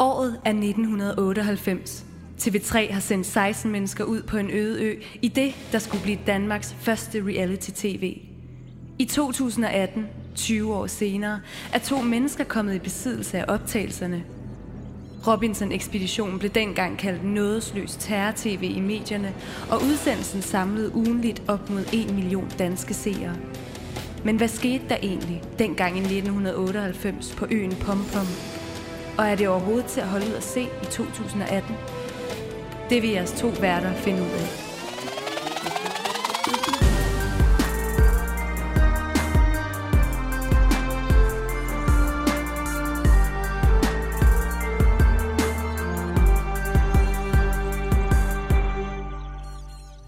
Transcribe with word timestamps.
Året 0.00 0.40
er 0.44 0.50
1998. 0.50 2.04
TV3 2.40 2.92
har 2.92 3.00
sendt 3.00 3.26
16 3.26 3.72
mennesker 3.72 4.04
ud 4.04 4.22
på 4.22 4.36
en 4.36 4.50
øde 4.50 4.82
ø 4.82 4.94
i 5.22 5.28
det, 5.28 5.54
der 5.72 5.78
skulle 5.78 6.02
blive 6.02 6.18
Danmarks 6.26 6.76
første 6.80 7.24
reality-tv. 7.26 8.18
I 8.98 9.04
2018, 9.04 10.06
20 10.34 10.74
år 10.74 10.86
senere, 10.86 11.40
er 11.72 11.78
to 11.78 12.02
mennesker 12.02 12.44
kommet 12.44 12.74
i 12.74 12.78
besiddelse 12.78 13.38
af 13.38 13.44
optagelserne. 13.48 14.24
Robinson-ekspeditionen 15.26 16.38
blev 16.38 16.50
dengang 16.50 16.98
kaldt 16.98 17.24
nådesløs 17.24 17.96
terror-tv 17.96 18.62
i 18.76 18.80
medierne, 18.80 19.34
og 19.70 19.82
udsendelsen 19.82 20.42
samlede 20.42 20.94
ugenligt 20.94 21.42
op 21.48 21.70
mod 21.70 21.84
1 21.92 22.14
million 22.14 22.52
danske 22.58 22.94
seere. 22.94 23.36
Men 24.24 24.36
hvad 24.36 24.48
skete 24.48 24.84
der 24.88 24.96
egentlig 25.02 25.42
dengang 25.58 25.96
i 25.96 26.00
1998 26.00 27.34
på 27.38 27.46
øen 27.50 27.74
Pompom? 27.74 28.26
Og 29.18 29.26
er 29.28 29.34
det 29.34 29.48
overhovedet 29.48 29.86
til 29.86 30.00
at 30.00 30.08
holde 30.08 30.26
ud 30.26 30.32
at 30.32 30.42
se 30.42 30.62
i 30.62 30.84
2018? 30.90 31.74
Det 32.90 33.02
vil 33.02 33.10
jeres 33.10 33.32
to 33.32 33.48
værter 33.60 33.94
finde 33.94 34.22
ud 34.22 34.26
af. 34.26 34.48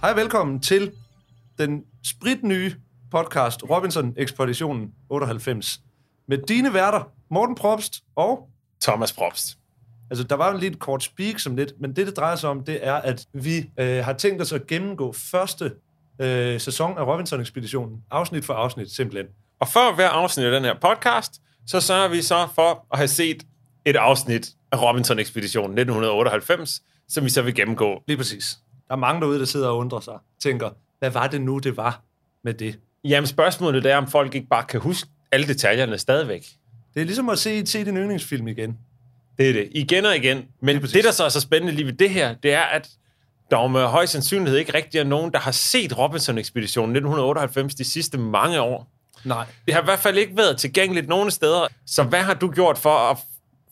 Hej 0.00 0.14
velkommen 0.14 0.60
til 0.60 0.92
den 1.58 1.84
spritnye 2.04 2.74
podcast 3.10 3.70
Robinson 3.70 4.14
Ekspeditionen 4.16 4.94
98 5.08 5.80
med 6.28 6.38
dine 6.48 6.74
værter 6.74 7.12
Morten 7.30 7.54
Probst 7.54 8.04
og 8.16 8.48
Thomas 8.82 9.12
Probst. 9.12 9.56
Altså, 10.10 10.24
der 10.24 10.36
var 10.36 10.52
jo 10.52 10.58
lige 10.58 10.70
et 10.70 10.78
kort 10.78 11.02
speak 11.02 11.38
som 11.38 11.56
lidt, 11.56 11.72
men 11.80 11.96
det, 11.96 12.06
det 12.06 12.16
drejer 12.16 12.36
sig 12.36 12.50
om, 12.50 12.64
det 12.64 12.86
er, 12.86 12.94
at 12.94 13.26
vi 13.32 13.70
øh, 13.78 14.04
har 14.04 14.12
tænkt 14.12 14.42
os 14.42 14.52
at 14.52 14.66
gennemgå 14.66 15.12
første 15.12 15.72
øh, 16.20 16.60
sæson 16.60 16.98
af 16.98 17.06
Robinson-ekspeditionen, 17.06 18.02
afsnit 18.10 18.44
for 18.44 18.54
afsnit, 18.54 18.90
simpelthen. 18.90 19.26
Og 19.60 19.68
før 19.68 19.94
hver 19.94 20.08
afsnit 20.08 20.46
af 20.46 20.52
den 20.52 20.64
her 20.64 20.74
podcast, 20.80 21.42
så 21.66 21.80
sørger 21.80 22.08
vi 22.08 22.22
så 22.22 22.48
for 22.54 22.86
at 22.92 22.98
have 22.98 23.08
set 23.08 23.42
et 23.84 23.96
afsnit 23.96 24.50
af 24.72 24.82
Robinson-ekspeditionen 24.82 25.78
1998, 25.78 26.82
som 27.08 27.24
vi 27.24 27.30
så 27.30 27.42
vil 27.42 27.54
gennemgå. 27.54 28.02
Lige 28.08 28.16
præcis. 28.16 28.58
Der 28.88 28.94
er 28.94 28.98
mange 28.98 29.20
derude, 29.20 29.38
der 29.38 29.44
sidder 29.44 29.68
og 29.68 29.78
undrer 29.78 30.00
sig, 30.00 30.18
tænker, 30.42 30.70
hvad 30.98 31.10
var 31.10 31.26
det 31.26 31.40
nu, 31.40 31.58
det 31.58 31.76
var 31.76 32.02
med 32.44 32.54
det? 32.54 32.78
Jamen 33.04 33.26
spørgsmålet 33.26 33.86
er, 33.86 33.96
om 33.96 34.06
folk 34.06 34.34
ikke 34.34 34.48
bare 34.48 34.64
kan 34.64 34.80
huske 34.80 35.10
alle 35.32 35.46
detaljerne 35.46 35.98
stadigvæk. 35.98 36.46
Det 36.94 37.00
er 37.00 37.04
ligesom 37.04 37.28
at 37.28 37.38
se, 37.38 37.66
se 37.66 37.84
din 37.84 37.96
yndlingsfilm 37.96 38.48
igen. 38.48 38.78
Det 39.38 39.48
er 39.48 39.52
det. 39.52 39.68
Igen 39.70 40.04
og 40.06 40.16
igen. 40.16 40.44
Men 40.62 40.82
det, 40.82 41.04
der 41.04 41.10
så 41.10 41.24
er 41.24 41.28
så 41.28 41.40
spændende 41.40 41.74
lige 41.74 41.86
ved 41.86 41.92
det 41.92 42.10
her, 42.10 42.34
det 42.34 42.52
er, 42.52 42.62
at 42.62 42.88
der 43.50 43.66
med 43.66 43.86
høj 43.86 44.06
sandsynlighed 44.06 44.58
ikke 44.58 44.74
rigtig 44.74 44.98
er 44.98 45.04
nogen, 45.04 45.32
der 45.32 45.38
har 45.38 45.50
set 45.50 45.98
Robinson-ekspeditionen 45.98 46.96
1998 46.96 47.74
de 47.74 47.84
sidste 47.84 48.18
mange 48.18 48.60
år. 48.60 48.92
Nej. 49.24 49.46
Det 49.66 49.74
har 49.74 49.80
i 49.80 49.84
hvert 49.84 49.98
fald 49.98 50.18
ikke 50.18 50.36
været 50.36 50.58
tilgængeligt 50.58 51.08
nogen 51.08 51.30
steder. 51.30 51.68
Så 51.86 52.02
hvad 52.02 52.22
har 52.22 52.34
du 52.34 52.50
gjort 52.50 52.78
for 52.78 53.10
at, 53.10 53.18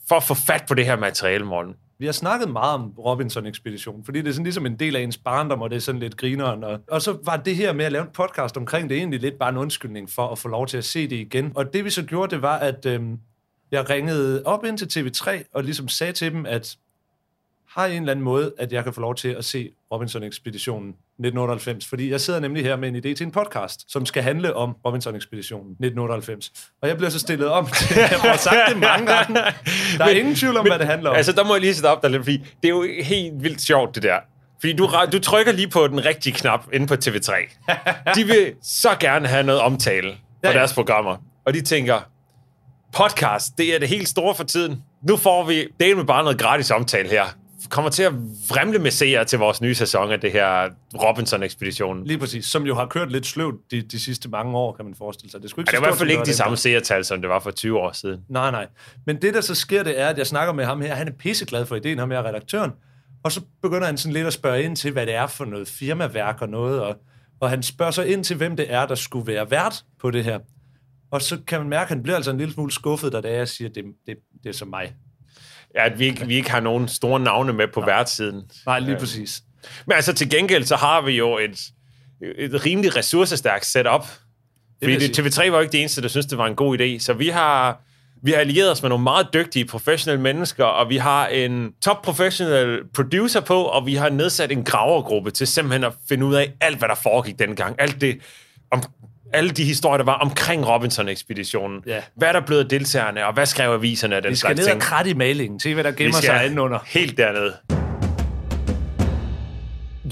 for 0.08 0.16
at 0.16 0.22
få 0.22 0.34
fat 0.34 0.64
på 0.68 0.74
det 0.74 0.84
her 0.84 0.96
materiale, 0.96 1.44
Morten? 1.44 1.74
Vi 2.00 2.06
har 2.06 2.12
snakket 2.12 2.50
meget 2.50 2.74
om 2.74 2.90
Robinson-ekspeditionen, 2.98 4.04
fordi 4.04 4.18
det 4.18 4.28
er 4.28 4.32
sådan 4.32 4.44
ligesom 4.44 4.66
en 4.66 4.76
del 4.76 4.96
af 4.96 5.00
ens 5.00 5.18
barndom, 5.18 5.62
og 5.62 5.70
det 5.70 5.76
er 5.76 5.80
sådan 5.80 6.00
lidt 6.00 6.16
grineren. 6.16 6.64
Og, 6.64 6.80
og 6.88 7.02
så 7.02 7.18
var 7.24 7.36
det 7.36 7.56
her 7.56 7.72
med 7.72 7.84
at 7.84 7.92
lave 7.92 8.04
en 8.04 8.10
podcast 8.12 8.56
omkring 8.56 8.90
det 8.90 8.96
egentlig 8.96 9.20
lidt 9.20 9.38
bare 9.38 9.48
en 9.48 9.56
undskyldning 9.56 10.10
for 10.10 10.28
at 10.28 10.38
få 10.38 10.48
lov 10.48 10.66
til 10.66 10.76
at 10.76 10.84
se 10.84 11.08
det 11.08 11.16
igen. 11.16 11.52
Og 11.54 11.72
det 11.72 11.84
vi 11.84 11.90
så 11.90 12.02
gjorde, 12.02 12.34
det 12.34 12.42
var, 12.42 12.56
at 12.58 12.86
øhm, 12.86 13.18
jeg 13.70 13.90
ringede 13.90 14.42
op 14.44 14.64
ind 14.64 14.78
til 14.78 15.00
TV3 15.00 15.42
og 15.52 15.64
ligesom 15.64 15.88
sagde 15.88 16.12
til 16.12 16.32
dem, 16.32 16.46
at 16.46 16.76
har 17.68 17.86
I 17.86 17.96
en 17.96 18.02
eller 18.02 18.10
anden 18.10 18.24
måde, 18.24 18.52
at 18.58 18.72
jeg 18.72 18.84
kan 18.84 18.92
få 18.92 19.00
lov 19.00 19.14
til 19.14 19.28
at 19.28 19.44
se 19.44 19.72
Robinson-ekspeditionen 19.92 20.88
1998? 20.88 21.86
Fordi 21.86 22.10
jeg 22.10 22.20
sidder 22.20 22.40
nemlig 22.40 22.64
her 22.64 22.76
med 22.76 22.88
en 22.88 22.96
idé 22.96 23.14
til 23.14 23.20
en 23.20 23.30
podcast, 23.30 23.92
som 23.92 24.06
skal 24.06 24.22
handle 24.22 24.54
om 24.54 24.76
Robinson-ekspeditionen 24.86 25.70
1998. 25.70 26.52
Og 26.82 26.88
jeg 26.88 26.96
bliver 26.96 27.10
så 27.10 27.18
stillet 27.18 27.48
om 27.48 27.66
til, 27.66 27.96
jeg 27.96 28.08
har 28.08 28.36
sagt 28.36 28.56
det 28.68 28.78
mange 28.78 29.06
gange. 29.06 29.34
Der 29.34 29.42
er 30.04 30.06
men, 30.06 30.16
ingen 30.16 30.34
tvivl 30.34 30.56
om, 30.56 30.64
men, 30.64 30.70
hvad 30.70 30.78
det 30.78 30.86
handler 30.86 31.10
om. 31.10 31.16
Altså, 31.16 31.32
der 31.32 31.44
må 31.44 31.54
jeg 31.54 31.60
lige 31.60 31.74
sætte 31.74 31.86
op 31.86 32.02
der 32.02 32.08
lidt, 32.08 32.22
fordi 32.22 32.38
det 32.38 32.64
er 32.64 32.68
jo 32.68 32.86
helt 33.02 33.42
vildt 33.42 33.62
sjovt, 33.62 33.94
det 33.94 34.02
der. 34.02 34.18
Fordi 34.60 34.72
du, 34.72 34.90
du 35.12 35.18
trykker 35.18 35.52
lige 35.52 35.68
på 35.68 35.86
den 35.86 36.04
rigtige 36.04 36.32
knap 36.32 36.64
inde 36.72 36.86
på 36.86 36.94
TV3. 36.94 37.32
De 38.16 38.24
vil 38.24 38.54
så 38.62 38.96
gerne 39.00 39.28
have 39.28 39.42
noget 39.42 39.60
omtale 39.60 40.10
på 40.10 40.16
ja, 40.44 40.52
deres 40.52 40.74
programmer. 40.74 41.16
Og 41.46 41.54
de 41.54 41.60
tænker, 41.60 42.00
podcast, 42.92 43.58
det 43.58 43.74
er 43.74 43.78
det 43.78 43.88
helt 43.88 44.08
store 44.08 44.34
for 44.34 44.44
tiden. 44.44 44.82
Nu 45.08 45.16
får 45.16 45.44
vi 45.44 45.66
del 45.80 45.96
med 45.96 46.04
bare 46.04 46.22
noget 46.22 46.38
gratis 46.38 46.70
omtale 46.70 47.08
her 47.08 47.37
kommer 47.70 47.90
til 47.90 48.02
at 48.02 48.12
vremle 48.48 48.78
med 48.78 48.90
seere 48.90 49.24
til 49.24 49.38
vores 49.38 49.60
nye 49.60 49.74
sæson 49.74 50.10
af 50.10 50.20
det 50.20 50.32
her 50.32 50.68
Robinson-ekspeditionen. 50.94 52.06
Lige 52.06 52.18
præcis, 52.18 52.44
som 52.44 52.66
jo 52.66 52.74
har 52.74 52.86
kørt 52.86 53.12
lidt 53.12 53.26
sløvt 53.26 53.70
de, 53.70 53.82
de 53.82 54.00
sidste 54.00 54.28
mange 54.28 54.58
år, 54.58 54.72
kan 54.72 54.84
man 54.84 54.94
forestille 54.94 55.30
sig. 55.30 55.42
Det, 55.42 55.50
skulle 55.50 55.62
ikke 55.62 55.70
ja, 55.72 55.76
det 55.76 55.82
er 55.82 55.86
i 55.86 55.90
hvert 55.90 55.98
fald 55.98 56.10
ikke 56.10 56.24
de 56.24 56.34
samme 56.34 56.56
seertal, 56.56 57.04
som 57.04 57.20
det 57.20 57.30
var 57.30 57.40
for 57.40 57.50
20 57.50 57.78
år 57.78 57.92
siden. 57.92 58.20
Nej, 58.28 58.50
nej. 58.50 58.66
Men 59.06 59.22
det, 59.22 59.34
der 59.34 59.40
så 59.40 59.54
sker, 59.54 59.82
det 59.82 60.00
er, 60.00 60.08
at 60.08 60.18
jeg 60.18 60.26
snakker 60.26 60.52
med 60.52 60.64
ham 60.64 60.80
her. 60.80 60.94
Han 60.94 61.08
er 61.08 61.12
pisseglad 61.12 61.66
for 61.66 61.76
ideen, 61.76 61.98
ham 61.98 62.10
her 62.10 62.24
redaktøren. 62.24 62.72
Og 63.22 63.32
så 63.32 63.40
begynder 63.62 63.86
han 63.86 63.96
sådan 63.96 64.12
lidt 64.12 64.26
at 64.26 64.32
spørge 64.32 64.62
ind 64.62 64.76
til, 64.76 64.92
hvad 64.92 65.06
det 65.06 65.14
er 65.14 65.26
for 65.26 65.44
noget 65.44 65.68
firmaværk 65.68 66.42
og 66.42 66.48
noget. 66.48 66.80
Og, 66.80 66.96
og 67.40 67.50
han 67.50 67.62
spørger 67.62 67.92
så 67.92 68.02
ind 68.02 68.24
til, 68.24 68.36
hvem 68.36 68.56
det 68.56 68.72
er, 68.72 68.86
der 68.86 68.94
skulle 68.94 69.26
være 69.26 69.50
vært 69.50 69.84
på 70.00 70.10
det 70.10 70.24
her. 70.24 70.38
Og 71.10 71.22
så 71.22 71.38
kan 71.46 71.60
man 71.60 71.68
mærke, 71.68 71.82
at 71.82 71.88
han 71.88 72.02
bliver 72.02 72.16
altså 72.16 72.30
en 72.30 72.38
lille 72.38 72.54
smule 72.54 72.72
skuffet, 72.72 73.12
da 73.12 73.32
jeg 73.32 73.48
siger, 73.48 73.68
at 73.68 73.74
det, 73.74 73.84
det, 74.06 74.16
det 74.42 74.48
er 74.48 74.52
som 74.52 74.68
mig. 74.68 74.94
Ja, 75.74 75.86
at 75.86 75.98
vi 75.98 76.06
ikke, 76.06 76.26
vi 76.26 76.34
ikke 76.34 76.50
har 76.50 76.60
nogen 76.60 76.88
store 76.88 77.20
navne 77.20 77.52
med 77.52 77.68
på 77.74 77.80
værtssiden. 77.80 78.42
Nej, 78.66 78.78
lige 78.78 78.96
præcis. 78.96 79.42
Men 79.86 79.94
altså 79.94 80.12
til 80.12 80.30
gengæld, 80.30 80.64
så 80.64 80.76
har 80.76 81.00
vi 81.00 81.12
jo 81.12 81.38
et, 81.38 81.60
et 82.38 82.66
rimelig 82.66 82.96
ressourcestærkt 82.96 83.66
setup. 83.66 84.06
Fordi 84.82 84.98
det, 84.98 85.18
TV3 85.18 85.40
var 85.50 85.56
jo 85.56 85.60
ikke 85.60 85.72
det 85.72 85.80
eneste, 85.80 86.02
der 86.02 86.08
synes 86.08 86.26
det 86.26 86.38
var 86.38 86.46
en 86.46 86.54
god 86.54 86.80
idé. 86.80 86.98
Så 86.98 87.12
vi 87.12 87.28
har, 87.28 87.80
vi 88.22 88.30
har 88.30 88.38
allieret 88.38 88.70
os 88.70 88.82
med 88.82 88.88
nogle 88.88 89.02
meget 89.02 89.26
dygtige 89.34 89.64
professionelle 89.64 90.22
mennesker, 90.22 90.64
og 90.64 90.88
vi 90.88 90.96
har 90.96 91.26
en 91.26 91.72
top 91.82 92.02
professional 92.02 92.80
producer 92.94 93.40
på, 93.40 93.62
og 93.62 93.86
vi 93.86 93.94
har 93.94 94.08
nedsat 94.08 94.52
en 94.52 94.64
gravergruppe 94.64 95.30
til 95.30 95.46
simpelthen 95.46 95.84
at 95.84 95.92
finde 96.08 96.26
ud 96.26 96.34
af 96.34 96.52
alt, 96.60 96.78
hvad 96.78 96.88
der 96.88 96.94
foregik 96.94 97.38
dengang. 97.38 97.76
Alt 97.78 98.00
det 98.00 98.18
om, 98.70 98.82
alle 99.32 99.50
de 99.50 99.64
historier, 99.64 99.96
der 99.96 100.04
var 100.04 100.14
omkring 100.18 100.66
Robinson-ekspeditionen. 100.66 101.82
Ja. 101.86 102.00
Hvad 102.14 102.28
er 102.28 102.32
der 102.32 102.40
blevet 102.46 102.62
af 102.62 102.68
deltagerne, 102.68 103.26
og 103.26 103.32
hvad 103.32 103.46
skrev 103.46 103.70
aviserne 103.70 104.16
af 104.16 104.22
den 104.22 104.36
slags 104.36 104.50
ting? 104.50 104.58
Vi 104.58 104.62
skal 104.62 104.74
ned 104.74 104.82
og 104.82 104.88
kratte 104.88 105.10
i 105.10 105.14
malingen, 105.14 105.60
se 105.60 105.74
hvad 105.74 105.84
der 105.84 105.92
gemmer 105.92 106.20
sig 106.20 106.44
indenunder. 106.44 106.78
Helt 106.86 107.16
dernede. 107.16 107.56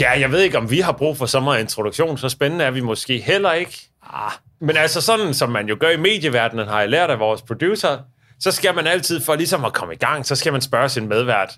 Ja, 0.01 0.21
jeg 0.21 0.33
ved 0.33 0.41
ikke, 0.41 0.59
om 0.59 0.71
vi 0.71 0.81
har 0.81 0.93
brug 0.93 1.17
for 1.17 1.27
så 1.27 1.41
meget 1.41 1.61
introduktion. 1.61 2.19
Så 2.19 2.29
spændende 2.29 2.65
er 2.65 2.71
vi 2.71 2.81
måske 2.81 3.19
heller 3.19 3.53
ikke. 3.53 3.89
Ah. 4.13 4.33
Men 4.61 4.77
altså 4.77 5.01
sådan, 5.01 5.35
som 5.35 5.51
man 5.51 5.69
jo 5.69 5.77
gør 5.81 5.89
i 5.91 5.97
medieverdenen, 5.97 6.69
har 6.69 6.81
jeg 6.81 6.89
lært 6.89 7.11
af 7.11 7.19
vores 7.19 7.43
producer, 7.43 7.99
så 8.41 8.51
skal 8.51 8.75
man 8.75 8.87
altid, 8.87 9.21
for 9.21 9.35
ligesom 9.35 9.65
at 9.65 9.73
komme 9.73 9.95
i 9.95 9.97
gang, 9.97 10.27
så 10.27 10.37
skal 10.37 10.53
man 10.53 10.61
spørge 10.61 10.89
sin 10.89 11.09
medvært, 11.09 11.55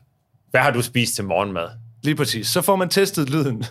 hvad 0.51 0.61
har 0.61 0.71
du 0.71 0.83
spist 0.83 1.15
til 1.15 1.25
morgenmad? 1.25 1.69
Lige 2.03 2.17
præcis. 2.17 2.47
Så 2.47 2.63
får 2.63 2.77
man 2.77 2.89
testet 2.89 3.31
lyden. 3.31 3.65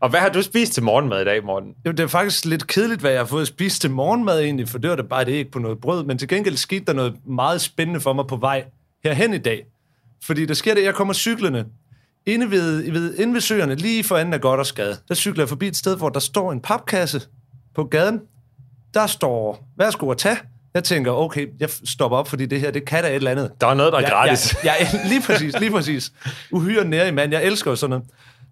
Og 0.00 0.10
hvad 0.10 0.20
har 0.20 0.28
du 0.28 0.42
spist 0.42 0.72
til 0.72 0.82
morgenmad 0.82 1.22
i 1.22 1.24
dag, 1.24 1.44
Morten? 1.44 1.74
Jamen, 1.84 1.96
det 1.96 2.04
er 2.04 2.08
faktisk 2.08 2.44
lidt 2.44 2.66
kedeligt, 2.66 3.00
hvad 3.00 3.10
jeg 3.10 3.20
har 3.20 3.26
fået 3.26 3.46
spist 3.46 3.80
til 3.80 3.90
morgenmad 3.90 4.40
egentlig, 4.40 4.68
for 4.68 4.78
det 4.78 4.90
var 4.90 4.96
da 4.96 5.02
bare 5.02 5.24
det 5.24 5.32
ikke 5.32 5.50
på 5.50 5.58
noget 5.58 5.80
brød. 5.80 6.04
Men 6.04 6.18
til 6.18 6.28
gengæld 6.28 6.56
skete 6.56 6.84
der 6.84 6.92
noget 6.92 7.14
meget 7.26 7.60
spændende 7.60 8.00
for 8.00 8.12
mig 8.12 8.26
på 8.26 8.36
vej 8.36 8.64
herhen 9.04 9.34
i 9.34 9.38
dag. 9.38 9.66
Fordi 10.24 10.46
der 10.46 10.54
sker 10.54 10.74
det, 10.74 10.84
jeg 10.84 10.94
kommer 10.94 11.14
cyklerne 11.14 11.64
inde 12.26 12.50
ved, 12.50 12.92
ved, 12.92 13.14
inde 13.18 13.34
ved 13.34 13.40
søerne, 13.40 13.74
lige 13.74 14.04
for 14.04 14.18
enden 14.18 14.34
af 14.34 14.40
godt 14.40 14.60
og 14.60 14.66
skade. 14.66 14.96
Der 15.08 15.14
cykler 15.14 15.42
jeg 15.42 15.48
forbi 15.48 15.66
et 15.66 15.76
sted, 15.76 15.96
hvor 15.96 16.08
der 16.08 16.20
står 16.20 16.52
en 16.52 16.60
papkasse 16.60 17.22
på 17.74 17.84
gaden. 17.84 18.20
Der 18.94 19.06
står, 19.06 19.68
værsgo 19.78 20.10
at 20.10 20.18
tage. 20.18 20.38
Jeg 20.74 20.84
tænker, 20.84 21.12
okay, 21.12 21.46
jeg 21.60 21.70
stopper 21.84 22.18
op, 22.18 22.28
fordi 22.28 22.46
det 22.46 22.60
her, 22.60 22.70
det 22.70 22.84
kan 22.84 23.02
da 23.02 23.08
et 23.08 23.14
eller 23.14 23.30
andet. 23.30 23.52
Der 23.60 23.66
er 23.66 23.74
noget, 23.74 23.92
der 23.92 23.98
er 23.98 24.02
ja, 24.02 24.08
gratis. 24.08 24.56
Ja, 24.64 24.72
ja, 24.80 24.88
lige 25.10 25.22
præcis, 25.22 25.60
lige 25.60 25.70
præcis. 25.70 26.12
Uhyre 26.52 26.84
nære 26.84 27.12
mand. 27.12 27.32
Jeg 27.32 27.44
elsker 27.44 27.70
jo 27.70 27.76
sådan 27.76 27.90
noget. 27.90 28.04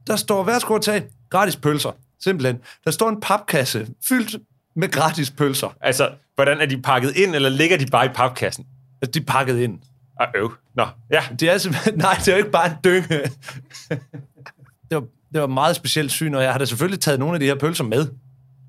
Der 0.07 0.17
står, 0.17 0.45
værsgo 0.45 0.75
at 0.75 0.83
tage 0.83 1.05
gratis 1.35 1.57
pølser. 1.57 1.91
Simpelthen. 2.25 2.59
Der 2.85 2.91
står 2.91 3.09
en 3.09 3.21
papkasse 3.21 3.87
fyldt 4.09 4.37
med 4.77 4.91
gratis 4.91 5.31
pølser. 5.31 5.77
Altså, 5.81 6.11
hvordan 6.35 6.61
er 6.61 6.67
de 6.67 6.83
pakket 6.83 7.17
ind, 7.17 7.35
eller 7.35 7.49
ligger 7.49 7.77
de 7.77 7.87
bare 7.87 8.07
i 8.07 8.09
papkassen? 8.09 8.67
Altså, 9.03 9.13
de 9.13 9.19
er 9.19 9.33
pakket 9.33 9.61
ind. 9.61 9.79
Ah, 10.21 10.29
øv. 10.35 10.53
Nå, 10.77 10.87
ja. 11.13 11.23
Det 11.41 11.51
er 11.51 11.59
simpelthen, 11.59 11.99
nej, 12.09 12.15
det 12.15 12.29
er 12.29 12.33
jo 12.33 12.39
ikke 12.39 12.51
bare 12.51 12.67
en 12.67 12.77
dynge. 12.85 13.09
det, 14.91 14.95
var, 14.97 15.05
det 15.33 15.41
var 15.41 15.47
meget 15.47 15.77
specielt 15.77 16.13
syn, 16.13 16.35
og 16.35 16.43
jeg 16.43 16.53
har 16.53 16.59
da 16.59 16.65
selvfølgelig 16.65 17.01
taget 17.01 17.19
nogle 17.19 17.35
af 17.35 17.41
de 17.41 17.47
her 17.47 17.55
pølser 17.55 17.85
med. 17.85 18.07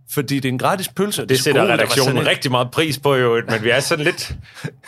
Fordi 0.10 0.36
det 0.36 0.46
er 0.46 0.54
en 0.54 0.60
gratis 0.60 0.90
pølse. 0.90 1.22
Det, 1.22 1.30
det 1.30 1.40
sætter 1.40 1.62
skole, 1.62 1.74
redaktionen 1.74 2.16
sådan... 2.16 2.30
rigtig 2.30 2.52
meget 2.52 2.72
pris 2.72 3.00
på, 3.00 3.16
jo, 3.16 3.42
men 3.50 3.64
vi 3.64 3.70
er 3.70 3.80
sådan 3.80 4.06
lidt, 4.06 4.36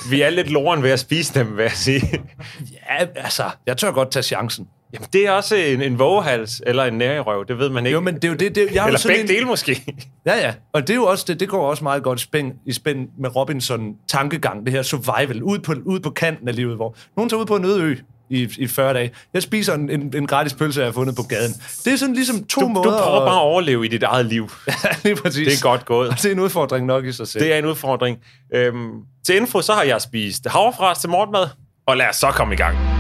vi 0.10 0.22
er 0.22 0.30
lidt 0.30 0.50
loren 0.50 0.84
ved 0.84 0.90
at 0.90 1.00
spise 1.00 1.34
dem, 1.34 1.58
vil 1.58 1.64
jeg 1.64 1.72
sige. 1.72 2.24
Ja, 2.72 3.06
altså, 3.16 3.44
jeg 3.66 3.78
tør 3.78 3.92
godt 3.92 4.12
tage 4.12 4.24
chancen. 4.24 4.68
Jamen, 4.94 5.08
det 5.14 5.28
er 5.28 5.32
også 5.32 5.56
en, 5.56 5.82
en 5.82 6.00
vågehals 6.00 6.62
eller 6.66 6.84
en 6.84 6.94
nærerøv, 6.94 7.46
det 7.48 7.60
ved 7.60 7.70
man 7.70 7.86
ikke. 7.86 7.94
Jo, 7.94 8.02
men 8.02 8.16
det 8.16 8.24
er 8.24 8.28
jo 8.28 8.36
det... 8.36 8.56
det 8.56 8.68
jeg 8.74 8.84
er 8.84 8.88
eller 8.88 9.04
begge 9.08 9.22
en, 9.22 9.28
dele 9.28 9.46
måske. 9.46 9.84
Ja, 10.26 10.36
ja. 10.36 10.54
Og 10.74 10.82
det 10.82 10.90
er 10.90 10.96
jo 10.96 11.06
også 11.06 11.26
det, 11.28 11.40
det 11.40 11.50
går 11.50 11.70
også 11.70 11.84
meget 11.84 12.04
godt 12.04 12.20
spænd, 12.20 12.54
i 12.66 12.74
spænd 12.74 13.08
med 13.20 13.36
Robinson 13.36 13.96
tankegang, 14.08 14.66
det 14.66 14.74
her 14.74 14.82
survival, 14.82 15.44
ud 15.44 15.60
på, 15.60 15.74
ud 15.86 16.00
på 16.00 16.10
kanten 16.10 16.48
af 16.48 16.56
livet, 16.56 16.76
hvor 16.76 16.96
nogen 17.18 17.30
tager 17.30 17.42
ud 17.42 17.46
på 17.46 17.56
en 17.56 17.66
øde 17.66 17.82
ø 17.82 17.96
i, 18.30 18.50
i 18.58 18.68
40 18.68 18.94
dage. 18.94 19.12
Jeg 19.34 19.44
spiser 19.44 19.74
en, 19.74 19.90
en, 19.90 20.14
en 20.16 20.28
gratis 20.28 20.54
pølse, 20.54 20.80
jeg 20.80 20.88
har 20.88 20.94
fundet 20.94 21.16
på 21.16 21.24
gaden. 21.24 21.54
Det 21.86 21.94
er 21.94 21.98
sådan 21.98 22.16
ligesom 22.16 22.44
to 22.44 22.62
Du, 22.62 22.68
måder... 22.68 22.84
du 22.84 23.04
prøver 23.04 23.20
bare 23.20 23.36
at 23.36 23.42
overleve 23.42 23.86
i 23.86 23.88
dit 23.88 24.04
eget 24.04 24.26
liv. 24.26 24.52
lige 25.04 25.16
præcis. 25.16 25.48
Det 25.48 25.58
er 25.58 25.70
godt 25.70 25.86
gået. 25.86 26.10
Og 26.10 26.16
det 26.16 26.26
er 26.26 26.32
en 26.32 26.40
udfordring 26.40 26.86
nok 26.86 27.06
i 27.06 27.12
sig 27.12 27.28
selv. 27.28 27.44
Det 27.44 27.54
er 27.54 27.58
en 27.58 27.66
udfordring. 27.66 28.18
Øhm, 28.54 28.90
til 29.26 29.36
info, 29.36 29.62
så 29.62 29.74
har 29.74 29.84
jeg 29.84 30.02
spist 30.02 30.48
havrefras 30.48 30.98
til 30.98 31.10
morgenmad, 31.10 31.48
og 31.88 31.98
lad 31.98 32.10
os 32.10 32.16
så 32.16 32.32
komme 32.32 32.54
i 32.54 32.58
gang. 32.58 32.97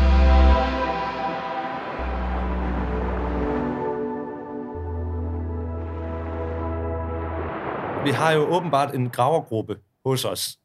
Vi 8.08 8.12
har 8.12 8.32
jo 8.32 8.56
åbenbart 8.56 8.96
en 8.96 9.10
gravergruppe 9.10 9.78
hos 10.06 10.26
os, 10.26 10.58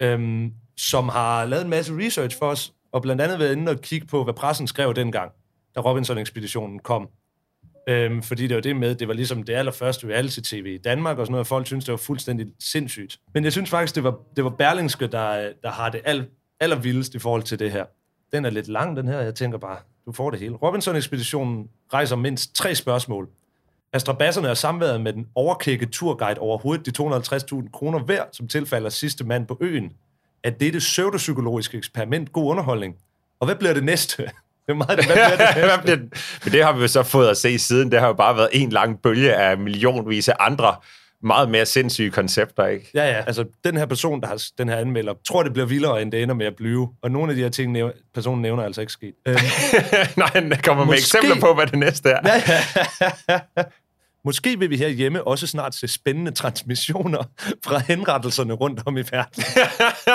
øhm, 0.00 0.52
som 0.76 1.08
har 1.08 1.44
lavet 1.44 1.64
en 1.64 1.70
masse 1.70 1.92
research 1.98 2.38
for 2.38 2.46
os, 2.46 2.72
og 2.92 3.02
blandt 3.02 3.22
andet 3.22 3.38
været 3.38 3.56
inde 3.56 3.72
og 3.72 3.80
kigge 3.80 4.06
på, 4.06 4.24
hvad 4.24 4.34
pressen 4.34 4.66
skrev 4.66 4.94
dengang, 4.94 5.32
da 5.74 5.80
Robinson-ekspeditionen 5.80 6.78
kom. 6.78 7.08
Øhm, 7.88 8.22
fordi 8.22 8.46
det 8.46 8.54
var 8.54 8.60
det 8.60 8.76
med, 8.76 8.94
det 8.94 9.08
var 9.08 9.14
ligesom 9.14 9.42
det 9.42 9.52
allerførste 9.52 10.06
reality-tv 10.06 10.66
i 10.66 10.78
Danmark, 10.78 11.18
og 11.18 11.26
sådan 11.26 11.32
noget, 11.32 11.40
og 11.40 11.46
folk 11.46 11.66
synes 11.66 11.84
det 11.84 11.92
var 11.92 11.98
fuldstændig 11.98 12.46
sindssygt. 12.60 13.18
Men 13.34 13.44
jeg 13.44 13.52
synes 13.52 13.70
faktisk, 13.70 13.94
det 13.94 14.04
var, 14.04 14.18
det 14.36 14.44
var 14.44 14.50
Berlingske, 14.50 15.06
der, 15.06 15.52
der 15.62 15.70
har 15.70 15.88
det 15.88 16.00
al, 16.04 16.26
allervildest 16.60 17.14
i 17.14 17.18
forhold 17.18 17.42
til 17.42 17.58
det 17.58 17.72
her. 17.72 17.84
Den 18.32 18.44
er 18.44 18.50
lidt 18.50 18.68
lang, 18.68 18.96
den 18.96 19.08
her. 19.08 19.20
Jeg 19.20 19.34
tænker 19.34 19.58
bare, 19.58 19.78
du 20.06 20.12
får 20.12 20.30
det 20.30 20.40
hele. 20.40 20.54
Robinson-ekspeditionen 20.54 21.68
rejser 21.92 22.16
mindst 22.16 22.54
tre 22.54 22.74
spørgsmål. 22.74 23.28
Er 23.92 23.98
strabasserne 23.98 24.50
og 24.50 24.56
samværet 24.56 25.00
med 25.00 25.12
den 25.12 25.26
overkække 25.34 25.86
turguide 25.86 26.40
overhovedet 26.40 26.86
de 26.86 27.02
250.000 27.02 27.70
kroner 27.70 28.04
værd, 28.04 28.28
som 28.32 28.48
tilfalder 28.48 28.90
sidste 28.90 29.24
mand 29.24 29.46
på 29.46 29.58
øen? 29.60 29.92
Er 30.44 30.50
dette 30.50 30.78
pseudopsykologiske 30.78 31.78
eksperiment 31.78 32.32
god 32.32 32.50
underholdning? 32.50 32.94
Og 33.40 33.46
hvad 33.46 33.56
bliver 33.56 33.74
det 33.74 33.84
næste? 33.84 34.22
Det 34.66 34.74
er 34.74 34.78
meget, 34.78 35.04
hvad 35.06 35.14
bliver 35.16 35.28
det 35.28 35.54
Hvad 35.54 35.66
næste? 35.66 35.82
bliver? 35.82 35.96
Men 36.44 36.52
det 36.52 36.64
har 36.64 36.72
vi 36.72 36.80
jo 36.80 36.88
så 36.88 37.02
fået 37.02 37.28
at 37.28 37.36
se 37.36 37.58
siden. 37.58 37.92
Det 37.92 38.00
har 38.00 38.06
jo 38.06 38.12
bare 38.12 38.36
været 38.36 38.48
en 38.52 38.70
lang 38.70 39.02
bølge 39.02 39.34
af 39.34 39.58
millionvis 39.58 40.28
af 40.28 40.36
andre 40.40 40.76
meget 41.22 41.50
mere 41.50 41.66
sindssyge 41.66 42.10
koncepter, 42.10 42.66
ikke? 42.66 42.90
Ja, 42.94 43.06
ja. 43.06 43.24
Altså, 43.26 43.44
den 43.64 43.76
her 43.76 43.86
person, 43.86 44.20
der 44.20 44.26
har 44.26 44.42
den 44.58 44.68
her 44.68 44.76
anmelder, 44.76 45.14
tror, 45.28 45.42
det 45.42 45.52
bliver 45.52 45.66
vildere, 45.66 46.02
end 46.02 46.12
det 46.12 46.22
ender 46.22 46.34
med 46.34 46.46
at 46.46 46.56
blive. 46.56 46.88
Og 47.02 47.10
nogle 47.10 47.30
af 47.32 47.36
de 47.36 47.42
her 47.42 47.48
ting, 47.48 47.76
personen 48.14 48.42
nævner 48.42 48.62
er 48.62 48.66
altså 48.66 48.80
ikke 48.80 48.92
sket. 48.92 49.14
Øhm, 49.28 49.36
Nej, 50.16 50.28
den 50.28 50.52
kommer 50.62 50.84
med 50.84 50.92
Måske- 50.94 51.18
eksempler 51.18 51.40
på, 51.40 51.54
hvad 51.54 51.66
det 51.66 51.78
næste 51.78 52.10
er. 52.10 52.20
ja, 52.24 52.42
ja. 53.56 53.62
Måske 54.24 54.58
vil 54.58 54.70
vi 54.70 54.76
her 54.76 54.88
hjemme 54.88 55.26
også 55.26 55.46
snart 55.46 55.74
se 55.74 55.88
spændende 55.88 56.30
transmissioner 56.30 57.22
fra 57.64 57.78
henrettelserne 57.78 58.52
rundt 58.54 58.80
om 58.86 58.96
i 58.96 59.02
verden. 59.12 59.42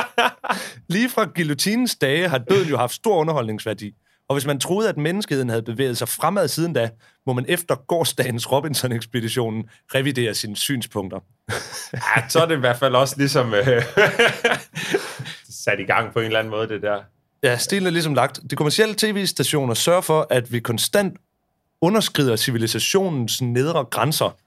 Lige 0.94 1.09
fra 1.09 1.25
guillotinens 1.35 1.95
dage 1.95 2.27
har 2.29 2.38
døden 2.38 2.69
jo 2.69 2.77
haft 2.77 2.94
stor 2.94 3.15
underholdningsværdi. 3.17 3.94
Og 4.27 4.35
hvis 4.35 4.45
man 4.45 4.59
troede, 4.59 4.89
at 4.89 4.97
menneskeheden 4.97 5.49
havde 5.49 5.61
bevæget 5.61 5.97
sig 5.97 6.09
fremad 6.09 6.47
siden 6.47 6.73
da, 6.73 6.89
må 7.25 7.33
man 7.33 7.45
efter 7.47 7.75
gårdsdagens 7.75 8.51
Robinson-ekspeditionen 8.51 9.69
revidere 9.95 10.33
sine 10.33 10.55
synspunkter. 10.55 11.19
Ja, 11.93 12.29
så 12.29 12.39
er 12.39 12.45
det 12.45 12.55
i 12.55 12.59
hvert 12.59 12.77
fald 12.77 12.95
også 12.95 13.15
ligesom 13.17 13.53
øh, 13.53 13.65
sat 15.63 15.79
i 15.79 15.83
gang 15.83 16.13
på 16.13 16.19
en 16.19 16.25
eller 16.25 16.39
anden 16.39 16.51
måde, 16.51 16.67
det 16.67 16.81
der. 16.81 17.01
Ja, 17.43 17.57
stilen 17.57 17.87
er 17.87 17.91
ligesom 17.91 18.13
lagt. 18.13 18.39
De 18.49 18.55
kommercielle 18.55 18.95
tv-stationer 18.97 19.73
sørger 19.73 20.01
for, 20.01 20.27
at 20.29 20.51
vi 20.51 20.59
konstant 20.59 21.17
underskrider 21.81 22.35
civilisationens 22.35 23.41
nedre 23.41 23.85
grænser. 23.85 24.37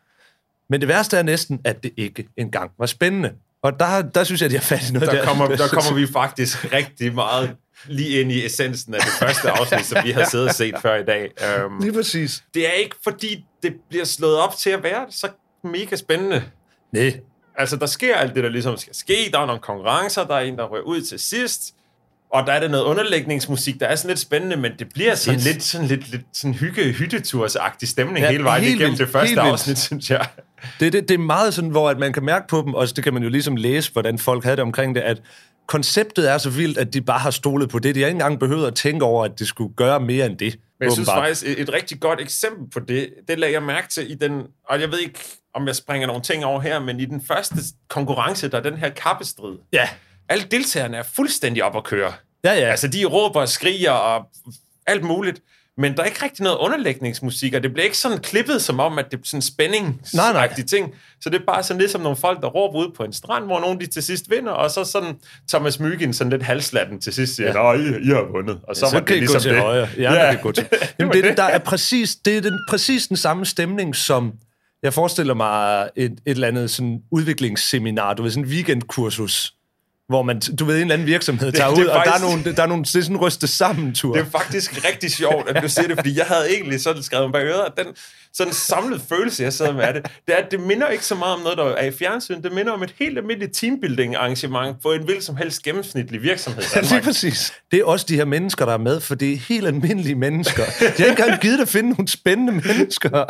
Men 0.69 0.81
det 0.81 0.89
værste 0.89 1.17
er 1.17 1.23
næsten, 1.23 1.61
at 1.65 1.83
det 1.83 1.93
ikke 1.97 2.29
engang 2.37 2.71
var 2.79 2.87
spændende. 2.87 3.33
Og 3.63 3.81
der, 3.81 4.03
der 4.03 4.25
synes 4.25 4.41
jeg, 4.41 4.47
at 4.47 4.51
de 4.51 4.57
har 4.57 4.63
fat 4.63 4.91
i 4.91 4.93
noget 4.93 5.11
Der 5.11 5.25
kommer, 5.25 5.49
der 5.49 5.69
kommer 5.79 5.95
vi 5.95 6.07
faktisk 6.07 6.73
rigtig 6.73 7.15
meget 7.15 7.57
lige 7.85 8.21
ind 8.21 8.33
i 8.33 8.47
essensen 8.47 8.95
af 8.95 9.01
det 9.01 9.13
første 9.13 9.51
afsnit, 9.51 9.87
som 9.87 10.05
vi 10.05 10.11
har 10.11 10.25
siddet 10.31 10.49
og 10.49 10.55
set 10.55 10.75
før 10.83 10.95
i 10.97 11.05
dag. 11.05 11.31
Um, 11.67 11.81
Lige 11.81 11.93
præcis. 11.93 12.43
det 12.55 12.67
er 12.67 12.73
ikke, 12.73 12.97
fordi 13.05 13.45
det 13.63 13.75
bliver 13.89 14.05
slået 14.05 14.39
op 14.39 14.57
til 14.57 14.71
at 14.71 14.83
være 14.83 15.07
så 15.11 15.29
mega 15.65 15.97
spændende. 15.97 16.43
Nej. 16.93 17.21
Altså, 17.59 17.77
der 17.77 17.87
sker 17.87 18.17
alt 18.17 18.35
det, 18.35 18.45
der 18.45 18.51
ligesom 18.51 18.77
skal 18.77 18.95
ske. 18.95 19.31
Der 19.33 19.39
er 19.39 19.47
nogle 19.47 19.61
konkurrencer, 19.61 20.25
der 20.25 20.35
er 20.35 20.41
en, 20.41 20.57
der 20.57 20.65
rører 20.65 20.83
ud 20.83 21.01
til 21.01 21.19
sidst. 21.19 21.63
Og 22.33 22.47
der 22.47 22.53
er 22.53 22.61
det 22.61 22.71
noget 22.71 22.85
underlægningsmusik, 22.85 23.81
der 23.81 23.87
er 23.87 23.97
sådan 23.97 24.09
lidt 24.09 24.19
spændende, 24.19 24.57
men 24.57 24.73
det 24.79 24.89
bliver 24.95 25.15
sådan 25.15 25.41
lidt, 25.41 25.63
sådan 25.63 25.87
lidt, 25.87 26.11
lidt 26.11 26.23
sådan 26.33 26.55
hygge 26.55 26.93
hyttetursagtig 26.93 27.89
stemning 27.89 28.19
Ja, 28.25 28.31
hele 28.31 28.45
vejen 28.45 28.65
helt 28.65 28.75
igennem 28.75 28.91
vildt, 28.91 29.01
det 29.01 29.09
første 29.09 29.29
vildt. 29.35 29.51
afsnit, 29.51 29.79
synes 29.79 30.11
jeg. 30.11 30.27
Det, 30.81 30.93
det, 30.93 31.09
det 31.09 31.15
er 31.15 31.19
meget 31.19 31.55
sådan, 31.55 31.71
hvor 31.71 31.91
at 31.91 31.99
man 31.99 32.13
kan 32.13 32.25
mærke 32.25 32.49
på 32.49 32.63
dem, 32.67 32.75
og 32.75 32.97
det 32.97 33.05
kan 33.05 33.15
man 33.15 33.23
jo 33.23 33.29
ligesom 33.29 33.57
læse, 33.57 33.93
hvordan 33.93 34.19
folk 34.19 34.45
havde 34.45 34.57
det 34.57 34.63
omkring 34.63 34.95
det, 34.95 35.01
at 35.01 35.23
konceptet 35.67 36.31
er 36.31 36.39
så 36.39 36.51
vildt, 36.51 36.79
at 36.79 36.95
de 36.95 37.01
bare 37.01 37.19
har 37.19 37.31
stolet 37.31 37.69
på 37.69 37.79
det. 37.79 37.95
De 37.95 38.01
har 38.01 38.07
ikke 38.07 38.15
engang 38.15 38.41
behøvet 38.41 38.67
at 38.67 38.75
tænke 38.75 39.05
over, 39.05 39.25
at 39.25 39.39
de 39.39 39.47
skulle 39.47 39.75
gøre 39.75 40.01
mere 40.01 40.27
end 40.27 40.39
det. 40.39 40.59
Men 40.79 40.85
jeg 40.85 40.93
synes 40.93 41.09
åbenbart. 41.09 41.25
faktisk, 41.25 41.47
et, 41.47 41.61
et 41.61 41.73
rigtig 41.73 42.01
godt 42.01 42.21
eksempel 42.21 42.71
på 42.71 42.81
det, 42.81 43.11
det 43.29 43.39
lagde 43.39 43.55
jeg 43.55 43.63
mærke 43.63 43.89
til 43.89 44.11
i 44.11 44.15
den, 44.15 44.43
og 44.69 44.81
jeg 44.81 44.91
ved 44.91 44.99
ikke, 44.99 45.19
om 45.55 45.67
jeg 45.67 45.77
springer 45.77 46.07
nogle 46.07 46.23
ting 46.23 46.45
over 46.45 46.61
her, 46.61 46.81
men 46.81 47.01
i 47.01 47.05
den 47.05 47.23
første 47.29 47.57
konkurrence, 47.89 48.49
der 48.49 48.59
er 48.59 48.63
den 48.63 48.77
her 48.77 48.89
kappestrid. 48.89 49.59
Ja. 49.73 49.89
Alle 50.29 50.45
deltagerne 50.51 50.97
er 50.97 51.03
fuldstændig 51.17 51.65
op 51.65 51.77
at 51.77 51.85
køre. 51.85 52.13
Ja, 52.45 52.53
ja. 52.53 52.71
Altså, 52.71 52.89
de 52.89 53.05
råber 53.05 53.41
og 53.41 53.49
skriger 53.49 53.91
og 53.91 54.29
alt 54.87 55.05
muligt. 55.05 55.43
Men 55.79 55.97
der 55.97 56.03
er 56.03 56.07
ikke 56.07 56.25
rigtig 56.25 56.45
noget 56.45 56.59
underlægningsmusik, 56.59 57.55
og 57.55 57.63
det 57.63 57.73
bliver 57.73 57.85
ikke 57.85 57.99
sådan 57.99 58.19
klippet, 58.19 58.63
som 58.63 58.81
om, 58.81 58.99
at 58.99 59.05
det 59.11 59.17
er 59.17 59.21
sådan 59.25 59.43
spænding 59.43 60.01
Nej, 60.15 60.33
nej. 60.33 60.55
ting. 60.69 60.95
Så 61.21 61.31
det 61.31 61.41
er 61.41 61.45
bare 61.47 61.63
sådan 61.63 61.81
lidt 61.81 61.91
som 61.91 62.01
nogle 62.01 62.17
folk, 62.17 62.41
der 62.41 62.49
råber 62.49 62.79
ud 62.79 62.93
på 62.97 63.05
en 63.05 63.13
strand, 63.13 63.45
hvor 63.45 63.61
nogen 63.61 63.81
de 63.81 63.87
til 63.87 64.03
sidst 64.03 64.31
vinder, 64.31 64.53
og 64.53 64.71
så 64.71 64.85
sådan 64.85 65.15
Thomas 65.49 65.81
Myggen 65.81 66.13
sådan 66.13 66.31
lidt 66.31 66.43
halslatten 66.43 67.01
til 67.01 67.13
sidst 67.13 67.37
siger, 67.37 67.53
Nå, 67.53 67.73
I, 67.73 67.87
I 67.87 68.09
har 68.09 68.33
vundet. 68.33 68.61
Og 68.69 68.77
så, 68.77 68.81
så 68.81 68.97
var 68.97 69.01
kan 69.05 69.09
det 69.15 69.19
ligesom 69.19 69.35
gå 69.39 69.41
til 69.43 69.51
det. 69.53 69.61
højre. 69.61 69.89
Ja, 69.97 70.13
Ja. 70.13 70.25
ja. 70.27 70.33
kan 70.33 70.43
gå 70.43 70.53
til. 70.53 70.67
Jamen, 70.99 71.13
det, 71.15 71.25
det. 71.25 71.37
der 71.37 71.43
er 71.45 71.59
præcis, 71.59 72.17
det 72.17 72.37
er 72.37 72.41
den, 72.41 72.59
præcis 72.69 73.07
den 73.07 73.17
samme 73.17 73.47
stemning, 73.47 73.97
som 73.97 74.33
jeg 74.83 74.95
forestiller 74.95 75.35
mig 75.35 75.89
et, 75.97 76.11
et 76.13 76.19
eller 76.27 76.49
andet 76.49 76.71
sådan 76.71 76.99
udviklingsseminar, 77.13 78.15
du 78.15 78.23
ved, 78.23 78.31
sådan 78.31 78.45
en 78.45 78.51
weekendkursus, 78.51 79.53
hvor 80.09 80.23
man, 80.23 80.41
du 80.41 80.65
ved, 80.65 80.75
en 80.75 80.81
eller 80.81 80.95
anden 80.95 81.07
virksomhed 81.09 81.53
tager 81.53 81.71
det 81.71 81.79
er 81.79 81.83
ud, 81.83 81.87
og 81.87 81.95
der 81.95 82.01
er 82.01 82.05
faktisk- 82.05 82.25
nogle, 82.45 82.57
der 82.57 82.63
er 82.63 82.67
nogle, 82.67 82.85
det 82.85 82.95
er 82.95 83.01
sådan 83.03 83.17
en 83.17 83.21
ryste 83.23 83.47
sammen 83.47 83.95
tur. 83.95 84.13
Det 84.15 84.21
er 84.27 84.31
faktisk 84.31 84.85
rigtig 84.89 85.11
sjovt, 85.13 85.49
at 85.49 85.63
du 85.63 85.69
siger 85.69 85.89
det, 85.89 85.97
fordi 85.97 86.19
jeg 86.19 86.27
havde 86.27 86.55
egentlig 86.55 86.81
sådan 86.81 87.03
skrevet 87.03 87.33
bag 87.33 87.45
øret, 87.45 87.63
at 87.67 87.73
den 87.85 87.95
sådan 88.35 88.53
samlede 88.53 89.01
følelse, 89.09 89.43
jeg 89.43 89.53
sad 89.53 89.73
med 89.73 89.83
af 89.83 89.95
det, 89.95 90.03
det 90.27 90.35
er, 90.35 90.45
at 90.45 90.51
det 90.51 90.61
minder 90.61 90.89
ikke 90.89 91.05
så 91.05 91.15
meget 91.15 91.35
om 91.35 91.41
noget, 91.41 91.59
der 91.59 91.65
er 91.65 91.87
i 91.87 91.93
fjernsyn. 91.93 92.43
Det 92.43 92.53
minder 92.53 92.73
om 92.73 92.83
et 92.83 92.95
helt 92.99 93.19
almindeligt 93.19 93.57
teambuilding-arrangement 93.57 94.83
på 94.83 94.93
en 94.93 95.03
hvilken 95.05 95.23
som 95.23 95.37
helst 95.37 95.63
gennemsnitlig 95.63 96.23
virksomhed. 96.23 96.63
Ja, 96.75 96.81
lige 96.81 97.01
præcis. 97.03 97.53
Det 97.71 97.81
er 97.81 97.85
også 97.85 98.07
de 98.09 98.17
her 98.17 98.25
mennesker, 98.25 98.65
der 98.65 98.73
er 98.73 98.79
med, 98.79 99.01
for 99.01 99.15
det 99.15 99.33
er 99.33 99.37
helt 99.37 99.67
almindelige 99.67 100.15
mennesker. 100.15 100.65
De 100.65 100.71
har 100.81 100.89
ikke 100.89 101.23
engang 101.23 101.41
givet 101.41 101.61
at 101.61 101.69
finde 101.69 101.91
nogle 101.91 102.09
spændende 102.09 102.53
mennesker. 102.53 103.25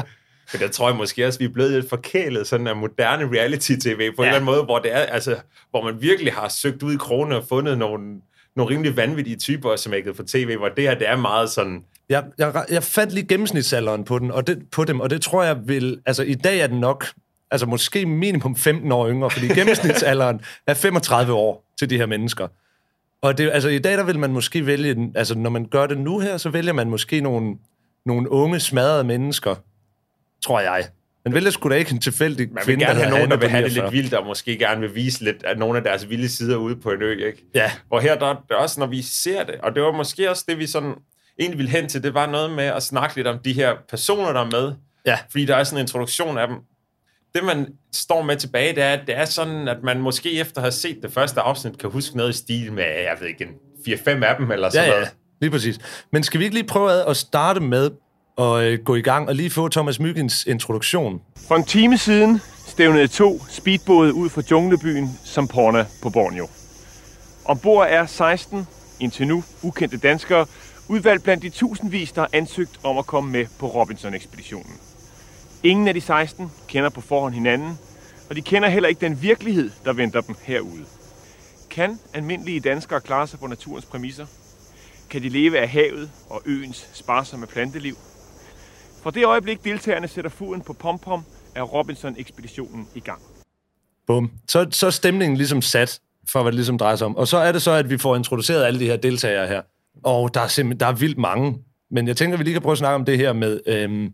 Men 0.52 0.60
der 0.60 0.68
tror 0.68 0.88
jeg 0.88 0.96
måske 0.96 1.26
også, 1.26 1.38
vi 1.38 1.44
er 1.44 1.48
blevet 1.48 1.72
lidt 1.72 1.88
forkælet 1.88 2.46
sådan 2.46 2.66
af 2.66 2.76
moderne 2.76 3.38
reality-tv 3.38 3.96
på 4.16 4.22
ja. 4.22 4.28
en 4.28 4.34
eller 4.34 4.34
anden 4.34 4.44
måde, 4.44 4.62
hvor, 4.62 4.78
det 4.78 4.94
er, 4.94 4.98
altså, 4.98 5.36
hvor 5.70 5.84
man 5.84 6.02
virkelig 6.02 6.32
har 6.32 6.48
søgt 6.48 6.82
ud 6.82 6.94
i 6.94 6.96
krone 6.96 7.36
og 7.36 7.44
fundet 7.48 7.78
nogle, 7.78 8.20
nogle 8.56 8.74
rimelig 8.74 8.96
vanvittige 8.96 9.36
typer 9.36 9.70
og 9.70 9.78
smækket 9.78 10.16
på 10.16 10.22
tv, 10.22 10.56
hvor 10.56 10.68
det 10.68 10.84
her, 10.84 10.94
det 10.94 11.08
er 11.08 11.16
meget 11.16 11.50
sådan... 11.50 11.84
Jeg, 12.08 12.24
jeg, 12.38 12.64
jeg 12.70 12.82
fandt 12.82 13.12
lige 13.12 13.26
gennemsnitsalderen 13.26 14.04
på, 14.04 14.18
den, 14.18 14.30
og 14.30 14.46
det, 14.46 14.62
på 14.72 14.84
dem, 14.84 15.00
og 15.00 15.10
det 15.10 15.22
tror 15.22 15.42
jeg 15.42 15.68
vil... 15.68 16.00
Altså, 16.06 16.22
i 16.22 16.34
dag 16.34 16.58
er 16.58 16.66
den 16.66 16.80
nok... 16.80 17.06
Altså, 17.50 17.66
måske 17.66 18.06
minimum 18.06 18.56
15 18.56 18.92
år 18.92 19.08
yngre, 19.08 19.30
fordi 19.30 19.48
gennemsnitsalderen 19.58 20.40
er 20.66 20.74
35 20.74 21.32
år 21.32 21.64
til 21.78 21.90
de 21.90 21.96
her 21.96 22.06
mennesker. 22.06 22.48
Og 23.22 23.38
det, 23.38 23.50
altså, 23.52 23.68
i 23.68 23.78
dag, 23.78 23.96
der 23.96 24.04
vil 24.04 24.18
man 24.18 24.32
måske 24.32 24.66
vælge... 24.66 25.12
Altså, 25.14 25.38
når 25.38 25.50
man 25.50 25.64
gør 25.64 25.86
det 25.86 25.98
nu 25.98 26.18
her, 26.18 26.36
så 26.36 26.48
vælger 26.48 26.72
man 26.72 26.90
måske 26.90 27.20
nogle, 27.20 27.56
nogle 28.06 28.30
unge, 28.30 28.60
smadrede 28.60 29.04
mennesker, 29.04 29.54
tror 30.46 30.60
jeg. 30.60 30.84
Man 31.24 31.34
vælger 31.34 31.50
sgu 31.50 31.68
da 31.68 31.74
ikke 31.74 31.92
en 31.92 32.00
tilfældig 32.00 32.48
Man 32.48 32.56
vil 32.56 32.64
kvinde, 32.64 32.84
gerne 32.84 33.00
have 33.00 33.10
nogen, 33.10 33.30
der 33.30 33.36
vil 33.36 33.48
have 33.48 33.64
det 33.64 33.72
lidt 33.72 33.84
49. 33.84 33.92
vildt, 34.02 34.14
og 34.14 34.26
måske 34.26 34.58
gerne 34.58 34.80
vil 34.80 34.94
vise 34.94 35.24
lidt 35.24 35.44
af 35.44 35.58
nogle 35.58 35.78
af 35.78 35.84
deres 35.84 36.08
vilde 36.08 36.28
sider 36.28 36.56
ude 36.56 36.76
på 36.76 36.90
en 36.90 37.02
ø, 37.02 37.26
ikke? 37.26 37.44
Ja. 37.54 37.72
Hvor 37.88 38.00
her, 38.00 38.18
der, 38.18 38.26
der 38.26 38.54
er 38.54 38.58
også, 38.58 38.80
når 38.80 38.86
vi 38.86 39.02
ser 39.02 39.44
det, 39.44 39.54
og 39.54 39.74
det 39.74 39.82
var 39.82 39.92
måske 39.92 40.30
også 40.30 40.44
det, 40.48 40.58
vi 40.58 40.66
sådan 40.66 40.94
egentlig 41.40 41.58
ville 41.58 41.70
hen 41.70 41.88
til, 41.88 42.02
det 42.02 42.14
var 42.14 42.26
noget 42.26 42.50
med 42.50 42.64
at 42.64 42.82
snakke 42.82 43.16
lidt 43.16 43.26
om 43.26 43.38
de 43.38 43.52
her 43.52 43.74
personer, 43.90 44.32
der 44.32 44.40
er 44.40 44.50
med. 44.50 44.72
Ja. 45.06 45.18
Fordi 45.30 45.44
der 45.44 45.56
er 45.56 45.64
sådan 45.64 45.78
en 45.78 45.82
introduktion 45.82 46.38
af 46.38 46.48
dem. 46.48 46.56
Det, 47.34 47.44
man 47.44 47.66
står 47.92 48.22
med 48.22 48.36
tilbage, 48.36 48.74
det 48.74 48.82
er, 48.82 48.92
at 48.92 49.00
det 49.06 49.16
er 49.16 49.24
sådan, 49.24 49.68
at 49.68 49.76
man 49.82 50.00
måske 50.00 50.40
efter 50.40 50.56
at 50.56 50.62
have 50.62 50.72
set 50.72 50.98
det 51.02 51.12
første 51.12 51.40
afsnit, 51.40 51.78
kan 51.78 51.90
huske 51.90 52.16
noget 52.16 52.30
i 52.34 52.36
stil 52.36 52.72
med, 52.72 52.84
jeg 52.84 53.16
ved 53.20 53.28
ikke, 53.28 53.44
en 53.44 53.98
4-5 53.98 54.24
af 54.24 54.36
dem, 54.36 54.50
eller 54.50 54.70
sådan 54.70 54.84
Ja, 54.84 54.92
ja, 54.92 54.98
noget. 54.98 55.14
lige 55.40 55.50
præcis. 55.50 55.78
Men 56.12 56.22
skal 56.22 56.40
vi 56.40 56.44
ikke 56.44 56.56
lige 56.56 56.66
prøve 56.66 57.08
at 57.08 57.16
starte 57.16 57.60
med 57.60 57.90
og 58.36 58.64
øh, 58.64 58.78
gå 58.84 58.94
i 58.94 59.02
gang 59.02 59.28
og 59.28 59.34
lige 59.34 59.50
få 59.50 59.68
Thomas 59.68 60.00
Myggens 60.00 60.44
introduktion? 60.44 61.20
For 61.48 61.56
en 61.56 61.64
time 61.64 61.98
siden 61.98 62.40
stævnede 62.66 63.08
to 63.08 63.40
speedbåde 63.48 64.14
ud 64.14 64.28
fra 64.28 64.42
junglebyen 64.50 65.18
Samporna 65.24 65.86
på 66.02 66.10
Borneo. 66.10 66.48
Ombord 67.44 67.86
er 67.88 68.06
16 68.06 68.66
indtil 69.00 69.26
nu 69.26 69.44
ukendte 69.62 69.96
danskere, 69.96 70.46
Udvalgt 70.88 71.24
blandt 71.24 71.42
de 71.42 71.48
tusindvis, 71.50 72.12
der 72.12 72.20
har 72.20 72.30
ansøgt 72.32 72.80
om 72.82 72.98
at 72.98 73.06
komme 73.06 73.32
med 73.32 73.46
på 73.58 73.66
Robinson-ekspeditionen. 73.66 74.72
Ingen 75.62 75.88
af 75.88 75.94
de 75.94 76.00
16 76.00 76.52
kender 76.68 76.90
på 76.90 77.00
forhånd 77.00 77.34
hinanden, 77.34 77.78
og 78.30 78.36
de 78.36 78.42
kender 78.42 78.68
heller 78.68 78.88
ikke 78.88 79.00
den 79.00 79.22
virkelighed, 79.22 79.70
der 79.84 79.92
venter 79.92 80.20
dem 80.20 80.36
herude. 80.42 80.84
Kan 81.70 81.98
almindelige 82.14 82.60
danskere 82.60 83.00
klare 83.00 83.26
sig 83.26 83.38
på 83.38 83.46
naturens 83.46 83.84
præmisser? 83.84 84.26
Kan 85.10 85.22
de 85.22 85.28
leve 85.28 85.58
af 85.58 85.68
havet 85.68 86.10
og 86.30 86.42
øens 86.46 86.88
sparsomme 86.92 87.46
planteliv? 87.46 87.96
Fra 89.06 89.10
det 89.10 89.24
øjeblik 89.24 89.64
deltagerne 89.64 90.08
sætter 90.08 90.30
foden 90.30 90.62
på 90.62 90.72
pompom, 90.72 91.24
er 91.54 91.62
Robinson-ekspeditionen 91.62 92.88
i 92.94 93.00
gang. 93.00 93.22
Bum. 94.06 94.30
Så, 94.48 94.66
så 94.70 94.86
er 94.86 94.90
stemningen 94.90 95.36
ligesom 95.36 95.62
sat 95.62 96.00
for, 96.28 96.42
hvad 96.42 96.52
det 96.52 96.56
ligesom 96.56 96.78
drejer 96.78 96.96
sig 96.96 97.06
om. 97.06 97.16
Og 97.16 97.28
så 97.28 97.36
er 97.36 97.52
det 97.52 97.62
så, 97.62 97.70
at 97.70 97.90
vi 97.90 97.98
får 97.98 98.16
introduceret 98.16 98.64
alle 98.64 98.80
de 98.80 98.86
her 98.86 98.96
deltagere 98.96 99.46
her. 99.46 99.62
Og 100.04 100.34
der 100.34 100.40
er 100.40 100.48
simpelthen 100.48 100.80
der 100.80 100.86
er 100.86 100.92
vildt 100.92 101.18
mange. 101.18 101.58
Men 101.90 102.08
jeg 102.08 102.16
tænker, 102.16 102.34
at 102.34 102.38
vi 102.38 102.44
lige 102.44 102.52
kan 102.52 102.62
prøve 102.62 102.72
at 102.72 102.78
snakke 102.78 102.94
om 102.94 103.04
det 103.04 103.18
her 103.18 103.32
med 103.32 103.60
øhm, 103.66 104.12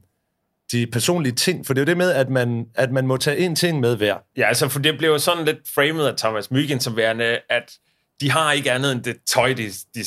de 0.73 0.87
personlige 0.87 1.35
ting. 1.35 1.67
For 1.67 1.75
det 1.75 1.81
er 1.81 1.85
jo 1.85 1.87
det 1.87 1.97
med, 1.97 2.11
at 2.11 2.31
man, 2.31 2.67
at 2.75 2.93
man 2.93 3.07
må 3.07 3.17
tage 3.17 3.39
en 3.39 3.57
ting 3.57 3.81
med 3.81 3.97
hver. 3.97 4.17
Ja, 4.37 4.49
altså, 4.49 4.69
for 4.69 4.79
det 4.79 4.99
blev 4.99 5.11
jo 5.11 5.19
sådan 5.19 5.45
lidt 5.45 5.59
framet 5.75 6.07
af 6.07 6.17
Thomas 6.17 6.51
Myggen 6.51 6.81
som 6.81 6.97
værende, 6.97 7.39
at 7.51 7.73
de 8.21 8.31
har 8.31 8.53
ikke 8.53 8.73
andet 8.73 8.93
end 8.93 9.03
det 9.03 9.17
tøj, 9.27 9.53
de, 9.53 9.71
de 9.95 10.05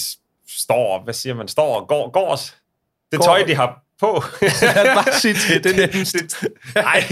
står, 0.47 1.03
hvad 1.03 1.13
siger 1.13 1.33
man, 1.33 1.47
står 1.47 1.81
og 1.81 1.87
går, 1.87 2.09
går 2.09 2.35
Det 3.11 3.19
Går- 3.19 3.25
tøj, 3.25 3.43
de 3.47 3.55
har 3.55 3.84
på. 3.99 4.23
Bare 4.95 5.19
sig 5.19 5.35
det, 5.49 5.63
det 5.63 5.79
er 5.79 5.87
nemmest. 5.87 6.15
det, 6.41 6.49
nej, 6.75 7.03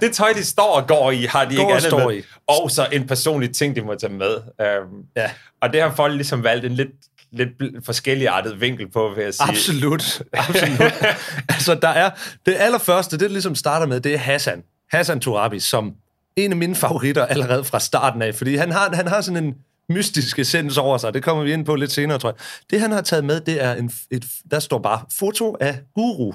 det 0.00 0.12
tøj, 0.12 0.32
de 0.32 0.44
står 0.44 0.80
og 0.80 0.86
går 0.88 1.10
i, 1.10 1.24
har 1.24 1.44
de 1.44 1.56
Går 1.56 1.62
ikke 1.62 1.72
andet 1.72 1.82
står 1.82 2.08
med. 2.08 2.16
i. 2.18 2.22
Og 2.46 2.70
så 2.70 2.88
en 2.92 3.06
personlig 3.06 3.54
ting, 3.54 3.76
de 3.76 3.80
må 3.80 3.94
tage 3.94 4.12
med. 4.12 4.36
Um, 4.36 5.02
Ja. 5.16 5.30
Og 5.60 5.72
det 5.72 5.82
har 5.82 5.94
folk 5.94 6.14
ligesom 6.14 6.44
valgt 6.44 6.64
en 6.66 6.72
lidt, 6.74 6.88
lidt 7.32 7.50
forskelligartet 7.84 8.60
vinkel 8.60 8.90
på, 8.90 9.12
vil 9.16 9.24
jeg 9.24 9.34
sige. 9.34 9.48
Absolut. 9.48 10.22
Absolut. 10.32 10.92
altså, 11.54 11.74
der 11.82 11.88
er... 11.88 12.10
Det 12.46 12.56
allerførste, 12.58 13.18
det 13.18 13.30
ligesom 13.30 13.54
starter 13.54 13.86
med, 13.86 14.00
det 14.00 14.14
er 14.14 14.18
Hassan. 14.18 14.62
Hassan 14.92 15.20
Turabi, 15.20 15.60
som 15.60 15.92
en 16.36 16.50
af 16.50 16.56
mine 16.56 16.74
favoritter 16.74 17.26
allerede 17.26 17.64
fra 17.64 17.80
starten 17.80 18.22
af, 18.22 18.34
fordi 18.34 18.56
han 18.56 18.72
har, 18.72 18.90
han 18.94 19.08
har 19.08 19.20
sådan 19.20 19.44
en 19.44 19.54
mystisk 19.88 20.38
essens 20.38 20.78
over 20.78 20.98
sig. 20.98 21.14
Det 21.14 21.22
kommer 21.22 21.44
vi 21.44 21.52
ind 21.52 21.64
på 21.64 21.74
lidt 21.74 21.92
senere, 21.92 22.18
tror 22.18 22.28
jeg. 22.28 22.36
Det, 22.70 22.80
han 22.80 22.92
har 22.92 23.00
taget 23.00 23.24
med, 23.24 23.40
det 23.40 23.62
er 23.64 23.74
en, 23.74 23.92
et, 24.10 24.24
der 24.50 24.58
står 24.58 24.78
bare 24.78 25.00
foto 25.18 25.56
af 25.60 25.80
Guru. 25.94 26.32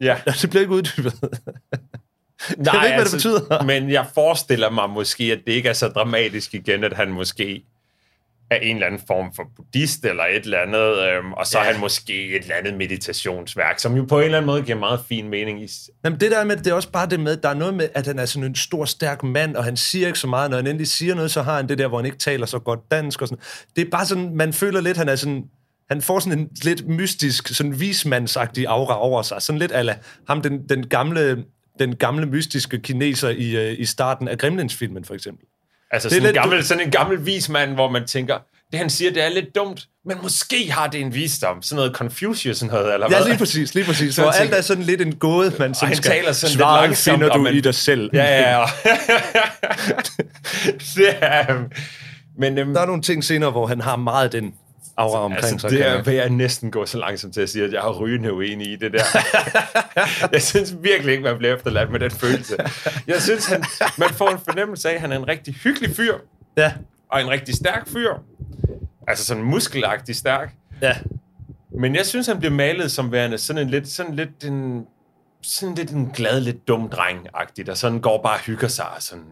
Ja. 0.00 0.16
Det 0.42 0.50
bliver 0.50 0.60
ikke 0.60 0.74
uddybet. 0.74 1.14
Nej, 2.58 2.76
ved 2.76 2.84
ikke, 2.84 2.96
hvad 2.96 3.04
det 3.04 3.12
betyder. 3.12 3.62
Men 3.62 3.90
jeg 3.90 4.06
forestiller 4.14 4.70
mig 4.70 4.90
måske, 4.90 5.24
at 5.24 5.38
det 5.46 5.52
ikke 5.52 5.68
er 5.68 5.72
så 5.72 5.88
dramatisk 5.88 6.54
igen, 6.54 6.84
at 6.84 6.92
han 6.92 7.12
måske 7.12 7.64
er 8.50 8.56
en 8.56 8.76
eller 8.76 8.86
anden 8.86 9.00
form 9.06 9.34
for 9.34 9.42
buddhist 9.56 10.04
eller 10.04 10.24
et 10.24 10.44
eller 10.44 10.58
andet, 10.58 10.98
øhm, 11.08 11.32
og 11.32 11.46
så 11.46 11.58
ja. 11.58 11.64
Er 11.64 11.72
han 11.72 11.80
måske 11.80 12.36
et 12.36 12.42
eller 12.42 12.54
andet 12.54 12.74
meditationsværk, 12.74 13.78
som 13.78 13.96
jo 13.96 14.04
på 14.04 14.18
en 14.18 14.24
eller 14.24 14.38
anden 14.38 14.46
måde 14.46 14.62
giver 14.62 14.78
meget 14.78 15.00
fin 15.08 15.28
mening. 15.28 15.62
I, 15.62 15.68
Jamen, 16.04 16.20
det 16.20 16.30
der 16.30 16.44
med, 16.44 16.56
det 16.56 16.66
er 16.66 16.74
også 16.74 16.90
bare 16.90 17.06
det 17.06 17.20
med, 17.20 17.36
der 17.36 17.48
er 17.48 17.54
noget 17.54 17.74
med, 17.74 17.88
at 17.94 18.06
han 18.06 18.18
er 18.18 18.24
sådan 18.24 18.48
en 18.48 18.54
stor, 18.54 18.84
stærk 18.84 19.22
mand, 19.22 19.56
og 19.56 19.64
han 19.64 19.76
siger 19.76 20.06
ikke 20.06 20.18
så 20.18 20.26
meget. 20.26 20.50
Når 20.50 20.56
han 20.56 20.66
endelig 20.66 20.86
siger 20.86 21.14
noget, 21.14 21.30
så 21.30 21.42
har 21.42 21.56
han 21.56 21.68
det 21.68 21.78
der, 21.78 21.88
hvor 21.88 21.98
han 21.98 22.06
ikke 22.06 22.18
taler 22.18 22.46
så 22.46 22.58
godt 22.58 22.80
dansk 22.90 23.22
og 23.22 23.28
sådan. 23.28 23.44
Det 23.76 23.86
er 23.86 23.90
bare 23.90 24.06
sådan, 24.06 24.36
man 24.36 24.52
føler 24.52 24.80
lidt, 24.80 24.96
han 24.96 25.08
er 25.08 25.16
sådan, 25.16 25.44
han 25.90 26.02
får 26.02 26.18
sådan 26.18 26.38
en 26.38 26.48
lidt 26.62 26.88
mystisk, 26.88 27.48
sådan 27.48 27.80
vismandsagtig 27.80 28.66
aura 28.68 29.00
over 29.00 29.22
sig. 29.22 29.42
Sådan 29.42 29.58
lidt 29.58 29.72
ala 29.72 29.98
ham, 30.28 30.42
den, 30.42 30.68
den 30.68 30.86
gamle, 30.86 31.44
den 31.78 31.96
gamle 31.96 32.26
mystiske 32.26 32.78
kineser 32.78 33.28
i, 33.28 33.56
øh, 33.56 33.80
i 33.80 33.84
starten 33.84 34.28
af 34.28 34.38
Gremlins-filmen, 34.38 35.04
for 35.04 35.14
eksempel. 35.14 35.46
Altså 35.96 36.08
Det 36.08 36.14
sådan 36.14 36.22
en, 36.28 36.32
lidt- 36.34 36.42
gammel, 36.42 36.64
sådan 36.64 36.84
en 36.84 36.90
gammel 36.90 37.26
vismand, 37.26 37.74
hvor 37.74 37.90
man 37.90 38.06
tænker, 38.06 38.34
det 38.70 38.78
han 38.78 38.90
siger, 38.90 39.10
det 39.12 39.24
er 39.24 39.28
lidt 39.28 39.54
dumt, 39.54 39.84
men 40.04 40.16
måske 40.22 40.70
har 40.72 40.86
det 40.86 41.00
en 41.00 41.14
visdom. 41.14 41.62
Sådan 41.62 41.76
noget 41.76 41.92
Confucius 41.94 42.62
noget, 42.64 42.94
eller 42.94 43.06
Ja, 43.10 43.16
hvad? 43.18 43.26
lige 43.28 43.38
præcis, 43.38 43.74
lige 43.74 43.84
præcis. 43.84 44.14
Så 44.14 44.22
Hvor 44.22 44.30
alt 44.30 44.54
er 44.54 44.60
sådan 44.60 44.82
lidt 44.82 45.00
en 45.00 45.14
gåde, 45.14 45.52
man 45.58 45.74
sådan 45.74 45.88
han 45.88 45.96
skal 45.96 46.10
taler 46.10 46.32
sådan 46.32 46.50
lidt 46.50 46.58
Svaret 46.60 46.82
langsomt, 46.88 47.14
finder 47.14 47.30
og 47.30 47.38
du 47.38 47.42
man- 47.42 47.54
i 47.54 47.60
dig 47.60 47.74
selv. 47.74 48.10
Ja, 48.12 48.24
ja, 48.40 48.58
ja. 50.98 51.52
øhm, 51.54 51.64
men 52.38 52.58
øhm, 52.58 52.74
Der 52.74 52.80
er 52.80 52.86
nogle 52.86 53.02
ting 53.02 53.24
senere, 53.24 53.50
hvor 53.50 53.66
han 53.66 53.80
har 53.80 53.96
meget 53.96 54.32
den 54.32 54.54
aura 54.96 55.18
omkring 55.20 55.44
altså, 55.44 55.58
sig. 55.58 55.70
det 55.70 55.78
kan 55.78 55.86
er, 55.88 55.94
jeg- 55.94 56.06
vil 56.06 56.14
jeg 56.14 56.30
næsten 56.30 56.70
gå 56.70 56.86
så 56.86 56.98
langsomt 56.98 57.34
til 57.34 57.40
at 57.40 57.48
sige, 57.50 57.64
at 57.64 57.72
jeg 57.72 57.80
har 57.80 57.90
rygende 58.00 58.32
uenig 58.32 58.72
i 58.72 58.76
det 58.76 58.92
der. 58.92 59.04
jeg 60.32 60.42
synes 60.42 60.76
virkelig 60.80 61.12
ikke, 61.12 61.24
man 61.24 61.38
bliver 61.38 61.54
efterladt 61.56 61.90
med 61.90 62.00
den 62.00 62.10
følelse. 62.10 62.56
Jeg 63.06 63.22
synes, 63.22 63.46
han, 63.46 63.64
man 63.98 64.08
får 64.10 64.30
en 64.30 64.38
fornemmelse 64.38 64.90
af, 64.90 64.94
at 64.94 65.00
han 65.00 65.12
er 65.12 65.16
en 65.16 65.28
rigtig 65.28 65.54
hyggelig 65.54 65.96
fyr, 65.96 66.14
Ja, 66.56 66.72
og 67.12 67.20
en 67.20 67.28
rigtig 67.30 67.54
stærk 67.54 67.88
fyr. 67.88 68.12
Altså 69.08 69.24
sådan 69.24 69.42
muskelagtig 69.42 70.16
stærk. 70.16 70.54
ja. 70.82 70.96
Men 71.80 71.94
jeg 71.94 72.06
synes, 72.06 72.26
han 72.26 72.38
bliver 72.38 72.52
malet 72.52 72.92
som 72.92 73.12
værende 73.12 73.38
sådan 73.38 73.62
en 73.62 73.70
lidt, 73.70 73.88
sådan 73.88 74.14
lidt 74.14 74.44
en, 74.44 74.84
sådan 75.42 75.74
lidt 75.74 75.90
en 75.90 76.10
glad, 76.10 76.40
lidt 76.40 76.68
dum 76.68 76.88
dreng-agtig, 76.94 77.66
der 77.66 77.74
sådan 77.74 78.00
går 78.00 78.22
bare 78.22 78.34
og 78.34 78.40
hygger 78.40 78.68
sig, 78.68 78.86
og 78.96 79.02
sådan, 79.02 79.24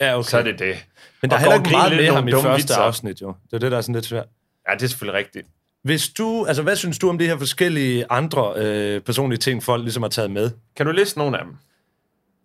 Ja, 0.00 0.18
okay. 0.18 0.28
så 0.30 0.38
er 0.38 0.42
det 0.42 0.58
det. 0.58 0.84
Men 1.22 1.30
der 1.30 1.36
er 1.36 1.40
heller 1.40 1.56
ikke 1.56 1.70
meget 1.70 1.96
med 1.96 2.10
ham 2.10 2.28
i 2.28 2.32
første 2.32 2.50
vitser. 2.56 2.76
afsnit, 2.76 3.22
jo. 3.22 3.34
Det 3.50 3.52
er 3.56 3.58
det, 3.58 3.70
der 3.72 3.76
er 3.78 3.80
sådan 3.80 3.94
lidt 3.94 4.04
svært. 4.06 4.26
Ja, 4.68 4.74
det 4.74 4.82
er 4.82 4.86
selvfølgelig 4.86 5.18
rigtigt. 5.18 5.46
Hvis 5.82 6.08
du, 6.08 6.44
altså 6.46 6.62
hvad 6.62 6.76
synes 6.76 6.98
du 6.98 7.08
om 7.08 7.18
de 7.18 7.26
her 7.26 7.38
forskellige 7.38 8.06
andre 8.10 8.52
øh, 8.56 9.00
personlige 9.00 9.38
ting, 9.38 9.62
folk 9.62 9.82
ligesom 9.82 10.02
har 10.02 10.10
taget 10.10 10.30
med? 10.30 10.50
Kan 10.76 10.86
du 10.86 10.92
liste 10.92 11.18
nogle 11.18 11.38
af 11.38 11.44
dem? 11.44 11.54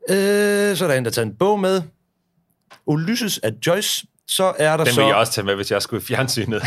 Øh, 0.10 0.78
så 0.78 0.86
er 0.86 0.88
der 0.88 0.96
en, 0.96 1.06
der 1.06 1.10
har 1.10 1.14
taget 1.14 1.26
en 1.26 1.36
bog 1.36 1.60
med. 1.60 1.82
Ulysses 2.86 3.38
af 3.38 3.52
Joyce. 3.68 4.08
Så 4.28 4.54
er 4.58 4.78
der 4.78 4.84
Den 4.84 4.94
så... 4.94 5.02
vil 5.02 5.08
jeg 5.08 5.16
også 5.16 5.34
tage 5.34 5.46
med, 5.46 5.56
hvis 5.56 5.72
jeg 5.72 5.82
skulle 5.82 6.02
i 6.02 6.06
fjernsynet. 6.06 6.62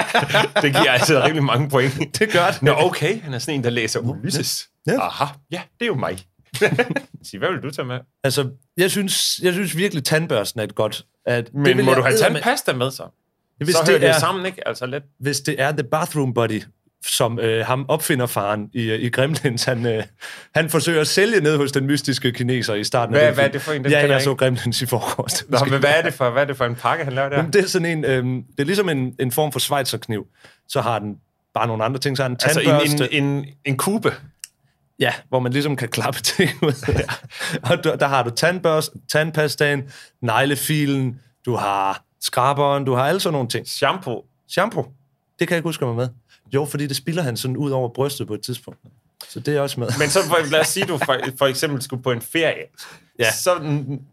det 0.62 0.72
giver 0.72 0.90
altså 0.90 1.22
rimelig 1.24 1.44
mange 1.44 1.70
point. 1.70 1.94
Det 2.18 2.32
gør 2.32 2.50
det. 2.50 2.62
Nå, 2.62 2.74
okay. 2.76 3.20
Han 3.22 3.34
er 3.34 3.38
sådan 3.38 3.54
en, 3.54 3.64
der 3.64 3.70
læser 3.70 4.00
Ulysses. 4.00 4.68
Ja. 4.86 5.06
Aha, 5.06 5.24
ja, 5.50 5.62
det 5.78 5.84
er 5.84 5.86
jo 5.86 5.94
mig. 5.94 6.18
Sig, 7.30 7.38
hvad 7.38 7.52
vil 7.52 7.62
du 7.62 7.70
tage 7.70 7.86
med? 7.86 7.98
Altså, 8.24 8.50
jeg 8.76 8.90
synes, 8.90 9.40
jeg 9.42 9.52
synes 9.52 9.76
virkelig, 9.76 10.04
tandbørsten 10.04 10.60
er 10.60 10.64
et 10.64 10.74
godt... 10.74 11.06
At, 11.26 11.54
Men 11.54 11.76
det 11.76 11.84
må 11.84 11.90
jeg 11.90 11.96
du 11.98 12.02
have 12.02 12.16
tandpasta 12.16 12.72
med 12.72 12.90
så? 12.90 13.04
Hvis 13.64 13.74
så 13.74 13.78
det 13.80 13.88
hører 13.88 13.98
det 14.00 14.08
er- 14.08 14.18
sammen, 14.20 14.46
ikke? 14.46 14.68
Altså 14.68 14.86
lidt. 14.86 15.04
Hvis 15.20 15.40
det 15.40 15.60
er 15.60 15.72
The 15.72 15.82
Bathroom 15.84 16.34
Buddy, 16.34 16.62
som 17.06 17.38
øh, 17.38 17.66
ham 17.66 17.84
opfinderfaren 17.88 18.70
i, 18.74 18.82
øh, 18.90 19.00
i 19.00 19.08
Gremlins, 19.10 19.64
han, 19.64 19.86
øh, 19.86 20.02
han 20.54 20.70
forsøger 20.70 21.00
at 21.00 21.06
sælge 21.06 21.40
ned 21.40 21.56
hos 21.56 21.72
den 21.72 21.86
mystiske 21.86 22.32
kineser 22.32 22.74
i 22.74 22.84
starten 22.84 23.12
Hvad- 23.12 23.22
af 23.22 23.26
den 23.28 23.34
hvad 23.34 23.44
er 23.44 23.48
det 23.48 23.62
for 23.62 23.72
en? 23.72 23.84
Den 23.84 23.92
Ja, 23.92 23.98
jeg 24.00 24.08
jeg 24.08 24.22
så. 24.22 24.34
Gremlins 24.34 24.82
i 24.82 24.86
forgårs. 24.86 25.44
Nå, 25.48 25.58
men 25.70 25.80
hvad 25.80 25.90
er, 25.96 26.02
det 26.02 26.14
for, 26.14 26.30
hvad 26.30 26.42
er 26.42 26.46
det 26.46 26.56
for 26.56 26.64
en 26.64 26.74
pakke, 26.74 27.04
han 27.04 27.12
laver 27.12 27.28
der? 27.28 27.36
Jamen, 27.36 27.52
det 27.52 27.62
er 27.64 27.68
sådan 27.68 27.86
en, 27.98 28.04
øhm, 28.04 28.42
det 28.56 28.60
er 28.60 28.64
ligesom 28.64 28.88
en, 28.88 29.14
en 29.20 29.32
form 29.32 29.52
for 29.52 29.58
schweizerkniv. 29.58 30.26
Så 30.68 30.80
har 30.80 30.98
den 30.98 31.16
bare 31.54 31.66
nogle 31.66 31.84
andre 31.84 31.98
ting. 32.00 32.16
Så 32.16 32.22
har 32.22 32.28
den 32.28 32.36
altså 32.44 32.60
tandbørste. 32.60 33.14
en, 33.14 33.24
en, 33.24 33.30
en, 33.38 33.46
en 33.64 33.76
kube. 33.76 34.14
Ja, 35.00 35.12
hvor 35.28 35.40
man 35.40 35.52
ligesom 35.52 35.76
kan 35.76 35.88
klappe 35.88 36.20
ting 36.20 36.50
ud. 36.62 36.72
Ja. 36.88 37.00
og 37.76 37.84
der, 37.84 37.96
der 37.96 38.06
har 38.08 38.22
du 38.22 38.30
tandbørst, 38.30 38.92
tandpastaen, 39.12 39.82
neglefilen, 40.22 41.20
du 41.46 41.54
har 41.56 42.02
skraberen, 42.20 42.84
du 42.84 42.94
har 42.94 43.04
alle 43.04 43.20
sådan 43.20 43.32
nogle 43.32 43.48
ting. 43.48 43.68
Shampoo. 43.68 44.24
Shampoo, 44.48 44.82
det 45.38 45.48
kan 45.48 45.54
jeg 45.54 45.58
ikke 45.58 45.68
huske 45.68 45.84
mig 45.84 45.94
med. 45.94 46.08
Jo, 46.54 46.64
fordi 46.64 46.86
det 46.86 46.96
spiller 46.96 47.22
han 47.22 47.36
sådan 47.36 47.56
ud 47.56 47.70
over 47.70 47.88
brystet 47.88 48.26
på 48.26 48.34
et 48.34 48.40
tidspunkt. 48.40 48.80
Så 49.28 49.40
det 49.40 49.56
er 49.56 49.60
også 49.60 49.80
med. 49.80 49.88
Men 49.98 50.08
så 50.08 50.18
for, 50.24 50.50
lad 50.50 50.60
os 50.60 50.68
sige, 50.68 50.86
du 50.86 50.98
for, 50.98 51.16
for 51.38 51.46
eksempel 51.46 51.82
skulle 51.82 52.02
på 52.02 52.12
en 52.12 52.20
ferie. 52.20 52.62
Ja. 53.18 53.32
Så, 53.32 53.50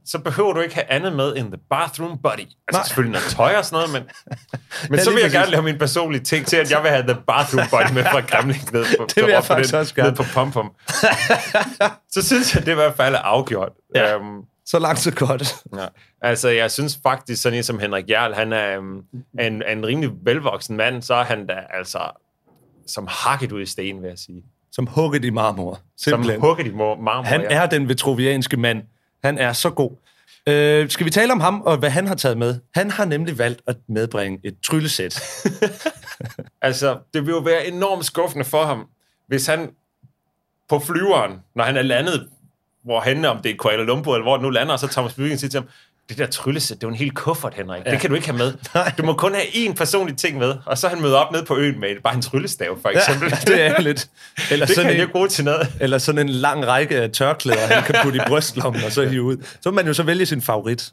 så 0.05 0.19
behøver 0.19 0.53
du 0.53 0.59
ikke 0.59 0.75
have 0.75 0.91
andet 0.91 1.15
med 1.15 1.35
end 1.37 1.51
the 1.51 1.61
bathroom 1.69 2.17
buddy. 2.17 2.39
Altså 2.39 2.55
Nej. 2.71 2.83
selvfølgelig 2.83 3.11
noget 3.11 3.31
tøj 3.31 3.55
og 3.55 3.65
sådan 3.65 3.75
noget, 3.77 3.93
men, 3.93 4.03
men 4.89 4.99
Ja, 4.99 5.03
så 5.03 5.09
vil 5.09 5.19
jeg 5.19 5.25
præcis. 5.25 5.39
gerne 5.39 5.51
lave 5.51 5.63
min 5.63 5.77
personlige 5.77 6.23
ting 6.23 6.45
til, 6.47 6.57
at 6.57 6.71
jeg 6.71 6.83
vil 6.83 6.91
have 6.91 7.03
the 7.07 7.21
bathroom 7.27 7.67
buddy 7.69 7.93
med 7.93 8.03
fra 8.03 8.19
Gremlings 8.19 8.71
ned 8.71 8.85
på, 8.97 9.05
Det 9.15 9.23
vil 9.23 9.31
jeg 9.31 9.43
faktisk 9.43 9.73
også 9.73 9.95
gerne. 9.95 10.09
Ned 10.09 10.17
på 10.17 10.23
pom 10.33 10.49
-pom. 10.49 10.95
så 12.13 12.21
synes 12.27 12.55
jeg, 12.55 12.65
det 12.65 12.71
i 12.71 12.75
hvert 12.75 12.95
fald 12.95 13.15
er 13.15 13.19
afgjort. 13.19 13.71
Ja. 13.95 14.15
Um, 14.17 14.45
Så 14.65 14.79
langt, 14.79 14.99
så 14.99 15.11
godt. 15.15 15.55
Ja. 15.77 15.85
Altså, 16.21 16.49
jeg 16.49 16.71
synes 16.71 16.99
faktisk, 17.03 17.41
sådan 17.41 17.57
en 17.57 17.63
som 17.63 17.79
Henrik 17.79 18.09
Jarl, 18.09 18.33
han 18.33 18.53
er, 18.53 18.77
um, 18.77 19.03
en, 19.39 19.63
en 19.69 19.85
rimelig 19.85 20.09
velvoksen 20.23 20.77
mand, 20.77 21.01
så 21.01 21.13
er 21.13 21.23
han 21.23 21.47
da 21.47 21.55
altså 21.73 21.99
som 22.87 23.07
hakket 23.09 23.51
ud 23.51 23.61
i 23.61 23.65
sten, 23.65 24.01
vil 24.01 24.07
jeg 24.07 24.17
sige. 24.19 24.43
Som 24.71 24.87
hugget 24.87 25.25
i 25.25 25.29
marmor. 25.29 25.73
Som 25.73 25.81
Simpelthen. 26.11 26.41
hugget 26.41 26.67
i 26.67 26.71
mor- 26.71 27.01
marmor. 27.01 27.23
Han 27.23 27.41
ja. 27.41 27.47
er 27.61 27.65
den 27.65 27.89
vitruvianske 27.89 28.57
mand. 28.57 28.83
Han 29.23 29.37
er 29.37 29.53
så 29.53 29.69
god. 29.69 29.91
Øh, 30.47 30.89
skal 30.89 31.05
vi 31.05 31.11
tale 31.11 31.31
om 31.31 31.39
ham 31.39 31.61
og 31.61 31.77
hvad 31.77 31.89
han 31.89 32.07
har 32.07 32.15
taget 32.15 32.37
med? 32.37 32.59
Han 32.73 32.91
har 32.91 33.05
nemlig 33.05 33.37
valgt 33.37 33.61
at 33.67 33.75
medbringe 33.89 34.39
et 34.43 34.55
tryllesæt. 34.63 35.21
Altså, 36.61 36.97
det 37.13 37.25
vil 37.25 37.31
jo 37.31 37.39
være 37.39 37.67
enormt 37.67 38.05
skuffende 38.05 38.45
for 38.45 38.63
ham, 38.65 38.87
hvis 39.27 39.47
han 39.47 39.69
på 40.69 40.79
flyveren, 40.79 41.31
når 41.55 41.63
han 41.63 41.77
er 41.77 41.81
landet, 41.81 42.27
hvor 42.85 42.99
han 42.99 43.25
om 43.25 43.37
det 43.41 43.51
er 43.51 43.55
Kuala 43.55 43.83
Lumpur, 43.83 44.15
eller 44.15 44.25
hvor 44.25 44.35
det 44.35 44.43
nu 44.43 44.49
lander, 44.49 44.73
og 44.73 44.79
så 44.79 44.87
Thomas 44.87 45.13
Byggen 45.13 45.37
siger 45.37 45.49
til 45.49 45.59
ham, 45.59 45.69
det 46.09 46.17
der 46.17 46.25
tryllesæt, 46.27 46.77
det 46.77 46.83
er 46.83 46.87
jo 46.87 46.91
en 46.91 46.97
hel 46.97 47.11
kuffert, 47.11 47.53
Henrik. 47.53 47.81
Ja. 47.85 47.91
Det 47.91 47.99
kan 47.99 48.09
du 48.09 48.15
ikke 48.15 48.27
have 48.27 48.37
med. 48.37 48.53
Du 48.97 49.03
må 49.03 49.13
kun 49.13 49.33
have 49.33 49.45
én 49.45 49.73
personlig 49.73 50.17
ting 50.17 50.37
med, 50.37 50.55
og 50.65 50.77
så 50.77 50.87
han 50.87 51.01
møder 51.01 51.17
op 51.17 51.31
ned 51.31 51.45
på 51.45 51.57
øen 51.57 51.79
med 51.79 51.89
bare 52.03 52.15
en 52.15 52.21
tryllestav, 52.21 52.77
for 52.81 52.89
eksempel. 52.89 53.29
Ja, 53.29 53.37
det 53.53 53.61
er 53.61 53.81
lidt. 53.81 54.09
Eller 54.51 54.65
det 54.65 54.75
kan 54.75 54.83
sådan, 54.83 54.91
jo 54.91 54.95
en, 54.95 55.01
ikke 55.01 55.11
bruge 55.11 55.27
til 55.27 55.45
noget. 55.45 55.67
eller 55.79 55.97
sådan 55.97 56.29
en 56.29 56.29
lang 56.29 56.67
række 56.67 57.01
af 57.01 57.11
tørklæder, 57.11 57.67
han 57.67 57.83
kan 57.83 57.95
putte 58.03 58.17
i 58.17 58.21
brystlommen 58.27 58.83
og 58.83 58.91
så 58.91 59.05
hive 59.05 59.23
ud. 59.23 59.37
Så 59.61 59.71
må 59.71 59.75
man 59.75 59.87
jo 59.87 59.93
så 59.93 60.03
vælge 60.03 60.25
sin 60.25 60.41
favorit. 60.41 60.91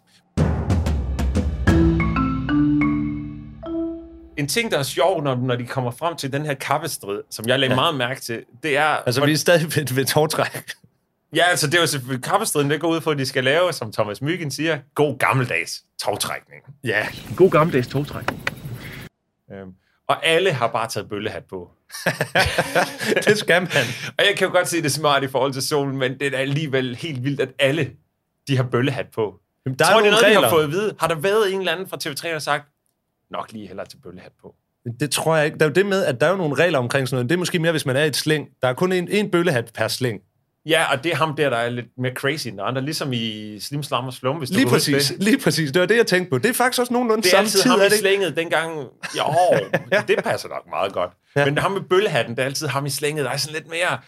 en 4.36 4.48
ting, 4.48 4.70
der 4.70 4.78
er 4.78 4.82
sjov, 4.82 5.22
når, 5.22 5.36
når 5.36 5.56
de 5.56 5.66
kommer 5.66 5.90
frem 5.90 6.16
til 6.16 6.32
den 6.32 6.46
her 6.46 6.54
kappestrid, 6.54 7.20
som 7.30 7.44
jeg 7.48 7.58
lagde 7.58 7.72
ja. 7.72 7.80
meget 7.80 7.94
mærke 7.94 8.20
til, 8.20 8.40
det 8.62 8.76
er... 8.76 8.84
Altså, 8.84 9.24
vi 9.24 9.32
er 9.32 9.36
stadig 9.36 9.76
ved, 9.76 9.94
ved 9.94 10.04
tårtræk. 10.04 10.72
Ja, 11.36 11.44
altså 11.44 11.66
det 11.66 11.74
er 11.74 11.80
jo 11.80 11.86
selvfølgelig 11.86 12.24
kappestriden, 12.24 12.70
det 12.70 12.80
går 12.80 12.88
ud 12.88 13.00
for, 13.00 13.10
at 13.10 13.18
de 13.18 13.26
skal 13.26 13.44
lave, 13.44 13.72
som 13.72 13.92
Thomas 13.92 14.22
Myggen 14.22 14.50
siger, 14.50 14.78
god 14.94 15.18
gammeldags 15.18 15.82
togtrækning. 16.02 16.62
Ja, 16.84 17.06
God 17.36 17.50
gammeldags 17.50 17.86
togtrækning. 17.88 18.42
Øhm, 19.52 19.72
og 20.08 20.26
alle 20.26 20.52
har 20.52 20.66
bare 20.66 20.88
taget 20.88 21.08
bøllehat 21.08 21.44
på. 21.44 21.70
det 23.26 23.38
skal 23.38 23.62
man. 23.62 23.70
Og 24.18 24.24
jeg 24.28 24.34
kan 24.36 24.46
jo 24.46 24.52
godt 24.52 24.68
se 24.68 24.82
det 24.82 24.92
smart 24.92 25.22
i 25.22 25.26
forhold 25.28 25.52
til 25.52 25.62
solen, 25.62 25.96
men 25.98 26.18
det 26.18 26.34
er 26.34 26.38
alligevel 26.38 26.96
helt 26.96 27.24
vildt, 27.24 27.40
at 27.40 27.48
alle 27.58 27.90
de 28.48 28.56
har 28.56 28.62
bøllehat 28.64 29.06
på. 29.14 29.34
Jamen, 29.66 29.78
der 29.78 29.84
Tror 29.84 29.92
er 29.94 29.96
det 29.98 30.06
er 30.06 30.10
nogle 30.10 30.10
noget, 30.10 30.22
de 30.22 30.26
regler. 30.26 30.40
har 30.48 30.50
fået 30.50 30.64
at 30.64 30.70
vide? 30.70 30.94
Har 31.00 31.08
der 31.08 31.14
været 31.14 31.52
en 31.52 31.58
eller 31.58 31.72
anden 31.72 31.88
fra 31.88 31.96
TV3, 32.04 32.26
der 32.26 32.32
har 32.32 32.38
sagt, 32.38 32.64
nok 33.30 33.52
lige 33.52 33.66
hellere 33.66 33.86
til 33.86 33.96
bøllehat 33.96 34.32
på? 34.42 34.54
Det 35.00 35.10
tror 35.10 35.36
jeg 35.36 35.46
ikke. 35.46 35.58
Der 35.58 35.64
er 35.64 35.68
jo 35.68 35.74
det 35.74 35.86
med, 35.86 36.04
at 36.04 36.20
der 36.20 36.26
er 36.26 36.30
jo 36.30 36.36
nogle 36.36 36.54
regler 36.54 36.78
omkring 36.78 37.08
sådan 37.08 37.16
noget. 37.16 37.28
Det 37.30 37.34
er 37.34 37.38
måske 37.38 37.58
mere, 37.58 37.70
hvis 37.72 37.86
man 37.86 37.96
er 37.96 38.04
i 38.04 38.06
et 38.06 38.16
slæng. 38.16 38.48
Der 38.62 38.68
er 38.68 38.72
kun 38.74 38.92
en, 38.92 39.08
en 39.08 39.30
bøllehat 39.30 39.70
per 39.74 39.88
slæng. 39.88 40.20
Ja, 40.66 40.92
og 40.92 41.04
det 41.04 41.12
er 41.12 41.16
ham 41.16 41.36
der, 41.36 41.50
der 41.50 41.56
er 41.56 41.70
lidt 41.70 41.86
mere 41.98 42.12
crazy 42.14 42.48
end 42.48 42.60
andre, 42.62 42.82
ligesom 42.82 43.12
i 43.12 43.56
Slim 43.60 43.82
Slam 43.82 44.06
og 44.06 44.12
Slum, 44.12 44.36
hvis 44.36 44.50
du 44.50 44.56
Lige 44.56 44.66
præcis, 44.68 45.06
Det. 45.08 45.22
lige 45.22 45.38
præcis. 45.38 45.72
Det 45.72 45.80
var 45.80 45.86
det, 45.86 45.96
jeg 45.96 46.06
tænkte 46.06 46.30
på. 46.30 46.38
Det 46.38 46.50
er 46.50 46.54
faktisk 46.54 46.80
også 46.80 46.92
nogenlunde 46.92 47.22
Det 47.22 47.28
er 47.28 47.30
samme 47.30 47.44
altid 47.46 47.60
tid, 47.60 47.70
ham 47.70 47.80
er 47.80 47.84
i 47.84 47.86
det 47.86 47.92
ikke? 47.92 48.00
slænget 48.00 48.36
dengang. 48.36 48.72
Jo, 49.18 49.24
det 50.08 50.24
passer 50.24 50.48
nok 50.48 50.62
meget 50.70 50.92
godt. 50.92 51.10
Ja. 51.36 51.44
Men 51.44 51.58
ham 51.58 51.72
med 51.72 51.80
bøllehatten, 51.80 52.36
det 52.36 52.42
er 52.42 52.46
altid 52.46 52.66
ham 52.66 52.86
i 52.86 52.90
slænget, 52.90 53.24
der 53.24 53.30
er 53.30 53.36
sådan 53.36 53.54
lidt 53.54 53.70
mere... 53.70 53.98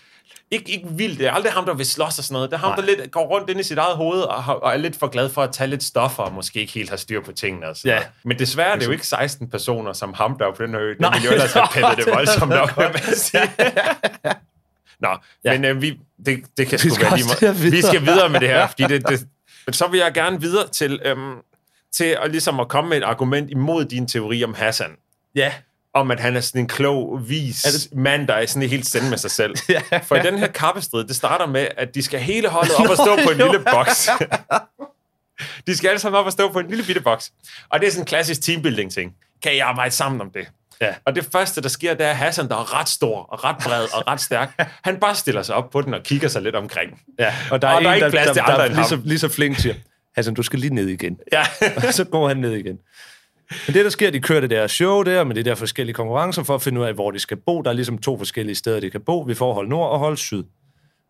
Ikke, 0.50 0.70
ikke 0.70 0.88
vildt, 0.90 1.18
det 1.18 1.26
er 1.26 1.32
aldrig 1.32 1.52
ham, 1.52 1.64
der 1.64 1.74
vil 1.74 1.86
slås 1.86 2.18
og 2.18 2.24
sådan 2.24 2.32
noget. 2.34 2.50
Det 2.50 2.56
er 2.56 2.60
ham, 2.60 2.68
Nej. 2.70 2.76
der 2.76 2.82
lidt 2.96 3.10
går 3.10 3.26
rundt 3.26 3.50
ind 3.50 3.60
i 3.60 3.62
sit 3.62 3.78
eget 3.78 3.96
hoved 3.96 4.20
og, 4.20 4.44
og 4.62 4.72
er 4.72 4.76
lidt 4.76 4.96
for 4.96 5.06
glad 5.06 5.28
for 5.28 5.42
at 5.42 5.52
tage 5.52 5.68
lidt 5.70 5.82
stoffer 5.84 6.22
og 6.22 6.32
måske 6.32 6.60
ikke 6.60 6.72
helt 6.72 6.90
har 6.90 6.96
styr 6.96 7.20
på 7.22 7.32
tingene. 7.32 7.68
Og 7.68 7.76
sådan 7.76 7.88
Ja. 7.88 7.94
noget. 7.94 8.08
Men 8.24 8.38
desværre 8.38 8.68
er 8.74 8.76
det 8.78 8.86
jo 8.86 8.90
ikke 8.92 9.06
16 9.06 9.50
personer 9.50 9.92
som 9.92 10.14
ham, 10.14 10.38
der 10.38 10.46
er 10.46 10.52
på 10.54 10.62
den 10.62 10.74
ø. 10.74 10.88
Det 10.88 10.96
ville 10.98 11.24
jo 11.24 11.30
ellers 11.32 11.52
have 11.52 11.90
det 11.96 12.04
Det 12.06 12.14
voldsomt 12.14 12.50
nok, 12.50 12.76
vil 12.78 12.86
man 12.92 13.16
sige. 13.16 13.42
Nå, 15.08 15.16
Ja. 15.44 15.52
men 15.52 15.64
øh, 15.64 15.82
vi, 15.82 16.00
det, 16.26 16.40
det 16.58 16.66
kan 16.66 16.78
Vi 16.82 16.88
sgu 16.88 16.94
skal 16.94 17.06
være 17.06 17.16
lige 17.16 17.26
meget. 17.42 17.72
Vi 17.72 17.82
skal 17.82 18.00
videre 18.02 18.28
med 18.28 18.40
det 18.40 18.48
her, 18.48 18.66
fordi 18.78 18.82
det, 18.82 19.08
det, 19.08 19.26
men 19.66 19.72
så 19.72 19.86
vil 19.88 19.98
jeg 20.00 20.14
gerne 20.14 20.40
videre 20.40 20.68
til, 20.68 21.00
øhm, 21.04 21.34
til 21.96 22.16
at, 22.22 22.30
ligesom 22.30 22.60
at 22.60 22.68
komme 22.68 22.88
med 22.90 22.96
et 22.98 23.02
argument 23.04 23.50
imod 23.50 23.84
din 23.84 24.08
teori 24.08 24.44
om 24.44 24.54
Hassan. 24.54 24.90
Ja. 25.34 25.52
Om 25.94 26.10
at 26.10 26.20
han 26.20 26.36
er 26.36 26.40
sådan 26.40 26.60
en 26.60 26.68
klog, 26.68 27.28
vis 27.28 27.64
Er 27.64 27.70
det... 27.70 27.98
mand, 27.98 28.28
der 28.28 28.34
er 28.34 28.46
sådan 28.46 28.68
helt 28.68 28.86
sende 28.86 29.10
med 29.10 29.18
sig 29.18 29.30
selv. 29.30 29.54
Ja. 29.68 29.80
For 30.04 30.16
i 30.16 30.20
den 30.20 30.38
her 30.38 30.46
kappestrid, 30.46 31.04
det 31.04 31.16
starter 31.16 31.46
med, 31.46 31.68
at 31.76 31.94
de 31.94 32.02
skal 32.02 32.20
hele 32.20 32.48
holdet 32.48 32.72
op 32.78 32.90
og 32.90 32.96
stå 32.96 33.16
på 33.26 33.30
en 33.30 33.38
jo. 33.40 33.52
lille 33.52 33.64
boks. 33.72 34.08
de 35.66 35.76
skal 35.76 35.88
alle 35.88 35.98
sammen 36.00 36.18
op 36.20 36.26
og 36.26 36.32
stå 36.32 36.52
på 36.52 36.58
en 36.58 36.68
lille 36.68 36.84
bitte 36.84 37.00
boks. 37.00 37.32
Og 37.68 37.80
det 37.80 37.86
er 37.86 37.90
sådan 37.90 38.02
en 38.02 38.06
klassisk 38.06 38.40
teambuilding-ting. 38.42 39.12
Kan 39.42 39.54
I 39.54 39.58
arbejde 39.58 39.90
sammen 39.94 40.20
om 40.20 40.30
det? 40.30 40.46
Ja. 40.84 40.94
Og 41.04 41.14
det 41.14 41.28
første, 41.32 41.62
der 41.62 41.68
sker, 41.68 41.94
det 41.94 42.06
er 42.06 42.12
Hassan, 42.12 42.48
der 42.48 42.54
er 42.56 42.80
ret 42.80 42.88
stor 42.88 43.18
og 43.22 43.44
ret 43.44 43.56
bred 43.64 43.94
og 43.94 44.08
ret 44.08 44.20
stærk. 44.20 44.54
Han 44.84 44.96
bare 45.00 45.14
stiller 45.14 45.42
sig 45.42 45.54
op 45.54 45.70
på 45.70 45.82
den 45.82 45.94
og 45.94 46.02
kigger 46.02 46.28
sig 46.28 46.42
lidt 46.42 46.54
omkring. 46.56 47.00
ja. 47.18 47.34
Og 47.50 47.62
der 47.62 47.68
er, 47.68 47.72
Og 47.72 47.78
en, 47.78 47.84
der 47.84 47.90
er 47.90 47.94
ikke 47.94 48.10
plads 48.10 48.26
der, 48.26 48.32
til 48.32 48.40
andre 48.40 48.56
der 48.58 48.64
end 48.64 48.74
lige 48.74 48.86
så, 48.86 49.00
lige 49.04 49.18
så 49.18 49.28
flink 49.28 49.58
siger, 49.58 49.74
Hassan, 50.16 50.34
du 50.34 50.42
skal 50.42 50.58
lige 50.58 50.74
ned 50.74 50.88
igen. 50.88 51.18
Ja. 51.32 51.42
og 51.76 51.94
så 51.94 52.04
går 52.04 52.28
han 52.28 52.36
ned 52.36 52.52
igen. 52.52 52.78
Men 53.66 53.74
det, 53.74 53.84
der 53.84 53.90
sker, 53.90 54.10
de 54.10 54.20
kører 54.20 54.40
det 54.40 54.50
der 54.50 54.66
show 54.66 55.02
der, 55.02 55.24
med 55.24 55.34
de 55.34 55.42
der 55.42 55.54
forskellige 55.54 55.94
konkurrencer, 55.94 56.42
for 56.42 56.54
at 56.54 56.62
finde 56.62 56.80
ud 56.80 56.86
af, 56.86 56.94
hvor 56.94 57.10
de 57.10 57.18
skal 57.18 57.36
bo. 57.36 57.62
Der 57.62 57.70
er 57.70 57.74
ligesom 57.74 57.98
to 57.98 58.18
forskellige 58.18 58.54
steder, 58.56 58.80
de 58.80 58.90
kan 58.90 59.00
bo. 59.00 59.20
Vi 59.20 59.34
får 59.34 59.54
hold 59.54 59.68
nord 59.68 59.90
og 59.90 59.98
hold 59.98 60.16
syd. 60.16 60.44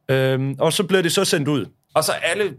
Øhm, 0.09 0.57
og 0.59 0.73
så 0.73 0.85
bliver 0.85 1.03
de 1.03 1.11
så 1.11 1.25
sendt 1.25 1.49
ud. 1.49 1.67
Og 1.95 2.05
så 2.05 2.13
alle 2.13 2.55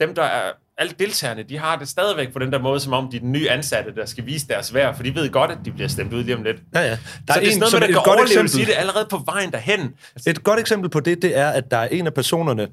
dem, 0.00 0.14
der 0.14 0.22
er 0.22 0.52
alle 0.78 0.94
deltagerne, 0.98 1.42
de 1.42 1.58
har 1.58 1.76
det 1.76 1.88
stadigvæk 1.88 2.32
på 2.32 2.38
den 2.38 2.52
der 2.52 2.58
måde, 2.58 2.80
som 2.80 2.92
om 2.92 3.08
de 3.10 3.16
er 3.16 3.20
den 3.20 3.32
nye 3.32 3.50
ansatte, 3.50 3.94
der 3.94 4.06
skal 4.06 4.26
vise 4.26 4.48
deres 4.48 4.74
værd, 4.74 4.96
for 4.96 5.02
de 5.02 5.14
ved 5.14 5.30
godt, 5.30 5.50
at 5.50 5.58
de 5.64 5.72
bliver 5.72 5.88
stemt 5.88 6.12
ud 6.12 6.24
lige 6.24 6.36
om 6.36 6.42
lidt. 6.42 6.56
Ja, 6.74 6.80
ja. 6.80 6.88
Der 6.90 6.96
så 6.96 7.40
det 7.40 7.48
er 7.48 7.52
sådan 7.52 7.58
noget 7.60 7.72
med, 7.72 7.80
et 7.82 7.82
der 7.82 7.86
kan 7.86 7.94
godt 7.94 8.06
overleve 8.06 8.24
eksempel. 8.24 8.50
sige 8.50 8.66
det 8.66 8.74
allerede 8.76 9.06
på 9.10 9.22
vejen 9.24 9.52
derhen. 9.52 9.94
Et 10.26 10.44
godt 10.44 10.60
eksempel 10.60 10.90
på 10.90 11.00
det, 11.00 11.22
det 11.22 11.36
er, 11.38 11.48
at 11.48 11.70
der 11.70 11.76
er 11.76 11.88
en 11.88 12.06
af 12.06 12.14
personerne, 12.14 12.68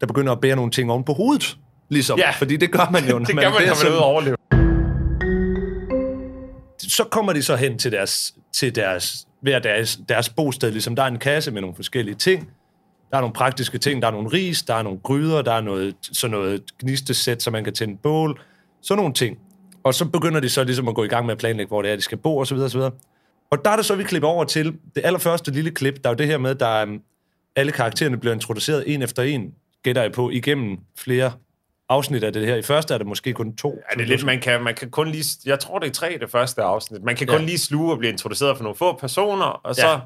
der 0.00 0.06
begynder 0.06 0.32
at 0.32 0.40
bære 0.40 0.56
nogle 0.56 0.70
ting 0.70 0.90
oven 0.90 1.04
på 1.04 1.12
hovedet. 1.12 1.56
Ligesom. 1.90 2.18
Ja. 2.18 2.30
Fordi 2.30 2.56
det 2.56 2.72
gør 2.72 2.88
man 2.92 3.04
jo, 3.04 3.18
når 3.18 3.24
Det 3.26 3.34
man 3.34 3.44
kan 3.44 3.52
man, 3.52 3.62
når 3.68 3.74
man 3.84 3.86
er 3.86 3.90
ude 3.90 3.98
og 3.98 4.04
overleve. 4.04 4.36
så 6.78 7.04
kommer 7.04 7.32
de 7.32 7.42
så 7.42 7.56
hen 7.56 7.78
til 7.78 7.92
deres, 7.92 8.34
til 8.52 8.74
deres, 8.74 9.26
hver 9.42 9.58
deres, 9.58 9.98
deres 10.08 10.28
bosted. 10.28 10.70
Ligesom, 10.70 10.96
der 10.96 11.02
er 11.02 11.06
en 11.06 11.18
kasse 11.18 11.50
med 11.50 11.60
nogle 11.60 11.76
forskellige 11.76 12.14
ting. 12.14 12.50
Der 13.12 13.18
er 13.18 13.20
nogle 13.20 13.34
praktiske 13.34 13.78
ting. 13.78 14.02
Der 14.02 14.08
er 14.08 14.12
nogle 14.12 14.28
ris, 14.28 14.62
der 14.62 14.74
er 14.74 14.82
nogle 14.82 14.98
gryder, 15.02 15.42
der 15.42 15.52
er 15.52 15.60
noget, 15.60 15.94
sådan 16.02 16.30
noget 16.30 16.62
gnistesæt, 16.82 17.42
så 17.42 17.50
man 17.50 17.64
kan 17.64 17.72
tænde 17.74 17.96
bål. 18.02 18.40
Sådan 18.82 18.98
nogle 18.98 19.14
ting. 19.14 19.38
Og 19.84 19.94
så 19.94 20.04
begynder 20.04 20.40
de 20.40 20.48
så 20.48 20.64
ligesom 20.64 20.88
at 20.88 20.94
gå 20.94 21.04
i 21.04 21.08
gang 21.08 21.26
med 21.26 21.32
at 21.32 21.38
planlægge, 21.38 21.68
hvor 21.68 21.82
det 21.82 21.90
er, 21.90 21.96
de 21.96 22.02
skal 22.02 22.18
bo, 22.18 22.36
og 22.36 22.46
så 22.46 22.54
videre, 22.54 22.66
og 22.66 22.70
så 22.70 22.78
videre. 22.78 22.92
Og 23.50 23.64
der 23.64 23.70
er 23.70 23.76
det 23.76 23.84
så, 23.84 23.94
vi 23.94 24.04
klipper 24.04 24.28
over 24.28 24.44
til 24.44 24.64
det 24.94 25.04
allerførste 25.04 25.50
lille 25.50 25.70
klip. 25.70 25.94
Der 26.04 26.10
er 26.10 26.14
jo 26.14 26.16
det 26.16 26.26
her 26.26 26.38
med, 26.38 26.54
der 26.54 26.66
er, 26.66 26.86
um, 26.86 27.00
alle 27.56 27.72
karaktererne 27.72 28.16
bliver 28.18 28.34
introduceret 28.34 28.94
en 28.94 29.02
efter 29.02 29.22
en, 29.22 29.54
gætter 29.82 30.02
jeg 30.02 30.12
på, 30.12 30.30
igennem 30.30 30.78
flere 30.98 31.32
afsnit 31.88 32.24
af 32.24 32.32
det 32.32 32.46
her. 32.46 32.56
I 32.56 32.62
første 32.62 32.94
er 32.94 32.98
det 32.98 33.06
måske 33.06 33.32
kun 33.32 33.56
to. 33.56 33.68
Ja, 33.90 33.96
det 33.98 34.02
er 34.02 34.06
lidt, 34.08 34.24
man 34.24 34.40
kan, 34.40 34.62
man 34.62 34.74
kan 34.74 34.90
kun 34.90 35.08
lige, 35.08 35.24
jeg 35.46 35.60
tror 35.60 35.78
det 35.78 35.88
er 35.88 35.92
tre 35.92 36.16
det 36.20 36.30
første 36.30 36.62
afsnit, 36.62 37.02
man 37.02 37.16
kan 37.16 37.26
kun 37.26 37.38
Ja. 37.38 37.44
lige 37.44 37.58
sluge 37.58 37.92
og 37.92 37.98
blive 37.98 38.12
introduceret 38.12 38.56
for 38.56 38.64
nogle 38.64 38.76
få 38.76 38.96
personer, 38.98 39.44
og 39.44 39.74
så 39.74 39.88
Ja. 39.88 39.98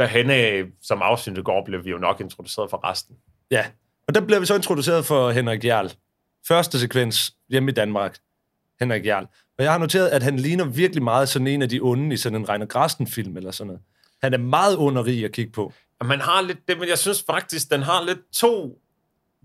Derhen 0.00 0.30
af, 0.30 0.64
som 0.82 1.02
afsnittet 1.02 1.44
går, 1.44 1.64
bliver 1.64 1.82
vi 1.82 1.90
jo 1.90 1.98
nok 1.98 2.20
introduceret 2.20 2.70
for 2.70 2.90
resten. 2.90 3.16
Ja, 3.50 3.66
og 4.08 4.14
der 4.14 4.20
bliver 4.20 4.40
vi 4.40 4.46
så 4.46 4.54
introduceret 4.54 5.06
for 5.06 5.30
Henrik 5.30 5.64
Jarl. 5.64 5.92
Første 6.48 6.80
sekvens 6.80 7.34
hjemme 7.48 7.70
i 7.70 7.74
Danmark. 7.74 8.18
Henrik 8.80 9.06
Jarl. 9.06 9.26
Og 9.58 9.64
jeg 9.64 9.72
har 9.72 9.78
noteret, 9.78 10.08
at 10.08 10.22
han 10.22 10.36
ligner 10.36 10.64
virkelig 10.64 11.02
meget 11.02 11.28
sådan 11.28 11.46
en 11.46 11.62
af 11.62 11.68
de 11.68 11.80
onde 11.82 12.14
i 12.14 12.16
sådan 12.16 12.38
en 12.38 12.48
Reiner 12.48 12.66
Grasten-film 12.66 13.36
eller 13.36 13.50
sådan 13.50 13.66
noget. 13.66 13.82
Han 14.22 14.34
er 14.34 14.38
meget 14.38 14.76
underrig 14.76 15.24
at 15.24 15.32
kigge 15.32 15.52
på. 15.52 15.72
Og 16.00 16.06
man 16.06 16.20
har 16.20 16.40
lidt 16.42 16.68
det, 16.68 16.78
men 16.78 16.88
jeg 16.88 16.98
synes 16.98 17.24
faktisk, 17.26 17.70
den 17.70 17.82
har 17.82 18.04
lidt 18.04 18.18
to... 18.32 18.78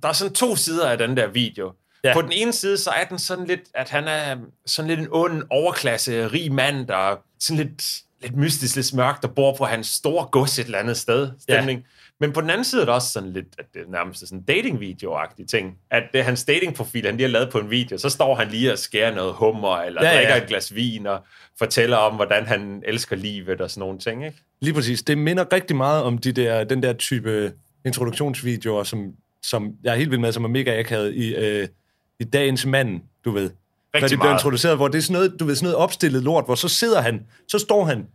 Der 0.02 0.10
er 0.10 0.14
sådan 0.14 0.34
to 0.34 0.56
sider 0.56 0.90
af 0.90 0.98
den 0.98 1.18
der 1.18 1.28
video. 1.28 1.74
Ja. 2.04 2.14
På 2.14 2.22
den 2.22 2.32
ene 2.32 2.54
side, 2.54 2.78
så 2.78 2.90
er 2.90 3.04
den 3.04 3.20
sådan 3.20 3.46
lidt, 3.46 3.62
at 3.74 3.90
han 3.90 4.08
er 4.08 4.38
sådan 4.66 4.90
lidt 4.90 5.00
en 5.00 5.08
ond, 5.12 5.44
overklasse, 5.50 6.28
rig 6.28 6.52
mand, 6.52 6.88
der 6.88 7.12
er 7.12 7.16
sådan 7.40 7.66
lidt, 7.66 8.02
lidt 8.22 8.36
mystisk, 8.38 8.76
lidt 8.76 8.94
mørk, 8.94 9.22
der 9.22 9.28
bor 9.28 9.56
på 9.58 9.66
hans 9.66 9.88
store 9.88 10.26
gods 10.32 10.60
et 10.60 10.66
eller 10.66 10.78
andet 10.80 10.98
sted, 10.98 11.32
stemning. 11.40 11.80
Ja. 11.80 11.86
Men 12.20 12.32
på 12.34 12.42
den 12.42 12.50
anden 12.50 12.64
side 12.64 12.82
er 12.82 12.86
det 12.86 12.94
også 12.94 13.10
sådan 13.10 13.34
lidt, 13.34 13.48
at 13.60 13.66
det 13.74 13.82
er 13.82 13.92
nærmest 13.92 14.20
sådan 14.20 14.38
en 14.38 14.44
dating-video-agtig 14.44 15.46
ting. 15.50 15.78
At 15.92 16.04
det 16.14 16.20
er 16.20 16.24
hans 16.24 16.44
dating-profil, 16.46 17.06
han 17.06 17.18
lige 17.18 17.28
har 17.28 17.32
lavet 17.32 17.50
på 17.52 17.60
en 17.60 17.70
video. 17.70 17.98
Så 17.98 18.10
står 18.10 18.36
han 18.36 18.48
lige 18.48 18.72
og 18.72 18.80
skærer 18.80 19.16
noget 19.16 19.34
hummer, 19.34 19.78
eller 19.78 20.04
Ja, 20.04 20.08
ja, 20.10 20.14
ja. 20.14 20.20
drikker 20.20 20.36
et 20.44 20.50
glas 20.50 20.76
vin, 20.76 21.08
og 21.08 21.20
fortæller 21.60 21.98
om, 21.98 22.16
hvordan 22.16 22.46
han 22.46 22.84
elsker 22.86 23.16
livet 23.16 23.62
og 23.62 23.72
sådan 23.72 23.80
nogle 23.80 24.00
ting, 24.00 24.26
ikke? 24.26 24.38
Lige 24.62 24.74
præcis. 24.74 25.04
Det 25.04 25.18
minder 25.18 25.54
rigtig 25.54 25.76
meget 25.76 26.04
om 26.04 26.18
de 26.18 26.32
der, 26.32 26.64
den 26.64 26.84
der 26.84 26.94
type 26.94 27.54
introduktionsvideoer, 27.86 28.84
som, 28.84 29.12
som 29.44 29.74
jeg 29.84 29.94
er 29.94 29.98
helt 29.98 30.12
vild 30.12 30.20
med, 30.20 30.32
som 30.32 30.44
er 30.44 30.50
mega 30.50 30.80
akavet 30.80 31.14
i, 31.14 31.36
øh, 31.36 31.68
i 32.20 32.24
Dagens 32.24 32.66
Mand, 32.66 33.02
du 33.26 33.32
ved. 33.32 33.50
Når 34.02 34.08
de 34.08 34.16
bliver 34.16 34.24
meget. 34.24 34.40
introduceret, 34.40 34.76
hvor 34.76 34.88
det 34.88 34.98
er 34.98 35.02
sådan 35.02 35.14
noget, 35.14 35.36
du 35.40 35.46
ved, 35.46 35.56
sådan 35.56 35.66
noget 35.66 35.78
opstillet 35.78 36.24
lort, 36.24 36.46
hvor 36.46 36.56
så 36.56 36.68
sidder 36.68 37.02
han, 37.02 37.22
så 37.48 37.60
står 37.60 37.86
han 37.86 38.06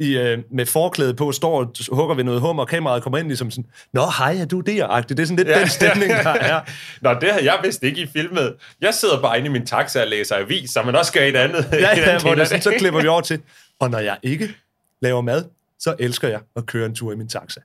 i, 0.00 0.16
øh, 0.16 0.38
med 0.52 0.66
forklæde 0.66 1.14
på, 1.14 1.32
står 1.32 1.60
og 1.60 1.72
hugger 1.92 2.14
ved 2.14 2.24
noget 2.24 2.40
hummer, 2.40 2.62
og 2.62 2.68
kameraet 2.68 3.02
kommer 3.02 3.18
ind 3.18 3.26
ligesom 3.26 3.50
sådan, 3.50 3.64
Nå, 3.92 4.02
hej, 4.18 4.36
er 4.40 4.44
du 4.44 4.60
der-agtigt? 4.60 5.16
Det 5.16 5.22
er 5.22 5.26
sådan 5.26 5.36
lidt 5.36 5.48
ja, 5.48 5.60
den 5.60 5.68
stemning, 5.68 6.10
der 6.12 6.30
er. 6.52 6.60
Nå, 7.00 7.14
det 7.20 7.32
har 7.32 7.40
jeg 7.40 7.58
vist 7.64 7.82
ikke 7.82 8.00
i 8.00 8.06
filmet. 8.06 8.54
Jeg 8.80 8.94
sidder 8.94 9.20
bare 9.20 9.38
inde 9.38 9.48
i 9.48 9.50
min 9.50 9.66
taxa 9.66 10.00
og 10.00 10.06
læser 10.06 10.36
avis, 10.36 10.70
så 10.70 10.82
man 10.82 10.96
også 10.96 11.12
gør 11.12 11.20
et 11.20 11.36
andet. 11.36 11.68
Ja, 11.72 11.78
ja, 11.80 11.88
andet 11.88 12.22
hvor 12.22 12.34
det, 12.34 12.48
sådan, 12.48 12.62
så 12.62 12.74
klipper 12.78 13.00
vi 13.02 13.08
over 13.08 13.20
til, 13.30 13.40
og 13.80 13.90
når 13.90 13.98
jeg 13.98 14.16
ikke 14.22 14.54
laver 15.02 15.20
mad, 15.20 15.44
så 15.78 15.94
elsker 15.98 16.28
jeg 16.28 16.40
at 16.56 16.66
køre 16.66 16.86
en 16.86 16.94
tur 16.94 17.12
i 17.12 17.16
min 17.16 17.28
taxa. 17.28 17.60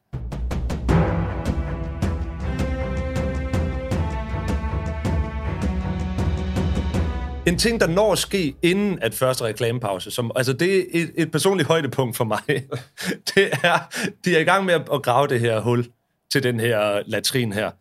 En 7.49 7.57
ting, 7.57 7.79
der 7.79 7.87
når 7.87 8.11
at 8.11 8.17
ske 8.17 8.55
inden 8.61 8.99
at 9.01 9.13
første 9.13 9.43
reklamepause, 9.43 10.11
som, 10.11 10.31
altså 10.35 10.53
det 10.53 10.79
er 10.79 10.83
et, 10.91 11.11
et 11.15 11.31
personligt 11.31 11.67
højdepunkt 11.67 12.17
for 12.17 12.23
mig, 12.23 12.41
det 13.35 13.49
er, 13.63 13.79
de 14.25 14.35
er 14.35 14.39
i 14.39 14.43
gang 14.43 14.65
med 14.65 14.73
at, 14.73 14.81
at 14.93 15.03
grave 15.03 15.27
det 15.27 15.39
her 15.39 15.59
hul 15.59 15.85
til 16.31 16.43
den 16.43 16.59
her 16.59 17.03
latrin 17.05 17.53
her. 17.53 17.71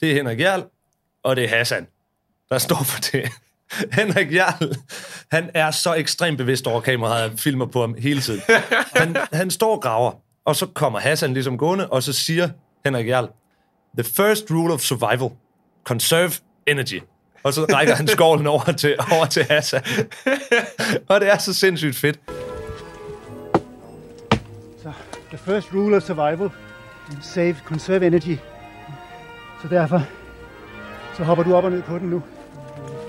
Det 0.00 0.10
er 0.10 0.14
Henrik 0.14 0.40
Jarl, 0.40 0.64
og 1.24 1.36
det 1.36 1.44
er 1.44 1.48
Hassan, 1.48 1.86
der 2.50 2.58
står 2.58 2.82
for 2.84 3.00
det. 3.00 3.28
Henrik 3.98 4.34
Jarl, 4.34 4.76
han 5.30 5.50
er 5.54 5.70
så 5.70 5.94
ekstremt 5.94 6.38
bevidst 6.38 6.66
over 6.66 6.80
kameraet, 6.80 7.32
og 7.32 7.38
filmer 7.38 7.66
på 7.66 7.80
ham 7.80 7.94
hele 7.98 8.20
tiden. 8.20 8.40
Han, 8.96 9.16
han 9.32 9.50
står 9.50 9.74
og 9.74 9.82
graver, 9.82 10.12
og 10.44 10.56
så 10.56 10.66
kommer 10.66 10.98
Hassan 10.98 11.34
ligesom 11.34 11.58
gående, 11.58 11.88
og 11.88 12.02
så 12.02 12.12
siger 12.12 12.48
Henrik 12.84 13.08
Jarl, 13.08 13.28
The 13.98 14.04
first 14.04 14.50
rule 14.50 14.74
of 14.74 14.80
survival, 14.80 15.30
conserve 15.84 16.32
energy. 16.66 17.00
Og 17.42 17.54
så 17.54 17.66
rækker 17.74 17.94
han 17.94 18.08
skovlen 18.08 18.46
over 18.46 18.72
til, 18.72 18.96
over 19.12 19.26
til 19.26 19.44
Hassan. 19.50 19.82
og 21.08 21.20
det 21.20 21.32
er 21.32 21.38
så 21.38 21.54
sindssygt 21.54 21.96
fedt. 21.96 22.20
Så 24.82 24.92
the 25.28 25.38
first 25.38 25.68
rule 25.74 25.96
of 25.96 26.02
survival, 26.02 26.50
save, 27.22 27.56
conserve 27.64 28.06
energy. 28.06 28.36
Så 29.62 29.68
derfor, 29.70 30.02
så 31.16 31.24
hopper 31.24 31.44
du 31.44 31.54
op 31.54 31.64
og 31.64 31.70
ned 31.70 31.82
på 31.82 31.98
den 31.98 32.08
nu. 32.08 32.22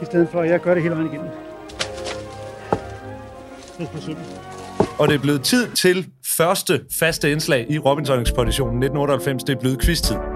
I 0.02 0.06
stedet 0.06 0.28
for, 0.32 0.42
at 0.42 0.50
jeg 0.50 0.60
gør 0.60 0.74
det 0.74 0.84
hele 0.84 0.96
vejen 0.96 1.08
igennem. 1.08 1.30
Og 5.00 5.08
det 5.08 5.16
er 5.16 5.20
blevet 5.20 5.42
tid 5.42 5.72
til 5.72 6.08
første 6.26 6.82
faste 7.00 7.32
indslag 7.32 7.66
i 7.70 7.80
Robinson-ekspeditionen 7.80 8.84
1998. 8.84 9.44
Det 9.44 9.56
er 9.56 9.60
blevet 9.60 9.82
quiz-tid. 9.82 10.33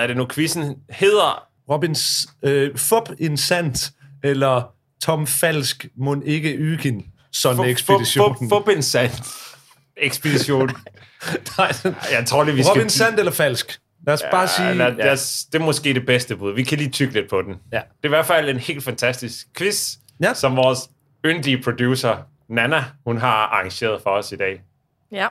Er 0.00 0.06
det 0.06 0.16
nu, 0.16 0.26
quizzen 0.30 0.76
hedder? 0.90 1.46
Robins 1.70 2.28
øh, 2.42 2.76
Fup 2.78 3.10
in 3.18 3.36
Sand, 3.36 3.92
eller 4.24 4.74
Tom 5.02 5.26
Falsk, 5.26 5.86
mon 5.96 6.22
ikke 6.22 6.56
Ygen, 6.56 7.06
sådan 7.32 7.64
ekspeditionen. 7.64 8.52
Robin 8.52 8.82
Sand 8.82 9.10
ekspedition. 9.96 10.68
Nej, 11.58 11.72
Jeg 12.12 12.26
tror 12.26 12.44
lige, 12.44 12.54
vi 12.54 12.62
skal... 12.62 12.70
Robin 12.72 12.90
Sand 12.90 13.18
eller 13.18 13.32
Falsk? 13.32 13.80
Lad 14.06 14.14
os 14.14 14.22
bare 14.30 14.48
sige... 14.48 14.66
Ja, 14.68 14.74
lad, 14.74 14.92
lad 14.96 15.10
os, 15.12 15.44
det 15.52 15.60
er 15.60 15.64
måske 15.64 15.94
det 15.94 16.06
bedste 16.06 16.36
bud. 16.36 16.54
Vi 16.54 16.62
kan 16.64 16.78
lige 16.78 16.90
tykke 16.90 17.14
lidt 17.14 17.30
på 17.30 17.42
den. 17.42 17.54
Ja. 17.72 17.76
Det 17.76 18.02
er 18.02 18.06
i 18.06 18.08
hvert 18.08 18.26
fald 18.26 18.48
en 18.48 18.58
helt 18.58 18.84
fantastisk 18.84 19.46
quiz, 19.58 19.96
Ja. 20.22 20.34
som 20.34 20.56
vores 20.56 20.78
yndige 21.26 21.62
producer, 21.62 22.16
Nana, 22.48 22.84
hun 23.06 23.18
har 23.18 23.32
arrangeret 23.46 24.02
for 24.02 24.10
os 24.10 24.32
i 24.32 24.36
dag. 24.36 24.60
Ja. 25.12 25.26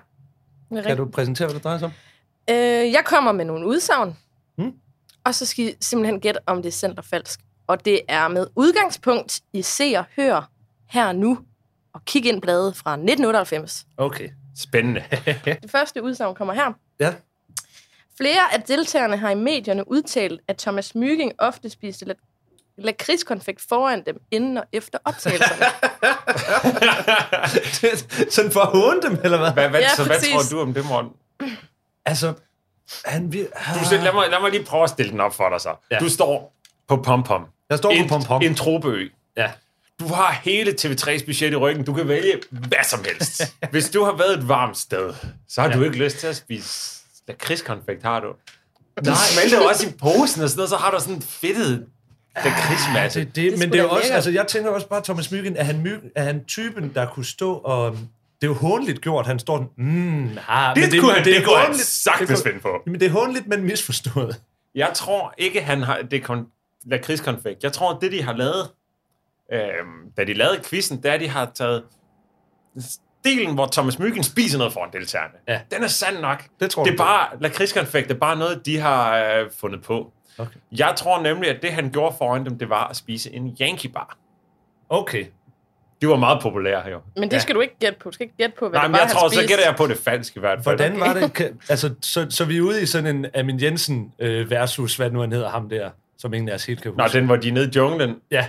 Kan 0.86 0.98
du 0.98 1.06
præsentere, 1.06 1.48
hvad 1.48 1.56
det 1.56 1.64
drejer 1.64 1.78
sig 1.78 1.86
om? 1.86 1.92
Øh, 2.50 2.56
jeg 2.92 3.02
kommer 3.06 3.32
med 3.32 3.46
nogle 3.46 3.68
udsagn. 3.68 4.18
Og 5.30 5.36
så 5.36 5.46
skal 5.46 5.66
I 5.66 5.74
simpelthen 5.82 6.20
gætte, 6.20 6.40
om 6.46 6.62
det 6.62 6.70
er 6.70 6.74
sandt 6.74 6.94
eller 6.94 7.02
falsk. 7.10 7.40
Og 7.68 7.86
det 7.86 8.02
er 8.08 8.28
med 8.28 8.48
udgangspunkt 8.56 9.42
i 9.54 9.62
Se 9.62 9.94
og 9.98 10.06
Hør 10.16 10.50
her 10.90 11.08
og 11.08 11.16
nu, 11.16 11.40
og 11.94 12.06
kig 12.06 12.26
ind 12.26 12.42
bladet 12.42 12.76
fra 12.78 12.92
1998. 12.94 13.86
Okay. 13.98 14.30
Spændende. 14.58 15.04
Det 15.62 15.72
første 15.72 16.04
udsagn 16.04 16.36
kommer 16.36 16.54
her. 16.54 16.74
Ja. 17.00 17.14
Flere 18.18 18.54
af 18.54 18.62
deltagerne 18.62 19.18
har 19.18 19.30
i 19.30 19.36
medierne 19.36 19.92
udtalt, 19.92 20.42
at 20.48 20.58
Thomas 20.58 20.96
Mygind 20.96 21.32
ofte 21.38 21.70
spiste 21.70 22.06
lak- 22.06 22.26
lakridskonfekt 22.78 23.62
foran 23.70 24.04
dem 24.06 24.22
inden 24.32 24.58
og 24.58 24.64
efter 24.74 24.98
optagelserne. 25.06 25.66
Sådan 28.32 28.52
for 28.52 28.60
at 28.60 28.68
håne 28.68 29.02
dem, 29.02 29.18
eller 29.24 29.38
hvad? 29.38 29.52
Hvad, 29.52 29.70
hvad, 29.70 29.80
Ja, 29.80 29.96
så 29.96 30.04
hvad 30.06 30.16
præcis. 30.18 30.34
tror 30.34 30.58
du 30.58 30.62
om 30.62 30.74
det, 30.74 30.86
Morten? 30.86 31.12
Altså, 32.06 32.34
han... 33.06 33.34
Vi, 33.34 33.48
Du, 33.80 33.86
selv, 33.90 34.04
lad, 34.04 34.14
mig, 34.14 34.30
lad 34.30 34.42
mig 34.42 34.52
lige 34.52 34.64
prøve 34.64 34.84
at 34.84 34.90
stille 34.90 35.12
den 35.12 35.20
op 35.20 35.34
for 35.36 35.50
dig 35.50 35.62
så. 35.62 35.76
Ja. 35.92 36.00
Du 36.00 36.10
står 36.10 36.54
på 36.88 36.96
Pom 36.96 37.24
Pom. 37.24 37.46
Jeg 37.70 37.78
står 37.78 37.90
på 37.90 37.94
en, 37.94 38.08
Pom 38.08 38.24
Pom. 38.24 38.42
En 38.42 38.56
tropeø. 38.56 39.08
Ja. 39.38 39.52
Du 40.00 40.08
har 40.08 40.40
hele 40.44 40.72
TV3's 40.82 41.26
budget 41.26 41.52
i 41.52 41.56
ryggen. 41.56 41.86
Du 41.86 41.94
kan 41.94 42.08
vælge 42.08 42.40
hvad 42.50 42.84
som 42.90 43.04
helst. 43.04 43.42
Hvis 43.72 43.90
du 43.90 44.04
har 44.04 44.12
været 44.12 44.38
et 44.38 44.48
varmt 44.48 44.78
sted, 44.78 45.14
så 45.50 45.62
har 45.62 45.70
ja. 45.70 45.76
du 45.76 45.84
ikke 45.84 45.98
lyst 45.98 46.18
til 46.18 46.28
at 46.28 46.36
spise 46.36 47.00
lakridskonfekt, 47.28 48.04
har 48.04 48.20
du? 48.20 48.28
Du 49.06 49.16
smelter 49.16 49.70
også 49.70 49.88
i 49.88 49.92
posen 49.92 50.44
og 50.44 50.50
sådan 50.50 50.58
noget, 50.58 50.70
så 50.70 50.76
har 50.76 50.92
du 50.92 51.00
sådan 51.00 51.16
en 51.16 51.22
fedtet 51.22 51.86
lakridsmasse. 52.36 53.20
Det, 53.20 53.28
det, 53.28 53.36
Det 53.36 53.54
er 53.54 53.58
men 53.58 53.72
det 53.72 53.80
er 53.80 53.84
også, 53.84 54.14
altså 54.14 54.32
jeg 54.32 54.48
tænker 54.48 54.72
også 54.72 54.88
bare, 54.88 55.04
Thomas 55.04 55.32
Myggen, 55.32 55.58
er 55.58 55.64
han, 55.64 55.80
myg, 55.82 56.00
er 56.16 56.24
han 56.24 56.46
typen, 56.46 56.92
der 56.96 57.06
kunne 57.06 57.26
stå 57.26 57.54
og... 57.54 57.98
Det 58.42 58.48
er 58.48 58.52
jo 58.52 58.54
håndeligt 58.54 59.02
gjort, 59.02 59.26
han 59.28 59.40
står 59.40 59.58
sådan, 59.58 59.70
mm, 59.78 60.38
ah, 60.48 60.76
Det, 60.76 60.92
det, 60.92 61.02
kunne 61.02 61.14
han, 61.14 61.26
det, 61.26 61.36
det 61.36 61.46
kunne 61.46 61.58
han 61.58 61.66
hånligt- 61.66 61.86
sagtens 61.86 62.30
det 62.30 62.38
kunne- 62.38 62.44
finde 62.52 62.60
på. 62.62 62.82
Men 62.86 63.00
det 63.00 63.06
er 63.06 63.10
håndligt, 63.12 63.48
men 63.48 63.64
misforstået. 63.64 64.42
Jeg 64.76 64.92
tror 64.96 65.34
ikke, 65.38 65.62
han 65.62 65.82
har 65.84 66.02
det 66.02 66.24
er 66.24 66.34
kon- 66.36 66.82
lakridskonfekt. 66.86 67.64
Jeg 67.64 67.74
tror, 67.74 68.00
det 68.00 68.12
de 68.12 68.24
har 68.24 68.34
lavet, 68.34 68.70
øhm, 69.54 70.12
da 70.18 70.24
de 70.24 70.34
lavede 70.34 70.60
quizzen, 70.70 70.98
det 70.98 71.06
er, 71.06 71.14
at 71.14 71.20
de 71.22 71.28
har 71.30 71.52
taget 71.56 71.84
stilen, 73.24 73.54
hvor 73.54 73.70
Thomas 73.72 74.00
Myggen 74.00 74.24
spiser 74.24 74.58
noget 74.58 74.74
foran 74.74 74.90
deltagerne. 74.94 75.34
Ja. 75.48 75.60
Den 75.72 75.84
er 75.84 75.88
sand 75.88 76.20
nok. 76.20 76.44
Det 76.60 76.72
tror 76.72 76.84
det 76.84 76.94
er 76.94 76.98
bare, 76.98 77.28
lakridskonfekt 77.42 78.12
er 78.12 78.16
bare 78.16 78.36
noget, 78.38 78.66
de 78.66 78.78
har 78.80 79.18
øh, 79.18 79.50
fundet 79.60 79.82
på. 79.84 80.14
Okay. 80.38 80.60
Jeg 80.72 80.94
tror 80.98 81.22
nemlig, 81.22 81.50
at 81.50 81.62
det 81.62 81.72
han 81.74 81.90
gjorde 81.92 82.16
foran 82.18 82.46
dem, 82.46 82.58
det 82.58 82.70
var 82.70 82.88
at 82.88 82.96
spise 82.96 83.34
en 83.34 83.58
Yankee 83.62 83.92
bar. 83.92 84.18
Okay. 84.90 85.26
De 86.02 86.08
var 86.08 86.16
meget 86.16 86.42
populære 86.42 86.90
jo. 86.90 87.00
Men 87.16 87.32
det 87.32 87.42
skal 87.42 87.56
du 87.56 87.62
ikke 87.62 87.76
gætte 87.80 88.00
på. 88.00 88.10
Du 88.10 88.14
skal 88.14 88.24
ikke 88.24 88.38
gætte 88.38 88.56
på, 88.60 88.70
hvad 88.70 88.78
Nej, 88.80 88.84
det 88.84 88.92
men 88.92 88.94
var, 88.94 89.00
jeg 89.00 89.08
han 89.08 89.16
tror, 89.16 89.30
så 89.30 89.40
gætter 89.48 89.66
jeg 89.66 89.76
på 89.76 89.88
det 89.88 89.98
falsk 89.98 90.36
i 90.36 90.40
hvert 90.40 90.64
fald. 90.64 90.78
Hvordan 90.78 91.00
var 91.00 91.14
det? 91.14 91.34
Kan, 91.38 91.60
altså, 91.70 91.94
så, 92.02 92.26
så 92.30 92.46
vi 92.46 92.58
er 92.58 92.62
ude 92.62 92.82
i 92.82 92.86
sådan 92.86 93.16
en 93.16 93.26
Amin 93.36 93.62
Jensen 93.62 94.12
øh, 94.20 94.50
versus, 94.50 94.96
hvad 94.96 95.12
nu 95.12 95.20
han 95.20 95.32
hedder, 95.32 95.50
ham 95.50 95.70
der, 95.70 95.90
som 96.18 96.34
ingen 96.34 96.50
af 96.50 96.54
os 96.54 96.66
helt 96.66 96.82
kan 96.82 96.92
huske. 96.92 97.02
Nå, 97.02 97.20
den 97.20 97.30
var 97.30 97.36
de 97.36 97.52
nede 97.52 97.66
i 97.68 97.72
junglen. 97.76 98.16
Ja. 98.32 98.48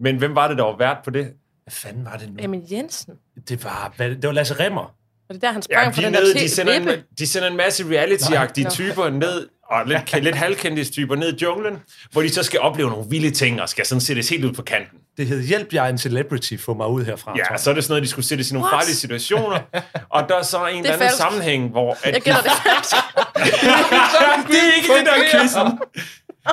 Men 0.00 0.16
hvem 0.16 0.34
var 0.34 0.48
det, 0.48 0.58
der 0.58 0.64
var 0.64 0.76
vært 0.76 0.96
på 1.04 1.10
det? 1.10 1.32
Hvad 1.64 1.72
fanden 1.72 2.04
var 2.04 2.16
det 2.16 2.28
nu? 2.28 2.34
Emil 2.38 2.62
Jensen. 2.70 3.14
Det 3.48 3.64
var, 3.64 3.92
hvad, 3.96 4.10
det 4.10 4.24
var 4.26 4.32
Lasse 4.32 4.54
Remmer. 4.60 4.94
Og 5.28 5.34
det 5.34 5.36
er 5.44 5.46
der, 5.46 5.52
han 5.52 5.62
sprang 5.62 5.84
Ja, 5.84 5.90
fra 5.90 6.00
de, 6.00 6.04
den 6.04 6.12
nede, 6.12 6.34
der 6.34 6.40
de, 6.40 6.48
sender 6.48 6.72
en, 6.72 6.88
de 7.18 7.26
sender 7.26 7.48
en 7.48 7.56
masse 7.56 7.84
reality-agtige 7.84 8.70
typer 8.70 9.10
ned, 9.10 9.48
og 9.64 9.86
lidt, 9.86 10.22
lidt 10.22 10.34
halvkendte 10.36 10.84
typer 10.84 11.16
ned 11.16 11.32
i 11.32 11.42
junglen, 11.42 11.78
hvor 12.12 12.22
de 12.22 12.28
så 12.28 12.42
skal 12.42 12.60
opleve 12.60 12.90
nogle 12.90 13.04
vilde 13.10 13.30
ting, 13.30 13.62
og 13.62 13.68
skal 13.68 13.86
sådan 13.86 14.00
sættes 14.00 14.28
helt 14.28 14.44
ud 14.44 14.52
på 14.52 14.62
kanten. 14.62 14.98
Det 15.16 15.26
hed 15.26 15.42
Hjælp, 15.42 15.72
jeg 15.72 15.84
er 15.84 15.88
en 15.88 15.98
celebrity, 15.98 16.56
få 16.56 16.74
mig 16.74 16.86
ud 16.88 17.04
herfra. 17.04 17.34
Ja, 17.50 17.56
så 17.56 17.70
er 17.70 17.74
det 17.74 17.84
sådan 17.84 17.92
noget, 17.92 18.02
de 18.02 18.08
skulle 18.08 18.26
sættes 18.26 18.50
i 18.50 18.54
nogle 18.54 18.68
What? 18.68 18.80
farlige 18.82 18.96
situationer, 18.96 19.60
og 20.16 20.28
der 20.28 20.34
er 20.38 20.42
så 20.42 20.66
en 20.66 20.76
eller 20.78 20.92
anden 20.92 20.98
falsk. 21.08 21.16
sammenhæng, 21.16 21.70
hvor... 21.70 21.96
At 22.02 22.14
Jeg 22.14 22.22
gætter 22.22 22.42
det 22.42 22.50
falsk. 22.50 22.94
det 24.48 24.58
er 24.58 24.76
ikke 24.76 24.94
det, 24.98 25.06
der 25.06 25.12
er 25.12 25.38
quizzen. 25.40 25.78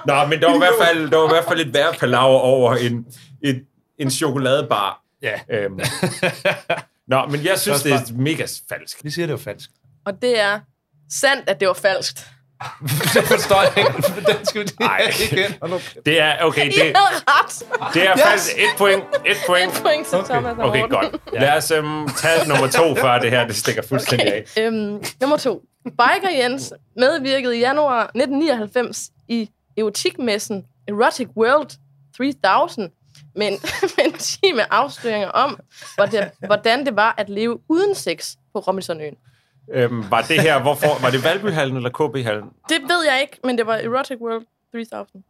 Nå, 0.06 0.26
men 0.26 0.40
der 0.42 0.48
var 0.48 0.56
i 0.56 0.58
hvert 0.58 0.88
fald, 0.88 1.10
der 1.10 1.18
var 1.18 1.26
i 1.26 1.34
hvert 1.34 1.46
fald 1.48 1.60
et 1.60 1.74
værre 1.74 1.94
palaver 2.00 2.40
over 2.40 2.76
en, 2.76 3.06
et, 3.44 3.64
en 4.00 4.12
chokoladebar. 4.12 5.02
Ja, 5.22 5.40
Øhm. 5.52 5.80
Nå, 7.08 7.26
men 7.26 7.46
jeg 7.46 7.60
synes, 7.60 7.84
det 7.84 7.92
er 7.94 8.00
mega 8.16 8.46
falsk. 8.70 8.98
vi 9.04 9.12
siger, 9.12 9.26
det 9.26 9.34
var 9.34 9.40
falsk. 9.40 9.70
Og 10.06 10.22
det 10.22 10.40
er 10.40 10.60
sandt, 11.12 11.50
at 11.50 11.60
det 11.60 11.68
var 11.68 11.74
falskt. 11.74 12.28
det 13.14 13.24
forstår 13.24 13.62
jeg 13.62 13.78
ikke. 13.78 13.92
Den 14.32 14.46
skal 14.46 14.62
vi 14.62 14.66
lige 14.66 14.90
Ej. 14.90 15.12
igen. 15.32 15.72
Det 16.06 16.20
er, 16.20 16.44
okay, 16.44 16.66
I 16.66 16.70
det, 16.70 16.78
havde 16.78 16.98
ret. 17.28 17.94
det 17.94 18.08
er 18.10 18.16
falsk. 18.18 18.52
Et 18.58 18.64
point, 18.78 19.04
et 19.26 19.38
point. 19.48 19.74
Et 19.78 19.82
point 19.84 20.08
til 20.08 20.18
Thomas 20.30 20.56
og 20.58 20.66
Okay, 20.70 20.90
godt. 20.90 21.16
Lad 21.42 21.58
os 21.58 21.72
um, 21.72 22.10
tage 22.18 22.48
nummer 22.50 22.68
to, 22.68 22.96
før 22.96 23.20
det 23.20 23.32
her 23.32 23.48
det 23.48 23.56
stikker 23.56 23.82
fuldstændig 23.82 24.28
Okay. 24.28 24.44
af. 24.58 24.62
Øhm, 24.66 25.04
nummer 25.22 25.38
to. 25.38 25.62
Biker 25.86 26.30
Jens 26.38 26.74
medvirkede 26.98 27.58
i 27.58 27.60
januar 27.60 28.04
1999 28.04 29.10
i 29.28 29.50
erotikmessen 29.78 30.66
Erotic 30.88 31.28
World 31.38 31.70
3000 32.18 32.90
med 33.36 33.48
en, 33.48 33.60
med 33.98 34.06
en 34.06 34.14
time 34.14 34.74
afsløringer 34.74 35.28
om, 35.30 35.60
hvordan, 35.96 36.30
hvordan 36.46 36.86
det 36.86 36.96
var 36.96 37.16
at 37.18 37.30
leve 37.30 37.60
uden 37.70 37.96
sex 37.96 38.36
på 38.54 38.60
Robinsonøen. 38.60 39.14
Øhm, 39.74 40.12
var 40.12 40.22
det 40.22 40.42
her, 40.42 40.62
hvorfor, 40.62 41.02
var 41.02 41.10
det 41.10 41.24
Valbyhallen 41.24 41.78
eller 41.78 41.90
KB-hallen? 41.90 42.50
Det 42.70 42.82
ved 42.82 43.06
jeg 43.12 43.22
ikke, 43.22 43.38
men 43.44 43.58
det 43.58 43.68
var 43.68 43.76
Erotic 43.76 44.18
World 44.22 44.46
3000. 44.74 45.24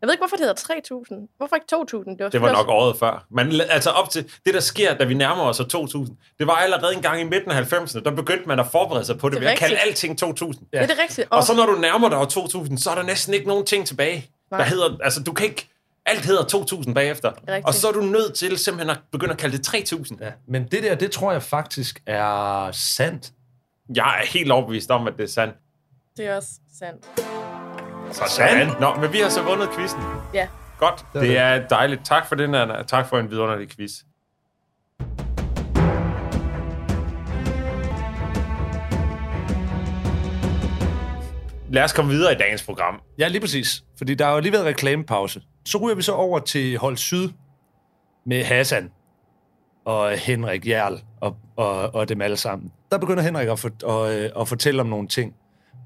Jeg 0.00 0.06
ved 0.08 0.14
ikke, 0.14 0.20
hvorfor 0.20 0.36
det 0.36 0.46
hedder 0.46 1.24
3.000. 1.24 1.36
Hvorfor 1.36 1.56
ikke 1.56 1.66
2.000? 1.76 2.10
Det 2.10 2.24
var, 2.24 2.28
Det 2.28 2.42
var 2.42 2.52
nok 2.52 2.68
året 2.68 2.96
før. 2.96 3.26
Men 3.30 3.60
altså 3.70 3.90
op 3.90 4.10
til 4.10 4.24
det, 4.46 4.54
der 4.54 4.60
sker, 4.60 4.94
da 4.94 5.04
vi 5.04 5.14
nærmer 5.14 5.42
os 5.42 5.60
år 5.60 5.64
2000, 5.64 6.16
det 6.38 6.46
var 6.46 6.52
allerede 6.52 6.94
en 6.94 7.02
gang 7.02 7.20
i 7.20 7.24
midten 7.24 7.50
af 7.50 7.72
90'erne, 7.72 8.02
der 8.02 8.10
begyndte 8.10 8.48
man 8.48 8.60
at 8.60 8.66
forberede 8.72 9.04
sig 9.04 9.18
på 9.18 9.28
det, 9.28 9.34
Det 9.34 9.42
ved 9.44 9.48
at 9.48 9.58
kalde 9.58 9.76
alting 9.76 10.18
2000. 10.18 10.66
Ja. 10.72 10.78
Det 10.78 10.82
er 10.82 10.86
det 10.94 10.98
rigtigt. 11.02 11.28
Og 11.30 11.42
så 11.42 11.54
når 11.54 11.66
du 11.66 11.72
nærmer 11.72 12.08
dig 12.08 12.18
år 12.18 12.24
2000, 12.24 12.78
så 12.78 12.90
er 12.90 12.94
der 12.94 13.02
næsten 13.02 13.34
ikke 13.34 13.48
nogen 13.48 13.66
ting 13.66 13.86
tilbage. 13.86 14.30
Nej. 14.50 14.60
Der 14.60 14.66
hedder, 14.66 14.96
altså 15.02 15.22
du 15.22 15.32
kan 15.32 15.46
ikke, 15.46 15.68
alt 16.06 16.24
hedder 16.24 16.44
2000 16.44 16.94
bagefter. 16.94 17.32
rigtigt. 17.48 17.66
Og 17.66 17.74
så 17.74 17.88
er 17.88 17.92
du 17.92 18.00
nødt 18.00 18.34
til 18.34 18.58
simpelthen 18.58 18.90
at 18.90 19.00
begynde 19.12 19.32
at 19.32 19.38
kalde 19.38 19.56
det 19.56 19.64
3000. 19.64 20.18
Ja, 20.22 20.32
men 20.48 20.64
det 20.68 20.82
der, 20.82 20.94
det 20.94 21.10
tror 21.10 21.32
jeg 21.32 21.42
faktisk 21.42 22.02
er 22.06 22.70
sandt. 22.72 23.32
Jeg 23.94 24.20
er 24.22 24.26
helt 24.26 24.52
overbevist 24.52 24.90
om, 24.90 25.06
at 25.06 25.14
det 25.16 25.22
er 25.22 25.28
sandt. 25.28 25.54
Det 26.16 26.26
er 26.26 26.36
også 26.36 26.50
sandt. 26.78 27.20
Så 28.12 28.22
sådan. 28.28 28.70
Nå, 28.80 28.94
men 28.94 29.12
vi 29.12 29.18
har 29.18 29.28
så 29.28 29.42
vundet 29.42 29.68
quizzen. 29.76 30.00
Ja. 30.34 30.48
Godt. 30.78 31.04
Det 31.14 31.38
er 31.38 31.68
dejligt. 31.68 32.04
Tak 32.04 32.26
for 32.26 32.34
den, 32.34 32.54
Anna. 32.54 32.82
Tak 32.82 33.08
for 33.08 33.18
en 33.18 33.30
vidunderlig 33.30 33.70
quiz. 33.70 33.92
Lad 41.72 41.84
os 41.84 41.92
komme 41.92 42.10
videre 42.10 42.32
i 42.32 42.36
dagens 42.36 42.62
program. 42.62 43.00
Ja, 43.18 43.28
lige 43.28 43.40
præcis. 43.40 43.84
Fordi 43.98 44.14
der 44.14 44.26
er 44.26 44.34
jo 44.34 44.40
lige 44.40 44.52
været 44.52 44.64
reklamepause. 44.64 45.40
Så 45.64 45.78
ryger 45.78 45.94
vi 45.94 46.02
så 46.02 46.12
over 46.12 46.38
til 46.38 46.78
Hold 46.78 46.96
Syd 46.96 47.28
med 48.26 48.44
Hassan 48.44 48.90
og 49.84 50.10
Henrik 50.10 50.66
Jarl 50.66 50.98
og, 51.20 51.36
og, 51.56 51.94
og 51.94 52.08
dem 52.08 52.20
alle 52.22 52.36
sammen. 52.36 52.72
Der 52.90 52.98
begynder 52.98 53.22
Henrik 53.22 53.48
at, 53.48 53.58
for, 53.58 54.04
at, 54.04 54.16
øh, 54.16 54.30
at 54.40 54.48
fortælle 54.48 54.80
om 54.80 54.86
nogle 54.86 55.08
ting. 55.08 55.34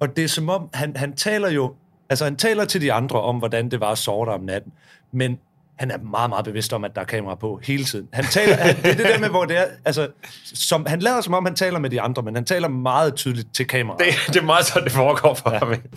Og 0.01 0.16
det 0.16 0.25
er 0.25 0.29
som 0.29 0.49
om, 0.49 0.70
han, 0.75 0.96
han 0.96 1.16
taler 1.16 1.51
jo, 1.51 1.75
altså 2.11 2.25
han 2.25 2.37
taler 2.37 2.64
til 2.64 2.81
de 2.81 2.92
andre 2.92 3.20
om, 3.20 3.37
hvordan 3.37 3.70
det 3.70 3.81
var 3.81 3.90
at 3.90 3.99
sove 3.99 4.27
der 4.27 4.33
om 4.33 4.40
natten. 4.40 4.72
Men 5.12 5.38
han 5.76 5.90
er 5.90 5.98
meget, 5.98 6.30
meget 6.30 6.44
bevidst 6.44 6.72
om, 6.72 6.84
at 6.84 6.94
der 6.94 7.00
er 7.00 7.04
kamera 7.04 7.34
på 7.34 7.60
hele 7.64 7.84
tiden. 7.84 8.08
Han 8.12 8.24
taler, 8.24 8.54
han, 8.56 8.76
det 8.76 8.86
er 8.90 8.94
det 8.96 9.06
der 9.06 9.18
med, 9.18 9.28
hvor 9.28 9.44
det 9.44 9.58
er, 9.58 9.64
altså, 9.84 10.08
som, 10.44 10.86
han 10.86 11.00
lader 11.00 11.20
som 11.20 11.34
om, 11.34 11.44
han 11.44 11.54
taler 11.54 11.78
med 11.78 11.90
de 11.90 12.00
andre, 12.00 12.22
men 12.22 12.34
han 12.34 12.44
taler 12.44 12.68
meget 12.68 13.14
tydeligt 13.14 13.54
til 13.54 13.66
kameraet. 13.66 14.00
Det, 14.00 14.34
det 14.34 14.36
er 14.36 14.44
meget 14.44 14.64
sådan, 14.64 14.84
det 14.84 14.92
foregår 14.92 15.34
for 15.34 15.52
ja. 15.52 15.58
ham. 15.58 15.72
ikke? 15.72 15.88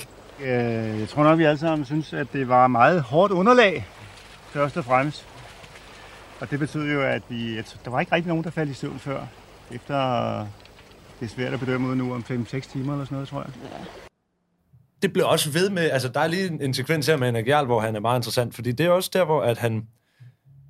Øh, 0.93 0.99
Jeg 0.99 1.09
tror 1.09 1.23
nok, 1.23 1.39
vi 1.39 1.43
alle 1.43 1.59
sammen 1.59 1.85
synes, 1.85 2.13
at 2.13 2.27
det 2.33 2.47
var 2.47 2.67
meget 2.67 3.01
hårdt 3.01 3.33
underlag, 3.33 3.87
først 4.51 4.77
og 4.77 4.85
fremmest. 4.85 5.25
Og 6.39 6.51
det 6.51 6.59
betød 6.59 6.93
jo, 6.93 7.01
at 7.01 7.21
vi, 7.29 7.57
at 7.57 7.77
der 7.85 7.91
var 7.91 7.99
ikke 7.99 8.15
rigtig 8.15 8.27
nogen, 8.27 8.43
der 8.43 8.49
faldt 8.51 8.71
i 8.71 8.73
søvn 8.73 8.99
før. 8.99 9.21
Efter, 9.71 10.37
det 11.19 11.25
er 11.25 11.29
svært 11.35 11.53
at 11.53 11.59
bedømme 11.59 11.87
ud 11.87 11.95
nu 11.95 12.13
om 12.13 12.25
5-6 12.29 12.33
timer 12.71 12.93
eller 12.93 13.05
sådan 13.05 13.15
noget, 13.15 13.27
tror 13.29 13.39
jeg. 13.41 14.08
Det 15.01 15.13
blev 15.13 15.25
også 15.27 15.49
ved 15.51 15.69
med, 15.69 15.89
altså 15.91 16.07
der 16.07 16.19
er 16.19 16.27
lige 16.27 16.47
en, 16.47 16.61
en 16.61 16.73
sekvens 16.73 17.07
her 17.07 17.17
med 17.17 17.27
Henrik 17.27 17.47
Jarl, 17.47 17.65
hvor 17.65 17.79
han 17.79 17.95
er 17.95 17.99
meget 17.99 18.19
interessant, 18.19 18.55
fordi 18.55 18.71
det 18.71 18.85
er 18.85 18.89
også 18.89 19.09
der, 19.13 19.25
hvor 19.25 19.41
at 19.41 19.57
han 19.57 19.83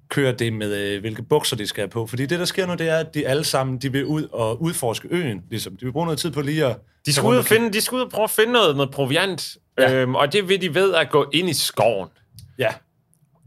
kører 0.09 0.31
det 0.31 0.53
med, 0.53 0.75
øh, 0.77 0.99
hvilke 1.01 1.23
bukser 1.23 1.55
de 1.55 1.67
skal 1.67 1.81
have 1.81 1.89
på. 1.89 2.07
Fordi 2.07 2.25
det, 2.25 2.39
der 2.39 2.45
sker 2.45 2.65
nu, 2.65 2.73
det 2.73 2.89
er, 2.89 2.97
at 2.97 3.13
de 3.13 3.27
alle 3.27 3.43
sammen, 3.43 3.77
de 3.77 3.91
vil 3.91 4.05
ud 4.05 4.23
og 4.23 4.61
udforske 4.61 5.07
øen, 5.11 5.41
ligesom. 5.49 5.77
De 5.77 5.85
vil 5.85 5.91
bruge 5.91 6.05
noget 6.05 6.19
tid 6.19 6.31
på 6.31 6.41
lige 6.41 6.65
at... 6.65 6.77
De 7.05 7.13
skal, 7.13 7.27
ud 7.27 7.37
og 7.37 7.45
finde, 7.45 7.73
de 7.73 7.81
skal 7.81 7.95
ud 7.95 8.01
og 8.01 8.09
prøve 8.11 8.23
at 8.23 8.29
finde 8.29 8.53
noget, 8.53 8.75
noget 8.75 8.91
proviant, 8.91 9.57
Ja. 9.79 9.93
øhm, 9.93 10.15
og 10.15 10.33
det 10.33 10.49
vil 10.49 10.61
de 10.61 10.75
ved 10.75 10.93
at 10.93 11.09
gå 11.09 11.29
ind 11.33 11.49
i 11.49 11.53
skoven. 11.53 12.09
Ja, 12.59 12.67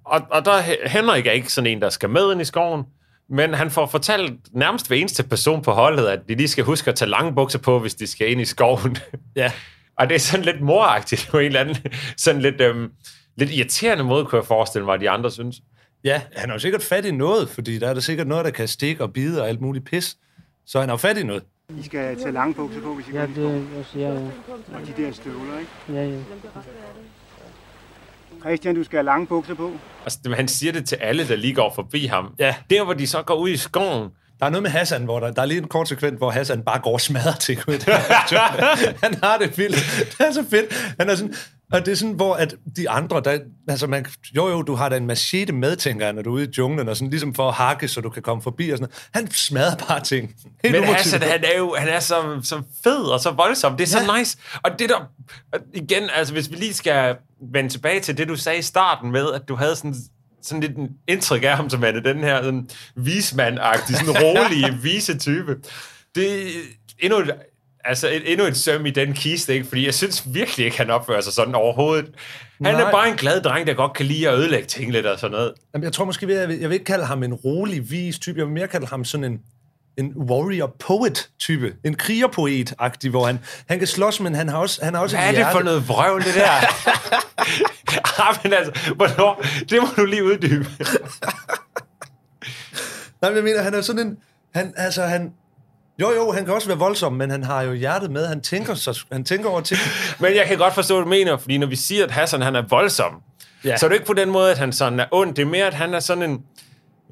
Og, 0.05 0.21
og 0.31 0.45
der 0.45 0.53
er 0.53 0.89
Henrik 0.89 1.27
er 1.27 1.31
ikke 1.33 1.53
sådan 1.53 1.71
en, 1.71 1.81
der 1.83 1.91
skal 1.91 2.11
med 2.11 2.33
ind 2.33 2.41
i 2.41 2.45
skoven, 2.45 2.83
men 3.31 3.55
han 3.55 3.71
får 3.71 3.87
fortalt 3.87 4.33
nærmest 4.53 4.89
hver 4.89 4.97
eneste 4.97 5.23
person 5.23 5.63
på 5.63 5.73
holdet, 5.73 6.07
at 6.07 6.21
de 6.29 6.35
lige 6.35 6.49
skal 6.49 6.65
huske 6.65 6.91
at 6.91 6.97
tage 6.97 7.09
lange 7.11 7.35
bukser 7.35 7.59
på, 7.59 7.79
hvis 7.79 7.95
de 7.95 8.07
skal 8.07 8.31
ind 8.31 8.41
i 8.41 8.45
skoven. 8.45 8.97
ja. 9.37 9.53
Og 9.99 10.09
det 10.09 10.15
er 10.15 10.19
sådan 10.19 10.45
lidt 10.45 10.61
moragtigt 10.61 11.29
på 11.31 11.39
en 11.39 11.47
eller 11.47 11.61
anden, 11.61 11.77
sådan 12.17 12.43
lidt, 12.43 12.61
øhm, 12.61 12.91
lidt 13.37 13.51
irriterende 13.51 14.05
måde, 14.05 14.25
kunne 14.25 14.39
jeg 14.39 14.47
forestille 14.47 14.85
mig, 14.85 14.95
at 14.95 15.01
de 15.01 15.11
andre 15.11 15.31
synes. 15.31 15.57
Ja, 16.05 16.23
han 16.37 16.49
har 16.49 16.57
jo 16.57 16.61
sikkert 16.61 16.83
fat 16.83 17.05
i 17.05 17.11
noget, 17.11 17.49
fordi 17.49 17.79
der 17.79 17.89
er 17.89 17.95
der 17.95 18.01
sikkert 18.01 18.27
noget, 18.27 18.45
der 18.45 18.51
kan 18.51 18.69
stikke 18.69 19.03
og 19.03 19.13
bide 19.13 19.43
og 19.43 19.49
alt 19.49 19.61
muligt 19.61 19.85
pis. 19.85 20.17
Så 20.67 20.81
han 20.81 20.89
har 20.89 20.93
jo 20.93 20.99
fat 20.99 21.19
i 21.19 21.23
noget. 21.23 21.43
I 21.79 21.83
skal 21.83 22.17
tage 22.19 22.33
lange 22.33 22.55
bukser 22.55 22.81
på, 22.81 22.95
hvis 22.95 23.09
I 23.09 23.11
Ja, 23.13 23.27
det 23.27 23.67
jeg 23.77 23.85
siger, 23.93 24.13
ja. 24.13 24.21
Og 24.75 24.87
de 24.87 25.03
der 25.03 25.13
støvler, 25.13 25.59
ikke? 25.59 25.71
Ja, 25.89 26.07
ja. 26.07 26.19
Christian, 28.41 28.75
du 28.75 28.85
skal 28.85 28.97
have 28.97 29.05
lange 29.05 29.27
bukser 29.27 29.55
på. 29.55 29.73
Altså, 30.05 30.35
han 30.37 30.49
siger 30.49 30.73
det 30.73 30.87
til 30.89 30.97
alle, 30.97 31.29
der 31.29 31.37
lige 31.37 31.55
går 31.55 31.73
forbi 31.75 32.07
ham. 32.07 32.35
Ja. 32.39 32.55
Der, 32.71 32.85
hvor 32.85 32.95
de 32.95 33.07
så 33.07 33.23
går 33.23 33.35
ud 33.35 33.49
i 33.49 33.57
skoven, 33.57 34.11
Der 34.43 34.47
er 34.47 34.51
noget 34.51 34.63
med 34.63 34.71
Hassan, 34.71 35.05
hvor 35.05 35.21
der, 35.21 35.31
der 35.31 35.43
er 35.43 35.47
lige 35.47 35.59
en 35.59 35.69
kort 35.69 35.89
sekvens, 35.89 36.19
hvor 36.19 36.31
Hassan 36.31 36.63
bare 36.63 36.79
går 36.79 36.93
og 36.93 37.01
smadrer 37.01 37.63
ud. 37.69 37.85
han 39.05 39.15
har 39.23 39.39
det 39.39 39.59
vildt. 39.59 39.77
Det 40.19 40.27
er 40.27 40.33
så 40.33 40.45
fedt. 40.51 40.95
Han 41.01 41.11
er 41.11 41.15
sådan, 41.15 41.35
og 41.73 41.87
det 41.87 41.93
er 41.93 41.97
sådan, 41.97 42.15
hvor 42.15 42.35
at 42.35 42.55
de 42.77 42.91
andre, 42.91 43.21
der, 43.25 43.39
altså 43.69 43.87
man, 43.87 44.07
jo 44.37 44.49
jo, 44.49 44.63
du 44.63 44.75
har 44.75 44.89
da 44.89 44.97
en 44.97 45.07
machete 45.07 45.53
med, 45.53 45.77
tænker 45.77 46.07
jeg, 46.07 46.13
når 46.13 46.23
du 46.23 46.31
er 46.31 46.35
ude 46.35 46.45
i 46.45 46.49
junglen, 46.59 46.89
og 46.89 46.97
sådan 46.97 47.11
ligesom 47.11 47.35
for 47.35 47.49
at 47.49 47.55
hakke, 47.55 47.89
så 47.89 48.01
du 48.01 48.11
kan 48.11 48.23
komme 48.23 48.43
forbi 48.43 48.71
og 48.71 48.79
sådan 48.79 48.89
noget. 49.15 49.25
Han 49.27 49.31
smadrer 49.31 49.77
bare 49.89 50.01
ting. 50.01 50.35
Helt 50.65 50.81
Men. 50.81 50.85
Hassan, 50.85 51.23
han 51.23 51.45
er 51.45 51.59
jo 51.59 51.75
han 51.79 51.89
er 51.89 52.01
så, 52.01 52.41
så 52.43 52.63
fed 52.85 53.03
og 53.05 53.21
så 53.21 53.31
voldsom. 53.31 53.77
Det 53.77 53.85
er 53.85 53.89
så 53.89 54.13
Ja. 54.13 54.19
nice. 54.19 54.39
Og 54.63 54.71
det 54.79 54.89
der, 54.89 55.09
igen, 55.75 56.03
altså 56.15 56.33
hvis 56.33 56.51
vi 56.51 56.57
lige 56.57 56.75
skal 56.75 57.17
vende 57.53 57.69
tilbage 57.69 58.01
til 58.01 58.17
det, 58.19 58.29
du 58.29 58.37
sagde 58.37 58.59
i 58.59 58.63
starten 58.63 59.13
med, 59.13 59.33
at 59.33 59.43
du 59.49 59.55
havde 59.57 59.77
sådan, 59.77 59.95
sådan 60.43 60.61
lidt 60.61 60.77
en 60.77 60.89
indtryk 61.09 61.43
af 61.43 61.57
ham 61.57 61.71
som 61.71 61.85
er 61.85 61.91
den 61.91 62.19
her 62.19 62.43
sådan, 62.43 62.69
vismand-agtig, 62.97 63.97
sådan 63.97 64.23
rolige, 64.23 64.79
vise 64.83 65.19
type. 65.19 65.57
Det 66.15 66.47
er 66.47 66.51
endnu 66.99 67.19
et, 67.19 67.31
altså 67.85 68.09
et, 68.09 68.33
endnu 68.33 68.47
et 68.47 68.57
søm 68.57 68.87
i 68.87 68.91
den 68.91 69.13
kiste, 69.13 69.55
ikke? 69.55 69.67
Fordi 69.67 69.87
jeg 69.87 69.95
synes 69.95 70.35
virkelig 70.35 70.67
ikke, 70.67 70.79
han 70.79 70.91
opfører 70.91 71.21
sig 71.21 71.33
sådan 71.33 71.55
overhovedet. 71.55 72.11
Han 72.65 72.75
Nej. 72.75 72.83
er 72.83 72.91
bare 72.91 73.09
en 73.09 73.17
glad 73.17 73.41
dreng, 73.41 73.67
der 73.67 73.75
godt 73.75 73.93
kan 73.93 74.07
lide 74.07 74.29
at 74.29 74.39
ødelægge 74.39 74.67
ting 74.67 74.93
lidt 74.93 75.07
og 75.07 75.19
sådan 75.19 75.33
noget. 75.33 75.53
Jamen, 75.75 75.85
jeg 75.85 75.93
tror 75.93 76.05
måske, 76.05 76.39
jeg 76.39 76.49
vil, 76.49 76.59
jeg 76.59 76.69
vil 76.69 76.75
ikke 76.75 76.85
kalde 76.85 77.05
ham 77.05 77.23
en 77.23 77.35
rolig, 77.35 77.91
vis 77.91 78.19
type. 78.19 78.39
Jeg 78.39 78.47
vil 78.47 78.55
mere 78.55 78.69
kalde 78.69 78.87
ham 78.87 79.05
sådan 79.05 79.25
en, 79.25 79.41
en 79.99 80.13
warrior 80.17 80.77
poet 80.79 81.29
type. 81.39 81.75
En 81.85 81.97
krigerpoet-agtig, 82.03 83.11
hvor 83.11 83.27
han, 83.27 83.39
han 83.69 83.79
kan 83.79 83.89
slås, 83.89 84.21
men 84.21 84.35
han 84.35 84.49
har 84.49 84.59
også, 84.59 84.85
han 84.85 84.95
har 84.95 85.01
også 85.03 85.17
Hvad 85.17 85.27
er 85.27 85.31
et 85.31 85.37
det 85.37 85.47
for 85.53 85.63
noget 85.63 85.89
vrøvl, 85.89 86.25
det 86.25 86.35
der? 86.35 86.51
ah, 88.29 88.37
men 88.43 88.53
altså, 88.53 88.95
hvornår? 88.97 89.45
Det 89.71 89.81
må 89.83 89.89
du 89.97 90.05
lige 90.05 90.25
uddybe. 90.25 90.67
Nej, 93.23 93.31
men 93.31 93.37
jeg 93.37 93.45
mener, 93.45 93.63
han 93.63 93.75
er 93.75 93.81
sådan 93.81 94.07
en... 94.07 94.17
Han, 94.55 94.75
altså, 94.77 95.03
han, 95.03 95.33
jo, 96.01 96.11
jo, 96.11 96.33
han 96.33 96.45
kan 96.45 96.55
også 96.55 96.69
være 96.69 96.79
voldsom, 96.79 97.13
men 97.13 97.31
han 97.31 97.43
har 97.45 97.63
jo 97.63 97.73
hjertet 97.73 98.11
med. 98.11 98.27
Han 98.27 98.41
tænker, 98.41 98.75
så, 98.75 99.05
han 99.13 99.25
tænker 99.25 99.49
over 99.51 99.61
ting. 99.61 99.81
Men 100.19 100.35
jeg 100.37 100.47
kan 100.47 100.59
godt 100.59 100.75
forstå, 100.75 100.95
hvad 100.95 101.05
du 101.05 101.09
mener, 101.11 101.37
fordi 101.37 101.59
når 101.59 101.67
vi 101.67 101.77
siger, 101.77 102.05
at 102.05 102.11
Hassan 102.11 102.43
han 102.43 102.57
er 102.57 102.63
voldsom, 102.69 103.13
Ja. 103.65 103.69
ja. 103.69 103.77
så 103.77 103.87
er 103.87 103.89
det 103.89 103.95
ikke 103.95 104.07
på 104.07 104.13
den 104.13 104.31
måde, 104.31 104.51
at 104.51 104.59
han 104.59 104.73
sådan 104.73 105.01
er 105.01 105.07
ond. 105.11 105.35
Det 105.35 105.43
er 105.43 105.47
mere, 105.47 105.67
at 105.67 105.75
han 105.75 105.95
er 105.95 106.01
sådan 106.01 106.23
en, 106.31 106.43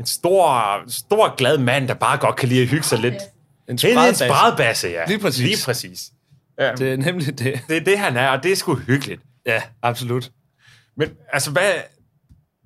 en 0.00 0.06
stor, 0.06 0.82
stor, 0.88 1.36
glad 1.36 1.58
mand, 1.58 1.88
der 1.88 1.94
bare 1.94 2.18
godt 2.18 2.36
kan 2.36 2.48
lide 2.48 2.62
at 2.62 2.68
hygge 2.68 2.84
sig 2.84 2.98
lidt. 2.98 3.14
En 3.14 3.20
En 3.68 3.78
spredbasse. 3.78 4.24
spredbasse, 4.28 4.88
ja. 4.88 5.04
Lige 5.06 5.18
præcis. 5.18 5.42
Lige 5.44 5.56
præcis. 5.64 6.10
Ja, 6.58 6.72
Det 6.72 6.92
er 6.92 6.96
nemlig 6.96 7.38
det. 7.38 7.60
det 7.68 7.76
er 7.76 7.80
det, 7.84 7.98
han 7.98 8.16
er, 8.16 8.28
og 8.28 8.42
det 8.42 8.52
er 8.52 8.56
sgu 8.56 8.74
hyggeligt. 8.74 9.22
Ja, 9.46 9.62
absolut. 9.82 10.30
Men 10.96 11.08
altså, 11.32 11.50
hvad... 11.50 11.72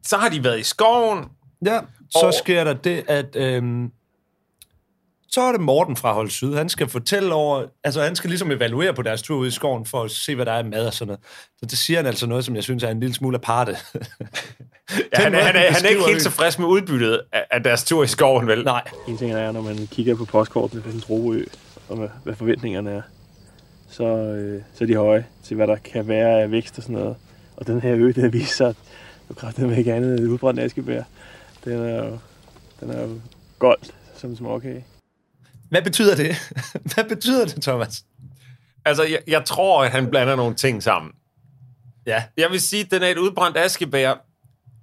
Så 0.07 0.17
har 0.17 0.29
de 0.29 0.45
været 0.45 0.61
i 0.61 0.63
skoven. 0.63 1.25
Ja, 1.67 1.81
så 2.11 2.27
Og- 2.27 2.35
sker 2.35 2.65
der 2.65 2.73
det, 2.75 3.05
at... 3.09 3.37
Øhm, 3.37 3.91
så 5.29 5.41
er 5.41 5.53
det 5.53 5.61
Morten 5.61 5.97
fra 5.97 6.13
Hold 6.13 6.31
Syd. 6.31 6.55
Han 6.55 6.69
skal 6.69 6.89
fortælle 6.89 7.35
over... 7.35 7.65
Altså, 7.85 8.03
han 8.03 8.17
skal 8.17 8.31
ligesom 8.31 8.51
evaluere 8.51 8.95
på 8.95 9.03
deres 9.03 9.23
tur 9.23 9.37
ud 9.37 9.47
i 9.47 9.51
skoven, 9.51 9.87
for 9.87 10.03
at 10.03 10.11
se, 10.11 10.35
hvad 10.35 10.47
der 10.47 10.53
er 10.53 10.59
af 10.59 10.65
mad 10.65 10.87
og 10.87 10.95
sådan 10.95 11.07
noget. 11.07 11.21
Så 11.59 11.67
det 11.67 11.79
siger 11.79 11.99
han 11.99 12.07
altså 12.07 12.27
noget, 12.27 12.45
som 12.45 12.57
jeg 12.57 12.63
synes 12.63 12.83
er 12.83 12.89
en 12.89 13.01
lille 13.01 13.15
smule 13.15 13.35
aparte. 13.37 13.77
Ja, 13.93 14.97
han, 15.23 15.35
er, 15.35 15.41
han, 15.41 15.57
er, 15.57 15.73
han 15.73 15.85
er 15.85 15.89
ikke 15.89 16.03
helt 16.09 16.23
tilfreds 16.23 16.59
med 16.59 16.67
udbyttet 16.67 17.21
af, 17.33 17.45
af 17.51 17.63
deres 17.63 17.85
tur 17.85 18.05
i 18.05 18.07
skoven, 18.07 18.47
vel? 18.47 18.65
Nej, 18.65 18.83
En 19.09 19.19
ting 19.19 19.33
er, 19.33 19.53
når 19.53 19.63
man 19.63 19.89
kigger 19.91 20.17
på 20.17 20.25
postkortene 20.25 20.83
sådan 20.83 20.95
en 20.95 21.01
troø, 21.01 21.45
og 21.89 21.97
hvad, 21.97 22.09
hvad 22.25 22.35
forventningerne 22.35 22.91
er, 22.91 23.03
så, 23.91 24.05
øh, 24.05 24.63
så 24.75 24.85
er 24.85 24.89
de 24.89 24.97
høje 24.97 25.27
til, 25.45 25.57
hvad 25.57 25.67
der 25.67 25.77
kan 25.77 26.09
være 26.09 26.43
af 26.43 26.51
vækst 26.51 26.79
og 26.79 26.83
sådan 26.83 26.97
noget. 26.97 27.17
Og 27.57 27.67
den 27.67 27.81
her 27.81 27.95
ø, 27.97 28.13
den 28.13 28.33
viser 28.33 28.55
sig, 28.55 28.69
at 28.69 28.77
du 29.29 29.35
kræfter 29.35 29.67
med 29.67 29.77
ikke 29.77 29.95
andet 29.95 30.21
end 30.21 30.29
udbrændt 30.29 30.61
askebær. 30.61 31.03
Den 31.65 31.73
er 31.73 32.05
jo, 32.05 32.19
den 32.81 32.91
er 32.91 33.03
jo 33.03 33.21
gold 33.59 33.81
som 34.17 34.37
småkage. 34.37 34.85
Hvad 35.75 35.83
betyder 35.83 36.17
det? 36.17 36.37
hvad 36.95 37.05
betyder 37.05 37.45
det, 37.45 37.63
Thomas? 37.63 38.05
Altså, 38.85 39.03
jeg, 39.05 39.19
jeg 39.27 39.45
tror, 39.45 39.85
at 39.85 39.91
han 39.91 40.11
blander 40.11 40.37
nogle 40.37 40.55
ting 40.55 40.83
sammen. 40.83 41.13
Ja, 42.07 42.23
Jeg 42.37 42.51
vil 42.51 42.61
sige, 42.61 42.85
at 42.85 42.91
den 42.91 43.03
er 43.03 43.07
et 43.07 43.19
udbrændt 43.19 43.57
askebær. 43.57 44.15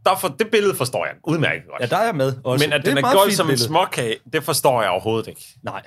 Der 0.06 0.16
for, 0.16 0.28
det 0.28 0.48
billede 0.52 0.76
forstår 0.76 1.06
jeg 1.06 1.16
udmærket 1.24 1.64
godt. 1.70 1.82
ja 1.82 1.86
der 1.86 1.98
er 1.98 2.06
jeg 2.06 2.16
med 2.16 2.34
også. 2.44 2.66
Men 2.66 2.74
at 2.74 2.82
Det 2.86 2.96
den 2.96 2.98
er 3.06 3.14
gold 3.14 3.30
fint 3.30 3.38
som 3.38 3.46
en 3.46 3.48
billede. 3.50 3.66
småkage, 3.68 4.16
det 4.34 4.44
forstår 4.44 4.82
jeg 4.82 4.92
overhovedet 4.92 5.28
ikke. 5.28 5.48
Nej. 5.64 5.82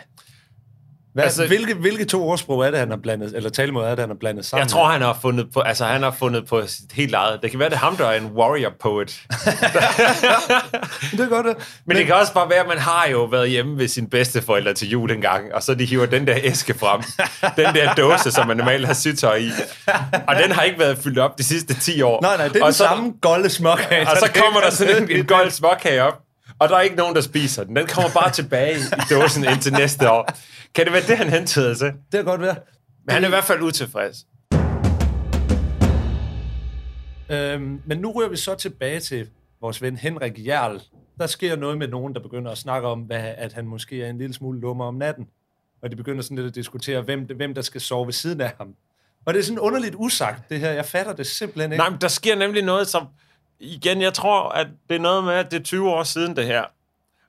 Hvad, 1.14 1.24
altså, 1.24 1.46
hvilke, 1.46 1.74
hvilke 1.74 2.04
to 2.04 2.28
ordsprog 2.28 2.66
er 2.66 2.70
det, 2.70 2.78
han 2.78 2.90
har 2.90 2.96
blandet, 2.96 3.36
eller 3.36 3.50
talemåder 3.50 3.86
er 3.86 3.90
det, 3.90 3.98
han 3.98 4.08
har 4.08 4.16
blandet 4.20 4.44
sammen? 4.44 4.62
Jeg 4.62 4.70
tror, 4.70 4.86
han 4.86 5.02
har 5.02 5.18
fundet 5.22 5.46
på, 5.54 5.60
altså 5.60 5.84
han 5.84 6.02
har 6.02 6.10
fundet 6.10 6.46
på 6.46 6.66
sit 6.66 6.92
helt 6.92 7.14
eget. 7.14 7.38
Det 7.42 7.50
kan 7.50 7.60
være, 7.60 7.68
det 7.68 7.74
er 7.74 7.80
ham, 7.80 7.96
der 7.96 8.06
er 8.06 8.20
en 8.20 8.26
warrior 8.26 8.72
poet. 8.80 9.08
det 11.10 11.20
er 11.20 11.28
godt. 11.28 11.46
det. 11.46 11.56
Men 11.86 11.96
det 11.96 12.06
kan 12.06 12.14
også 12.14 12.32
bare 12.32 12.50
være, 12.50 12.60
at 12.60 12.68
man 12.68 12.78
har 12.78 13.08
jo 13.10 13.24
været 13.24 13.50
hjemme 13.50 13.78
ved 13.78 13.88
sine 13.88 14.08
bedsteforældre 14.08 14.74
til 14.74 14.90
jul 14.90 15.10
en 15.10 15.20
gang, 15.20 15.54
og 15.54 15.62
så 15.62 15.74
de 15.74 15.84
hiver 15.84 16.06
den 16.06 16.26
der 16.26 16.36
æske 16.42 16.74
frem. 16.74 17.02
den 17.56 17.74
der 17.74 17.94
dåse, 17.94 18.30
som 18.30 18.46
man 18.46 18.56
normalt 18.56 18.86
har 18.86 18.94
sygtøj 18.94 19.36
i. 19.36 19.50
Og 20.28 20.36
den 20.36 20.52
har 20.52 20.62
ikke 20.62 20.78
været 20.78 20.98
fyldt 20.98 21.18
op 21.18 21.38
de 21.38 21.44
sidste 21.44 21.74
10 21.74 22.02
år. 22.02 22.22
Nej, 22.22 22.36
nej, 22.36 22.48
det 22.48 22.56
er 22.56 22.60
og 22.60 22.66
den 22.66 22.74
så, 22.74 22.84
samme 22.84 23.12
golde 23.20 23.50
småkage. 23.50 24.10
Og 24.10 24.16
så 24.16 24.30
kommer 24.42 24.60
der 24.60 24.70
sådan 24.70 25.02
en, 25.02 25.10
en 25.10 25.26
gold 25.26 25.50
småkage 25.50 26.02
op, 26.02 26.20
og 26.58 26.68
der 26.68 26.76
er 26.76 26.80
ikke 26.80 26.96
nogen, 26.96 27.14
der 27.14 27.20
spiser 27.20 27.64
den. 27.64 27.76
Den 27.76 27.86
kommer 27.86 28.10
bare 28.10 28.30
tilbage 28.30 28.76
i 28.78 29.00
dåsen 29.10 29.44
indtil 29.44 29.72
næste 29.72 30.10
år. 30.10 30.28
Kan 30.74 30.84
det 30.84 30.92
være 30.92 31.02
det, 31.02 31.18
han 31.18 31.30
hentede 31.30 31.74
til? 31.74 31.86
Det 31.86 31.94
kan 32.12 32.24
godt 32.24 32.40
være. 32.40 32.56
Men 33.06 33.14
han 33.14 33.22
er 33.22 33.28
i 33.28 33.30
hvert 33.30 33.44
fald 33.44 33.62
utilfreds. 33.62 34.26
Øhm, 37.28 37.82
men 37.86 37.98
nu 37.98 38.12
ryger 38.12 38.28
vi 38.28 38.36
så 38.36 38.54
tilbage 38.54 39.00
til 39.00 39.28
vores 39.60 39.82
ven 39.82 39.96
Henrik 39.96 40.46
Jarl. 40.46 40.80
Der 41.18 41.26
sker 41.26 41.56
noget 41.56 41.78
med 41.78 41.88
nogen, 41.88 42.14
der 42.14 42.20
begynder 42.20 42.50
at 42.50 42.58
snakke 42.58 42.88
om, 42.88 43.00
hvad, 43.00 43.34
at 43.36 43.52
han 43.52 43.66
måske 43.66 44.02
er 44.04 44.10
en 44.10 44.18
lille 44.18 44.34
smule 44.34 44.60
lummer 44.60 44.84
om 44.84 44.94
natten. 44.94 45.26
Og 45.82 45.90
de 45.90 45.96
begynder 45.96 46.22
sådan 46.22 46.36
lidt 46.36 46.46
at 46.46 46.54
diskutere, 46.54 47.02
hvem, 47.02 47.20
hvem 47.36 47.54
der 47.54 47.62
skal 47.62 47.80
sove 47.80 48.06
ved 48.06 48.12
siden 48.12 48.40
af 48.40 48.54
ham. 48.58 48.74
Og 49.24 49.34
det 49.34 49.40
er 49.40 49.44
sådan 49.44 49.58
underligt 49.58 49.94
usagt, 49.98 50.50
det 50.50 50.60
her. 50.60 50.70
Jeg 50.70 50.84
fatter 50.84 51.12
det 51.12 51.26
simpelthen 51.26 51.72
ikke. 51.72 51.80
Nej, 51.80 51.90
men 51.90 52.00
der 52.00 52.08
sker 52.08 52.36
nemlig 52.36 52.62
noget, 52.62 52.88
som... 52.88 53.06
Igen, 53.64 54.02
jeg 54.02 54.14
tror, 54.14 54.48
at 54.48 54.66
det 54.88 54.96
er 54.96 55.00
noget 55.00 55.24
med, 55.24 55.32
at 55.32 55.50
det 55.50 55.60
er 55.60 55.64
20 55.64 55.90
år 55.90 56.02
siden, 56.02 56.36
det 56.36 56.46
her. 56.46 56.64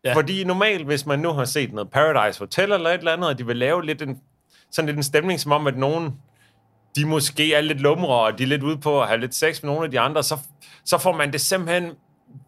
Ja. 0.04 0.16
Fordi 0.16 0.44
normalt, 0.44 0.86
hvis 0.86 1.06
man 1.06 1.20
nu 1.20 1.32
har 1.32 1.46
set 1.46 1.74
noget 1.74 1.92
Paradise 1.92 2.40
Hotel 2.40 2.72
eller 2.72 2.90
et 2.90 2.98
eller 2.98 3.14
andet, 3.14 3.30
og 3.30 3.38
de 3.38 3.46
vil 3.46 3.58
lave 3.58 3.86
lidt 3.86 4.02
en, 4.02 4.20
sådan 4.72 4.86
lidt 4.86 4.98
en 4.98 5.04
stemning, 5.04 5.40
som 5.40 5.52
om, 5.52 5.68
at 5.68 5.78
nogen, 5.78 6.14
de 6.96 7.06
måske 7.06 7.54
er 7.54 7.62
lidt 7.62 7.82
lumre, 7.82 8.16
og 8.16 8.38
de 8.38 8.44
er 8.44 8.48
lidt 8.48 8.64
ude 8.64 8.78
på 8.78 9.02
at 9.02 9.08
have 9.08 9.20
lidt 9.20 9.36
sex 9.36 9.64
med 9.64 9.72
nogle 9.72 9.86
af 9.86 9.92
de 9.92 10.00
andre, 10.00 10.24
så, 10.24 10.38
så 10.86 10.98
får 10.98 11.12
man 11.12 11.34
det 11.34 11.42
simpelthen 11.42 11.92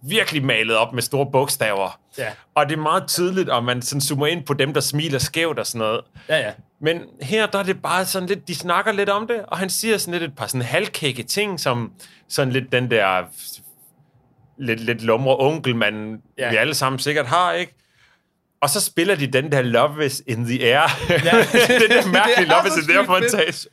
virkelig 0.02 0.45
malet 0.45 0.78
op 0.78 0.93
med 0.93 1.02
store 1.02 1.32
bogstaver. 1.32 2.00
Ja. 2.17 2.28
Og 2.56 2.69
det 2.69 2.78
er 2.78 2.82
meget 2.82 3.08
tydeligt, 3.08 3.50
og 3.50 3.63
man 3.63 3.82
sådan 3.82 4.02
zoomer 4.02 4.28
ind 4.28 4.43
på 4.43 4.54
dem, 4.54 4.73
der 4.73 4.82
smiler 4.82 5.19
skævt 5.19 5.60
og 5.60 5.67
sådan 5.67 5.80
noget. 5.80 6.02
Ja, 6.30 6.38
ja. 6.38 6.52
Men 6.82 7.02
her, 7.21 7.45
der 7.45 7.60
er 7.60 7.63
det 7.63 7.82
bare 7.82 8.06
sådan 8.06 8.30
lidt, 8.30 8.47
de 8.47 8.56
snakker 8.56 8.91
lidt 8.91 9.10
om 9.10 9.28
det, 9.28 9.45
og 9.47 9.58
han 9.58 9.69
siger 9.69 9.97
sådan 9.97 10.19
lidt 10.19 10.32
et 10.32 10.38
par 10.38 10.47
sådan 10.47 10.62
halvkække 10.62 11.23
ting, 11.23 11.60
som 11.60 11.91
sådan 12.28 12.54
lidt 12.54 12.71
den 12.71 12.91
der 12.91 13.23
lidt, 14.60 14.80
lidt 14.80 15.04
lumre 15.04 15.36
onkel, 15.39 15.76
man 15.76 16.22
Ja. 16.38 16.50
vi 16.50 16.56
alle 16.56 16.74
sammen 16.74 17.00
sikkert 17.00 17.26
har, 17.26 17.54
ikke? 17.54 17.74
Og 18.62 18.70
så 18.70 18.82
spiller 18.82 19.15
de 19.15 19.28
den 19.28 19.52
der 19.52 19.62
Love 19.62 20.06
is 20.06 20.24
in 20.28 20.46
the 20.46 20.63
air. 20.63 20.89
Ja. 21.10 21.15
det 21.80 21.91
er 21.91 22.02
det 22.02 22.12
mærkelige 22.12 22.38
Det 22.39 22.48
Love 22.48 22.67
is 22.67 22.78
in 22.78 22.84
the 22.84 23.00
air 23.00 23.08
montage. 23.08 23.70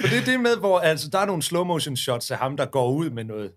For 0.00 0.08
det 0.08 0.18
er 0.18 0.24
det 0.24 0.40
med, 0.40 0.56
hvor 0.56 0.78
altså, 0.78 1.08
der 1.12 1.18
er 1.18 1.26
nogle 1.26 1.42
slow 1.42 1.64
motion 1.64 1.96
shots 1.96 2.30
af 2.30 2.38
ham, 2.38 2.56
der 2.56 2.64
går 2.64 2.90
ud 2.90 3.10
med 3.10 3.24
noget 3.24 3.50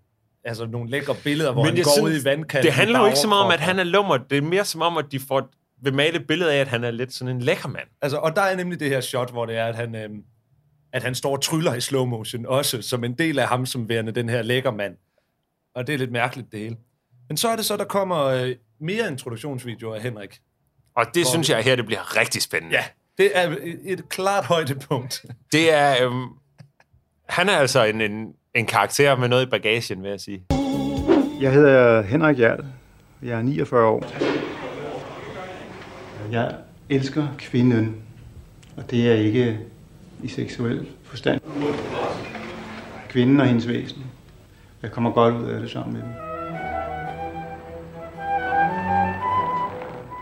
altså, 0.44 0.66
nogle 0.66 0.90
lækre 0.90 1.14
billeder, 1.24 1.52
hvor 1.52 1.64
Men 1.64 1.74
han 1.74 1.84
går 1.84 1.90
synes, 1.96 2.14
ud 2.14 2.20
i 2.20 2.24
vandkanten. 2.24 2.66
Det 2.66 2.72
handler 2.72 2.98
jo 3.00 3.06
ikke 3.06 3.18
så 3.18 3.28
meget 3.28 3.44
om, 3.44 3.50
at 3.50 3.60
han 3.60 3.78
er 3.78 3.84
lummer. 3.84 4.16
Det 4.16 4.38
er 4.38 4.42
mere 4.42 4.64
som 4.64 4.82
om, 4.82 4.96
at 4.96 5.04
de 5.12 5.20
får 5.20 5.50
vil 5.82 5.94
male 5.94 6.16
et 6.16 6.26
billede 6.26 6.52
af, 6.52 6.60
at 6.60 6.68
han 6.68 6.84
er 6.84 6.90
lidt 6.90 7.12
sådan 7.14 7.36
en 7.36 7.42
lækker 7.42 7.68
mand. 7.68 7.88
Altså, 8.02 8.18
og 8.18 8.36
der 8.36 8.42
er 8.42 8.56
nemlig 8.56 8.80
det 8.80 8.88
her 8.88 9.00
shot, 9.00 9.30
hvor 9.30 9.46
det 9.46 9.56
er, 9.56 9.66
at 9.66 9.76
han, 9.76 9.94
øhm, 9.94 10.22
at 10.92 11.02
han 11.02 11.14
står 11.14 11.32
og 11.36 11.42
tryller 11.42 11.74
i 11.74 11.80
slow 11.80 12.04
motion, 12.04 12.46
også 12.46 12.82
som 12.82 13.04
en 13.04 13.12
del 13.12 13.38
af 13.38 13.48
ham 13.48 13.66
som 13.66 13.88
værende 13.88 14.12
den 14.12 14.28
her 14.28 14.42
lækker 14.42 14.70
mand. 14.70 14.94
Og 15.78 15.86
det 15.86 15.94
er 15.94 15.98
lidt 15.98 16.12
mærkeligt, 16.12 16.52
det 16.52 16.60
hele. 16.60 16.76
Men 17.28 17.36
så 17.36 17.48
er 17.48 17.56
det 17.56 17.64
så, 17.64 17.76
der 17.76 17.84
kommer 17.84 18.24
øh, 18.24 18.54
mere 18.80 19.08
introduktionsvideoer 19.08 19.94
af 19.94 20.02
Henrik. 20.02 20.40
Og 20.96 21.06
det 21.14 21.26
synes 21.26 21.50
jeg 21.50 21.62
her, 21.62 21.76
det 21.76 21.86
bliver 21.86 22.16
rigtig 22.16 22.42
spændende. 22.42 22.76
Ja, 22.76 22.84
det 23.18 23.30
er 23.34 23.56
et, 23.62 23.80
et 23.84 24.08
klart 24.08 24.44
højdepunkt. 24.44 25.24
Det 25.52 25.74
er... 25.74 26.06
Øhm, 26.06 26.28
han 27.28 27.48
er 27.48 27.56
altså 27.56 27.84
en, 27.84 28.00
en, 28.00 28.32
en 28.54 28.66
karakter 28.66 29.16
med 29.16 29.28
noget 29.28 29.46
i 29.46 29.50
bagagen, 29.50 30.02
vil 30.02 30.10
jeg 30.10 30.20
sige. 30.20 30.44
Jeg 31.40 31.52
hedder 31.52 32.02
Henrik 32.02 32.38
Jarl. 32.38 32.64
Jeg 33.22 33.38
er 33.38 33.42
49 33.42 33.86
år. 33.86 34.06
Jeg 36.32 36.54
elsker 36.88 37.28
kvinden, 37.38 37.96
og 38.76 38.90
det 38.90 39.08
er 39.08 39.14
ikke 39.14 39.58
i 40.22 40.28
seksuel 40.28 40.88
forstand. 41.04 41.40
Kvinden 43.08 43.40
og 43.40 43.46
hendes 43.46 43.68
væsen. 43.68 44.07
Jeg 44.82 44.92
kommer 44.92 45.10
godt 45.10 45.34
ud 45.34 45.44
af 45.44 45.60
det 45.60 45.70
sammen 45.70 45.92
med 45.92 46.02
dem. 46.02 46.10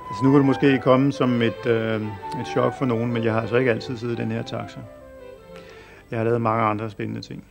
Altså 0.09 0.25
nu 0.25 0.31
kan 0.31 0.39
det 0.39 0.47
måske 0.47 0.79
komme 0.79 1.13
som 1.13 1.43
et, 1.43 1.67
øh, 1.67 2.03
et 2.41 2.47
chok 2.47 2.79
for 2.79 2.85
nogen, 2.85 3.13
men 3.13 3.25
jeg 3.25 3.33
har 3.33 3.41
altså 3.41 3.57
ikke 3.57 3.71
altid 3.71 3.97
siddet 3.97 4.19
i 4.19 4.23
den 4.23 4.31
her 4.31 4.43
taxa. 4.43 4.81
Jeg 6.11 6.19
har 6.19 6.25
lavet 6.25 6.41
mange 6.41 6.65
andre 6.65 6.91
spændende 6.91 7.21
ting. 7.21 7.45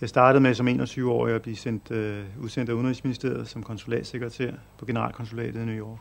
Jeg 0.00 0.08
startede 0.08 0.42
med 0.42 0.54
som 0.54 0.68
21-årig 0.68 1.34
at 1.34 1.42
blive 1.42 1.56
sendt, 1.56 1.90
øh, 1.90 2.24
udsendt 2.40 2.70
af 2.70 2.74
Udenrigsministeriet 2.74 3.48
som 3.48 3.62
konsulatsekretær 3.62 4.52
på 4.78 4.86
Generalkonsulatet 4.86 5.62
i 5.62 5.64
New 5.64 5.86
York. 5.86 6.00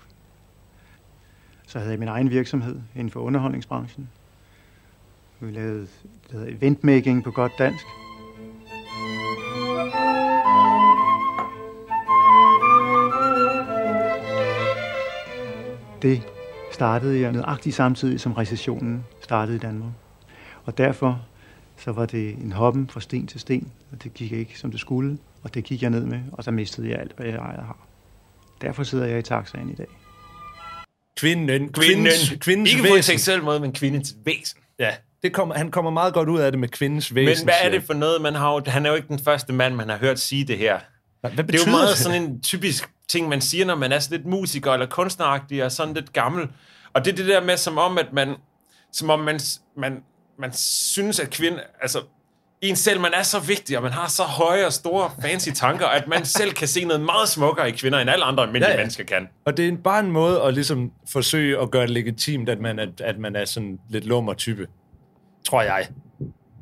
Så 1.68 1.80
havde 1.80 1.92
jeg 1.92 2.00
min 2.00 2.08
egen 2.08 2.30
virksomhed 2.30 2.80
inden 2.96 3.10
for 3.10 3.20
underholdningsbranchen. 3.20 4.10
Vi 5.40 5.52
lavede 5.52 5.80
det 5.80 6.32
hedder 6.32 6.48
eventmaking 6.48 7.24
på 7.24 7.32
godt 7.32 7.52
dansk. 7.60 7.86
Det 16.02 16.22
startede 16.72 17.22
jeg 17.22 17.32
nøjagtigt 17.32 17.76
samtidig, 17.76 18.20
som 18.20 18.34
recessionen 18.34 19.06
startede 19.24 19.56
i 19.56 19.60
Danmark. 19.60 19.92
Og 20.66 20.78
derfor 20.78 21.26
så 21.78 21.92
var 21.92 22.06
det 22.06 22.30
en 22.34 22.52
hoppen 22.52 22.90
fra 22.90 23.02
sten 23.02 23.28
til 23.28 23.40
sten, 23.40 23.72
og 23.92 24.04
det 24.04 24.14
gik 24.14 24.32
ikke, 24.32 24.60
som 24.60 24.72
det 24.72 24.80
skulle, 24.80 25.18
og 25.44 25.54
det 25.54 25.64
gik 25.64 25.82
jeg 25.82 25.90
ned 25.90 26.06
med, 26.06 26.20
og 26.32 26.44
så 26.44 26.52
mistede 26.52 26.90
jeg 26.90 27.00
alt, 27.00 27.12
hvad 27.16 27.26
jeg 27.26 27.36
ejer 27.36 27.64
har. 27.64 27.78
Derfor 28.62 28.84
sidder 28.84 29.06
jeg 29.06 29.20
i 29.20 29.22
taxaen 29.22 29.70
i 29.70 29.76
dag. 29.76 29.88
Kvinden, 31.18 31.48
Kvinden, 31.48 31.74
kvindens, 31.74 32.34
kvindens 32.42 32.70
ikke 32.72 32.82
på 32.82 32.88
en 32.88 32.96
væsen. 32.96 33.18
seksuel 33.18 33.44
måde, 33.44 33.60
men 33.60 33.74
kvindens 33.74 34.16
væsen. 34.26 34.60
Ja, 34.80 34.90
det 35.24 35.34
kommer, 35.34 35.56
han 35.56 35.72
kommer 35.72 35.92
meget 35.92 36.14
godt 36.14 36.30
ud 36.30 36.40
af 36.40 36.52
det 36.52 36.60
med 36.60 36.70
kvindens 36.70 37.16
væsen. 37.16 37.46
Men 37.46 37.54
hvad 37.54 37.70
er 37.70 37.70
det 37.70 37.84
for 37.84 37.94
noget, 37.94 38.22
man 38.22 38.36
har 38.36 38.70
Han 38.70 38.86
er 38.86 38.90
jo 38.90 38.96
ikke 38.96 39.08
den 39.08 39.20
første 39.20 39.54
mand, 39.54 39.76
man 39.76 39.90
har 39.90 39.98
hørt 39.98 40.20
sige 40.20 40.44
det 40.44 40.58
her. 40.58 40.72
jeg. 40.72 40.82
Hvad 41.22 41.32
Det 41.32 41.40
er 41.40 41.44
betyder 41.44 41.66
jo 41.66 41.72
meget 41.72 41.98
sådan 41.98 42.22
en 42.24 42.42
typisk 42.42 42.90
ting, 43.12 43.30
man 43.30 43.42
siger, 43.42 43.66
når 43.66 43.76
man 43.76 43.92
er 43.92 44.00
sådan 44.00 44.18
lidt 44.18 44.28
musiker 44.28 44.72
eller 44.74 44.86
kunstneragtig 44.86 45.64
og 45.66 45.72
sådan 45.72 45.94
lidt 45.94 46.14
gammel. 46.14 46.48
Og 46.94 47.06
det 47.06 47.12
er 47.12 47.16
det 47.16 47.28
der 47.28 47.42
med, 47.44 47.58
som 47.58 47.78
om, 47.78 47.98
at 47.98 48.14
man, 48.14 48.36
som 48.92 49.10
om 49.10 49.20
man, 49.20 49.40
man, 49.78 50.04
man 50.40 50.54
synes, 50.54 51.20
at 51.20 51.30
kvinde, 51.30 51.60
altså, 51.82 52.02
en 52.62 52.76
selv, 52.76 53.00
man 53.00 53.12
er 53.14 53.24
så 53.24 53.40
vigtig, 53.40 53.78
og 53.78 53.84
man 53.84 53.92
har 53.92 54.08
så 54.08 54.24
høje 54.24 54.66
og 54.66 54.74
store 54.74 55.12
fancy 55.22 55.50
tanker, 55.50 55.88
at 55.88 56.08
man 56.08 56.26
selv 56.40 56.52
kan 56.54 56.68
se 56.68 56.84
noget 56.84 57.02
meget 57.02 57.30
smukkere 57.30 57.70
i 57.70 57.72
kvinder, 57.72 58.00
end 58.00 58.10
alle 58.10 58.26
andre 58.26 58.44
almindelige 58.44 58.70
Ja, 58.70 58.76
ja, 58.76 58.82
mennesker 58.82 59.04
kan. 59.04 59.28
Og 59.46 59.58
det 59.58 59.66
er 59.66 59.70
en- 59.70 59.78
bare 59.78 60.00
en 60.00 60.12
måde 60.12 60.42
at 60.42 60.54
ligesom 60.54 60.92
forsøge 61.12 61.62
at 61.62 61.72
gøre 61.72 61.82
det 61.82 61.90
legitimt, 61.90 62.50
at 62.50 62.60
man 62.60 62.80
er, 62.80 62.86
at 63.00 63.20
man 63.20 63.36
er 63.36 63.46
sådan 63.46 63.80
lidt 63.90 64.06
lummer 64.06 64.34
type. 64.34 64.68
Tror 65.48 65.62
jeg. 65.62 65.88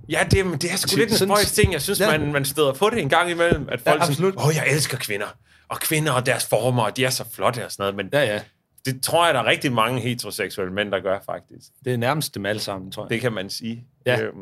Ja, 0.10 0.20
det, 0.32 0.62
det 0.62 0.72
er 0.72 0.76
sgu 0.76 0.98
lidt 0.98 1.22
en 1.22 1.28
spøjs 1.28 1.52
ting. 1.52 1.74
Jeg 1.74 1.82
synes, 1.82 2.00
Ja. 2.00 2.18
man, 2.18 2.32
man 2.32 2.46
støder 2.46 2.74
på 2.74 2.90
det 2.90 3.00
en 3.00 3.10
gang 3.10 3.32
imellem, 3.32 3.68
at 3.72 3.80
folk 3.82 3.86
Ja, 3.86 3.92
ja, 3.92 3.98
sådan, 4.00 4.12
absolut. 4.12 4.36
åh, 4.38 4.48
oh, 4.48 4.56
jeg 4.56 4.64
elsker 4.72 4.98
kvinder. 4.98 5.26
Og 5.70 5.80
kvinder 5.80 6.12
og 6.12 6.26
deres 6.26 6.46
former, 6.46 6.84
og 6.84 6.98
de 6.98 7.06
er 7.06 7.10
så 7.10 7.24
flotte 7.34 7.66
og 7.66 7.72
sådan 7.72 7.84
noget. 7.84 7.96
Men 7.96 8.10
Ja, 8.14 8.34
ja. 8.34 8.40
det 8.86 9.04
tror 9.04 9.26
jeg, 9.26 9.34
der 9.34 9.40
er 9.40 9.46
rigtig 9.46 9.72
mange 9.72 10.02
heteroseksuelle 10.02 10.74
mænd, 10.74 10.92
der 10.92 11.00
gør 11.00 11.20
faktisk. 11.26 11.68
Det 11.86 11.94
er 11.94 11.98
nærmest 11.98 12.36
dem 12.36 12.46
alle 12.46 12.62
sammen, 12.62 12.92
tror 12.92 13.04
jeg. 13.04 13.10
Det 13.10 13.22
kan 13.22 13.34
man 13.34 13.50
sige. 13.50 13.84
Ja. 14.06 14.20
Øhm, 14.22 14.36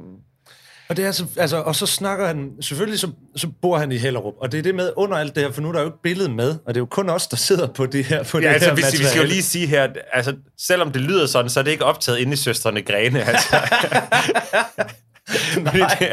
Og, 0.89 0.97
det 0.97 1.03
er 1.03 1.07
altså, 1.07 1.25
altså, 1.37 1.57
og 1.61 1.75
så 1.75 1.85
snakker 1.85 2.27
han, 2.27 2.51
selvfølgelig 2.61 2.99
så, 2.99 3.11
så 3.35 3.47
bor 3.61 3.77
han 3.77 3.91
i 3.91 3.97
Hellerup, 3.97 4.33
og 4.41 4.51
det 4.51 4.57
er 4.57 4.61
det 4.61 4.75
med 4.75 4.91
under 4.95 5.17
alt 5.17 5.35
det 5.35 5.43
her, 5.43 5.51
for 5.51 5.61
nu 5.61 5.67
er 5.67 5.71
der 5.73 5.79
jo 5.79 5.85
ikke 5.85 6.01
billede 6.03 6.29
med, 6.29 6.49
og 6.65 6.73
det 6.73 6.77
er 6.77 6.81
jo 6.81 6.85
kun 6.85 7.09
os, 7.09 7.27
der 7.27 7.37
sidder 7.37 7.67
på 7.67 7.85
det 7.85 8.05
her 8.05 8.23
på 8.23 8.37
Ja, 8.39 8.47
det 8.47 8.53
altså, 8.53 8.69
her 8.69 8.73
hvis, 8.75 8.99
vi 8.99 9.05
skal 9.05 9.21
jo 9.21 9.27
lige 9.27 9.43
sige 9.43 9.67
her, 9.67 9.87
altså, 10.13 10.35
selvom 10.57 10.91
det 10.91 11.01
lyder 11.01 11.25
sådan, 11.25 11.49
så 11.49 11.59
er 11.59 11.63
det 11.63 11.71
ikke 11.71 11.85
optaget 11.85 12.17
inde 12.19 12.33
i 12.33 12.35
Søstrene 12.35 12.81
Grene. 12.81 13.23
Altså. 13.23 13.55
Fordi 15.53 15.79
det, 15.79 16.09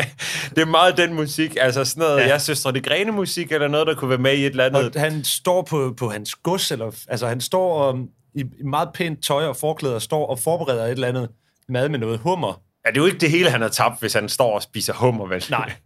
det 0.50 0.59
er 0.62 0.66
meget 0.66 0.96
den 0.96 1.14
musik, 1.14 1.57
altså 1.61 1.85
sådan 1.85 2.00
noget, 2.00 2.20
Ja. 2.20 2.27
jeg 2.29 2.40
Søstrene 2.40 2.81
Grene 2.81 3.12
musik, 3.12 3.53
eller 3.53 3.68
noget, 3.68 3.87
der 3.87 3.94
kunne 3.94 4.09
være 4.11 4.18
med 4.18 4.33
i 4.33 4.40
et 4.40 4.46
eller 4.46 4.64
andet. 4.64 4.96
Og 4.96 5.00
han 5.00 5.24
står 5.24 5.62
på, 5.62 5.94
på 5.96 6.09
hans 6.09 6.35
gods, 6.35 6.70
eller, 6.70 6.90
altså 7.09 7.27
han 7.27 7.40
står 7.40 7.90
um, 7.90 8.09
i, 8.35 8.40
i 8.40 8.64
meget 8.64 8.88
pænt 8.94 9.24
tøj 9.24 9.44
og 9.46 9.57
forklæder, 9.57 9.98
står 9.98 10.27
og 10.27 10.38
forbereder 10.38 10.85
et 10.85 10.90
eller 10.90 11.09
andet 11.09 11.29
mad 11.68 11.88
med 11.88 11.98
noget 11.98 12.18
hummer. 12.18 12.61
Ja, 12.87 12.90
det 12.90 12.96
er 12.96 13.00
jo 13.00 13.07
ikke 13.07 13.18
det 13.18 13.31
hele, 13.31 13.50
han 13.50 13.61
har 13.61 13.68
tabt, 13.68 14.00
hvis 14.00 14.12
han 14.12 14.29
står 14.29 14.55
og 14.55 14.62
spiser 14.62 14.92
hummer, 14.92 15.27
vel? 15.27 15.44
Nej. 15.50 15.72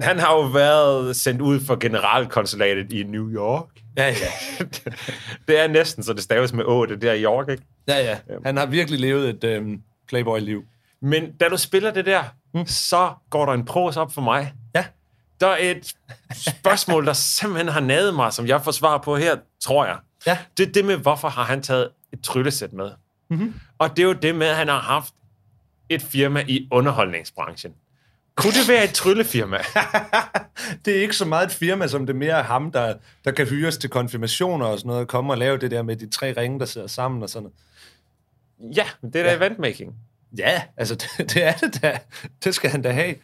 Han 0.00 0.18
har 0.18 0.32
jo 0.34 0.40
været 0.40 1.16
sendt 1.16 1.40
ud 1.40 1.60
for 1.60 1.76
generalkonsulatet 1.76 2.92
i 2.92 3.02
New 3.02 3.30
York. 3.34 3.64
Ja, 3.96 4.06
ja. 4.08 4.64
det 5.48 5.58
er 5.60 5.68
næsten, 5.68 6.02
så 6.02 6.12
det 6.12 6.22
staves 6.22 6.52
med 6.52 6.64
Å, 6.64 6.84
det 6.86 7.02
der 7.02 7.12
i 7.12 7.22
York, 7.24 7.48
ikke? 7.50 7.62
ja, 7.88 7.98
ja. 8.10 8.16
Han 8.44 8.56
har 8.56 8.66
virkelig 8.66 9.00
levet 9.00 9.28
et 9.28 9.44
øhm, 9.44 9.80
playboy-liv. 10.08 10.62
Men 11.02 11.36
da 11.36 11.48
du 11.48 11.56
spiller 11.56 11.90
det 11.90 12.06
der, 12.06 12.24
mm. 12.54 12.66
så 12.66 13.12
går 13.30 13.46
der 13.46 13.52
en 13.52 13.64
pros 13.64 13.96
op 13.96 14.12
for 14.12 14.22
mig. 14.22 14.52
Ja. 14.74 14.84
Der 15.40 15.46
er 15.46 15.70
et 15.70 15.94
spørgsmål, 16.32 17.06
der 17.06 17.12
simpelthen 17.12 17.68
har 17.68 17.80
naget 17.80 18.14
mig, 18.14 18.32
som 18.32 18.46
jeg 18.46 18.64
får 18.64 18.72
svar 18.72 18.98
på 18.98 19.16
her, 19.16 19.36
tror 19.60 19.86
jeg. 19.86 19.96
Ja. 20.26 20.38
Det 20.56 20.68
er 20.68 20.72
det 20.72 20.84
med, 20.84 20.96
hvorfor 20.96 21.28
har 21.28 21.44
han 21.44 21.62
taget 21.62 21.88
et 22.12 22.20
tryllesæt 22.20 22.72
med? 22.72 22.90
Mhm. 23.30 23.54
Og 23.78 23.96
det 23.96 24.02
er 24.02 24.06
jo 24.06 24.12
det 24.12 24.34
med, 24.34 24.46
at 24.46 24.56
han 24.56 24.68
har 24.68 24.78
haft 24.78 25.14
et 25.88 26.02
firma 26.02 26.44
i 26.48 26.68
underholdningsbranchen. 26.70 27.72
Kunne 28.34 28.52
det 28.52 28.68
være 28.68 28.84
et 28.84 28.90
tryllefirma? 28.90 29.58
Det 30.84 30.96
er 30.96 31.02
ikke 31.02 31.16
så 31.16 31.24
meget 31.24 31.46
et 31.46 31.52
firma, 31.52 31.86
som 31.86 32.06
det 32.06 32.16
mere 32.16 32.38
er 32.38 32.42
ham, 32.42 32.72
der, 32.72 32.94
der 33.24 33.30
kan 33.30 33.46
hyres 33.46 33.78
til 33.78 33.90
konfirmationer 33.90 34.66
og 34.66 34.78
sådan 34.78 34.88
noget, 34.88 35.00
og 35.00 35.08
komme 35.08 35.32
og 35.32 35.38
lave 35.38 35.58
det 35.58 35.70
der 35.70 35.82
med 35.82 35.96
de 35.96 36.10
tre 36.10 36.32
ringe, 36.36 36.60
der 36.60 36.66
sidder 36.66 36.86
sammen 36.86 37.22
og 37.22 37.30
sådan 37.30 37.50
noget. 38.60 38.76
ja, 38.76 38.84
det 39.02 39.16
er 39.16 39.22
da 39.22 39.36
eventmaking. 39.36 39.94
Ja, 40.38 40.62
altså 40.76 40.94
det, 41.18 41.34
det 41.34 41.44
er 41.44 41.52
det 41.52 41.82
da. 41.82 41.98
Det 42.44 42.54
skal 42.54 42.70
han 42.70 42.82
da 42.82 42.90
have. 42.90 43.14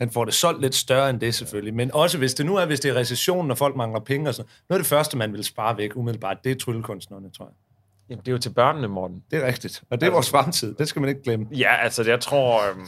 Han 0.00 0.10
får 0.10 0.24
det 0.24 0.34
solgt 0.34 0.60
lidt 0.60 0.74
større 0.74 1.10
end 1.10 1.20
det 1.20 1.34
selvfølgelig. 1.34 1.74
Men 1.74 1.94
også 1.94 2.18
hvis 2.18 2.34
det 2.34 2.46
nu 2.46 2.56
er, 2.56 2.66
hvis 2.66 2.80
det 2.80 2.90
er 2.90 2.94
recession, 2.94 3.46
når 3.48 3.54
folk 3.54 3.76
mangler 3.76 4.00
penge 4.00 4.28
og 4.28 4.34
sådan 4.34 4.50
noget. 4.68 4.78
det 4.80 4.86
første, 4.88 5.16
man 5.16 5.32
vil 5.32 5.44
spare 5.44 5.76
væk 5.76 5.96
umiddelbart, 5.96 6.36
det 6.44 6.52
er 6.52 6.56
tryllekunstnerne, 6.58 7.30
tror 7.30 7.44
jeg. 7.44 7.52
Jamen, 8.10 8.20
det 8.20 8.28
er 8.28 8.32
jo 8.32 8.38
til 8.38 8.50
børnene, 8.50 8.88
Morten. 8.88 9.22
Det 9.30 9.42
er 9.42 9.46
rigtigt. 9.46 9.82
Og 9.90 10.00
det 10.00 10.06
er 10.06 10.10
vores 10.10 10.30
fremtid. 10.30 10.74
Det 10.74 10.88
skal 10.88 11.00
man 11.00 11.08
ikke 11.08 11.22
glemme. 11.22 11.46
Ja, 11.52 11.76
altså, 11.76 12.02
jeg 12.02 12.20
tror, 12.20 12.70
øhm, 12.70 12.86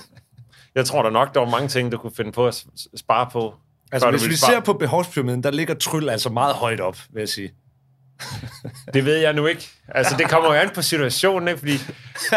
jeg 0.74 0.86
tror 0.86 1.02
der 1.02 1.10
nok, 1.10 1.34
der 1.34 1.40
var 1.40 1.50
mange 1.50 1.68
ting, 1.68 1.92
du 1.92 1.98
kunne 1.98 2.14
finde 2.16 2.32
på 2.32 2.46
at 2.46 2.64
spare 2.96 3.28
på. 3.32 3.54
Altså, 3.92 4.10
hvis 4.10 4.28
vi 4.28 4.36
spare- 4.36 4.50
ser 4.52 4.60
på 4.60 4.72
behovspyramiden, 4.72 5.42
der 5.42 5.50
ligger 5.50 5.74
tryl 5.74 6.08
altså 6.08 6.30
meget 6.30 6.54
højt 6.54 6.80
op, 6.80 6.98
vil 7.10 7.20
jeg 7.20 7.28
sige. 7.28 7.52
Det 8.94 9.04
ved 9.04 9.16
jeg 9.16 9.32
nu 9.32 9.46
ikke. 9.46 9.68
Altså, 9.88 10.16
det 10.16 10.30
kommer 10.30 10.54
jo 10.54 10.60
an 10.60 10.70
på 10.70 10.82
situationen, 10.82 11.48
ikke? 11.48 11.58
Fordi 11.58 11.78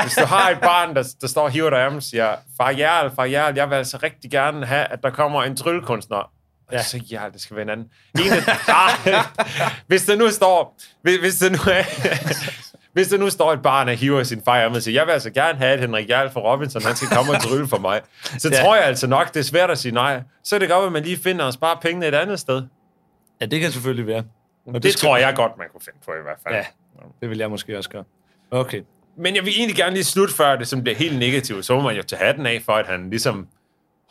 hvis 0.04 0.16
du 0.20 0.26
har 0.26 0.50
et 0.50 0.60
barn, 0.62 0.96
der, 0.96 1.04
der 1.22 1.28
står 1.28 1.44
og 1.44 1.52
hiver 1.52 1.70
dig 1.70 1.80
af 1.80 1.96
og 1.96 2.04
siger, 2.04 2.36
far 2.58 2.72
Jarl, 2.72 3.16
far 3.16 3.26
Jarl, 3.26 3.56
jeg 3.56 3.70
vil 3.70 3.76
altså 3.76 4.00
rigtig 4.04 4.32
gerne 4.32 4.66
have, 4.66 4.86
at 4.86 5.00
der 5.04 5.10
kommer 5.10 5.44
en 5.44 5.58
tryllekunstner. 5.58 6.32
Ja. 6.72 6.84
Så 6.84 6.98
ja, 7.12 7.22
det 7.34 7.42
skal 7.42 7.56
være 7.56 7.64
en 7.64 7.70
anden. 7.70 7.88
En 8.20 8.32
af, 8.32 8.58
ah, 8.68 9.26
hvis 9.88 10.06
der 10.06 10.16
nu 10.16 10.30
står, 10.30 10.80
hvis, 11.02 11.18
hvis 11.18 11.36
der 11.36 11.50
nu 11.50 11.58
er, 11.72 11.84
hvis 12.94 13.08
der 13.08 13.18
nu 13.18 13.30
står 13.30 13.54
et 13.54 13.62
barn 13.62 13.90
og 13.90 13.96
hiver 13.96 14.24
sin 14.24 14.42
far 14.46 14.66
og 14.66 14.82
siger, 14.82 15.00
jeg 15.00 15.08
vil 15.08 15.14
altså 15.14 15.30
gerne 15.30 15.58
have, 15.58 15.72
at 15.72 15.80
Henrik 15.80 16.10
Jarl 16.10 16.32
fra 16.32 16.40
Robinson, 16.40 16.82
han 16.82 16.96
skal 16.96 17.08
komme 17.08 17.32
og 17.32 17.42
trylle 17.42 17.68
for 17.68 17.78
mig. 17.78 18.02
Så 18.38 18.50
ja. 18.50 18.64
tror 18.64 18.76
jeg 18.76 18.86
altså 18.86 19.08
nok, 19.08 19.34
det 19.34 19.40
er 19.40 19.44
svært 19.44 19.72
at 19.72 19.78
sige 19.78 19.92
nej. 19.92 20.22
Så 20.44 20.56
er 20.56 20.60
det 20.60 20.70
godt, 20.70 20.86
at 20.86 20.92
man 20.92 21.04
lige 21.04 21.18
finder 21.18 21.46
og 21.46 21.54
sparer 21.54 21.80
pengene 21.82 22.08
et 22.08 22.16
andet 22.16 22.40
sted. 22.40 22.64
Ja, 23.42 23.46
det 23.46 23.62
kan 23.62 23.72
selvfølgelig 23.72 24.08
være. 24.08 24.24
Og 24.66 24.74
Det, 24.74 24.84
det 24.84 24.94
skal- 24.94 25.08
tror 25.08 25.18
jeg 25.18 25.36
godt, 25.36 25.58
man 25.58 25.68
kunne 25.72 25.82
finde 25.82 26.00
på 26.06 26.12
i 26.12 26.22
hvert 26.24 26.38
fald. 26.48 26.56
Ja, 26.56 26.66
det 27.22 27.30
vil 27.30 27.38
jeg 27.38 27.50
måske 27.50 27.78
også 27.78 27.90
gøre. 27.90 28.04
Okay. 28.52 28.82
Men 29.18 29.36
jeg 29.36 29.46
vil 29.46 29.54
egentlig 29.58 29.76
gerne 29.76 29.94
lige 29.94 30.04
slutte, 30.04 30.34
før 30.34 30.56
det 30.56 30.68
som 30.68 30.84
bliver 30.84 30.96
helt 30.96 31.20
negativt. 31.20 31.66
Så 31.66 31.76
må 31.76 31.82
man 31.82 31.96
jo 31.96 32.02
tage 32.04 32.26
hatten 32.26 32.46
af 32.46 32.62
for, 32.66 32.74
at 32.74 32.88
han 32.88 33.10
ligesom 33.10 33.48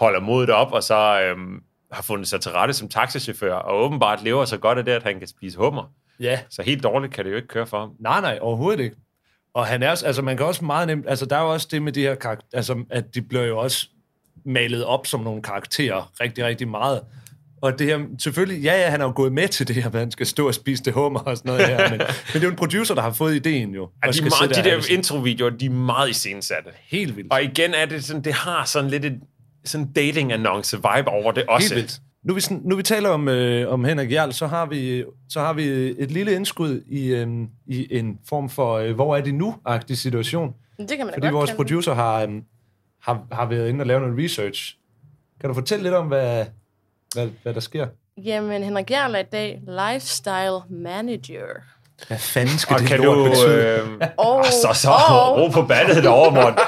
holder 0.01 0.21
modet 0.21 0.51
op, 0.51 0.73
og 0.73 0.83
så 0.83 1.21
øhm, 1.23 1.63
har 1.93 2.03
fundet 2.03 2.29
sig 2.29 2.41
til 2.41 2.53
rette 2.53 2.75
som 2.75 2.89
taxachauffør, 2.89 3.55
og 3.55 3.85
åbenbart 3.85 4.23
lever 4.23 4.45
så 4.45 4.59
godt 4.59 4.79
af 4.79 4.85
det, 4.85 4.93
at 4.93 5.03
han 5.03 5.19
kan 5.19 5.29
spise 5.29 5.59
hummer. 5.59 5.93
Ja, 6.21 6.41
Så 6.51 6.63
helt 6.63 6.83
dårligt 6.83 7.13
kan 7.15 7.25
det 7.25 7.31
jo 7.31 7.37
ikke 7.37 7.49
køre 7.49 7.67
for 7.67 7.81
ham. 7.81 7.93
nej, 8.01 8.21
nej, 8.21 8.39
overhovedet 8.43 8.81
ikke. 8.85 8.97
Og 9.55 9.67
han 9.67 9.83
er, 9.83 9.91
også- 9.91 10.07
altså 10.07 10.23
man 10.23 10.37
kan 10.37 10.47
også 10.47 10.65
meget 10.65 10.87
nemt, 10.87 11.09
altså 11.09 11.27
der 11.27 11.37
er 11.37 11.43
jo 11.43 11.53
også 11.53 11.69
det 11.71 11.83
med 11.83 11.93
de 11.93 12.01
her 12.01 12.15
karakterer, 12.15 12.49
altså 12.59 12.85
at 12.91 13.15
de 13.15 13.23
bliver 13.23 13.45
jo 13.45 13.59
også 13.59 13.89
malet 14.45 14.85
op 14.85 15.07
som 15.07 15.21
nogle 15.21 15.43
karakterer 15.43 16.13
rigtig, 16.21 16.45
rigtig 16.45 16.69
meget. 16.69 17.01
Og 17.61 17.79
det 17.79 17.87
her, 17.87 17.99
selvfølgelig, 18.19 18.63
ja, 18.63 18.81
ja, 18.81 18.91
han 18.91 19.01
er 19.01 19.05
jo 19.05 19.13
gået 19.17 19.33
med 19.33 19.49
til 19.49 19.69
det 19.69 19.77
her, 19.77 19.87
at 19.87 19.95
han 19.95 20.11
skal 20.11 20.27
stå 20.27 20.47
og 20.47 20.55
spise 20.55 20.83
det 20.85 20.93
hummer 20.93 21.21
og 21.21 21.37
sådan 21.37 21.53
noget 21.53 21.67
her, 21.67 21.91
men, 21.91 21.99
men 21.99 22.07
det 22.33 22.37
er 22.37 22.43
jo 22.43 22.51
en 22.51 22.57
producer, 22.57 22.95
der 22.95 23.03
har 23.03 23.13
fået 23.13 23.35
ideen 23.35 23.75
jo. 23.75 23.91
Ja, 24.03 24.09
og 24.09 24.13
de, 24.15 24.19
skal 24.19 24.33
meget, 24.41 24.55
de 24.57 24.61
og- 24.61 24.83
der 24.83 24.93
introvideoer, 24.97 25.51
de 25.51 25.67
er 25.67 25.71
meget 25.71 26.11
iscenesatte. 26.11 26.71
Helt 26.87 27.17
vildt. 27.17 27.33
Og 27.33 27.43
igen 27.43 27.75
er 27.75 27.87
det 27.87 28.05
sådan, 28.05 28.23
det 28.25 28.33
har 28.33 28.65
sådan 28.65 28.91
lidt 28.91 29.05
et 29.05 29.21
sådan 29.65 29.87
dating-annonce-vibe 29.93 31.09
over 31.09 31.33
det 31.33 31.45
også. 31.49 31.75
Helt 31.75 31.83
vildt. 31.83 32.01
Nu 32.25 32.35
vi, 32.35 32.41
sådan, 32.41 32.61
nu 32.65 32.77
vi 32.77 32.83
taler 32.83 33.09
om, 33.09 33.29
øh, 33.29 33.73
om 33.73 33.85
Henrik 33.85 34.13
Jarl, 34.13 34.33
så 34.33 34.47
har, 34.47 34.67
vi, 34.67 35.05
så 35.29 35.41
har 35.41 35.53
vi 35.53 35.63
et 35.99 36.11
lille 36.11 36.33
indskud 36.35 36.81
i, 36.87 37.07
øh, 37.07 37.29
i 37.67 37.87
en 37.99 38.19
form 38.29 38.49
for, 38.51 38.75
øh, 38.75 38.95
hvor 38.95 39.17
er 39.17 39.21
det 39.21 39.35
nu-agtig 39.35 39.99
situation. 39.99 40.55
Det 40.79 40.89
kan 40.89 40.99
man 41.07 41.15
Fordi 41.15 41.27
godt 41.27 41.35
vores 41.35 41.53
producer 41.53 41.95
har, 41.95 42.23
øh, 42.23 42.29
har, 43.03 43.27
har 43.33 43.47
været 43.47 43.69
inde 43.69 43.83
og 43.83 43.87
lavet 43.87 44.03
noget 44.03 44.25
research. 44.25 44.77
Kan 45.41 45.49
du 45.49 45.55
fortælle 45.55 45.83
lidt 45.83 45.95
om, 45.95 46.07
hvad, 46.07 46.47
hvad, 47.15 47.29
hvad 47.43 47.55
der 47.55 47.61
sker? 47.61 47.87
Jamen, 48.25 48.63
Henrik 48.63 48.91
Jarl 48.91 49.15
er 49.15 49.19
i 49.19 49.23
dag 49.23 49.61
lifestyle 49.67 50.61
manager. 50.71 51.47
Hvad 52.09 52.19
fanden 52.19 52.59
skal 52.59 52.75
Og 52.75 52.81
det 52.81 52.89
kan 52.89 53.01
lort 53.01 53.17
du... 53.17 53.25
betyde? 53.25 53.89
Øh, 54.01 54.09
Og, 54.17 54.45
så 54.45 54.69
så 54.75 54.91
og, 54.91 55.37
ro 55.37 55.49
på 55.49 55.63
ballet 55.63 56.05
derovre, 56.05 56.31
Morten. 56.31 56.59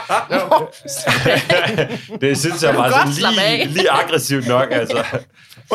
det 2.20 2.38
synes 2.38 2.62
jeg 2.62 2.74
var 2.76 2.90
sådan 2.90 3.34
lige, 3.58 3.68
lige 3.68 3.90
aggressivt 3.90 4.48
nok, 4.48 4.68
altså. 4.70 5.04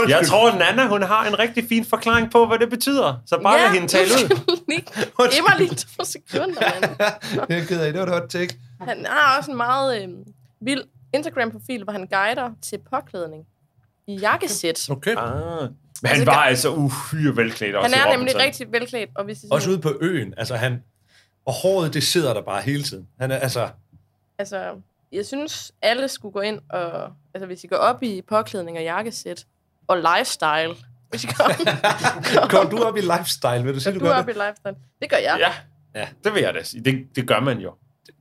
Jeg 0.08 0.28
tror, 0.28 0.52
Nana, 0.58 0.88
hun 0.88 1.04
har 1.04 1.28
en 1.28 1.40
rigtig 1.40 1.66
fin 1.70 1.86
forklaring 1.86 2.32
på, 2.32 2.46
hvad 2.46 2.60
det 2.60 2.70
betyder. 2.70 3.22
Så 3.26 3.40
bare 3.44 3.58
lad 3.60 3.70
hende 3.70 3.88
tale 3.88 4.10
ud. 4.12 4.30
giv 5.34 5.44
mig 5.50 5.58
lige 5.58 5.76
to 5.76 6.04
sekunder, 6.04 6.62
mand. 6.62 7.48
Det 7.48 7.58
er 7.58 7.66
ked 7.66 7.82
af, 7.82 7.94
det 7.94 8.02
var 8.02 8.08
et 8.08 8.14
hot 8.14 8.30
take. 8.30 8.58
Han 8.82 9.06
har 9.10 9.38
også 9.38 9.52
en 9.52 9.58
meget 9.58 10.02
øh, 10.04 10.10
vild 10.62 10.82
Instagram-profil, 11.14 11.84
hvor 11.84 11.92
han 11.94 12.08
guider 12.08 12.50
til 12.62 12.80
påklædning 12.94 13.44
jakkesæt. 14.08 14.90
Okay. 14.90 15.16
Ah. 15.16 15.70
Men 16.02 16.12
han 16.12 16.26
var 16.26 16.44
altså 16.44 16.74
uhyre 16.74 17.36
velklædt 17.36 17.76
også 17.76 17.96
Han 17.96 18.08
i 18.08 18.12
er 18.12 18.18
nemlig 18.18 18.36
rigtig 18.36 18.72
velklædt, 18.72 19.10
og 19.16 19.26
hvis 19.26 19.44
I 19.44 19.48
Også 19.52 19.70
ude 19.70 19.80
på 19.80 19.98
øen. 20.02 20.34
Altså 20.38 20.56
han... 20.56 20.84
Og 21.46 21.54
håret, 21.54 21.94
det 21.94 22.04
sidder 22.04 22.34
der 22.34 22.42
bare 22.42 22.62
hele 22.62 22.84
tiden. 22.84 23.08
Han 23.20 23.32
er 23.32 23.36
altså... 23.38 23.70
altså, 24.38 24.76
jeg 25.12 25.26
synes, 25.26 25.72
alle 25.82 26.08
skulle 26.08 26.32
gå 26.32 26.42
ind 26.42 26.60
og, 26.70 27.12
altså 27.34 27.46
hvis 27.46 27.64
I 27.64 27.68
går 27.68 27.76
op 27.76 28.04
i 28.04 28.22
påklædning 28.22 28.78
og 28.78 28.84
jakkesæt 28.84 29.46
og 29.88 29.98
lifestyle, 29.98 30.76
hvis 31.10 31.24
I 31.24 31.28
går, 31.28 32.48
Kom 32.58 32.70
du 32.70 32.84
op 32.84 32.98
i 32.98 33.02
lifestyle, 33.02 33.64
vil 33.64 33.74
du 33.74 33.80
sige, 33.80 33.94
går 33.94 34.00
du 34.00 34.06
du 34.06 34.12
gør 34.12 34.18
op 34.18 34.30
i 34.30 34.34
det? 34.34 34.42
lifestyle. 34.48 34.76
Det 35.02 35.10
gør 35.10 35.18
jeg. 35.18 35.38
Ja, 35.40 35.54
Ja, 35.96 36.08
det 36.24 36.34
vil 36.34 36.42
jeg 36.42 36.54
da 36.54 36.64
sige. 36.64 36.84
Det, 36.84 37.08
det 37.16 37.28
gør 37.28 37.40
man 37.40 37.58
jo. 37.58 37.74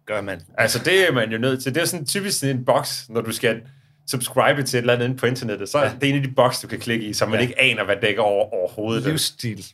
gør 0.07 0.21
man. 0.21 0.41
Altså, 0.59 0.79
det 0.79 1.09
er 1.09 1.13
man 1.13 1.31
jo 1.31 1.39
nødt 1.39 1.63
til. 1.63 1.75
Det 1.75 1.81
er 1.81 1.87
sådan 1.87 2.07
typisk 2.07 2.39
sådan 2.39 2.57
en 2.57 2.65
boks, 2.65 3.09
når 3.09 3.21
du 3.21 3.33
skal 3.33 3.63
subscribe 4.11 4.63
til 4.63 4.77
et 4.77 4.81
eller 4.81 4.93
andet 4.95 5.05
inde 5.07 5.17
på 5.17 5.27
internettet. 5.27 5.69
Så 5.69 5.79
er 5.79 5.91
det 6.01 6.09
en 6.09 6.17
af 6.17 6.23
de 6.23 6.31
boks, 6.37 6.61
du 6.61 6.69
kan 6.69 6.79
klikke 6.81 7.07
i, 7.07 7.13
så 7.13 7.27
man 7.27 7.35
Ja. 7.35 7.41
ikke 7.41 7.61
aner, 7.61 7.85
hvad 7.85 7.97
dækker 8.03 8.23
over 8.23 8.55
overhovedet. 8.55 9.03
Livsstil. 9.03 9.67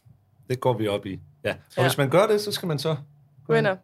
Det 0.50 0.60
går 0.60 0.78
vi 0.78 0.88
op 0.88 1.06
i. 1.06 1.18
Ja. 1.44 1.50
Og 1.50 1.56
Ja. 1.76 1.82
hvis 1.82 1.98
man 1.98 2.10
gør 2.10 2.26
det, 2.26 2.40
så 2.40 2.52
skal 2.52 2.66
man 2.66 2.78
så... 2.78 2.96
Gå 3.46 3.54
ind 3.54 3.66
og 3.66 3.76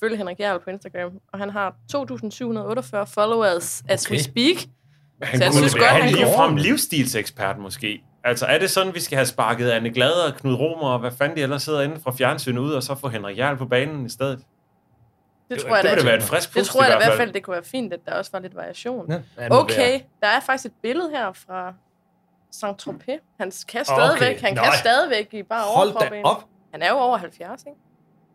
følge 0.00 0.16
Henrik 0.16 0.40
Jarl 0.40 0.60
på 0.64 0.70
Instagram, 0.70 1.10
og 1.32 1.38
han 1.38 1.50
har 1.50 1.74
2.748 1.96 3.04
followers 3.04 3.82
as 3.88 4.06
Okay. 4.06 4.14
we 4.14 4.22
speak. 4.22 4.56
Han 5.22 5.38
Så 5.38 5.44
jeg 5.44 5.52
synes 5.54 5.74
godt, 5.74 5.84
han 5.86 6.10
lige 6.12 6.26
frem 6.36 6.56
livsstilsekspert 6.56 7.58
måske. 7.58 8.02
Altså, 8.24 8.46
er 8.46 8.58
det 8.58 8.70
sådan, 8.70 8.94
vi 8.94 9.00
skal 9.00 9.16
have 9.16 9.26
sparket 9.26 9.70
Anne 9.70 9.90
Glad 9.90 10.10
og 10.12 10.34
Knud 10.36 10.54
Romer 10.54 10.88
og 10.88 10.98
hvad 10.98 11.10
fanden 11.18 11.36
de 11.36 11.42
ellers 11.42 11.62
sidder 11.62 11.80
inde 11.82 12.00
fra 12.04 12.12
fjernsynet 12.12 12.58
ud, 12.60 12.72
og 12.72 12.82
så 12.82 12.94
få 12.94 13.08
Henrik 13.08 13.38
Jarl 13.38 13.56
på 13.56 13.66
banen 13.66 14.06
i 14.06 14.08
stedet? 14.08 14.40
Det 15.54 15.62
tror 15.62 15.74
jeg 15.76 15.84
det 15.84 15.90
da. 15.90 15.94
vil 15.94 16.04
da 16.04 16.08
være 16.10 16.16
et 16.18 16.22
frisk 16.22 16.54
Det 16.54 16.66
tror 16.66 16.82
jeg 16.84 16.92
i 16.92 16.96
hvert 17.04 17.16
fald. 17.16 17.32
det 17.32 17.42
kunne 17.42 17.54
være 17.54 17.64
fint, 17.64 17.92
at 17.92 18.00
der 18.06 18.12
også 18.14 18.30
var 18.32 18.38
lidt 18.38 18.54
variation. 18.56 19.12
Ja. 19.12 19.20
Ja, 19.38 19.48
Okay, 19.50 20.00
der 20.20 20.26
er 20.28 20.40
faktisk 20.40 20.64
et 20.66 20.72
billede 20.82 21.10
her 21.10 21.32
fra 21.32 21.74
Saint-Tropez. 22.54 23.18
Han 23.40 23.52
kan 23.68 23.80
Okay, 23.80 23.84
stadigvæk, 23.84 24.40
han 24.40 24.54
kan 24.54 24.64
nej. 24.64 24.76
stadigvæk 24.76 25.28
i 25.34 25.42
bare 25.42 25.62
Hold 25.76 26.10
da 26.10 26.20
op. 26.24 26.44
Han 26.72 26.82
er 26.82 26.88
jo 26.90 26.96
over 26.98 27.16
70, 27.16 27.60
ikke? 27.66 27.78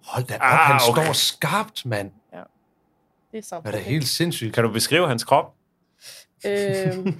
Hold 0.05 0.23
da 0.25 0.35
op, 0.35 0.41
Ah, 0.41 0.57
han 0.57 0.79
okay. 0.89 1.03
står 1.03 1.13
skarpt, 1.13 1.85
mand. 1.85 2.11
Det 2.11 2.37
er 2.37 2.43
Det 3.31 3.51
er 3.51 3.59
da 3.71 3.77
Saint-Tropez. 3.77 3.89
helt 3.89 4.07
sindssygt. 4.07 4.53
Kan 4.53 4.63
du 4.63 4.71
beskrive 4.71 5.07
hans 5.07 5.23
krop? 5.23 5.53
Øhm, 6.45 7.19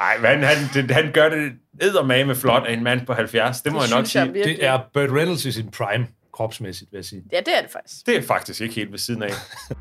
Nej, 0.00 0.18
men 0.18 0.42
han, 0.42 0.56
det, 0.74 0.90
han 0.90 1.12
gør 1.12 1.28
det 1.28 1.52
eddermame 1.80 2.24
med 2.24 2.34
flot 2.34 2.66
af 2.66 2.72
en 2.72 2.82
mand 2.82 3.06
på 3.06 3.12
70. 3.14 3.60
Det 3.62 3.72
må 3.72 3.78
Det 3.78 3.88
jeg 3.90 3.96
nok 3.96 4.02
jeg 4.02 4.08
sige. 4.08 4.24
virkelig. 4.32 4.56
Det 4.56 4.64
er 4.66 4.80
Burt 4.94 5.10
Reynolds 5.10 5.44
i 5.44 5.52
sin 5.52 5.70
prime, 5.70 6.06
kropsmæssigt, 6.38 6.92
vil 6.92 6.98
jeg 6.98 7.04
sige. 7.04 7.22
ja, 7.32 7.38
det 7.38 7.56
er 7.56 7.62
det 7.62 7.70
faktisk. 7.70 8.06
Det 8.06 8.16
er 8.16 8.22
faktisk 8.22 8.60
ikke 8.60 8.74
helt 8.74 8.92
ved 8.92 8.98
siden 8.98 9.22
af. 9.22 9.30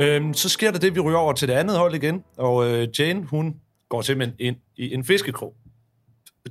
Øhm, 0.00 0.34
så 0.34 0.48
sker 0.48 0.70
der 0.70 0.78
det, 0.78 0.94
vi 0.94 1.00
ryger 1.00 1.18
over 1.18 1.32
til 1.32 1.48
det 1.48 1.54
andet 1.54 1.78
hold 1.78 1.94
igen, 1.94 2.24
og 2.36 2.70
øh, 2.70 2.88
Jane, 2.98 3.24
hun 3.24 3.54
går 3.88 4.02
simpelthen 4.02 4.36
ind 4.38 4.56
i 4.76 4.94
en 4.94 5.04
fiskekrog. 5.04 5.54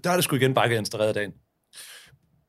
Der 0.04 0.10
er 0.10 0.16
det 0.16 0.24
sgu 0.24 0.36
igen 0.36 0.54
bare 0.54 0.70
Jens, 0.70 0.90
der 0.90 1.00
redder 1.00 1.14
dagen. 1.14 1.32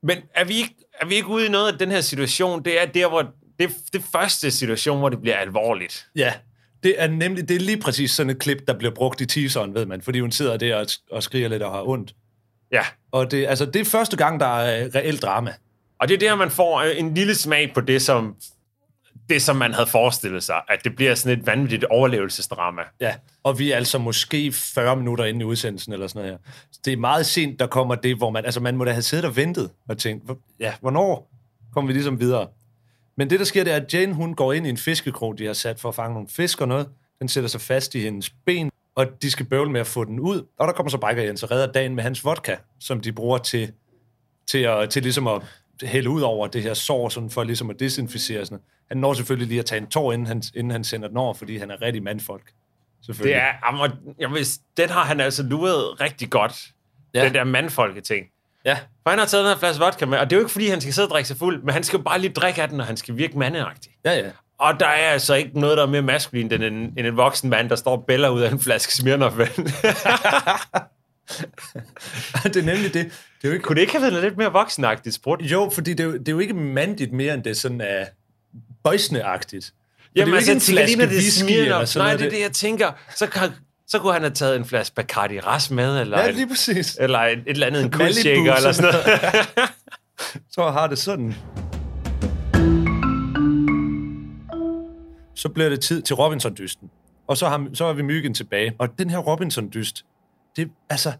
Men 0.03 0.19
er 0.35 0.45
vi, 0.45 0.57
ikke, 0.57 0.75
er 1.01 1.07
vi 1.07 1.15
ikke 1.15 1.29
ude 1.29 1.47
i 1.47 1.49
noget 1.49 1.73
af 1.73 1.79
den 1.79 1.91
her 1.91 2.01
situation? 2.01 2.65
Det 2.65 2.83
er 2.83 2.87
der, 2.87 3.09
hvor 3.09 3.23
det, 3.59 3.71
det 3.93 4.03
første 4.13 4.51
situation, 4.51 4.99
hvor 4.99 5.09
det 5.09 5.21
bliver 5.21 5.37
alvorligt. 5.37 6.07
Ja, 6.17 6.33
det 6.83 7.03
er 7.03 7.09
nemlig 7.09 7.49
det 7.49 7.57
er 7.57 7.61
lige 7.61 7.81
præcis 7.81 8.11
sådan 8.11 8.31
et 8.31 8.39
klip, 8.39 8.67
der 8.67 8.79
bliver 8.79 8.95
brugt 8.95 9.21
i 9.21 9.27
teaseren, 9.27 9.75
ved 9.75 9.87
man, 9.87 10.03
fordi 10.03 10.21
hun 10.21 10.33
sidder 10.33 10.57
der 10.57 10.77
og, 10.77 10.87
og 11.11 11.23
skriger 11.23 11.49
lidt 11.49 11.63
og 11.63 11.73
har 11.73 11.89
ondt. 11.89 12.15
Ja, 12.73 12.85
Og 13.13 13.31
det, 13.31 13.47
altså, 13.47 13.67
det 13.67 13.81
er 13.81 13.85
første 13.85 14.17
gang, 14.17 14.41
der 14.41 14.47
er 14.47 14.85
øh, 14.85 14.91
reelt 14.95 15.23
drama. 15.23 15.55
og 16.01 16.09
det 16.09 16.15
er 16.15 16.19
der, 16.19 16.37
man 16.37 16.51
får 16.51 16.81
øh, 16.81 16.99
en 16.99 17.15
lille 17.15 17.35
smag 17.35 17.73
på 17.75 17.81
det, 17.81 18.03
som, 18.03 18.37
det, 19.29 19.43
som 19.43 19.57
man 19.57 19.75
havde 19.75 19.87
forestillet 19.87 20.43
sig. 20.43 20.61
At 20.69 20.85
det 20.85 20.97
bliver 20.97 21.15
sådan 21.15 21.39
et 21.39 21.47
vanvittigt 21.47 21.85
overlevelsesdrama. 21.85 22.83
Ja, 23.01 23.15
og 23.43 23.59
vi 23.59 23.73
er 23.73 23.77
altså 23.77 23.99
måske 23.99 24.53
40 24.53 24.97
minutter 24.97 25.25
inde 25.25 25.41
i 25.41 25.45
udsendelsen 25.45 25.93
eller 25.93 26.07
sådan 26.07 26.23
noget 26.23 26.39
her. 26.45 26.53
Det 26.85 26.93
er 26.93 26.97
meget 26.97 27.27
sent, 27.27 27.61
der 27.61 27.67
kommer 27.67 27.95
det, 27.95 28.17
hvor 28.17 28.31
man, 28.31 28.45
altså 28.45 28.61
man 28.61 28.77
må 28.77 28.85
da 28.85 28.91
have 28.93 29.03
siddet 29.03 29.25
og 29.25 29.37
ventet 29.37 29.71
og 29.89 29.99
tænkt, 29.99 30.31
ja, 30.61 30.73
hvornår 30.81 31.31
kommer 31.73 31.87
vi 31.87 31.93
ligesom 31.93 32.21
videre? 32.21 32.49
Men 33.17 33.31
det, 33.31 33.39
der 33.39 33.45
sker, 33.45 33.65
det 33.65 33.73
er, 33.73 33.77
at 33.77 33.95
Jane, 33.95 34.15
hun 34.15 34.35
går 34.35 34.53
ind 34.53 34.67
i 34.67 34.71
en 34.71 34.77
fiskekrog, 34.77 35.39
de 35.39 35.47
har 35.47 35.53
sat 35.53 35.81
for 35.81 35.89
at 35.89 35.95
fange 35.95 36.15
nogle 36.15 36.29
fisk 36.29 36.61
og 36.61 36.69
noget. 36.69 36.89
Den 37.21 37.29
sætter 37.29 37.49
sig 37.49 37.61
fast 37.61 37.95
i 37.95 38.01
hendes 38.01 38.31
ben, 38.31 38.71
og 38.95 39.07
de 39.23 39.31
skal 39.31 39.47
bøvle 39.47 39.71
med 39.71 39.81
at 39.81 39.87
få 39.87 40.05
den 40.05 40.21
ud. 40.21 40.47
Og 40.59 40.67
der 40.69 40.73
kommer 40.73 40.91
så 40.91 40.99
Biker 40.99 41.23
Jens 41.23 41.43
og 41.43 41.51
redder 41.51 41.73
dagen 41.73 41.95
med 41.95 42.03
hans 42.03 42.25
vodka, 42.25 42.57
som 42.81 43.01
de 43.01 43.13
bruger 43.13 43.39
til, 43.39 43.73
til, 44.51 44.59
at, 44.59 44.91
til 44.91 45.03
ligesom 45.03 45.27
at 45.27 45.43
hælde 45.83 46.11
ud 46.11 46.21
over 46.21 46.47
det 46.47 46.63
her 46.63 46.75
sår, 46.75 47.09
sådan 47.09 47.31
for 47.31 47.45
ligesom 47.45 47.71
at 47.71 47.81
desinficere 47.81 48.47
sådan. 48.47 48.59
Han 48.89 48.97
når 48.97 49.15
selvfølgelig 49.15 49.49
lige 49.49 49.59
at 49.59 49.67
tage 49.67 49.81
en 49.81 49.87
tår, 49.87 50.13
inden 50.13 50.27
han, 50.27 50.43
inden 50.55 50.71
han 50.71 50.85
sender 50.85 51.09
den 51.09 51.17
over, 51.17 51.35
fordi 51.35 51.57
han 51.57 51.71
er 51.71 51.83
rigtig 51.83 52.03
mandfolk. 52.03 52.53
Det 53.25 53.35
er, 53.35 53.53
jamen, 53.67 53.91
jeg 54.19 54.31
vil, 54.31 54.47
den 54.77 54.89
har 54.89 55.05
han 55.05 55.21
altså 55.21 55.43
luret 55.43 56.01
rigtig 56.01 56.31
godt. 56.31 56.69
Ja. 57.15 57.25
Den 57.25 57.35
der 57.35 57.45
mandfolke-ting. 57.45 58.27
Ja, 58.65 58.79
For 59.03 59.11
han 59.11 59.19
har 59.19 59.27
taget 59.27 59.45
den 59.45 59.53
her 59.53 59.59
flaske 59.59 59.85
vodka 59.85 60.07
med, 60.07 60.19
og 60.19 60.31
det 60.31 60.37
er 60.37 60.41
jo 60.41 60.45
ikke, 60.45 60.53
fordi 60.53 60.69
han 60.69 60.81
skal 60.81 60.93
sidde 60.95 61.07
og 61.07 61.11
drikke 61.11 61.29
sig 61.29 61.37
fuld, 61.37 61.63
men 61.63 61.73
han 61.73 61.83
skal 61.83 61.97
jo 61.97 62.03
bare 62.03 62.19
lige 62.19 62.33
drikke 62.33 62.63
af 62.63 62.69
den, 62.69 62.81
og 62.81 62.87
han 62.87 62.97
skal 62.97 63.17
virke 63.17 63.39
mandeagtig. 63.39 63.93
ja, 64.05 64.13
ja. 64.13 64.31
Og 64.61 64.81
der 64.81 64.87
er 64.87 65.11
altså 65.11 65.35
ikke 65.35 65.61
noget, 65.61 65.77
der 65.77 65.83
er 65.83 65.89
mere 65.89 66.03
maskulin 66.03 66.53
end 66.53 66.65
en, 66.65 66.73
end 66.73 67.07
en 67.07 67.17
voksen 67.17 67.51
mand, 67.51 67.69
der 67.71 67.77
står 67.77 67.97
og 67.97 68.05
bæller 68.07 68.29
ud 68.29 68.41
af 68.41 68.53
en 68.53 68.61
flaske 68.61 68.95
Smirnoff. 68.95 69.37
det 72.45 72.57
er 72.57 72.63
nemlig 72.63 72.95
det. 72.95 72.95
Det 72.95 73.45
er 73.45 73.49
jo 73.49 73.53
ikke... 73.53 73.63
Kunne 73.63 73.75
det 73.75 73.81
ikke 73.81 73.93
have 73.93 74.13
været 74.13 74.23
lidt 74.23 74.37
mere 74.37 74.53
voksenagtigt 74.53 75.15
sprudt? 75.15 75.41
Jo, 75.41 75.71
fordi 75.75 75.91
det 75.91 76.01
er 76.01 76.05
jo, 76.05 76.13
det 76.13 76.29
er 76.29 76.33
jo 76.33 76.39
ikke 76.39 76.55
mandigt 76.55 77.13
mere, 77.13 77.35
end 77.35 77.45
det 77.45 77.57
sådan 77.57 77.81
er 77.81 78.05
bøjsende-agtigt. 78.85 79.67
For 79.67 80.09
Jamen, 80.17 80.35
det 80.35 80.49
er 80.49 80.53
altså, 80.53 80.53
jo 80.53 80.55
jeg 80.55 80.63
tænker 80.63 80.87
lige, 80.87 80.97
når 80.97 81.07
det 81.07 81.33
Smirnoff. 81.33 81.97
Nej, 81.97 82.17
det 82.17 82.27
er 82.27 82.31
det, 82.31 82.41
jeg 82.41 82.53
tænker. 82.53 82.93
Så, 83.17 83.27
kan, 83.27 83.51
så 83.89 83.99
kunne 83.99 84.13
han 84.13 84.23
have 84.23 84.35
taget 84.35 84.57
en 84.57 84.65
flaske 84.65 84.95
Bacardi 84.95 85.41
Ras 85.41 85.71
med, 85.71 86.01
eller, 86.01 86.21
Ja, 86.21 86.29
en, 86.29 86.35
lige 86.35 86.49
præcis. 86.49 86.97
eller 87.01 87.19
et, 87.19 87.39
et 87.39 87.43
eller 87.47 87.67
andet, 87.67 87.83
en 87.83 87.91
Malibu, 87.91 88.05
kuldshaker, 88.05 88.55
eller 88.55 88.73
sådan 88.73 88.95
noget. 88.95 89.21
Så 90.51 90.71
har 90.77 90.87
det 90.87 90.99
sådan. 90.99 91.35
Så 95.41 95.49
bliver 95.49 95.69
det 95.69 95.81
tid 95.81 96.03
til 96.03 96.17
Robinson-dysten. 96.17 96.91
Og 97.27 97.37
så 97.37 97.49
har, 97.49 97.67
så 97.75 97.87
har 97.87 97.93
vi 97.93 98.03
myggen 98.03 98.35
tilbage. 98.35 98.75
Og 98.79 98.99
den 98.99 99.11
her 99.11 99.19
Robinson-dyst, 99.19 100.05
det, 100.57 100.71
altså, 100.91 101.13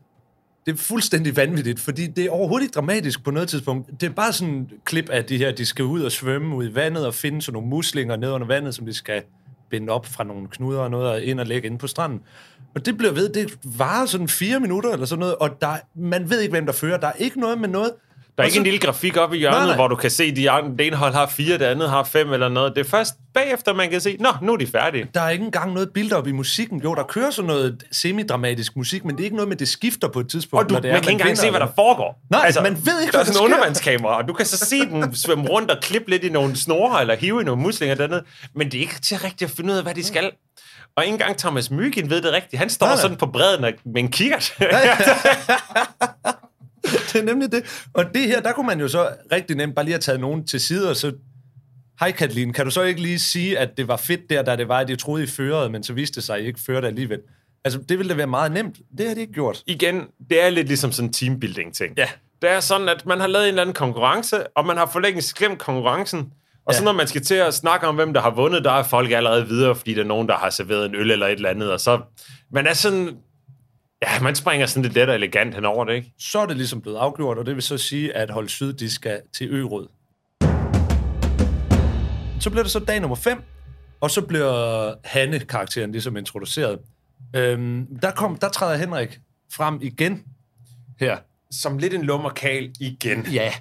det 0.67 0.73
er 0.73 0.77
fuldstændig 0.77 1.37
vanvittigt, 1.37 1.81
fordi 1.81 2.07
det 2.07 2.25
er 2.25 2.31
overhovedet 2.31 2.65
ikke 2.65 2.73
dramatisk 2.73 3.25
på 3.25 3.31
noget 3.31 3.49
tidspunkt. 3.49 4.01
Det 4.01 4.09
er 4.09 4.11
bare 4.11 4.33
sådan 4.33 4.61
et 4.61 4.85
klip 4.85 5.09
af 5.09 5.25
de 5.25 5.39
her, 5.39 5.53
de 5.53 5.67
skal 5.67 5.85
ud 5.85 6.03
og 6.03 6.13
svømme 6.13 6.57
ud 6.57 6.69
i 6.69 6.75
vandet 6.75 7.07
og 7.07 7.15
finde 7.15 7.43
sådan 7.43 7.53
nogle 7.53 7.69
muslinger 7.69 8.17
ned 8.17 8.31
under 8.31 8.47
vandet, 8.47 8.75
som 8.75 8.87
de 8.87 8.95
skal 8.95 9.23
binde 9.71 9.93
op 9.93 10.07
fra 10.07 10.25
nogle 10.25 10.49
knuder 10.49 10.81
og 10.81 10.91
noget 10.91 11.09
og 11.09 11.23
ind 11.23 11.41
og 11.41 11.47
lægge 11.47 11.69
ind 11.69 11.79
på 11.79 11.87
stranden. 11.87 12.21
Og 12.75 12.87
det 12.87 12.99
bliver 12.99 13.13
ved, 13.13 13.29
det 13.29 13.59
varer 13.79 14.07
sådan 14.07 14.29
fire 14.29 14.61
minutter 14.61 14.91
eller 14.91 15.07
sådan 15.07 15.21
noget, 15.21 15.37
og 15.37 15.61
der, 15.61 15.77
man 15.95 16.31
ved 16.31 16.41
ikke, 16.41 16.53
hvem 16.53 16.67
der 16.67 16.73
fører. 16.73 16.99
Der 16.99 17.07
er 17.07 17.13
ikke 17.13 17.41
noget 17.41 17.61
med 17.61 17.69
noget. 17.69 17.93
Der 18.37 18.43
er 18.43 18.47
ikke 18.47 18.55
så- 18.55 18.61
en 18.61 18.65
lille 18.65 18.79
grafik 18.79 19.17
oppe 19.17 19.37
i 19.37 19.39
hjørnet, 19.39 19.57
Nej, 19.57 19.61
nej, 19.61 19.67
nej. 19.67 19.77
nej. 19.77 19.77
hvor 19.77 19.89
du 19.89 19.97
kan 19.97 20.11
se, 20.11 20.25
at 20.25 20.37
de 20.37 20.49
det 20.79 20.87
ene 20.87 20.97
hold 20.97 21.13
har 21.15 21.27
fire, 21.27 21.59
det 21.59 21.65
andet 21.65 21.91
har 21.91 22.05
fem 22.05 22.33
eller 22.33 22.49
noget. 22.49 22.73
Det 22.77 22.87
er 22.87 22.91
først 22.91 23.15
bagefter, 23.35 23.75
man 23.75 23.91
kan 23.91 24.01
se, 24.01 24.17
nå, 24.21 24.29
nu 24.43 24.53
er 24.53 24.57
de 24.57 24.67
færdige. 24.67 25.07
Der 25.15 25.21
er 25.21 25.31
ikke 25.31 25.45
engang 25.45 25.73
noget 25.73 25.91
build-up 25.95 26.27
i 26.27 26.33
musikken. 26.33 26.81
Jo, 26.83 26.95
der 26.95 27.03
kører 27.03 27.31
sådan 27.31 27.47
noget 27.47 27.85
semidramatisk 27.93 28.77
musik, 28.77 29.05
men 29.05 29.17
det 29.17 29.21
er 29.21 29.25
ikke 29.25 29.37
noget 29.37 29.49
med, 29.49 29.57
det 29.57 29.69
skifter 29.69 30.09
på 30.09 30.21
et 30.21 30.29
tidspunkt. 30.31 30.65
Og 30.65 30.69
du, 30.69 30.75
når 30.75 30.81
det 30.81 30.89
man 30.89 30.97
er, 30.97 31.01
kan 31.03 31.13
ikke 31.13 31.21
engang 31.23 31.39
se, 31.39 31.51
hvad 31.51 31.61
der 31.61 31.67
eller- 31.67 31.75
foregår. 31.75 32.21
Altså, 32.35 32.61
Nej, 32.61 32.71
man 32.71 32.87
ved 32.87 33.01
ikke, 33.01 33.13
der 33.13 33.19
er 33.19 33.25
sådan 33.25 33.41
en 33.41 33.45
undervandskamera, 33.45 34.17
og 34.23 34.29
du 34.29 34.33
kan 34.33 34.47
så 34.47 34.57
se 34.57 34.81
dem 34.81 35.15
svømme 35.15 35.49
rundt 35.49 35.71
og 35.71 35.77
klippe 35.83 36.11
lidt 36.11 36.25
i 36.25 36.29
nogle 36.29 36.57
snore, 36.57 37.01
eller 37.01 37.17
hive 37.17 37.41
i 37.41 37.45
nogle 37.45 37.63
muslinger 37.63 37.95
dernede. 37.97 38.23
Men 38.55 38.67
det 38.71 38.75
er 38.75 38.81
ikke 38.81 39.01
til 39.01 39.19
rigtigt 39.19 39.51
at 39.51 39.57
finde 39.57 39.73
ud 39.73 39.77
af, 39.79 39.83
hvad 39.85 39.95
de 39.95 40.05
skal. 40.05 40.31
Og 40.97 41.05
ikke 41.05 41.13
engang 41.13 41.37
Thomas 41.39 41.71
Myggen 41.71 42.11
ved 42.11 42.23
det 42.23 42.33
rigtigt. 42.33 42.59
Han 42.61 42.71
står 42.71 42.87
Nej, 42.87 42.95
nej. 42.95 43.03
sådan 43.03 43.17
på 43.17 43.27
bredden 43.27 43.63
med 43.85 44.03
en 44.03 44.11
kikkert. 44.11 44.53
det 47.13 47.17
er 47.17 47.23
nemlig 47.25 47.53
det. 47.53 47.89
Og 47.95 48.05
det 48.15 48.23
her, 48.23 48.41
der 48.41 48.53
kunne 48.53 48.67
man 48.67 48.81
jo 48.81 48.89
så 48.89 49.09
rigtig 49.33 49.57
nemt 49.57 49.75
bare 49.75 49.85
lige 49.85 49.93
have 49.93 50.01
taget 50.01 50.21
nogen 50.21 50.47
til 50.47 50.61
side, 50.61 50.91
og 50.91 50.97
så... 50.97 51.13
Hej 52.01 52.11
Katalin, 52.13 52.53
kan 52.53 52.65
du 52.65 52.71
så 52.71 52.83
ikke 52.83 53.03
lige 53.03 53.19
sige, 53.19 53.59
at 53.59 53.69
det 53.77 53.89
var 53.89 53.97
fedt 53.97 54.21
der, 54.31 54.43
da 54.43 54.57
det 54.57 54.69
var, 54.69 54.79
at 54.79 54.89
de 54.89 54.97
troede, 54.97 55.25
I 55.25 55.27
førede, 55.27 55.71
men 55.71 55.83
så 55.83 55.93
viste 55.93 56.15
det 56.15 56.25
sig, 56.25 56.37
at 56.37 56.43
I 56.43 56.47
ikke 56.47 56.61
førte 56.67 56.87
alligevel? 56.87 57.19
Altså, 57.65 57.81
det 57.89 57.99
ville 57.99 58.11
da 58.11 58.15
være 58.15 58.27
meget 58.27 58.53
nemt. 58.53 58.77
Det 58.99 59.09
har 59.09 59.15
de 59.15 59.21
ikke 59.21 59.33
gjort. 59.33 59.63
Igen, 59.67 60.03
det 60.31 60.43
er 60.45 60.51
lidt 60.51 60.67
ligesom 60.69 60.93
sådan 60.93 61.09
en 61.09 61.13
teambuilding-ting. 61.13 61.95
Ja. 61.97 62.09
Det 62.43 62.51
er 62.51 62.61
sådan, 62.61 62.89
at 62.89 63.07
man 63.07 63.21
har 63.21 63.27
lavet 63.27 63.45
en 63.45 63.49
eller 63.49 63.63
anden 63.63 63.75
konkurrence, 63.75 64.47
og 64.47 64.67
man 64.67 64.77
har 64.77 64.87
for 64.93 65.01
længe 65.01 65.23
glemt 65.37 65.59
konkurrencen. 65.59 66.33
Og 66.67 66.75
så 66.75 66.81
Ja. 66.81 66.85
når 66.85 66.93
man 66.93 67.07
skal 67.07 67.25
til 67.25 67.35
at 67.35 67.55
snakke 67.55 67.87
om, 67.87 67.95
hvem 67.95 68.13
der 68.15 68.21
har 68.21 68.31
vundet, 68.31 68.65
der 68.65 68.73
er 68.73 68.83
folk 68.83 69.11
allerede 69.11 69.49
videre, 69.49 69.75
fordi 69.75 69.95
der 69.95 70.01
er 70.03 70.07
nogen, 70.07 70.29
der 70.29 70.37
har 70.37 70.51
serveret 70.51 70.87
en 70.87 70.95
øl 70.95 71.11
eller 71.11 71.27
et 71.27 71.33
eller 71.33 71.49
andet. 71.49 71.73
Og 71.73 71.81
så, 71.81 72.01
man 72.53 72.67
er 72.67 72.75
sådan... 72.75 73.17
Ja, 74.03 74.21
man 74.23 74.35
springer 74.35 74.67
sådan 74.67 74.83
lidt 74.83 74.95
let 74.95 75.09
og 75.09 75.15
elegant 75.15 75.55
henover 75.55 75.85
det, 75.85 75.95
ikke? 75.95 76.13
Så 76.19 76.39
er 76.39 76.47
det 76.47 76.57
ligesom 76.57 76.81
blevet 76.81 76.97
afgjort, 76.97 77.39
og 77.39 77.47
det 77.47 77.55
vil 77.55 77.63
så 77.63 77.79
sige, 77.79 78.17
at 78.17 78.31
hold 78.31 78.49
syd, 78.49 78.73
de 78.73 78.91
skal 78.91 79.21
til 79.37 79.55
Øråd. 79.55 79.89
Så 82.41 82.51
bliver 82.51 82.63
det 82.63 82.73
så 82.73 82.79
dag 82.79 83.01
nummer 83.01 83.17
5, 83.17 83.43
og 84.01 84.11
så 84.11 84.23
bliver 84.23 84.95
Hanne-karakteren 85.05 85.93
ligesom 85.93 86.17
introduceret. 86.17 86.79
Øhm, 87.37 87.87
der, 88.03 88.11
kom, 88.11 88.37
der 88.37 88.49
træder 88.49 88.77
Henrik 88.77 89.21
frem 89.53 89.79
igen 89.83 90.23
her. 91.01 91.19
Som 91.51 91.79
lidt 91.79 91.95
en 91.95 92.03
lummerkal 92.03 92.71
igen. 92.81 93.27
Ja, 93.27 93.53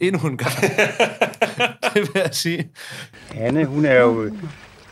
endnu 0.00 0.28
en 0.28 0.36
gang. 0.36 0.52
det 1.94 1.94
vil 1.94 2.10
jeg 2.14 2.30
sige. 2.32 2.70
Anne, 3.34 3.64
hun 3.64 3.84
er 3.84 4.00
jo 4.00 4.30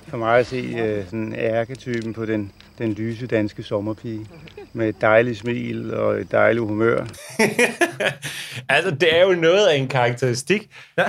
for 0.09 0.16
mig 0.16 0.38
at 0.38 0.46
se 0.46 0.57
øh, 0.57 1.05
sådan 1.05 1.34
ærketypen 1.34 2.14
på 2.14 2.26
den, 2.26 2.53
den 2.79 2.93
lyse 2.93 3.27
danske 3.27 3.62
sommerpige. 3.62 4.27
Med 4.73 4.89
et 4.89 5.01
dejligt 5.01 5.39
smil 5.39 5.95
og 5.95 6.20
et 6.20 6.33
dejligt 6.33 6.64
humør. 6.66 7.05
Altså, 8.68 8.91
det 8.91 9.16
er 9.18 9.23
jo 9.23 9.33
noget 9.33 9.66
af 9.66 9.77
en 9.77 9.89
karakteristik 9.89 10.68
Ja, 10.99 11.05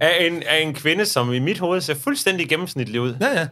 af 0.00 0.26
en, 0.26 0.42
af 0.42 0.60
en 0.60 0.74
kvinde, 0.74 1.06
som 1.06 1.32
i 1.32 1.38
mit 1.38 1.58
hoved 1.58 1.80
ser 1.80 1.94
fuldstændig 1.94 2.48
gennemsnitlig 2.48 3.00
ud. 3.00 3.14
ja, 3.20 3.38
ja. 3.40 3.46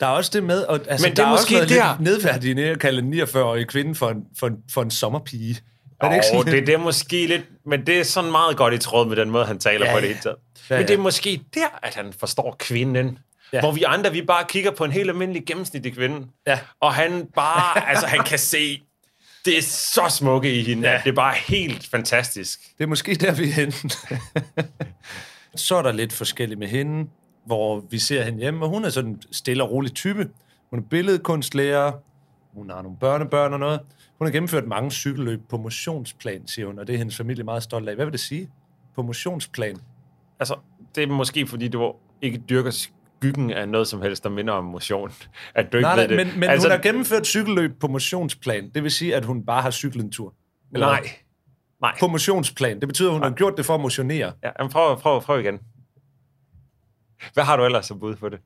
Der 0.00 0.06
er 0.06 0.10
også 0.10 0.30
det 0.34 0.42
med, 0.44 0.62
og, 0.62 0.80
altså, 0.88 1.06
Men 1.06 1.16
det 1.16 1.18
er 1.18 1.22
der 1.24 1.30
er 1.32 1.34
måske 1.34 1.54
også 1.54 1.54
noget 1.54 1.68
der- 1.70 1.96
lidt 1.98 2.10
nedværdigende 2.10 2.62
at 2.62 2.78
kalde 2.78 2.98
en 2.98 3.14
49-årig 3.22 3.66
kvinde 3.68 3.94
for 3.94 4.10
en, 4.10 4.22
for 4.38 4.46
en, 4.46 4.56
for 4.72 4.82
en 4.82 4.90
sommerpige. 4.90 5.58
Er 6.00 6.08
det 6.08 6.14
ikke 6.14 6.26
sådan? 6.32 6.52
det, 6.52 6.66
det 6.66 6.74
er 6.74 6.78
måske 6.78 7.26
lidt... 7.26 7.42
Men 7.66 7.86
det 7.86 8.00
er 8.00 8.04
sådan 8.04 8.30
meget 8.30 8.56
godt 8.56 8.74
i 8.74 8.78
tråd 8.78 9.08
med 9.08 9.16
den 9.16 9.30
måde, 9.30 9.44
han 9.46 9.58
taler 9.58 9.86
Ja, 9.86 9.90
ja, 9.90 9.96
på 9.96 10.00
det 10.00 10.06
ja. 10.06 10.08
hele 10.08 10.20
taget. 10.22 10.36
Ja, 10.70 10.76
Men 10.76 10.82
det 10.86 10.90
er 10.90 10.98
ja. 10.98 11.02
måske 11.02 11.40
der, 11.54 11.78
at 11.82 11.94
han 11.94 12.12
forstår 12.20 12.56
kvinden. 12.58 13.18
Ja. 13.52 13.60
Hvor 13.60 13.72
vi 13.72 13.82
andre, 13.82 14.12
vi 14.12 14.22
bare 14.22 14.44
kigger 14.48 14.70
på 14.70 14.84
en 14.84 14.92
helt 14.92 15.10
almindelig 15.10 15.42
gennemsnitlig 15.46 15.94
kvinde. 15.94 16.26
Ja. 16.46 16.58
Og 16.80 16.94
han 16.94 17.26
bare... 17.34 17.88
altså, 17.88 18.06
han 18.06 18.24
kan 18.24 18.38
se... 18.38 18.82
Det 19.44 19.58
er 19.58 19.62
så 19.62 20.06
smukke 20.10 20.58
i 20.58 20.62
hende. 20.62 20.90
Ja. 20.90 21.00
Det 21.04 21.10
er 21.10 21.14
bare 21.14 21.34
helt 21.48 21.86
fantastisk. 21.90 22.60
Det 22.78 22.84
er 22.84 22.88
måske 22.88 23.14
der, 23.14 23.34
vi 23.34 23.42
er 23.42 23.52
henne. 23.52 23.72
så 25.54 25.76
er 25.76 25.82
der 25.82 25.92
lidt 25.92 26.12
forskelligt 26.12 26.58
med 26.58 26.68
hende, 26.68 27.10
hvor 27.46 27.84
vi 27.90 27.98
ser 27.98 28.22
hende 28.24 28.38
hjemme, 28.38 28.64
og 28.64 28.68
hun 28.68 28.84
er 28.84 28.90
sådan 28.90 29.10
en 29.10 29.22
stille 29.32 29.62
og 29.62 29.70
rolig 29.70 29.92
type. 29.92 30.28
Hun 30.70 30.78
er 30.78 30.82
billedkunstlærer, 30.82 31.92
hun 32.54 32.70
har 32.70 32.82
nogle 32.82 32.98
børnebørn 32.98 33.52
og 33.52 33.60
noget. 33.60 33.80
Hun 34.18 34.26
har 34.26 34.32
gennemført 34.32 34.66
mange 34.66 34.90
cykelløb 34.90 35.40
på 35.48 35.56
motionsplan, 35.56 36.46
siger 36.48 36.66
hun, 36.66 36.78
og 36.78 36.86
det 36.86 36.94
er 36.94 36.98
hendes 36.98 37.16
familie 37.16 37.44
meget 37.44 37.62
stolt 37.62 37.88
af. 37.88 37.94
Hvad 37.94 38.04
vil 38.04 38.12
det 38.12 38.20
sige? 38.20 38.50
På 38.94 39.02
motionsplan? 39.02 39.76
Altså, 40.40 40.54
det 40.94 41.02
er 41.02 41.06
måske, 41.06 41.46
fordi 41.46 41.68
du 41.68 41.94
ikke 42.22 42.38
dyrker 42.38 42.70
skyggen 43.20 43.50
af 43.50 43.68
noget 43.68 43.88
som 43.88 44.02
helst, 44.02 44.24
der 44.24 44.30
minder 44.30 44.52
om 44.54 44.64
motion. 44.64 45.12
At 45.54 45.72
du 45.72 45.76
ikke 45.76 45.82
Nej, 45.88 45.96
ved 45.96 46.08
nej, 46.08 46.16
det. 46.16 46.26
men, 46.26 46.40
men 46.40 46.48
altså, 46.50 46.68
hun 46.68 46.72
har 46.76 46.82
gennemført 46.82 47.26
cykelløb 47.26 47.80
på 47.80 47.88
motionsplan. 47.88 48.70
Det 48.74 48.82
vil 48.82 48.90
sige, 48.90 49.16
at 49.16 49.24
hun 49.24 49.46
bare 49.46 49.62
har 49.62 49.70
cyklet 49.70 50.04
en 50.04 50.12
tur. 50.12 50.34
Eller 50.72 50.86
Nej. 50.86 51.08
Nej. 51.80 51.96
På 52.00 52.06
motionsplan. 52.06 52.80
Det 52.80 52.88
betyder, 52.88 53.08
at 53.08 53.14
hun 53.14 53.22
har 53.22 53.30
gjort 53.30 53.56
det 53.56 53.66
for 53.66 53.74
at 53.74 53.80
motionere. 53.80 54.32
Ja, 54.44 54.50
men 54.58 54.70
prøv, 54.70 55.00
prøv, 55.00 55.22
prøv 55.22 55.40
igen. 55.40 55.58
Hvad 57.34 57.44
har 57.44 57.56
du 57.56 57.64
ellers 57.64 57.86
som 57.86 58.00
bud 58.00 58.16
på 58.16 58.28
det? 58.28 58.38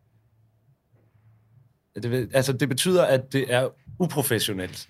Det, 2.03 2.11
vil- 2.11 2.31
altså, 2.35 2.53
det 2.53 2.69
betyder, 2.69 3.05
at 3.05 3.33
det 3.33 3.55
er 3.55 3.69
uprofessionelt. 3.99 4.89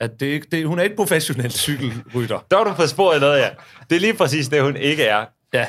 At 0.00 0.20
det 0.20 0.26
ikke, 0.26 0.46
det, 0.52 0.66
hun 0.66 0.78
er 0.78 0.82
ikke 0.82 0.96
professionel 0.96 1.50
cykelrytter. 1.52 2.38
Der 2.50 2.56
var 2.56 2.64
du 2.64 2.74
på 2.74 2.86
sporet 2.86 3.14
af 3.14 3.20
noget, 3.20 3.38
ja. 3.40 3.50
Det 3.90 3.96
er 3.96 4.00
lige 4.00 4.14
præcis 4.14 4.48
det, 4.48 4.62
hun 4.62 4.76
ikke 4.76 5.04
er. 5.04 5.26
Ja. 5.54 5.66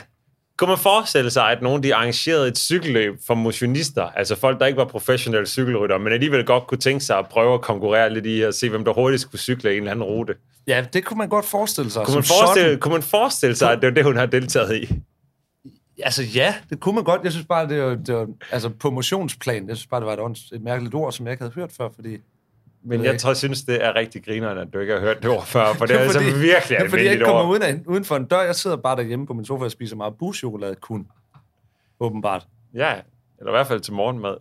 Kunne 0.61 0.69
man 0.69 0.77
forestille 0.77 1.31
sig, 1.31 1.51
at 1.51 1.61
nogen 1.61 1.83
de 1.83 1.95
arrangerede 1.95 2.47
et 2.47 2.57
cykelløb 2.57 3.19
for 3.27 3.33
motionister, 3.33 4.03
altså 4.03 4.35
folk, 4.35 4.59
der 4.59 4.65
ikke 4.65 4.77
var 4.77 4.85
professionelle 4.85 5.47
cykelryttere, 5.47 5.99
men 5.99 6.13
alligevel 6.13 6.45
godt 6.45 6.67
kunne 6.67 6.77
tænke 6.77 7.05
sig 7.05 7.17
at 7.17 7.27
prøve 7.27 7.53
at 7.53 7.61
konkurrere 7.61 8.13
lidt 8.13 8.25
i 8.25 8.41
at 8.41 8.55
se, 8.55 8.69
hvem 8.69 8.85
der 8.85 8.93
hurtigst 8.93 9.29
kunne 9.29 9.39
cykle 9.39 9.71
en 9.71 9.77
eller 9.77 9.91
anden 9.91 10.03
rute. 10.03 10.35
Ja, 10.67 10.85
det 10.93 11.05
kunne 11.05 11.17
man 11.17 11.29
godt 11.29 11.45
forestille 11.45 11.91
sig. 11.91 12.05
Kunne 12.05 12.15
man 12.15 12.23
forestille, 12.23 12.67
sådan. 12.67 12.79
kunne 12.79 12.91
man 12.91 13.01
forestille 13.01 13.55
sig, 13.55 13.71
at 13.71 13.81
det 13.81 13.87
var 13.87 13.93
det, 13.93 14.03
hun 14.03 14.15
har 14.15 14.25
deltaget 14.25 14.75
i? 14.75 14.89
Altså 16.03 16.23
ja, 16.23 16.55
det 16.69 16.79
kunne 16.79 16.95
man 16.95 17.03
godt. 17.03 17.21
Jeg 17.23 17.31
synes 17.31 17.47
bare, 17.47 17.67
det 17.67 17.81
var, 17.81 17.95
det 17.95 18.15
var 18.15 18.27
altså 18.51 18.69
på 18.69 18.89
motionsplan, 18.89 19.67
jeg 19.67 19.77
synes 19.77 19.87
bare, 19.87 19.99
det 19.99 20.07
var 20.07 20.29
et, 20.29 20.37
et 20.53 20.61
mærkeligt 20.61 20.95
ord, 20.95 21.11
som 21.11 21.25
jeg 21.25 21.33
ikke 21.33 21.43
havde 21.43 21.53
hørt 21.53 21.71
før, 21.77 21.89
fordi... 21.95 22.17
Men 22.83 22.99
ved 22.99 23.05
jeg 23.09 23.19
tror, 23.19 23.33
synes, 23.33 23.61
det 23.61 23.85
er 23.85 23.95
rigtig 23.95 24.25
grinerende, 24.25 24.61
at 24.61 24.67
du 24.73 24.79
ikke 24.79 24.93
har 24.93 24.99
hørt 24.99 25.21
det 25.21 25.29
ord 25.29 25.45
før, 25.45 25.73
for 25.73 25.85
det 25.85 25.95
er 25.99 26.09
fordi, 26.09 26.25
altså 26.25 26.39
virkelig 26.39 26.41
det 26.43 26.55
er, 26.55 26.61
fordi 26.61 26.73
jeg 26.73 26.81
almindeligt 26.81 27.11
ikke 27.11 27.25
kommer 27.25 27.41
ord. 27.41 27.49
uden, 27.49 27.61
af, 27.61 27.79
uden 27.87 28.05
for 28.05 28.15
en 28.15 28.25
dør. 28.25 28.41
Jeg 28.41 28.55
sidder 28.55 28.77
bare 28.77 28.95
derhjemme 28.95 29.27
på 29.27 29.33
min 29.33 29.45
sofa 29.45 29.65
og 29.65 29.71
spiser 29.71 29.95
meget 29.95 30.13
buschokolade 30.19 30.75
kun. 30.75 31.07
Åbenbart. 31.99 32.47
Ja, 32.73 32.93
eller 33.39 33.51
i 33.51 33.55
hvert 33.55 33.67
fald 33.67 33.79
til 33.79 33.93
morgenmad. 33.93 34.35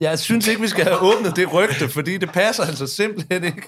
Jeg 0.00 0.18
synes 0.18 0.48
ikke, 0.48 0.60
vi 0.60 0.68
skal 0.68 0.84
have 0.84 0.98
åbnet 1.00 1.36
det 1.36 1.52
rygte, 1.52 1.88
fordi 1.88 2.16
det 2.16 2.28
passer 2.32 2.62
altså 2.64 2.86
simpelthen 2.86 3.44
ikke. 3.44 3.62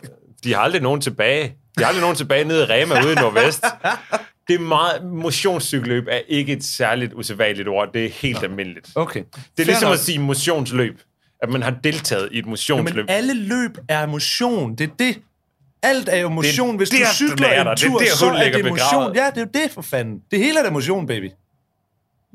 De 0.45 0.55
har 0.55 0.61
aldrig 0.61 0.83
nogen 0.83 1.01
tilbage. 1.01 1.57
De 1.79 1.83
har 1.83 1.87
aldrig 1.87 2.01
nogen 2.01 2.17
tilbage 2.17 2.45
nede 2.45 2.63
i 2.63 2.67
Rema 2.67 3.05
ude 3.05 3.13
i 3.13 3.15
Nordvest. 3.15 3.65
Det 4.49 4.55
er 4.55 4.61
meget... 4.61 5.05
Motionscykelløb 5.05 6.07
er 6.11 6.21
ikke 6.29 6.53
et 6.53 6.65
særligt 6.65 7.13
usædvanligt 7.15 7.69
ord. 7.69 7.93
Det 7.93 8.05
er 8.05 8.11
helt 8.11 8.43
almindeligt. 8.43 8.93
Okay. 8.95 9.23
Det 9.57 9.63
er 9.63 9.67
ligesom 9.67 9.93
at 9.93 9.99
sige 9.99 10.19
motionsløb. 10.19 11.01
At 11.47 11.53
man 11.53 11.63
har 11.63 11.71
deltaget 11.71 12.29
i 12.33 12.39
et 12.39 12.47
motionsløb. 12.47 12.97
Men 12.97 13.11
alle 13.11 13.35
løb 13.35 13.79
er 13.89 14.07
motion. 14.07 14.75
Det 14.75 14.91
er 14.91 14.95
det. 14.99 15.19
Alt 15.83 16.09
er 16.09 16.17
jo 16.17 16.29
motion. 16.29 16.77
Hvis 16.77 16.91
der, 16.91 16.99
du 16.99 17.05
cykler 17.15 17.49
er 17.49 17.61
en 17.61 17.67
der. 17.67 17.75
Det 17.75 17.85
er 17.85 17.89
tur, 17.89 17.99
der, 17.99 18.07
så 18.07 18.27
er 18.27 18.45
det 18.45 18.53
begravet. 18.53 18.71
motion. 18.71 19.15
Ja, 19.15 19.31
det 19.31 19.37
er 19.37 19.41
jo 19.41 19.63
det 19.65 19.71
for 19.71 19.83
fanden. 19.83 20.23
Det 20.31 20.39
hele 20.39 20.59
er 20.59 20.63
da 20.63 20.71
motion, 20.71 21.07
baby. 21.07 21.31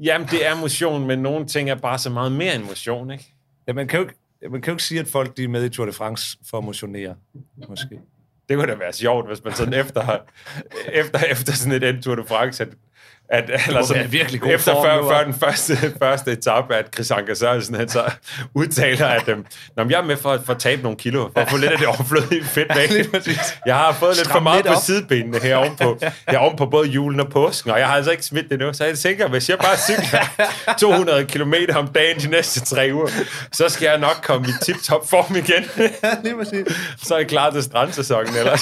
Jamen, 0.03 0.28
det 0.28 0.47
er 0.47 0.55
motion, 0.55 1.07
men 1.07 1.20
nogle 1.20 1.45
ting 1.45 1.70
er 1.70 1.76
bare 1.76 1.97
så 1.99 2.09
meget 2.09 2.32
mere 2.32 2.55
end 2.55 2.64
motion, 2.64 3.12
ikke? 3.12 3.34
Ja, 3.68 3.74
man 3.74 3.88
kan 3.88 3.99
jo 3.99 4.05
ikke, 4.05 4.16
man 4.51 4.62
kan 4.62 4.72
jo 4.72 4.76
ikke 4.76 4.84
sige, 4.84 4.99
at 4.99 5.07
folk 5.07 5.38
de 5.38 5.43
er 5.43 5.47
med 5.47 5.66
i 5.66 5.70
Tour 5.70 5.86
de 5.86 5.93
France 5.93 6.38
for 6.49 6.57
at 6.57 6.64
motionere. 6.64 7.16
Måske. 7.70 7.99
Det 8.49 8.57
kunne 8.57 8.72
da 8.72 8.76
være 8.76 8.93
sjovt, 8.93 9.28
hvis 9.28 9.43
man 9.43 9.53
sådan 9.53 9.74
efter, 9.74 10.18
efter, 10.93 11.20
efter 11.20 11.53
sådan 11.53 11.84
et 11.84 12.03
Tour 12.03 12.16
de 12.16 12.24
France, 12.28 12.64
at, 12.64 12.70
at 13.32 13.49
eller 13.67 13.79
må 13.82 13.88
sådan, 13.88 14.11
virkelig 14.11 14.41
god 14.41 14.51
efter 14.51 14.71
form 14.73 14.86
før, 14.86 15.09
før 15.17 15.23
den 15.23 15.34
første, 15.34 15.77
første 16.03 16.32
etape, 16.32 16.75
at 16.75 16.86
Chris 16.93 17.11
Anker 17.11 17.34
Sørensen, 17.34 17.75
han 17.75 17.89
så 17.89 18.03
udtaler, 18.55 19.07
at 19.07 19.27
øhm, 19.27 19.45
Nå, 19.77 19.84
jeg 19.89 19.99
er 19.99 20.03
med 20.03 20.17
for, 20.17 20.32
at- 20.32 20.41
for 20.45 20.53
at 20.53 20.59
tabe 20.59 20.82
nogle 20.82 20.97
kilo, 20.97 21.29
for 21.34 21.41
at 21.41 21.49
få 21.49 21.57
lidt 21.57 21.71
af 21.71 21.77
det 21.77 21.88
overflødige 21.88 22.43
fedt 22.43 22.71
væk. 22.75 23.25
Jeg 23.65 23.75
har 23.75 23.93
fået 23.93 24.17
lidt 24.17 24.27
for 24.32 24.39
meget 24.39 24.65
lidt 24.65 24.73
på 24.75 24.82
sidebenene 24.86 25.39
her 25.39 25.55
oven 25.55 25.75
på, 25.82 25.99
her 26.29 26.38
oven 26.38 26.55
på 26.57 26.65
både 26.65 26.88
julen 26.88 27.19
og 27.19 27.29
påsken, 27.29 27.71
og 27.71 27.79
jeg 27.79 27.88
har 27.88 27.95
altså 27.95 28.11
ikke 28.11 28.23
smidt 28.25 28.49
det 28.49 28.59
nu, 28.59 28.73
så 28.73 28.86
jeg 28.86 28.97
tænker, 28.99 29.27
hvis 29.27 29.49
jeg 29.49 29.57
bare 29.57 29.77
cykler 29.77 30.19
200 30.82 31.25
km 31.25 31.53
om 31.75 31.88
dagen 31.88 32.19
de 32.21 32.27
næste 32.29 32.59
tre 32.75 32.89
uger, 32.93 33.07
så 33.51 33.69
skal 33.69 33.86
jeg 33.86 33.97
nok 33.97 34.17
komme 34.23 34.47
i 34.47 34.51
tip-top 34.65 35.09
form 35.09 35.36
igen. 35.36 35.63
Lige 36.23 36.65
så 37.03 37.13
er 37.13 37.17
jeg 37.19 37.27
klar 37.27 37.49
til 37.51 37.63
strandsæsonen 37.63 38.36
ellers. 38.38 38.61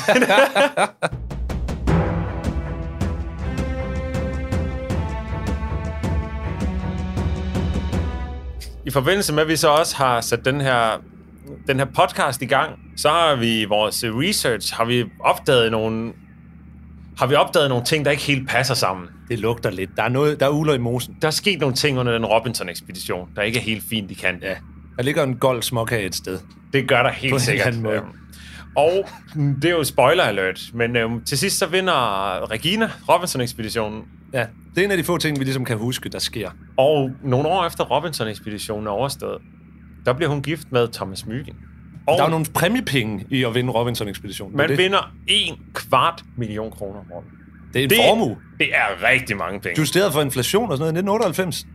I 8.89 8.91
forbindelse 8.91 9.33
med, 9.33 9.41
at 9.43 9.47
vi 9.49 9.55
så 9.55 9.67
også 9.69 9.95
har 9.97 10.21
sat 10.21 10.45
den 10.45 10.61
her, 10.61 11.01
den 11.67 11.77
her 11.77 11.85
podcast 11.85 12.41
i 12.41 12.45
gang, 12.45 12.79
så 12.97 13.09
har 13.09 13.35
vi 13.35 13.61
i 13.61 13.65
vores 13.65 14.03
research, 14.07 14.73
har 14.75 14.85
vi 14.85 15.05
opdaget 15.19 15.71
nogle, 15.71 16.13
har 17.17 17.27
vi 17.27 17.35
opdaget 17.35 17.69
nogle 17.69 17.85
ting, 17.85 18.05
der 18.05 18.11
ikke 18.11 18.23
helt 18.23 18.49
passer 18.49 18.73
sammen. 18.73 19.07
Det 19.29 19.39
lugter 19.39 19.69
lidt. 19.69 19.89
Der 19.97 20.03
er, 20.03 20.09
noget, 20.09 20.39
der 20.39 20.45
er 20.45 20.49
uler 20.49 20.73
i 20.73 20.77
mosen. 20.77 21.17
Der 21.21 21.27
er 21.27 21.31
sket 21.31 21.59
nogle 21.59 21.75
ting 21.75 21.99
under 21.99 22.13
den 22.13 22.25
Robinson-ekspedition, 22.25 23.29
der 23.35 23.41
ikke 23.41 23.59
er 23.59 23.63
helt 23.63 23.83
fint 23.89 24.11
i 24.11 24.13
kanten. 24.13 24.43
Ja. 24.43 24.55
Der 24.97 25.03
ligger 25.03 25.23
en 25.23 25.35
gold 25.35 25.63
småkage 25.63 26.05
et 26.05 26.15
sted. 26.15 26.39
Det 26.73 26.87
gør 26.87 27.03
der 27.03 27.09
På 27.09 27.15
helt 27.15 27.33
en 27.33 27.39
sikkert. 27.39 27.67
anden 27.67 27.83
måde. 27.83 28.01
Og 28.77 29.09
det 29.35 29.65
er 29.65 29.69
jo 29.75 29.83
spoiler 29.83 30.23
alert, 30.23 30.61
men 30.73 30.95
øhm, 30.95 31.23
til 31.25 31.37
sidst 31.37 31.57
så 31.59 31.65
vinder 31.65 32.51
Regina 32.51 32.91
Robinson-ekspeditionen. 33.09 34.03
Ja, 34.33 34.45
det 34.75 34.81
er 34.81 34.85
en 34.85 34.91
af 34.91 34.97
de 34.97 35.03
få 35.03 35.17
ting, 35.17 35.39
vi 35.39 35.43
ligesom 35.43 35.65
kan 35.65 35.77
huske, 35.77 36.09
der 36.09 36.19
sker. 36.19 36.49
Og 36.77 37.11
nogle 37.23 37.47
år 37.49 37.65
efter 37.65 37.83
Robinson-ekspeditionen 37.83 38.87
er 38.87 38.91
overstået, 38.91 39.41
der 40.05 40.13
bliver 40.13 40.29
hun 40.29 40.41
gift 40.41 40.71
med 40.71 40.87
Thomas 40.93 41.25
Mygind. 41.25 41.55
Og 42.07 42.13
Der 42.17 42.23
er 42.23 42.27
jo 42.27 42.31
nogle 42.31 42.45
præmiepenge 42.53 43.25
i 43.29 43.43
at 43.43 43.55
vinde 43.55 43.71
Robinson-ekspeditionen. 43.71 44.57
man 44.57 44.69
det, 44.69 44.77
vinder 44.77 45.13
en 45.27 45.55
kvart 45.73 46.23
million 46.37 46.71
kroner. 46.71 46.99
Morten. 47.09 47.29
det 47.73 47.79
er 47.79 47.83
en 47.83 47.89
det- 47.89 47.97
formue. 48.07 48.37
Det 48.59 48.67
er 48.75 49.09
rigtig 49.11 49.37
mange 49.37 49.59
penge. 49.59 49.79
Justeret 49.79 50.13
for 50.13 50.21
inflation 50.21 50.71
og 50.71 50.77
sådan 50.77 50.93
noget 50.93 50.93
i 50.93 51.05
1998. 51.09 51.55
Det 51.57 51.65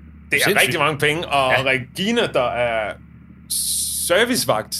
er 0.40 0.44
Sindssygt. 0.44 0.60
rigtig 0.62 0.80
mange 0.80 0.98
penge, 0.98 1.28
og 1.28 1.52
ja. 1.52 1.62
Regina, 1.62 2.26
der 2.26 2.50
er 2.50 2.92
servicevagt, 4.06 4.76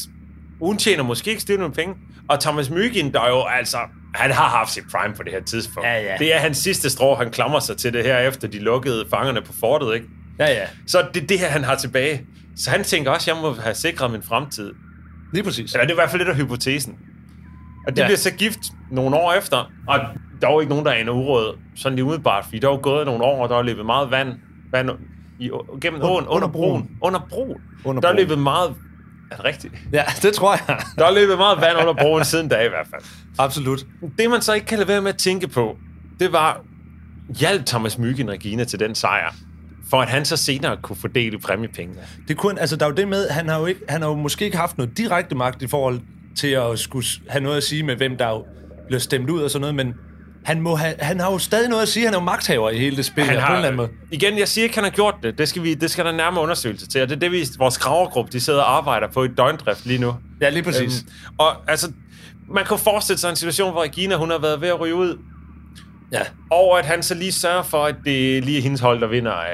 hun 0.63 0.77
tjener 0.79 1.03
måske 1.03 1.31
ikke 1.31 1.43
stille 1.43 1.61
med 1.63 1.71
penge. 1.71 1.95
Og 2.29 2.41
Thomas 2.41 2.71
Mygind, 2.71 3.13
der 3.13 3.29
jo 3.29 3.45
altså, 3.59 3.79
han 4.15 4.31
har 4.31 4.49
haft 4.49 4.71
sit 4.71 4.85
prime 4.93 5.15
på 5.15 5.23
det 5.23 5.33
her 5.33 5.43
tidspunkt. 5.43 5.87
Ja, 5.89 6.01
ja. 6.03 6.17
Det 6.19 6.35
er 6.35 6.39
hans 6.39 6.57
sidste 6.59 6.91
strå, 6.91 7.15
han 7.15 7.31
klamrer 7.31 7.61
sig 7.61 7.77
til 7.77 7.93
det 7.93 8.05
her, 8.05 8.19
efter 8.19 8.49
de 8.49 8.59
lukkede 8.59 9.05
fangerne 9.11 9.43
på 9.43 9.53
fortet, 9.61 9.95
ikke? 9.95 10.07
Ja, 10.39 10.47
ja. 10.47 10.67
Så 10.87 11.07
det 11.15 11.23
er 11.23 11.27
det 11.27 11.39
her, 11.39 11.49
han 11.49 11.65
har 11.65 11.75
tilbage. 11.75 12.27
Så 12.57 12.71
han 12.71 12.85
tænker 12.85 13.11
også, 13.11 13.31
at 13.31 13.37
jeg 13.37 13.43
må 13.43 13.55
have 13.61 13.75
sikret 13.75 14.11
min 14.11 14.23
fremtid. 14.23 14.73
Lige 15.33 15.45
præcis. 15.45 15.73
Eller 15.73 15.85
det 15.85 15.91
er 15.91 15.95
i 15.95 16.01
hvert 16.03 16.11
fald 16.11 16.21
lidt 16.21 16.29
af 16.29 16.37
hypotesen. 16.37 16.95
Og 17.87 17.97
de 17.97 18.03
ja. 18.03 18.07
Bliver 18.09 18.19
så 18.19 18.31
gift 18.31 18.61
nogle 18.91 19.17
år 19.17 19.33
efter, 19.33 19.57
og 19.89 19.99
der 20.41 20.49
er 20.49 20.53
jo 20.53 20.61
ikke 20.61 20.71
nogen, 20.71 20.87
der 20.87 20.93
aner 20.93 21.13
uråd, 21.13 21.59
sådan 21.77 21.97
lige 21.97 22.05
umiddelbart, 22.05 22.45
fordi 22.45 22.59
der 22.59 22.69
er 22.69 22.73
jo 22.73 22.81
gået 22.83 23.07
nogle 23.07 23.25
år, 23.25 23.43
og 23.43 23.49
der 23.49 23.57
er 23.57 23.63
løbet 23.63 23.87
meget 23.87 24.11
vand, 24.11 24.29
vand 24.73 24.91
i, 25.39 25.51
gennem 25.81 26.01
Under- 26.01 26.11
åen, 26.11 26.25
under 26.25 26.31
under 26.37 26.49
broen. 26.49 26.83
broen. 26.83 26.99
Under 27.03 27.21
broen. 27.31 27.57
Under 27.85 28.01
der 28.01 28.09
er 28.09 28.13
løbet 28.17 28.39
meget... 28.39 28.75
Er 29.31 29.37
det 29.37 29.45
rigtigt? 29.45 29.75
Ja, 29.93 30.05
det 30.23 30.35
tror 30.35 30.53
jeg. 30.53 30.79
Der 30.99 31.07
er 31.07 31.15
løbet 31.15 31.39
meget 31.39 31.61
vand 31.61 31.79
under 31.79 31.95
broen 31.95 32.25
siden 32.25 32.49
da 32.49 32.61
i 32.61 32.69
hvert 32.69 32.87
fald. 32.91 33.03
Absolut. 33.39 33.87
Det, 34.19 34.31
man 34.31 34.43
så 34.43 34.53
ikke 34.53 34.67
kan 34.67 34.79
lade 34.79 34.89
være 34.89 35.03
med 35.03 35.11
at 35.11 35.19
tænke 35.19 35.49
på, 35.49 35.77
det 36.21 36.33
var, 36.33 36.61
hjalp 37.39 37.67
Thomas 37.67 37.99
Mygind 37.99 38.31
Regina 38.31 38.65
til 38.65 38.79
den 38.81 38.95
sejr, 38.95 39.35
for 39.91 40.03
at 40.03 40.09
han 40.09 40.25
så 40.25 40.37
senere 40.37 40.77
kunne 40.83 40.97
fordele 40.97 41.39
præmiepengene. 41.39 42.01
Det 42.29 42.37
kunne, 42.37 42.61
altså, 42.61 42.77
der 42.77 42.87
er 42.87 42.91
jo 42.91 42.95
det 42.95 43.09
med, 43.09 43.29
han 43.29 43.49
har 43.49 43.59
jo, 43.59 43.67
ikke, 43.67 43.81
han 43.89 44.03
har 44.03 44.09
jo 44.09 44.15
måske 44.15 44.45
ikke 44.45 44.57
haft 44.57 44.79
noget 44.79 44.99
direkte 44.99 45.35
magt 45.35 45.63
i 45.63 45.67
forhold 45.67 46.01
til 46.39 46.49
at 46.49 46.79
skulle 46.79 47.07
have 47.29 47.43
noget 47.43 47.57
at 47.57 47.63
sige 47.63 47.83
med, 47.83 47.97
hvem 47.97 48.17
der 48.17 48.29
jo 48.29 48.45
bliver 48.87 49.01
stemt 49.01 49.31
ud 49.31 49.41
og 49.41 49.51
sådan 49.51 49.61
noget, 49.61 49.75
men 49.75 49.95
han, 50.45 50.61
må 50.61 50.77
have, 50.77 50.95
han 51.01 51.21
har 51.21 51.33
jo 51.33 51.39
stadig 51.39 51.69
noget 51.69 51.83
at 51.83 51.89
sige. 51.89 52.05
Han 52.05 52.15
er 52.15 52.19
jo 52.19 52.25
magthaver 52.25 52.71
i 52.71 52.79
hele 52.79 52.97
det 52.97 53.05
spil 53.05 53.25
Han 53.25 53.35
her, 53.37 53.47
på 53.47 53.53
en 53.53 53.57
eller 53.57 53.69
anden 53.69 53.79
har, 53.81 53.87
måde. 53.87 53.99
igen, 54.11 54.39
jeg 54.39 54.49
siger 54.49 54.63
ikke, 54.63 54.75
han 54.75 54.85
har 54.85 54.91
gjort 54.91 55.15
det. 55.23 55.39
Det 55.39 55.49
skal, 55.49 55.63
vi, 55.63 55.75
det 55.75 55.91
skal 55.91 56.05
der 56.05 56.13
nærmere 56.13 56.43
undersøgelse 56.43 56.87
til, 56.89 57.03
og 57.03 57.09
det 57.09 57.15
er 57.17 57.21
det, 57.21 57.33
vi, 57.33 57.47
vores 57.59 57.79
gravergruppe, 57.79 58.33
de 58.33 58.41
sidder 58.41 58.61
og 58.63 58.77
arbejder 58.77 59.09
på 59.13 59.25
i 59.25 59.29
døgndrift 59.29 59.87
lige 59.87 59.99
nu. 59.99 60.15
Ja, 60.41 60.49
lige 60.51 60.63
præcis. 60.63 61.01
Øhm, 61.01 61.35
og 61.39 61.71
altså, 61.71 61.93
man 62.49 62.65
kan 62.65 62.79
forestille 62.79 63.19
sig 63.19 63.31
en 63.31 63.37
situation, 63.37 63.73
hvor 63.73 63.83
Regina, 63.83 64.17
hun 64.17 64.31
har 64.31 64.39
været 64.39 64.61
ved 64.61 64.69
at 64.69 64.81
ryge 64.81 64.95
ud, 64.95 65.19
Ja. 66.13 66.21
og 66.51 66.79
at 66.79 66.87
han 66.87 67.03
så 67.03 67.15
lige 67.15 67.33
sørger 67.33 67.63
for, 67.63 67.85
at 67.85 67.95
det 68.05 68.45
lige 68.45 68.59
er 68.59 68.63
hendes 68.63 68.81
hold, 68.81 69.01
der 69.01 69.07
vinder 69.07 69.33
øh, 69.33 69.45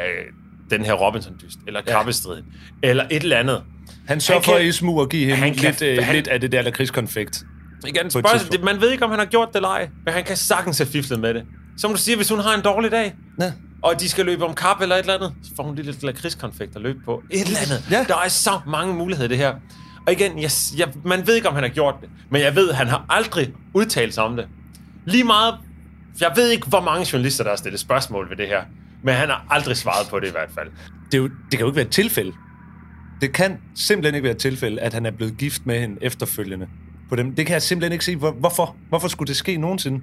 den 0.70 0.84
her 0.84 0.92
Robinson-dyst, 0.92 1.58
eller 1.66 1.80
krabbestriden, 1.88 2.44
eller 2.82 3.04
et 3.10 3.22
eller 3.22 3.36
andet. 3.36 3.62
Han 4.06 4.20
sørger 4.20 4.40
Han 4.40 4.44
for 4.44 4.52
kan- 4.52 4.60
at 4.60 4.66
i 4.66 4.72
smug 4.72 5.00
og 5.00 5.08
give 5.08 5.22
hende 5.24 5.36
han 5.36 5.54
kan- 5.54 5.64
lidt, 5.64 5.82
øh, 5.82 6.04
han- 6.04 6.14
lidt 6.14 6.28
af 6.28 6.40
det 6.40 6.52
der 6.52 6.62
lakridskonfekt. 6.62 7.42
Igen, 7.86 8.10
spørgsmål, 8.10 8.52
det, 8.52 8.62
man 8.64 8.80
ved 8.80 8.90
ikke, 8.90 9.04
om 9.04 9.10
han 9.10 9.18
har 9.18 9.26
gjort 9.26 9.48
det 9.48 9.56
eller 9.56 9.68
ej, 9.68 9.88
men 10.04 10.14
han 10.14 10.24
kan 10.24 10.36
sagtens 10.36 10.78
have 10.78 10.86
fiflet 10.86 11.20
med 11.20 11.34
det. 11.34 11.44
Som 11.78 11.90
du 11.90 11.96
siger, 11.96 12.16
hvis 12.16 12.28
hun 12.28 12.38
har 12.40 12.54
en 12.54 12.62
dårlig 12.62 12.90
dag, 12.90 13.14
Ja. 13.40 13.52
og 13.82 14.00
de 14.00 14.08
skal 14.08 14.26
løbe 14.26 14.44
om 14.44 14.54
kap 14.54 14.80
eller 14.82 14.96
et 14.96 15.00
eller 15.00 15.14
andet, 15.14 15.34
så 15.42 15.50
får 15.56 15.62
hun 15.62 15.74
lige 15.74 15.86
lidt 15.86 16.02
lakridskonfekt 16.02 16.76
at 16.76 16.82
løbe 16.82 16.98
på. 17.04 17.22
Et 17.30 17.46
eller 17.46 17.58
andet. 17.60 17.84
Ja. 17.90 18.04
Der 18.08 18.16
er 18.24 18.28
så 18.28 18.60
mange 18.66 18.94
muligheder 18.94 19.28
det 19.28 19.36
her. 19.38 19.54
Og 20.06 20.12
igen, 20.12 20.38
jeg, 20.42 20.50
jeg, 20.76 20.88
man 21.04 21.26
ved 21.26 21.34
ikke, 21.34 21.48
om 21.48 21.54
han 21.54 21.62
har 21.64 21.70
gjort 21.70 21.94
det, 22.00 22.08
men 22.30 22.42
jeg 22.42 22.54
ved, 22.56 22.70
at 22.70 22.76
han 22.76 22.86
har 22.86 23.04
aldrig 23.08 23.52
udtalt 23.74 24.14
sig 24.14 24.24
om 24.24 24.36
det. 24.36 24.46
Lige 25.06 25.24
meget, 25.24 25.54
jeg 26.20 26.32
ved 26.36 26.48
ikke, 26.50 26.66
hvor 26.66 26.80
mange 26.80 27.06
journalister, 27.12 27.44
der 27.44 27.50
har 27.50 27.56
stillet 27.56 27.80
spørgsmål 27.80 28.30
ved 28.30 28.36
det 28.36 28.46
her, 28.48 28.62
men 29.04 29.14
han 29.14 29.28
har 29.28 29.46
aldrig 29.50 29.76
svaret 29.76 30.08
på 30.10 30.20
det 30.20 30.28
i 30.28 30.30
hvert 30.30 30.50
fald. 30.54 30.68
Det, 31.12 31.14
er 31.14 31.18
jo, 31.22 31.28
det 31.28 31.50
kan 31.50 31.60
jo 31.60 31.66
ikke 31.66 31.76
være 31.76 31.86
et 31.86 31.92
tilfælde. 31.92 32.32
Det 33.20 33.32
kan 33.32 33.58
simpelthen 33.74 34.14
ikke 34.14 34.24
være 34.24 34.34
et 34.34 34.38
tilfælde, 34.40 34.80
at 34.80 34.94
han 34.94 35.06
er 35.06 35.10
blevet 35.10 35.36
gift 35.38 35.66
med 35.66 35.80
hende 35.80 35.96
efterfølgende. 36.00 36.66
På 37.10 37.16
dem. 37.16 37.34
Det 37.34 37.46
kan 37.46 37.52
jeg 37.52 37.62
simpelthen 37.62 37.92
ikke 37.92 38.04
se. 38.04 38.16
Hvor, 38.16 38.30
hvorfor? 38.32 38.76
Hvorfor 38.88 39.08
skulle 39.08 39.28
det 39.28 39.36
ske 39.36 39.56
nogensinde? 39.56 40.00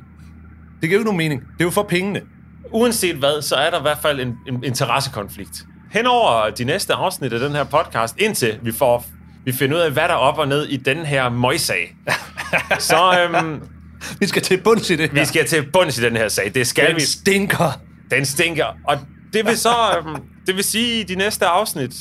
Det 0.81 0.89
giver 0.89 0.93
jo 0.93 0.99
ikke 0.99 1.05
nogen 1.05 1.17
mening. 1.17 1.41
Det 1.41 1.59
er 1.59 1.63
jo 1.63 1.69
for 1.71 1.83
pengene. 1.83 2.21
Uanset 2.71 3.15
hvad, 3.15 3.41
så 3.41 3.55
er 3.55 3.69
der 3.69 3.79
i 3.79 3.81
hvert 3.81 3.97
fald 4.01 4.19
en, 4.19 4.35
en 4.47 4.63
interessekonflikt. 4.63 5.65
Henover 5.91 6.49
de 6.49 6.63
næste 6.63 6.93
afsnit 6.93 7.33
af 7.33 7.39
den 7.39 7.51
her 7.51 7.63
podcast, 7.63 8.15
indtil 8.17 8.59
vi 8.63 8.71
får 8.71 9.05
vi 9.45 9.51
finder 9.51 9.75
ud 9.77 9.81
af, 9.81 9.91
hvad 9.91 10.03
der 10.03 10.09
er 10.09 10.13
op 10.13 10.37
og 10.37 10.47
ned 10.47 10.65
i 10.67 10.77
den 10.77 10.97
her 11.05 11.29
møjsag. 11.29 11.95
så 12.79 13.27
øhm, 13.33 13.61
Vi 14.19 14.27
skal 14.27 14.41
til 14.41 14.57
bunds 14.61 14.89
i 14.89 14.95
det 14.95 15.09
her. 15.11 15.19
vi 15.19 15.25
skal 15.25 15.45
til 15.47 15.71
bunds 15.73 15.97
i 15.97 16.01
den 16.01 16.17
her 16.17 16.27
sag. 16.27 16.51
Det 16.55 16.67
skal 16.67 16.87
Den 16.87 16.95
vi. 16.95 17.01
stinker. 17.01 17.79
Den 18.11 18.25
stinker. 18.25 18.65
Og 18.87 18.97
det 19.33 19.45
vil 19.45 19.57
så 19.57 19.69
øhm, 19.97 20.15
det 20.47 20.55
vil 20.55 20.63
sige, 20.63 20.99
i 20.99 21.03
de 21.03 21.15
næste 21.15 21.45
afsnit, 21.45 21.91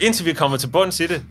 indtil 0.00 0.26
vi 0.26 0.32
kommer 0.32 0.56
til 0.56 0.66
bunds 0.68 1.00
i 1.00 1.06
det, 1.06 1.22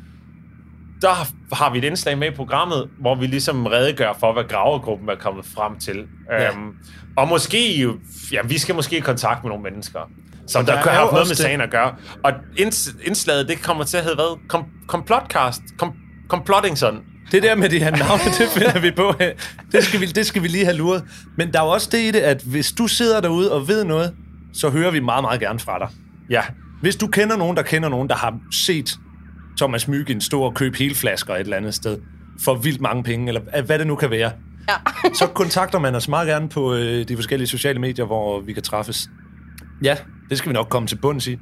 der 1.02 1.28
har 1.56 1.70
vi 1.72 1.78
et 1.78 1.84
indslag 1.84 2.18
med 2.18 2.28
i 2.32 2.36
programmet, 2.36 2.90
hvor 3.00 3.16
vi 3.16 3.28
ligesom 3.28 3.66
redegør 3.66 4.14
for, 4.20 4.34
hvad 4.34 4.44
gravergruppen 4.50 5.10
er 5.10 5.16
kommet 5.16 5.46
frem 5.46 5.80
til. 5.80 6.04
Ja. 6.32 6.48
Øhm, 6.52 6.76
og 7.18 7.28
måske, 7.28 7.88
ja, 8.32 8.40
vi 8.46 8.58
skal 8.58 8.76
måske 8.76 8.98
i 8.98 9.00
kontakt 9.00 9.44
med 9.44 9.50
nogle 9.50 9.64
mennesker, 9.64 10.00
som 10.48 10.66
der 10.66 10.74
der, 10.76 10.82
der 10.84 10.92
er 10.92 10.96
har 10.96 11.02
noget 11.06 11.16
med 11.16 11.26
det- 11.26 11.38
sagen 11.38 11.62
at 11.62 11.70
gøre. 11.72 11.96
Og 12.24 12.32
inds- 12.60 13.08
indslaget, 13.08 13.48
det 13.48 13.62
kommer 13.62 13.84
til 13.84 13.98
at 13.98 14.04
hedde 14.04 14.16
hvad? 14.16 14.40
Kom, 14.48 14.66
komplotcast? 14.88 15.62
Kom, 15.78 15.94
komplottingson? 16.30 17.00
Det 17.32 17.44
der 17.44 17.56
med 17.56 17.70
de 17.70 17.80
her 17.80 17.92
navne, 17.92 18.24
det 18.24 18.48
finder 18.58 18.80
vi 18.80 18.92
på. 18.92 19.14
Det 19.72 19.84
skal 19.84 20.02
vi, 20.02 20.06
det 20.06 20.26
skal 20.26 20.44
vi 20.44 20.48
lige 20.48 20.66
have 20.66 20.78
luret. 20.78 21.04
Men 21.38 21.54
der 21.54 21.60
er 21.60 21.64
jo 21.64 21.70
også 21.70 21.90
det 21.92 21.98
i 22.00 22.12
det, 22.12 22.20
at 22.20 22.42
hvis 22.46 22.72
du 22.72 22.88
sidder 22.88 23.22
derude 23.22 23.52
og 23.54 23.68
ved 23.68 23.84
noget, 23.84 24.14
så 24.54 24.70
hører 24.70 24.92
vi 24.92 25.00
meget, 25.00 25.24
meget 25.24 25.40
gerne 25.40 25.60
fra 25.60 25.80
dig. 25.80 25.88
Ja. 26.30 26.42
Hvis 26.82 26.96
du 26.96 27.08
kender 27.08 27.38
nogen, 27.38 27.58
der 27.58 27.64
kender 27.64 27.90
nogen, 27.90 28.10
der 28.10 28.16
har 28.16 28.34
set 28.66 28.96
Thomas 29.58 29.88
Mygind 29.88 30.22
stå 30.22 30.42
og 30.42 30.54
købe 30.54 30.78
hele 30.78 30.96
flasker 30.96 31.34
et 31.36 31.40
eller 31.40 31.58
andet 31.58 31.74
sted 31.74 31.98
for 32.46 32.56
vildt 32.56 32.82
mange 32.82 33.04
penge, 33.04 33.28
eller 33.28 33.62
hvad 33.66 33.80
det 33.80 33.88
nu 33.88 33.96
kan 33.96 34.10
være, 34.12 34.32
Ja. 34.70 34.74
så 35.20 35.28
kontakter 35.28 35.80
man 35.80 35.96
os 35.96 36.08
meget 36.08 36.28
gerne 36.28 36.50
på 36.50 36.74
øh, 36.74 37.08
de 37.08 37.16
forskellige 37.16 37.48
sociale 37.48 37.80
medier, 37.80 38.06
hvor 38.06 38.40
vi 38.42 38.54
kan 38.54 38.64
træffes. 38.64 39.10
Ja, 39.84 39.98
det 40.30 40.38
skal 40.38 40.50
vi 40.50 40.54
nok 40.54 40.68
komme 40.70 40.88
til 40.88 40.96
bunds 40.96 41.28
i. 41.28 41.38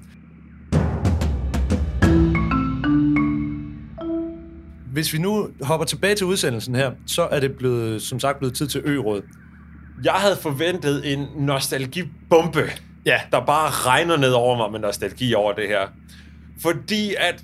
Hvis 4.91 5.13
vi 5.13 5.17
nu 5.17 5.49
hopper 5.61 5.85
tilbage 5.85 6.15
til 6.15 6.25
udsendelsen 6.27 6.75
her, 6.75 6.91
så 7.07 7.21
er 7.31 7.39
det 7.39 7.51
blevet, 7.57 8.01
som 8.01 8.19
sagt 8.19 8.37
blevet 8.39 8.55
tid 8.55 8.67
til 8.67 8.81
ø-råd. 8.85 9.21
Jeg 10.03 10.13
havde 10.13 10.37
forventet 10.41 11.13
en 11.13 11.27
nostalgibombe, 11.37 12.61
Ja. 13.05 13.19
der 13.31 13.45
bare 13.45 13.69
regner 13.69 14.17
ned 14.17 14.31
over 14.31 14.57
mig 14.57 14.71
med 14.71 14.79
nostalgi 14.79 15.33
over 15.33 15.53
det 15.53 15.67
her. 15.67 15.87
Fordi 16.61 17.15
at 17.19 17.43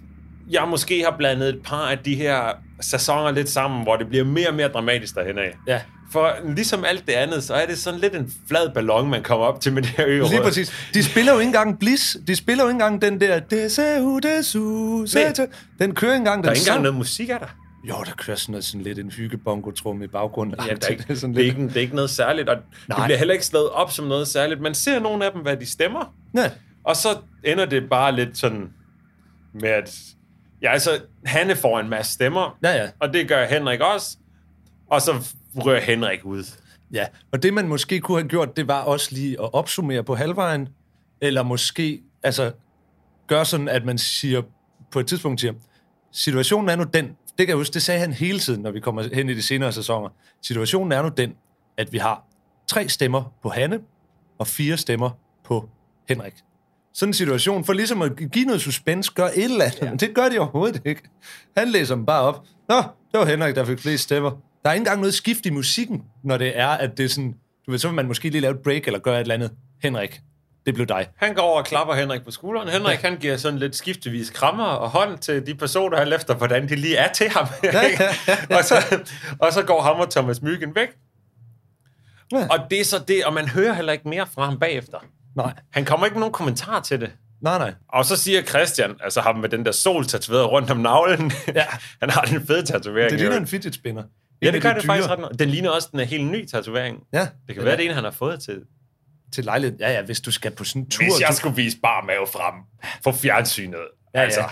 jeg 0.50 0.68
måske 0.68 1.04
har 1.04 1.16
blandet 1.18 1.50
et 1.50 1.62
par 1.64 1.88
af 1.90 2.00
de 2.00 2.16
her 2.16 2.52
sæsoner 2.82 3.32
lidt 3.32 3.50
sammen, 3.50 3.84
hvor 3.84 3.96
det 3.96 4.08
bliver 4.10 4.24
mere 4.26 4.48
og 4.48 4.54
mere 4.54 4.68
dramatisk 4.68 5.16
derhen 5.16 5.38
af. 5.38 5.58
Ja. 5.68 5.82
For 6.12 6.36
ligesom 6.56 6.86
alt 6.86 7.08
det 7.08 7.14
andet, 7.14 7.44
så 7.44 7.54
er 7.54 7.66
det 7.66 7.78
sådan 7.78 8.00
lidt 8.00 8.16
en 8.16 8.34
flad 8.48 8.70
ballon, 8.74 9.10
man 9.10 9.24
kommer 9.24 9.46
op 9.46 9.62
til 9.62 9.74
med 9.74 9.82
det 9.82 9.90
her 9.90 10.06
ø 10.08 10.24
Lige 10.30 10.42
præcis. 10.42 10.90
De 10.94 11.04
spiller 11.04 11.34
jo 11.34 11.40
ikke 11.40 11.48
engang 11.48 11.80
Bliss. 11.80 12.18
De 12.28 12.36
spiller 12.36 12.64
jo 12.64 12.70
ikke 12.70 12.76
engang 12.76 13.02
den 13.02 13.22
der... 13.22 13.40
DSU, 13.40 15.06
Nej. 15.14 15.48
Den 15.80 15.96
kører 15.96 16.14
ikke 16.14 16.18
engang 16.18 16.44
Der 16.44 16.50
er 16.50 16.54
den 16.54 16.60
ikke 16.60 16.70
engang 16.70 16.82
noget 16.82 16.98
musik 16.98 17.30
af 17.30 17.40
der. 17.40 17.48
Jo, 17.90 17.96
der 18.06 18.12
kører 18.18 18.38
sådan, 18.38 18.52
noget, 18.52 18.66
sådan 18.66 18.82
lidt 18.82 19.00
en 19.00 19.12
hyggebongo-trum 19.12 20.02
i 20.04 20.08
baggrunden. 20.08 20.56
Ja, 20.68 20.74
der 20.76 20.86
er 20.88 20.90
ikke, 20.90 21.04
det, 21.04 21.10
er 21.10 21.16
sådan 21.16 21.36
det, 21.36 21.42
er 21.42 21.46
ikke, 21.46 21.64
det 21.68 21.78
er 21.78 21.82
ikke 21.82 21.96
noget 21.96 22.10
særligt, 22.10 22.50
og 22.50 22.56
Nej. 22.88 22.98
det 22.98 23.06
bliver 23.06 23.18
heller 23.18 23.34
ikke 23.34 23.46
slået 23.46 23.70
op 23.70 23.92
som 23.92 24.06
noget 24.06 24.28
særligt. 24.28 24.62
Man 24.62 24.76
ser 24.76 25.00
nogle 25.00 25.26
af 25.26 25.32
dem, 25.32 25.42
hvad 25.42 25.58
de 25.58 25.66
stemmer, 25.66 26.14
Ja. 26.36 26.52
Og 26.84 26.96
så 26.96 27.10
ender 27.44 27.66
det 27.66 27.90
bare 27.90 28.16
lidt 28.16 28.38
sådan 28.38 28.70
med, 29.54 29.70
at 29.70 29.96
ja, 30.62 30.72
altså, 30.72 31.02
Hanne 31.26 31.56
får 31.56 31.80
en 31.80 31.90
masse 31.90 32.14
stemmer, 32.14 32.58
Ja, 32.64 32.84
ja. 32.84 32.90
og 33.00 33.14
det 33.14 33.28
gør 33.28 33.46
Henrik 33.46 33.80
også. 33.80 34.18
Og 34.88 35.02
så 35.02 35.34
rører 35.56 35.82
Henrik 35.82 36.26
ud. 36.26 36.44
Ja, 36.94 37.06
og 37.32 37.44
det 37.44 37.54
man 37.54 37.68
måske 37.68 38.00
kunne 38.00 38.18
have 38.22 38.30
gjort, 38.30 38.58
det 38.58 38.68
var 38.68 38.82
også 38.82 39.10
lige 39.12 39.32
at 39.42 39.54
opsummere 39.54 40.04
på 40.04 40.16
halvvejen, 40.16 40.70
eller 41.22 41.44
måske 41.44 42.02
altså 42.24 42.52
gøre 43.28 43.46
sådan, 43.46 43.70
at 43.70 43.86
man 43.86 43.98
siger 43.98 44.42
på 44.92 45.00
et 45.00 45.08
tidspunkt 45.08 45.42
siger, 45.42 45.54
situationen 46.12 46.70
er 46.70 46.76
nu 46.76 46.84
den, 46.84 47.06
det 47.08 47.38
kan 47.38 47.48
jeg 47.48 47.56
huske, 47.56 47.74
det 47.74 47.82
sagde 47.82 48.00
han 48.00 48.14
hele 48.14 48.40
tiden, 48.40 48.62
når 48.62 48.72
vi 48.72 48.80
kommer 48.80 49.16
hen 49.16 49.30
i 49.30 49.34
de 49.34 49.42
senere 49.42 49.72
sæsoner, 49.72 50.10
situationen 50.42 50.92
er 50.92 51.02
nu 51.02 51.10
den, 51.18 51.36
at 51.78 51.94
vi 51.94 51.98
har 51.98 52.26
tre 52.68 52.90
stemmer 52.90 53.34
på 53.42 53.50
Hanne, 53.50 53.80
og 54.38 54.48
fire 54.48 54.78
stemmer 54.78 55.10
på 55.44 55.70
Henrik. 56.10 56.34
Sådan 56.96 57.10
en 57.10 57.14
situation, 57.14 57.66
for 57.66 57.74
ligesom 57.74 58.02
at 58.02 58.12
give 58.32 58.46
noget 58.46 58.62
suspense, 58.62 59.12
gør 59.16 59.26
et 59.26 59.44
eller 59.44 59.66
andet. 59.66 59.82
Ja. 59.82 59.92
Det 60.08 60.16
gør 60.16 60.30
de 60.30 60.40
overhovedet 60.40 60.82
ikke. 60.86 61.02
Han 61.58 61.70
læser 61.70 61.96
dem 61.96 62.06
bare 62.06 62.22
op. 62.22 62.44
Nå, 62.70 62.76
det 63.12 63.20
var 63.20 63.26
Henrik, 63.26 63.56
der 63.56 63.66
fik 63.66 63.80
flest 63.80 64.04
stemmer. 64.04 64.32
Der 64.64 64.70
er 64.70 64.74
ikke 64.74 64.82
engang 64.82 65.00
noget 65.00 65.14
skift 65.14 65.46
i 65.46 65.50
musikken, 65.50 66.04
når 66.24 66.38
det 66.38 66.60
er, 66.60 66.68
at 66.68 66.98
det 66.98 67.06
er 67.06 67.10
sådan... 67.10 67.36
Du 67.66 67.72
ved, 67.72 67.80
så 67.80 67.88
vil 67.88 67.96
man 67.96 68.08
måske 68.08 68.30
lige 68.30 68.42
lave 68.42 68.54
et 68.54 68.60
break, 68.60 68.88
eller 68.88 69.00
gøre 69.00 69.16
et 69.16 69.22
eller 69.22 69.34
andet. 69.34 69.52
Henrik. 69.84 70.22
Det 70.66 70.74
blev 70.74 70.88
dig. 70.88 71.08
Han 71.18 71.34
går 71.34 71.42
over 71.42 71.58
og 71.58 71.66
klapper 71.66 71.94
Henrik 71.94 72.24
på 72.24 72.32
skulderen. 72.32 72.70
Henrik, 72.70 73.04
ja. 73.04 73.10
han 73.10 73.18
giver 73.18 73.38
sådan 73.38 73.60
lidt 73.60 73.76
skiftevis 73.76 74.30
krammer 74.30 74.64
og 74.64 74.90
hånd 74.90 75.18
til 75.18 75.48
de 75.48 75.56
personer, 75.56 75.98
han 75.98 76.14
efter, 76.14 76.36
hvordan 76.36 76.70
de 76.70 76.76
lige 76.76 76.96
er 76.96 77.14
til 77.14 77.30
ham. 77.30 77.48
og, 78.58 78.64
så, 78.64 78.76
og 79.40 79.54
så 79.54 79.64
går 79.64 79.82
ham 79.82 79.96
og 80.00 80.12
Thomas 80.12 80.42
Myggen 80.42 80.76
væk. 80.76 80.90
Ja. 82.32 82.48
Og 82.50 82.60
det 82.70 82.80
er 82.80 82.86
så 82.86 83.04
det, 83.08 83.26
og 83.26 83.34
man 83.34 83.48
hører 83.48 83.74
heller 83.74 83.94
ikke 83.94 84.10
mere 84.10 84.28
fra 84.36 84.46
ham 84.46 84.60
bagefter. 84.60 84.98
Nej. 85.36 85.54
Han 85.72 85.86
kommer 85.86 86.06
ikke 86.06 86.16
med 86.16 86.20
nogen 86.20 86.34
kommentar 86.34 86.80
til 86.80 87.02
det. 87.02 87.12
Nej, 87.42 87.58
nej. 87.58 87.74
Og 87.90 88.06
så 88.06 88.16
siger 88.16 88.42
Christian, 88.42 88.96
altså 89.04 89.22
ham 89.22 89.38
med 89.38 89.50
den 89.50 89.66
der 89.66 89.72
sol 89.72 90.06
tatoveret 90.06 90.52
rundt 90.52 90.72
om 90.72 90.78
navlen, 90.78 91.32
ja. 91.48 91.66
han 92.02 92.10
har 92.10 92.22
den 92.22 92.48
fede 92.48 92.66
tatovering. 92.66 93.12
Det 93.12 93.20
ligner 93.20 93.38
en 93.38 93.48
fidget 93.48 93.76
spinner. 93.76 94.04
Ja, 94.42 94.52
det 94.52 94.62
gør 94.62 94.74
det 94.74 94.84
dyre. 94.84 94.88
faktisk 94.88 95.10
ret 95.10 95.40
Den 95.40 95.50
ligner 95.50 95.70
også 95.70 95.90
den 95.92 96.00
er 96.00 96.04
helt 96.04 96.26
ny 96.26 96.46
tatovering. 96.48 96.98
Ja. 97.14 97.28
Det 97.48 97.56
kan 97.56 97.66
være, 97.66 97.78
det 97.78 97.86
er 97.86 97.90
en, 97.90 97.96
han 97.96 98.04
har 98.04 98.12
fået 98.12 98.40
til 98.40 98.62
til 99.34 99.46
lejlighed. 99.46 99.78
Ja, 99.80 99.92
ja, 99.92 100.02
hvis 100.02 100.22
du 100.22 100.32
skal 100.32 100.52
på 100.52 100.64
sådan 100.64 100.82
en 100.82 100.90
tur. 100.90 101.04
Hvis 101.04 101.22
jeg 101.22 101.30
du... 101.30 101.36
skulle 101.36 101.56
vise 101.56 101.78
bare 101.84 102.06
mave 102.06 102.28
frem 102.28 102.54
for 103.04 103.12
fjernsynet, 103.12 103.80
ja, 104.16 104.20
altså, 104.20 104.40
ja. 104.40 104.48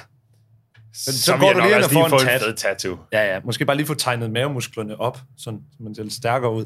Så, 0.93 1.21
så 1.21 1.37
går 1.37 1.53
du 1.53 1.59
lige 1.59 1.75
ind 1.75 1.83
og 1.83 1.91
får 1.91 2.05
en, 2.05 2.29
en 2.29 2.39
fed 2.39 2.53
tattoo. 2.53 2.97
Ja, 3.11 3.33
ja. 3.33 3.39
Måske 3.43 3.65
bare 3.65 3.77
lige 3.77 3.87
få 3.87 3.93
tegnet 3.93 4.31
mavemusklerne 4.31 4.99
op, 4.99 5.19
sådan, 5.37 5.61
så 5.71 5.83
man 5.83 5.95
ser 5.95 6.03
lidt 6.03 6.13
stærkere 6.13 6.53
ud. 6.53 6.65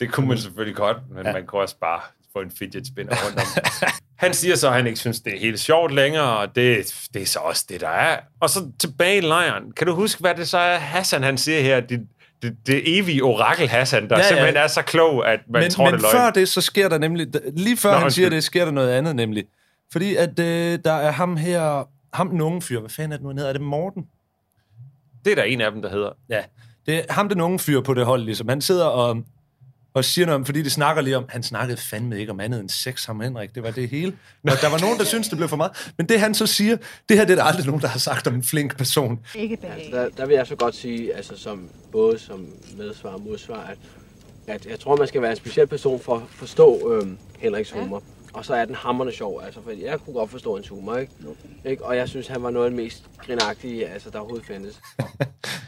Det 0.00 0.12
kunne 0.12 0.28
man 0.28 0.38
selvfølgelig 0.38 0.76
godt, 0.76 0.96
men 1.10 1.26
ja. 1.26 1.32
man 1.32 1.46
kunne 1.46 1.60
også 1.60 1.78
bare 1.80 2.00
få 2.36 2.40
en 2.40 2.50
fidget 2.50 2.86
spinner 2.86 3.12
rundt 3.26 3.38
om. 3.38 3.46
han 4.24 4.34
siger 4.34 4.56
så, 4.56 4.68
at 4.68 4.74
han 4.74 4.86
ikke 4.86 4.98
synes, 4.98 5.20
det 5.20 5.34
er 5.34 5.38
helt 5.38 5.60
sjovt 5.60 5.94
længere, 5.94 6.38
og 6.38 6.56
det, 6.56 6.94
det 7.14 7.22
er 7.22 7.26
så 7.26 7.38
også 7.38 7.66
det, 7.68 7.80
der 7.80 7.88
er. 7.88 8.18
Og 8.40 8.50
så 8.50 8.70
tilbage 8.78 9.16
i 9.16 9.20
lejren. 9.20 9.72
Kan 9.72 9.86
du 9.86 9.94
huske, 9.94 10.20
hvad 10.20 10.34
det 10.34 10.48
så 10.48 10.58
er, 10.58 10.78
Hassan 10.78 11.22
han 11.22 11.38
siger 11.38 11.60
her? 11.60 11.80
Det, 11.80 12.06
det, 12.42 12.56
det 12.66 12.98
evige 12.98 13.22
orakel 13.22 13.68
Hassan, 13.68 14.08
der 14.08 14.16
ja, 14.16 14.22
ja. 14.22 14.28
simpelthen 14.28 14.56
er 14.56 14.66
så 14.66 14.82
klog, 14.82 15.32
at 15.32 15.40
man 15.48 15.62
men, 15.62 15.70
tror, 15.70 15.84
men 15.84 15.94
det 15.94 15.98
er 15.98 16.02
løgn. 16.02 16.12
før 16.12 16.30
det, 16.30 16.48
så 16.48 16.60
sker 16.60 16.88
der 16.88 16.98
nemlig... 16.98 17.26
Lige 17.52 17.76
før 17.76 17.92
Nå, 17.92 17.98
han 17.98 18.10
siger 18.10 18.30
det, 18.30 18.44
sker 18.44 18.64
der 18.64 18.72
noget 18.72 18.90
andet 18.90 19.16
nemlig. 19.16 19.44
Fordi 19.92 20.16
at 20.16 20.38
øh, 20.38 20.78
der 20.84 20.92
er 20.92 21.10
ham 21.10 21.36
her... 21.36 21.88
Ham 22.12 22.30
den 22.30 22.40
unge 22.40 22.62
fyr. 22.62 22.80
Hvad 22.80 22.90
fanden 22.90 23.12
er 23.12 23.16
det 23.16 23.22
nu, 23.22 23.28
han 23.28 23.38
hedder? 23.38 23.48
Er 23.50 23.52
det 23.52 23.62
Morten? 23.62 24.06
Det 25.24 25.30
er 25.30 25.34
der 25.34 25.42
en 25.42 25.60
af 25.60 25.72
dem, 25.72 25.82
der 25.82 25.90
hedder. 25.90 26.10
Ja. 26.28 26.42
Det 26.86 26.98
er 26.98 27.02
ham 27.10 27.28
den 27.28 27.40
unge 27.40 27.58
fyr 27.58 27.80
på 27.80 27.94
det 27.94 28.04
hold, 28.04 28.22
ligesom. 28.22 28.48
Han 28.48 28.60
sidder 28.60 28.84
og 28.84 29.24
og 29.96 30.04
siger 30.04 30.26
noget 30.26 30.34
om, 30.34 30.44
fordi 30.44 30.62
det 30.62 30.72
snakker 30.72 31.02
lige 31.02 31.16
om, 31.16 31.24
han 31.28 31.42
snakkede 31.42 31.76
fandme 31.76 32.20
ikke 32.20 32.32
om 32.32 32.40
andet 32.40 32.60
end 32.60 32.68
sex, 32.68 33.04
ham 33.04 33.20
Henrik, 33.20 33.54
det 33.54 33.62
var 33.62 33.70
det 33.70 33.88
hele. 33.88 34.12
Og 34.44 34.52
der 34.60 34.70
var 34.70 34.80
nogen, 34.80 34.98
der 34.98 35.04
synes 35.04 35.28
det 35.28 35.36
blev 35.36 35.48
for 35.48 35.56
meget. 35.56 35.92
Men 35.96 36.08
det 36.08 36.20
han 36.20 36.34
så 36.34 36.46
siger, 36.46 36.76
det 37.08 37.16
her 37.16 37.24
det 37.24 37.32
er 37.32 37.36
der 37.36 37.44
aldrig 37.44 37.66
nogen, 37.66 37.82
der 37.82 37.88
har 37.88 37.98
sagt 37.98 38.26
om 38.26 38.34
en 38.34 38.42
flink 38.42 38.76
person. 38.76 39.20
Ikke 39.34 39.58
altså, 39.62 39.90
der, 39.90 40.08
der 40.08 40.26
vil 40.26 40.34
jeg 40.34 40.46
så 40.46 40.56
godt 40.56 40.74
sige, 40.74 41.14
altså 41.14 41.36
som, 41.36 41.68
både 41.92 42.18
som 42.18 42.46
medsvar 42.76 43.10
og 43.10 43.20
modsvar, 43.20 43.60
at, 43.60 43.78
at 44.46 44.66
jeg 44.66 44.80
tror, 44.80 44.96
man 44.96 45.08
skal 45.08 45.22
være 45.22 45.30
en 45.30 45.36
speciel 45.36 45.66
person 45.66 46.00
for 46.00 46.16
at 46.16 46.22
forstå 46.30 46.92
øhm, 46.92 47.18
Henriks 47.38 47.70
humor. 47.70 48.02
Ja. 48.06 48.38
Og 48.38 48.44
så 48.44 48.54
er 48.54 48.64
den 48.64 48.74
hammerne 48.74 49.12
sjov, 49.12 49.42
altså, 49.44 49.60
for 49.62 49.70
jeg 49.70 50.00
kunne 50.00 50.14
godt 50.14 50.30
forstå 50.30 50.56
en 50.56 50.64
humor, 50.70 50.96
ikke? 50.96 51.12
Okay. 51.26 51.70
ikke? 51.70 51.84
Og 51.84 51.96
jeg 51.96 52.08
synes, 52.08 52.26
han 52.26 52.42
var 52.42 52.50
noget 52.50 52.66
af 52.66 52.70
det 52.70 52.76
mest 52.76 53.04
grinagtige, 53.18 53.88
altså, 53.88 54.10
der 54.10 54.18
overhovedet 54.18 54.46
findes. 54.46 54.80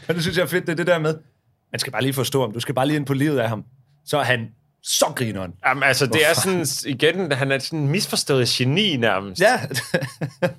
ja, 0.07 0.13
det 0.13 0.21
synes 0.21 0.37
jeg 0.37 0.43
er 0.43 0.47
fedt, 0.47 0.65
det 0.65 0.71
er 0.71 0.75
det 0.75 0.87
der 0.87 0.99
med, 0.99 1.15
man 1.71 1.79
skal 1.79 1.91
bare 1.91 2.01
lige 2.01 2.13
forstå 2.13 2.41
ham, 2.41 2.51
du 2.51 2.59
skal 2.59 2.75
bare 2.75 2.87
lige 2.87 2.97
ind 2.97 3.05
på 3.05 3.13
livet 3.13 3.39
af 3.39 3.49
ham 3.49 3.63
så 4.05 4.17
er 4.17 4.23
han 4.23 4.49
så 4.83 5.05
grineren. 5.15 5.53
Jamen, 5.65 5.83
altså, 5.83 6.05
det 6.05 6.29
er 6.29 6.33
sådan, 6.33 6.65
igen, 6.85 7.31
han 7.31 7.51
er 7.51 7.59
sådan 7.59 7.79
en 7.79 7.87
misforstået 7.87 8.47
geni 8.47 8.97
nærmest. 8.97 9.41
Ja. 9.41 9.59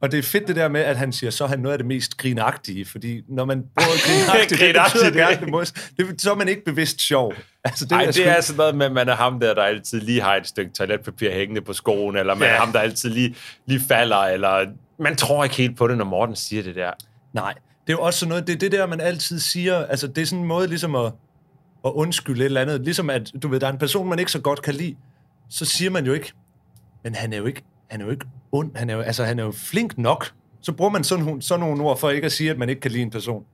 Og 0.00 0.12
det 0.12 0.18
er 0.18 0.22
fedt 0.22 0.48
det 0.48 0.56
der 0.56 0.68
med, 0.68 0.80
at 0.80 0.96
han 0.96 1.12
siger, 1.12 1.30
så 1.30 1.44
er 1.44 1.48
han 1.48 1.58
noget 1.58 1.72
af 1.72 1.78
det 1.78 1.86
mest 1.86 2.16
grinagtige, 2.16 2.84
fordi 2.84 3.22
når 3.28 3.44
man 3.44 3.64
bruger 3.76 3.98
grinagtigt, 4.06 4.60
det 4.60 4.76
betyder 4.84 5.40
det 5.40 5.48
modst. 5.48 5.90
Det, 5.96 6.20
så 6.20 6.30
er 6.30 6.34
man 6.34 6.48
ikke 6.48 6.64
bevidst 6.64 7.00
sjov. 7.00 7.34
Altså, 7.64 7.84
det, 7.84 7.92
Ej, 7.92 8.04
er, 8.04 8.10
det 8.10 8.28
er 8.28 8.40
sådan 8.40 8.56
noget 8.56 8.74
med, 8.74 8.86
at 8.86 8.92
man 8.92 9.08
er 9.08 9.14
ham 9.14 9.40
der, 9.40 9.54
der 9.54 9.62
altid 9.62 10.00
lige 10.00 10.20
har 10.20 10.36
et 10.36 10.46
stykke 10.46 10.72
toiletpapir 10.72 11.32
hængende 11.32 11.60
på 11.60 11.72
skoen, 11.72 12.16
eller 12.16 12.34
man 12.34 12.48
ja. 12.48 12.54
er 12.54 12.58
ham, 12.58 12.72
der 12.72 12.80
altid 12.80 13.10
lige, 13.10 13.36
lige 13.66 13.80
falder, 13.88 14.16
eller 14.16 14.66
man 14.98 15.16
tror 15.16 15.44
ikke 15.44 15.56
helt 15.56 15.76
på 15.76 15.88
det, 15.88 15.98
når 15.98 16.04
Morten 16.04 16.36
siger 16.36 16.62
det 16.62 16.74
der. 16.74 16.90
Nej, 17.32 17.54
det 17.86 17.92
er 17.92 17.96
jo 17.96 18.00
også 18.00 18.18
sådan 18.18 18.28
noget, 18.28 18.46
det 18.46 18.54
er 18.54 18.58
det 18.58 18.72
der, 18.72 18.86
man 18.86 19.00
altid 19.00 19.40
siger, 19.40 19.86
altså 19.86 20.06
det 20.06 20.22
er 20.22 20.26
sådan 20.26 20.38
en 20.38 20.48
måde 20.48 20.68
ligesom 20.68 20.94
at, 20.94 21.12
at 21.86 21.92
undskylde 21.92 22.40
et 22.40 22.44
eller 22.44 22.60
andet. 22.60 22.80
Ligesom 22.80 23.10
at, 23.10 23.32
du 23.42 23.48
ved, 23.48 23.60
der 23.60 23.66
er 23.66 23.72
en 23.72 23.78
person, 23.78 24.08
man 24.08 24.18
ikke 24.18 24.32
så 24.32 24.40
godt 24.40 24.62
kan 24.62 24.74
lide, 24.74 24.96
så 25.50 25.64
siger 25.64 25.90
man 25.90 26.06
jo 26.06 26.12
ikke, 26.12 26.32
men 27.04 27.14
han 27.14 27.32
er 27.32 27.36
jo 27.36 27.46
ikke, 27.46 27.62
han 27.90 28.00
er 28.00 28.04
jo 28.04 28.10
ikke 28.10 28.26
ond, 28.52 28.76
han 28.76 28.90
er 28.90 28.94
jo, 28.94 29.00
altså, 29.00 29.24
han 29.24 29.38
er 29.38 29.44
jo 29.44 29.52
flink 29.52 29.98
nok. 29.98 30.32
Så 30.62 30.72
bruger 30.72 30.90
man 30.90 31.04
sådan, 31.04 31.42
sådan 31.42 31.60
nogle 31.60 31.82
ord 31.82 31.98
for 31.98 32.10
ikke 32.10 32.26
at 32.26 32.32
sige, 32.32 32.50
at 32.50 32.58
man 32.58 32.68
ikke 32.68 32.80
kan 32.80 32.90
lide 32.90 33.02
en 33.02 33.10
person. 33.10 33.44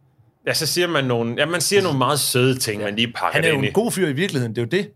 Ja, 0.46 0.54
så 0.54 0.66
siger 0.66 0.86
man 0.86 1.04
nogle, 1.04 1.34
ja, 1.38 1.46
man 1.46 1.60
siger 1.60 1.82
nogle 1.82 1.98
meget 1.98 2.20
søde 2.20 2.58
ting, 2.58 2.80
ja. 2.80 2.86
man 2.86 2.96
lige 2.96 3.12
pakker 3.12 3.32
Han 3.32 3.44
er 3.44 3.48
jo 3.48 3.58
en 3.58 3.64
i. 3.64 3.70
god 3.70 3.92
fyr 3.92 4.08
i 4.08 4.12
virkeligheden, 4.12 4.56
det 4.56 4.62
er 4.62 4.66
jo 4.66 4.82
det. 4.82 4.90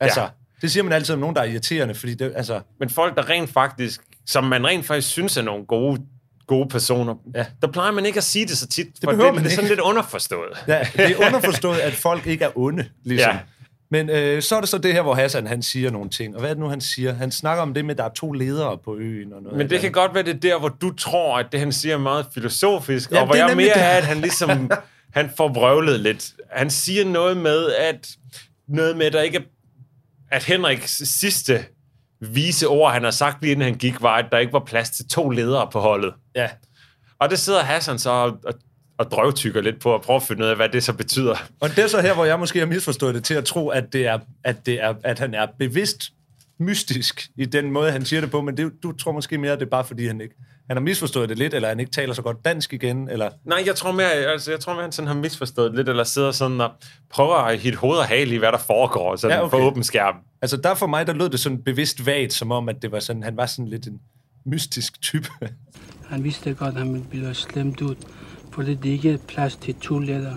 Altså, 0.00 0.20
ja. 0.20 0.28
det 0.60 0.70
siger 0.70 0.84
man 0.84 0.92
altid 0.92 1.14
om 1.14 1.20
nogen, 1.20 1.36
der 1.36 1.42
er 1.42 1.46
irriterende, 1.46 1.94
fordi 1.94 2.14
det, 2.14 2.32
altså... 2.36 2.60
Men 2.80 2.90
folk, 2.90 3.16
der 3.16 3.28
rent 3.28 3.50
faktisk, 3.50 4.00
som 4.26 4.44
man 4.44 4.66
rent 4.66 4.86
faktisk 4.86 5.08
synes 5.08 5.36
er 5.36 5.42
nogle 5.42 5.66
gode 5.66 6.02
gode 6.48 6.68
personer. 6.68 7.14
Ja. 7.34 7.46
Der 7.62 7.68
plejer 7.68 7.92
man 7.92 8.06
ikke 8.06 8.16
at 8.16 8.24
sige 8.24 8.46
det 8.46 8.58
så 8.58 8.66
tit, 8.66 8.86
det 8.86 9.04
for 9.04 9.10
det, 9.10 9.18
man 9.18 9.44
det 9.44 9.46
er 9.46 9.54
sådan 9.54 9.68
lidt 9.68 9.80
underforstået. 9.80 10.64
Ja, 10.68 10.80
det 10.96 11.10
er 11.10 11.26
underforstået, 11.26 11.78
at 11.78 11.92
folk 11.92 12.26
ikke 12.26 12.44
er 12.44 12.58
onde, 12.58 12.88
ligesom. 13.04 13.30
Ja. 13.32 13.38
Men 13.90 14.10
øh, 14.10 14.42
så 14.42 14.56
er 14.56 14.60
det 14.60 14.68
så 14.68 14.78
det 14.78 14.92
her, 14.92 15.02
hvor 15.02 15.14
Hassan 15.14 15.46
han 15.46 15.62
siger 15.62 15.90
nogle 15.90 16.10
ting. 16.10 16.34
Og 16.34 16.40
hvad 16.40 16.50
er 16.50 16.54
det 16.54 16.60
nu, 16.60 16.68
han 16.68 16.80
siger? 16.80 17.14
Han 17.14 17.30
snakker 17.30 17.62
om 17.62 17.74
det 17.74 17.84
med, 17.84 17.94
at 17.94 17.98
der 17.98 18.04
er 18.04 18.08
to 18.08 18.32
ledere 18.32 18.78
på 18.84 18.96
øen. 18.96 19.32
Og 19.32 19.42
noget 19.42 19.58
Men 19.58 19.70
det 19.70 19.80
kan 19.80 19.92
godt 19.92 20.14
være, 20.14 20.22
det 20.22 20.34
er 20.34 20.40
der, 20.40 20.58
hvor 20.58 20.68
du 20.68 20.94
tror, 20.94 21.38
at 21.38 21.46
det, 21.52 21.60
han 21.60 21.72
siger, 21.72 21.94
er 21.94 21.98
meget 21.98 22.26
filosofisk. 22.34 23.12
Ja, 23.12 23.20
og 23.20 23.26
hvor 23.26 23.34
jeg 23.34 23.56
mere 23.56 23.74
det. 23.74 23.82
er, 23.82 23.88
at 23.88 24.04
han 24.04 24.16
ligesom 24.16 24.70
han 25.18 25.30
får 25.36 25.48
vrøvlet 25.48 26.00
lidt. 26.00 26.32
Han 26.50 26.70
siger 26.70 27.04
noget 27.04 27.36
med, 27.36 27.72
at 27.72 28.08
noget 28.68 28.96
med, 28.96 29.06
at 29.06 29.12
der 29.12 29.22
ikke 29.22 29.38
er, 29.38 29.42
at 30.30 30.44
Henriks 30.44 31.02
sidste 31.04 31.64
vise 32.20 32.68
ord, 32.68 32.92
han 32.92 33.04
har 33.04 33.10
sagt 33.10 33.42
lige 33.42 33.52
inden 33.52 33.64
han 33.64 33.78
gik, 33.78 34.02
var, 34.02 34.16
at 34.16 34.26
der 34.32 34.38
ikke 34.38 34.52
var 34.52 34.64
plads 34.66 34.90
til 34.90 35.08
to 35.08 35.30
ledere 35.30 35.68
på 35.72 35.80
holdet. 35.80 36.14
Ja. 36.36 36.48
Og 37.18 37.30
det 37.30 37.38
sidder 37.38 37.60
Hassan 37.60 37.98
så 37.98 38.10
og, 38.10 38.38
og, 38.44 38.54
og 38.98 39.10
drøvtykker 39.10 39.60
lidt 39.60 39.80
på 39.80 39.94
at 39.94 40.00
prøve 40.00 40.16
at 40.16 40.22
finde 40.22 40.44
ud 40.44 40.48
af, 40.48 40.56
hvad 40.56 40.68
det 40.68 40.84
så 40.84 40.92
betyder. 40.92 41.36
Og 41.60 41.68
det 41.68 41.78
er 41.78 41.86
så 41.86 42.00
her, 42.00 42.14
hvor 42.14 42.24
jeg 42.24 42.38
måske 42.38 42.58
har 42.58 42.66
misforstået 42.66 43.14
det 43.14 43.24
til 43.24 43.34
at 43.34 43.44
tro, 43.44 43.68
at, 43.68 43.92
det 43.92 44.06
er, 44.06 44.18
at, 44.44 44.66
det 44.66 44.82
er, 44.82 44.94
at 45.04 45.18
han 45.18 45.34
er 45.34 45.46
bevidst 45.58 46.12
mystisk 46.58 47.28
i 47.36 47.44
den 47.44 47.70
måde, 47.70 47.90
han 47.90 48.04
siger 48.04 48.20
det 48.20 48.30
på, 48.30 48.40
men 48.40 48.56
det, 48.56 48.72
du 48.82 48.92
tror 48.92 49.12
måske 49.12 49.38
mere, 49.38 49.52
at 49.52 49.60
det 49.60 49.66
er 49.66 49.70
bare 49.70 49.84
fordi, 49.84 50.06
han 50.06 50.20
ikke 50.20 50.34
han 50.68 50.76
har 50.76 50.80
misforstået 50.80 51.28
det 51.28 51.38
lidt, 51.38 51.54
eller 51.54 51.68
han 51.68 51.80
ikke 51.80 51.92
taler 51.92 52.14
så 52.14 52.22
godt 52.22 52.44
dansk 52.44 52.72
igen, 52.72 53.08
eller... 53.10 53.30
Nej, 53.44 53.62
jeg 53.66 53.76
tror 53.76 53.92
mere, 53.92 54.10
altså, 54.10 54.50
jeg 54.50 54.60
tror 54.60 54.72
mere, 54.72 54.82
han 54.82 54.92
sådan 54.92 55.06
har 55.06 55.14
misforstået 55.14 55.70
det 55.70 55.76
lidt, 55.76 55.88
eller 55.88 56.04
sidder 56.04 56.32
sådan 56.32 56.60
og 56.60 56.70
prøver 57.10 57.34
at 57.34 57.58
hit 57.58 57.74
hoved 57.74 57.98
og 57.98 58.04
hale 58.04 58.34
i, 58.34 58.38
hvad 58.38 58.52
der 58.52 58.58
foregår, 58.58 59.16
sådan 59.16 59.36
ja, 59.36 59.44
okay. 59.44 59.50
for 59.50 59.66
åben 59.66 59.84
skærm. 59.84 60.14
Altså, 60.42 60.56
der 60.56 60.74
for 60.74 60.86
mig, 60.86 61.06
der 61.06 61.12
lød 61.12 61.28
det 61.28 61.40
sådan 61.40 61.62
bevidst 61.62 62.06
vagt, 62.06 62.32
som 62.32 62.52
om, 62.52 62.68
at 62.68 62.82
det 62.82 62.92
var 62.92 63.00
sådan, 63.00 63.22
han 63.22 63.36
var 63.36 63.46
sådan 63.46 63.68
lidt 63.68 63.86
en 63.86 64.00
mystisk 64.46 65.02
type. 65.02 65.28
Han 66.08 66.24
vidste 66.24 66.54
godt, 66.54 66.74
at 66.74 66.80
han 66.80 66.92
ville 66.92 67.06
blive 67.10 67.34
slemt 67.34 67.80
ud, 67.80 67.94
for 68.52 68.62
det 68.62 68.86
er 68.86 68.92
ikke 68.92 69.18
plads 69.28 69.56
til 69.56 69.74
to 69.74 69.98
ledere. 69.98 70.36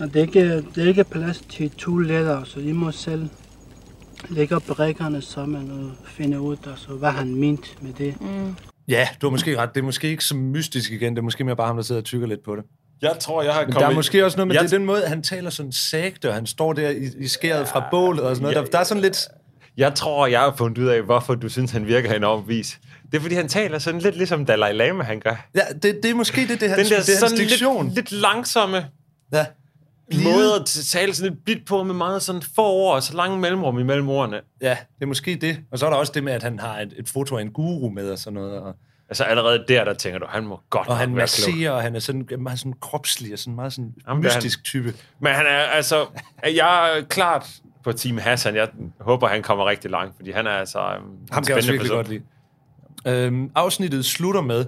Og 0.00 0.06
det 0.06 0.16
er 0.16 0.20
ikke, 0.20 0.56
det 0.56 0.84
er 0.84 0.88
ikke 0.88 1.04
plads 1.04 1.40
til 1.40 1.70
to 1.70 1.96
ledere, 1.96 2.46
så 2.46 2.60
I 2.60 2.72
må 2.72 2.90
selv 2.90 3.28
lægger 4.28 4.58
brækkerne 4.58 5.22
sammen 5.22 5.70
og 5.70 6.06
finder 6.06 6.38
ud, 6.38 6.56
altså, 6.66 6.88
hvad 6.88 7.10
han 7.10 7.34
mente 7.34 7.68
med 7.80 7.92
det. 7.92 8.20
Mm. 8.20 8.56
Ja, 8.88 9.08
du 9.20 9.26
har 9.26 9.30
måske 9.30 9.56
ret. 9.56 9.74
Det 9.74 9.80
er 9.80 9.84
måske 9.84 10.08
ikke 10.08 10.24
så 10.24 10.36
mystisk 10.36 10.92
igen. 10.92 11.12
Det 11.12 11.18
er 11.18 11.22
måske 11.22 11.44
mere 11.44 11.56
bare 11.56 11.66
ham, 11.66 11.76
der 11.76 11.82
sidder 11.82 12.00
og 12.00 12.04
tykker 12.04 12.26
lidt 12.26 12.44
på 12.44 12.56
det. 12.56 12.64
Jeg 13.02 13.16
tror, 13.20 13.42
jeg 13.42 13.52
har 13.52 13.60
kommet... 13.60 13.74
Men 13.74 13.82
der 13.82 13.88
er 13.88 13.94
måske 13.94 14.24
også 14.24 14.36
noget 14.36 14.48
med, 14.48 14.54
jeg... 14.54 14.62
det 14.62 14.72
er 14.72 14.78
den 14.78 14.86
måde, 14.86 15.02
han 15.06 15.22
taler 15.22 15.50
sådan 15.50 15.72
sægte, 15.72 16.28
og 16.28 16.34
han 16.34 16.46
står 16.46 16.72
der 16.72 16.90
i, 16.90 17.10
i 17.18 17.28
skæret 17.28 17.68
fra 17.68 17.88
bålet 17.90 18.20
og 18.24 18.36
sådan 18.36 18.42
noget. 18.42 18.56
Ja, 18.56 18.60
der, 18.60 18.66
der 18.66 18.78
er 18.78 18.84
sådan 18.84 19.02
lidt... 19.02 19.28
Jeg 19.76 19.94
tror, 19.94 20.26
jeg 20.26 20.40
har 20.40 20.54
fundet 20.56 20.78
ud 20.78 20.88
af, 20.88 21.02
hvorfor 21.02 21.34
du 21.34 21.48
synes, 21.48 21.70
han 21.70 21.86
virker 21.86 22.14
enormt 22.14 22.48
vis. 22.48 22.78
Det 23.10 23.16
er, 23.16 23.20
fordi 23.20 23.34
han 23.34 23.48
taler 23.48 23.78
sådan 23.78 24.00
lidt 24.00 24.16
ligesom 24.16 24.46
Dalai 24.46 24.72
Lama, 24.72 25.04
han 25.04 25.20
gør. 25.20 25.46
Ja, 25.54 25.60
det, 25.82 26.00
det 26.02 26.10
er 26.10 26.14
måske 26.14 26.40
det, 26.48 26.60
det, 26.60 26.70
hans, 26.70 26.88
Den 26.88 26.98
der, 26.98 27.04
det 27.04 27.16
er 27.16 27.20
hans 27.20 27.40
diktion. 27.40 27.84
Lidt, 27.84 27.94
lidt 27.94 28.12
langsomme. 28.12 28.86
Ja 29.32 29.46
måde 30.24 30.54
at 30.54 30.66
tale 30.66 31.14
sådan 31.14 31.32
lidt 31.32 31.44
blidt 31.44 31.66
på 31.66 31.82
med 31.82 31.94
meget 31.94 32.22
sådan 32.22 32.42
få 32.54 32.72
ord 32.72 32.94
og 32.94 33.02
så 33.02 33.16
lange 33.16 33.38
mellemrum 33.38 33.78
imellem 33.78 34.08
ordene. 34.08 34.40
Ja, 34.60 34.70
det 34.70 35.02
er 35.02 35.06
måske 35.06 35.36
det. 35.36 35.60
Og 35.72 35.78
så 35.78 35.86
er 35.86 35.90
der 35.90 35.96
også 35.96 36.12
det 36.14 36.24
med, 36.24 36.32
at 36.32 36.42
han 36.42 36.58
har 36.58 36.80
et, 36.80 36.94
et 36.96 37.08
foto 37.08 37.36
af 37.36 37.42
en 37.42 37.50
guru 37.50 37.88
med 37.90 38.10
og 38.10 38.18
sådan 38.18 38.34
noget. 38.34 38.60
Og, 38.60 38.74
altså 39.08 39.24
allerede 39.24 39.64
der, 39.68 39.84
der 39.84 39.94
tænker 39.94 40.18
du, 40.18 40.26
han 40.28 40.46
må 40.46 40.60
godt 40.70 40.88
Og 40.88 40.96
han 40.96 41.14
masserer, 41.14 41.70
og 41.70 41.82
han 41.82 41.94
er 41.96 42.00
sådan 42.00 42.28
meget 42.38 42.58
sådan 42.58 42.74
kropslig 42.80 43.32
og 43.32 43.38
sådan 43.38 43.54
meget 43.54 43.72
sådan 43.72 43.94
Jamen, 44.08 44.22
mystisk 44.24 44.58
han, 44.58 44.64
type. 44.64 44.94
Men 45.20 45.32
han 45.32 45.46
er 45.46 45.58
altså, 45.58 46.06
jeg 46.44 46.98
er 46.98 47.04
klart 47.04 47.46
på 47.84 47.92
Team 47.92 48.18
Hassan. 48.18 48.56
Jeg 48.56 48.68
håber, 49.00 49.28
han 49.28 49.42
kommer 49.42 49.66
rigtig 49.66 49.90
langt, 49.90 50.16
fordi 50.16 50.30
han 50.30 50.46
er 50.46 50.50
altså 50.50 50.78
um, 50.78 51.18
Ham 51.30 51.44
kan 51.44 51.48
jeg 51.48 51.56
også 51.56 51.72
virkelig 51.72 51.90
person. 51.90 51.96
godt 51.96 52.08
lide. 52.08 52.22
Øhm, 53.06 53.50
afsnittet 53.54 54.04
slutter 54.04 54.40
med, 54.40 54.64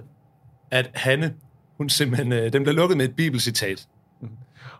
at 0.71 0.89
Hanne, 0.93 1.33
hun 1.77 1.89
simpelthen, 1.89 2.31
øh, 2.31 2.53
den 2.53 2.63
bliver 2.63 2.75
lukket 2.75 2.97
med 2.97 3.05
et 3.05 3.15
bibelcitat. 3.15 3.87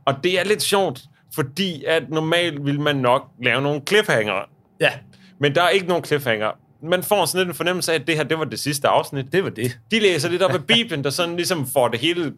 Og 0.06 0.16
det 0.24 0.40
er 0.40 0.44
lidt 0.44 0.62
sjovt, 0.62 1.02
fordi 1.36 1.84
at 1.88 2.10
normalt 2.10 2.66
vil 2.66 2.80
man 2.80 2.96
nok 2.96 3.22
lave 3.44 3.62
nogle 3.62 3.82
cliffhanger. 3.88 4.50
Ja. 4.82 4.92
Men 5.40 5.56
der 5.56 5.62
er 5.64 5.70
ikke 5.70 5.88
nogen 5.88 6.04
cliffhanger. 6.04 6.52
Man 6.84 7.04
får 7.04 7.26
sådan 7.26 7.40
lidt 7.40 7.48
en 7.50 7.56
fornemmelse 7.56 7.92
af, 7.92 8.00
at 8.00 8.08
det 8.08 8.16
her, 8.16 8.24
det 8.24 8.40
var 8.40 8.46
det 8.46 8.60
sidste 8.60 8.88
afsnit. 8.88 9.26
Det 9.32 9.44
var 9.44 9.50
det. 9.50 9.80
De 9.92 10.00
læser 10.00 10.30
lidt 10.30 10.42
op 10.42 10.52
af 10.52 10.64
Bibelen, 10.64 11.04
der 11.04 11.10
sådan 11.10 11.36
ligesom 11.36 11.68
får 11.68 11.88
det 11.88 12.00
hele 12.00 12.34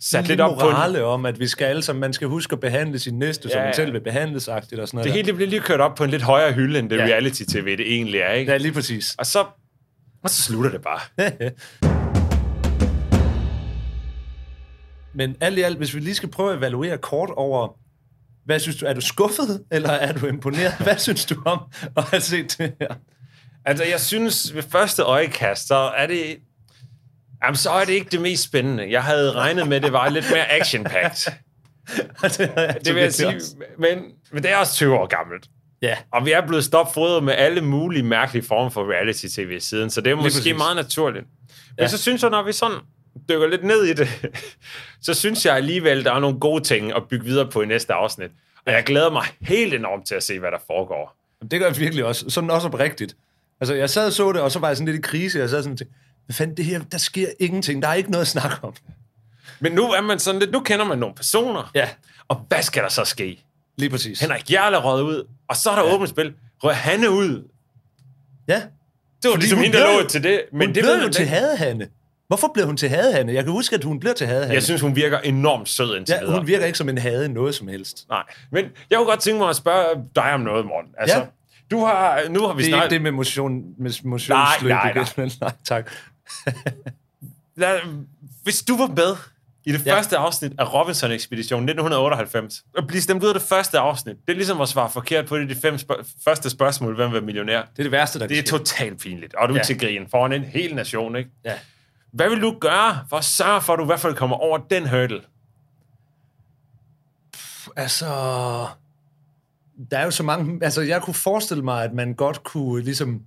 sat 0.00 0.28
lidt 0.28 0.40
op 0.40 0.58
på 0.58 0.68
en, 0.68 1.02
om, 1.02 1.26
at 1.26 1.40
vi 1.40 1.46
skal 1.46 1.64
alle 1.64 1.82
sammen, 1.82 2.00
man 2.00 2.12
skal 2.12 2.28
huske 2.28 2.52
at 2.52 2.60
behandle 2.60 2.98
sin 2.98 3.18
næste, 3.18 3.48
ja, 3.48 3.54
som 3.54 3.62
man 3.62 3.74
selv 3.74 3.92
vil 3.92 4.00
behandles, 4.00 4.48
og 4.48 4.62
sådan 4.68 4.88
noget. 4.92 5.04
det 5.04 5.12
hele 5.12 5.26
det 5.26 5.34
bliver 5.34 5.50
lige 5.50 5.60
kørt 5.60 5.80
op 5.80 5.94
på 5.94 6.04
en 6.04 6.10
lidt 6.10 6.22
højere 6.22 6.52
hylde, 6.52 6.78
end 6.78 6.90
det 6.90 6.96
ja. 6.96 7.04
reality-tv 7.04 7.76
det 7.76 7.92
egentlig 7.94 8.20
er, 8.20 8.32
ikke? 8.32 8.52
Ja, 8.52 8.58
lige 8.58 8.72
præcis. 8.72 9.14
Og 9.18 9.26
så, 9.26 9.44
og 10.22 10.30
så 10.30 10.42
slutter 10.42 10.70
det 10.70 10.82
bare. 10.82 11.00
Men 15.14 15.36
alt 15.40 15.58
i 15.58 15.62
alt, 15.62 15.76
hvis 15.76 15.94
vi 15.94 16.00
lige 16.00 16.14
skal 16.14 16.28
prøve 16.28 16.52
at 16.52 16.58
evaluere 16.58 16.98
kort 16.98 17.30
over, 17.30 17.78
hvad 18.44 18.60
synes 18.60 18.76
du, 18.76 18.86
er 18.86 18.92
du 18.92 19.00
skuffet, 19.00 19.64
eller 19.70 19.90
er 19.90 20.12
du 20.12 20.26
imponeret? 20.26 20.74
Hvad 20.80 20.98
synes 20.98 21.24
du 21.24 21.42
om 21.44 21.60
at 21.96 22.04
have 22.04 22.20
set 22.20 22.54
det 22.58 22.74
her? 22.80 22.94
Altså, 23.64 23.84
jeg 23.84 24.00
synes, 24.00 24.54
ved 24.54 24.62
første 24.62 25.02
øjekast, 25.02 25.68
så 25.68 25.74
er 25.74 26.06
det... 26.06 26.36
Jamen, 27.44 27.56
så 27.56 27.70
er 27.70 27.84
det 27.84 27.92
ikke 27.92 28.10
det 28.10 28.20
mest 28.20 28.42
spændende. 28.42 28.90
Jeg 28.90 29.04
havde 29.04 29.32
regnet 29.32 29.68
med, 29.68 29.76
at 29.76 29.82
det 29.82 29.92
var 29.92 30.08
lidt 30.08 30.24
mere 30.30 30.52
action-packed. 30.60 31.32
det, 32.22 32.84
Det 32.84 32.94
vil 32.94 33.02
jeg 33.02 33.14
sige. 33.14 33.40
Men, 33.78 33.98
men 34.32 34.42
det 34.42 34.50
er 34.50 34.56
også 34.56 34.74
20 34.74 34.94
år 34.94 35.06
gammelt. 35.06 35.46
Ja. 35.82 35.96
Og 36.12 36.26
vi 36.26 36.32
er 36.32 36.46
blevet 36.46 36.64
stopfodret 36.64 37.24
med 37.24 37.34
alle 37.34 37.60
mulige 37.60 38.02
mærkelige 38.02 38.44
former 38.44 38.70
for 38.70 38.92
reality-tv 38.92 39.60
siden, 39.60 39.90
så 39.90 40.00
det 40.00 40.10
er 40.10 40.16
måske 40.16 40.54
meget 40.54 40.76
naturligt. 40.76 41.24
Men 41.68 41.78
ja. 41.78 41.88
så 41.88 41.98
synes 41.98 42.22
jeg, 42.22 42.30
når 42.30 42.42
vi 42.42 42.52
sådan 42.52 42.78
dykker 43.28 43.46
lidt 43.46 43.64
ned 43.64 43.84
i 43.84 43.92
det, 43.92 44.08
så 45.06 45.14
synes 45.14 45.46
jeg 45.46 45.56
alligevel, 45.56 46.04
der 46.04 46.12
er 46.12 46.20
nogle 46.20 46.40
gode 46.40 46.64
ting 46.64 46.96
at 46.96 47.02
bygge 47.08 47.24
videre 47.24 47.50
på 47.50 47.62
i 47.62 47.66
næste 47.66 47.92
afsnit. 47.92 48.30
Og 48.66 48.72
jeg 48.72 48.84
glæder 48.84 49.10
mig 49.10 49.24
helt 49.40 49.74
enormt 49.74 50.06
til 50.06 50.14
at 50.14 50.22
se, 50.22 50.38
hvad 50.38 50.50
der 50.50 50.58
foregår. 50.66 51.16
Det 51.50 51.60
gør 51.60 51.66
jeg 51.66 51.78
virkelig 51.78 52.04
også. 52.04 52.30
Sådan 52.30 52.50
også 52.50 52.68
oprigtigt. 52.68 53.16
Altså, 53.60 53.74
jeg 53.74 53.90
sad 53.90 54.06
og 54.06 54.12
så 54.12 54.32
det, 54.32 54.40
og 54.40 54.52
så 54.52 54.58
var 54.58 54.68
jeg 54.68 54.76
sådan 54.76 54.94
lidt 54.94 54.98
i 54.98 55.08
krise. 55.08 55.38
Jeg 55.38 55.50
sad 55.50 55.62
sådan 55.62 55.76
til, 55.76 55.86
hvad 56.26 56.34
fanden, 56.34 56.56
det 56.56 56.64
her, 56.64 56.80
der 56.92 56.98
sker 56.98 57.28
ingenting. 57.40 57.82
Der 57.82 57.88
er 57.88 57.94
ikke 57.94 58.10
noget 58.10 58.22
at 58.22 58.28
snakke 58.28 58.56
om. 58.62 58.74
Men 59.60 59.72
nu 59.72 59.82
er 59.82 60.00
man 60.00 60.18
sådan 60.18 60.40
lidt, 60.40 60.52
nu 60.52 60.60
kender 60.60 60.84
man 60.84 60.98
nogle 60.98 61.14
personer. 61.14 61.70
Ja. 61.74 61.88
Og 62.28 62.46
hvad 62.48 62.62
skal 62.62 62.82
der 62.82 62.88
så 62.88 63.04
ske? 63.04 63.44
Lige 63.76 63.90
præcis. 63.90 64.20
Henrik 64.20 64.50
Jarl 64.50 64.74
er 64.74 64.80
røget 64.80 65.02
ud, 65.02 65.28
og 65.48 65.56
så 65.56 65.70
er 65.70 65.74
der 65.74 65.88
ja. 65.88 65.94
åbent 65.94 66.10
spil. 66.10 66.34
Røg 66.64 66.76
Hanne 66.76 67.10
ud. 67.10 67.48
Ja. 68.48 68.54
Det 68.54 68.64
var 69.24 69.30
Fordi 69.30 69.40
ligesom 69.40 69.58
hende, 69.58 69.78
der 69.78 70.02
lå 70.02 70.08
til 70.08 70.22
det. 70.22 70.42
Men 70.52 70.68
hun 70.68 70.74
det 70.74 70.82
blev 70.82 70.94
jo 71.06 71.08
til. 71.08 71.26
Hadehanne. 71.26 71.88
Hvorfor 72.32 72.50
blev 72.54 72.66
hun 72.66 72.76
til 72.76 72.88
Hadehanne? 72.88 73.32
Jeg 73.34 73.44
kan 73.44 73.52
huske, 73.52 73.76
at 73.76 73.84
hun 73.84 74.00
blev 74.00 74.14
til 74.14 74.26
Hadehanne. 74.26 74.54
Jeg 74.54 74.62
synes, 74.62 74.80
hun 74.80 74.96
virker 74.96 75.18
enormt 75.18 75.68
sød 75.68 75.96
indtil 75.96 76.12
ja, 76.12 76.20
videre. 76.20 76.38
hun 76.38 76.46
virker 76.46 76.66
ikke 76.66 76.78
som 76.78 76.88
en 76.88 76.98
hade 76.98 77.28
noget 77.28 77.54
som 77.54 77.68
helst. 77.68 78.06
Nej, 78.08 78.22
men 78.52 78.64
jeg 78.90 78.96
kunne 78.96 79.06
godt 79.06 79.20
tænke 79.20 79.38
mig 79.38 79.48
at 79.48 79.56
spørge 79.56 80.04
dig 80.16 80.32
om 80.32 80.40
noget, 80.40 80.66
Morten. 80.66 80.90
Altså, 80.98 81.18
Ja. 81.18 81.24
du 81.70 81.84
har, 81.84 82.20
nu 82.30 82.46
har 82.46 82.52
vi 82.54 82.62
Det 82.62 82.68
er 82.68 82.72
snart... 82.72 82.84
ikke 82.84 82.94
det 82.94 83.02
med 83.02 83.10
motion, 83.10 83.62
med 83.78 83.90
motionsløb 84.04 84.70
Nej, 84.70 84.92
nej, 84.94 85.04
nej. 85.16 85.28
nej, 85.40 85.52
tak. 85.68 85.90
Lad, 87.56 87.78
hvis 88.42 88.62
du 88.62 88.76
var 88.76 88.86
med 88.86 89.16
i 89.64 89.72
det 89.72 89.86
Ja. 89.86 89.96
første 89.96 90.16
afsnit 90.16 90.52
af 90.58 90.74
Robinson-ekspeditionen 90.74 91.68
1998, 91.68 92.62
og 92.76 92.86
blive 92.86 93.00
stemt 93.02 93.22
ud 93.22 93.28
af 93.28 93.34
det 93.34 93.42
første 93.42 93.78
afsnit, 93.78 94.16
det 94.26 94.32
er 94.32 94.36
ligesom 94.36 94.60
at 94.60 94.68
svare 94.68 94.90
forkert 94.90 95.26
på 95.26 95.38
det 95.38 95.48
de 95.48 95.54
fem 95.54 95.78
spørg- 95.78 96.04
første 96.24 96.50
spørgsmål, 96.50 96.94
hvem 96.96 97.12
vil 97.12 97.22
millionær. 97.22 97.60
Det 97.60 97.78
er 97.78 97.82
det 97.82 97.92
værste, 97.92 98.18
der 98.18 98.26
Det 98.26 98.38
er 98.38 98.42
totalt 98.42 99.00
pinligt, 99.00 99.34
og 99.34 99.48
du 99.48 99.54
er 99.54 99.58
Ja. 99.58 99.64
til 99.64 99.78
grin 99.78 100.06
foran 100.10 100.32
en 100.32 100.44
hel 100.44 100.74
nation, 100.74 101.16
ikke? 101.16 101.30
Ja. 101.44 101.52
Hvad 102.12 102.28
vil 102.30 102.42
du 102.42 102.56
gøre 102.60 103.04
for 103.08 103.16
at 103.16 103.24
sørge 103.24 103.60
for, 103.62 103.72
at 103.72 103.78
du 103.78 103.82
i 103.82 103.86
hvert 103.86 104.00
fald 104.00 104.14
kommer 104.14 104.36
over 104.36 104.58
den 104.58 104.88
hurdle? 104.88 105.20
Altså, 107.76 108.06
der 109.90 109.98
er 109.98 110.04
jo 110.04 110.10
så 110.10 110.22
mange... 110.22 110.64
Altså, 110.64 110.80
jeg 110.82 111.02
kunne 111.02 111.14
forestille 111.14 111.64
mig, 111.64 111.84
at 111.84 111.92
man 111.92 112.14
godt 112.14 112.44
kunne 112.44 112.82
ligesom, 112.84 113.22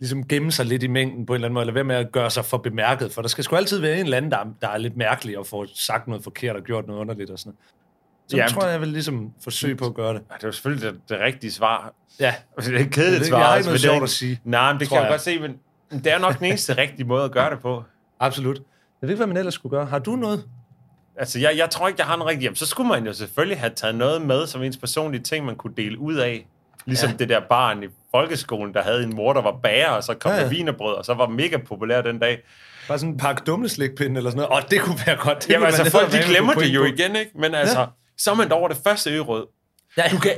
ligesom 0.00 0.28
gemme 0.28 0.52
sig 0.52 0.66
lidt 0.66 0.82
i 0.82 0.86
mængden 0.86 1.26
på 1.26 1.32
en 1.32 1.34
eller 1.34 1.46
anden 1.46 1.54
måde, 1.54 1.62
eller 1.62 1.72
være 1.74 1.84
med 1.84 1.96
at 1.96 2.12
gøre 2.12 2.30
sig 2.30 2.44
for 2.44 2.58
bemærket, 2.58 3.12
for 3.12 3.22
der 3.22 3.28
skal 3.28 3.44
sgu 3.44 3.56
altid 3.56 3.78
være 3.80 3.94
en 3.98 4.04
eller 4.04 4.16
anden, 4.16 4.30
der, 4.30 4.38
er- 4.38 4.52
der 4.62 4.68
er 4.68 4.78
lidt 4.78 4.96
mærkelig 4.96 5.38
og 5.38 5.46
får 5.46 5.66
sagt 5.74 6.08
noget 6.08 6.24
forkert 6.24 6.56
og 6.56 6.62
gjort 6.62 6.86
noget 6.86 7.00
underligt 7.00 7.30
og 7.30 7.38
sådan 7.38 7.50
noget. 7.50 7.58
Så 8.30 8.36
Jamen, 8.36 8.50
tror 8.50 8.62
jeg, 8.62 8.72
jeg 8.72 8.80
vil 8.80 8.88
ligesom 8.88 9.32
forsøge 9.44 9.76
på 9.76 9.86
at 9.86 9.94
gøre 9.94 10.14
det. 10.14 10.22
Det 10.28 10.42
er 10.44 10.48
jo 10.48 10.52
selvfølgelig 10.52 10.92
det, 10.92 11.00
det 11.08 11.18
rigtige 11.20 11.52
svar. 11.52 11.92
Ja. 12.20 12.34
Det 12.56 12.74
er 12.74 12.78
et 12.80 12.90
kedeligt 12.92 13.20
Jeg 13.20 13.26
svar. 13.28 13.38
har 13.38 13.56
ikke 13.56 13.70
altså, 13.70 13.70
noget 13.70 13.94
er 13.94 13.98
sjovt 13.98 14.02
at 14.02 14.10
sige. 14.10 14.40
Nej, 14.44 14.72
men 14.72 14.80
det 14.80 14.88
kan 14.88 14.96
jeg 14.96 15.02
jeg. 15.04 15.10
godt 15.12 15.20
se, 15.20 15.40
men 15.40 15.58
det 15.90 16.06
er 16.06 16.18
nok 16.18 16.38
den 16.38 16.44
eneste 16.46 16.76
rigtige 16.76 17.06
måde 17.06 17.24
at 17.24 17.32
gøre 17.32 17.50
det 17.50 17.60
på. 17.60 17.84
Absolut. 18.20 18.56
Jeg 18.56 19.08
ved 19.08 19.08
ikke, 19.08 19.16
hvad 19.16 19.26
man 19.26 19.36
ellers 19.36 19.54
skulle 19.54 19.70
gøre. 19.76 19.86
Har 19.86 19.98
du 19.98 20.16
noget? 20.16 20.44
Altså, 21.16 21.38
jeg, 21.38 21.56
jeg 21.56 21.70
tror 21.70 21.88
ikke, 21.88 22.00
jeg 22.00 22.06
har 22.06 22.14
en 22.14 22.26
rigtig... 22.26 22.42
Jamen, 22.42 22.56
så 22.56 22.66
skulle 22.66 22.88
man 22.88 23.06
jo 23.06 23.12
selvfølgelig 23.12 23.60
have 23.60 23.72
taget 23.76 23.94
noget 23.94 24.22
med 24.22 24.46
som 24.46 24.62
ens 24.62 24.76
personlige 24.76 25.22
ting, 25.22 25.46
man 25.46 25.56
kunne 25.56 25.72
dele 25.76 25.98
ud 25.98 26.14
af. 26.14 26.46
Ligesom 26.86 27.10
Ja. 27.10 27.16
det 27.16 27.28
der 27.28 27.40
barn 27.48 27.82
i 27.82 27.86
folkeskolen, 28.10 28.74
der 28.74 28.82
havde 28.82 29.02
en 29.04 29.16
mor, 29.16 29.32
der 29.32 29.42
var 29.42 29.58
bager, 29.62 29.88
og 29.88 30.04
så 30.04 30.14
kom 30.14 30.32
Ja, 30.32 30.40
ja, 30.40 30.48
vinerbrød, 30.48 30.94
og 30.94 31.04
så 31.04 31.14
var 31.14 31.26
mega 31.28 31.56
populær 31.56 32.00
den 32.02 32.18
dag. 32.18 32.38
Bare 32.88 32.98
sådan 32.98 33.12
en 33.12 33.18
pakke 33.18 33.42
dumleslikpinde 33.46 34.16
eller 34.16 34.30
sådan 34.30 34.48
noget. 34.48 34.64
Åh, 34.64 34.70
det 34.70 34.80
kunne 34.80 34.96
være 35.06 35.16
godt. 35.16 35.42
Det 35.42 35.50
Jamen 35.50 35.66
altså, 35.66 35.90
folk 35.90 36.12
de 36.12 36.18
glemmer 36.28 36.52
det 36.54 36.66
jo 36.68 36.84
igen, 36.84 37.16
ikke? 37.16 37.30
Men 37.34 37.54
altså, 37.54 37.80
Ja. 37.80 37.86
så 38.18 38.30
er 38.30 38.34
man 38.34 38.52
over 38.52 38.68
det 38.68 38.76
første 38.84 39.10
ørød. 39.10 39.46
Ja. 39.96 40.02
Du 40.12 40.18
kan, 40.18 40.30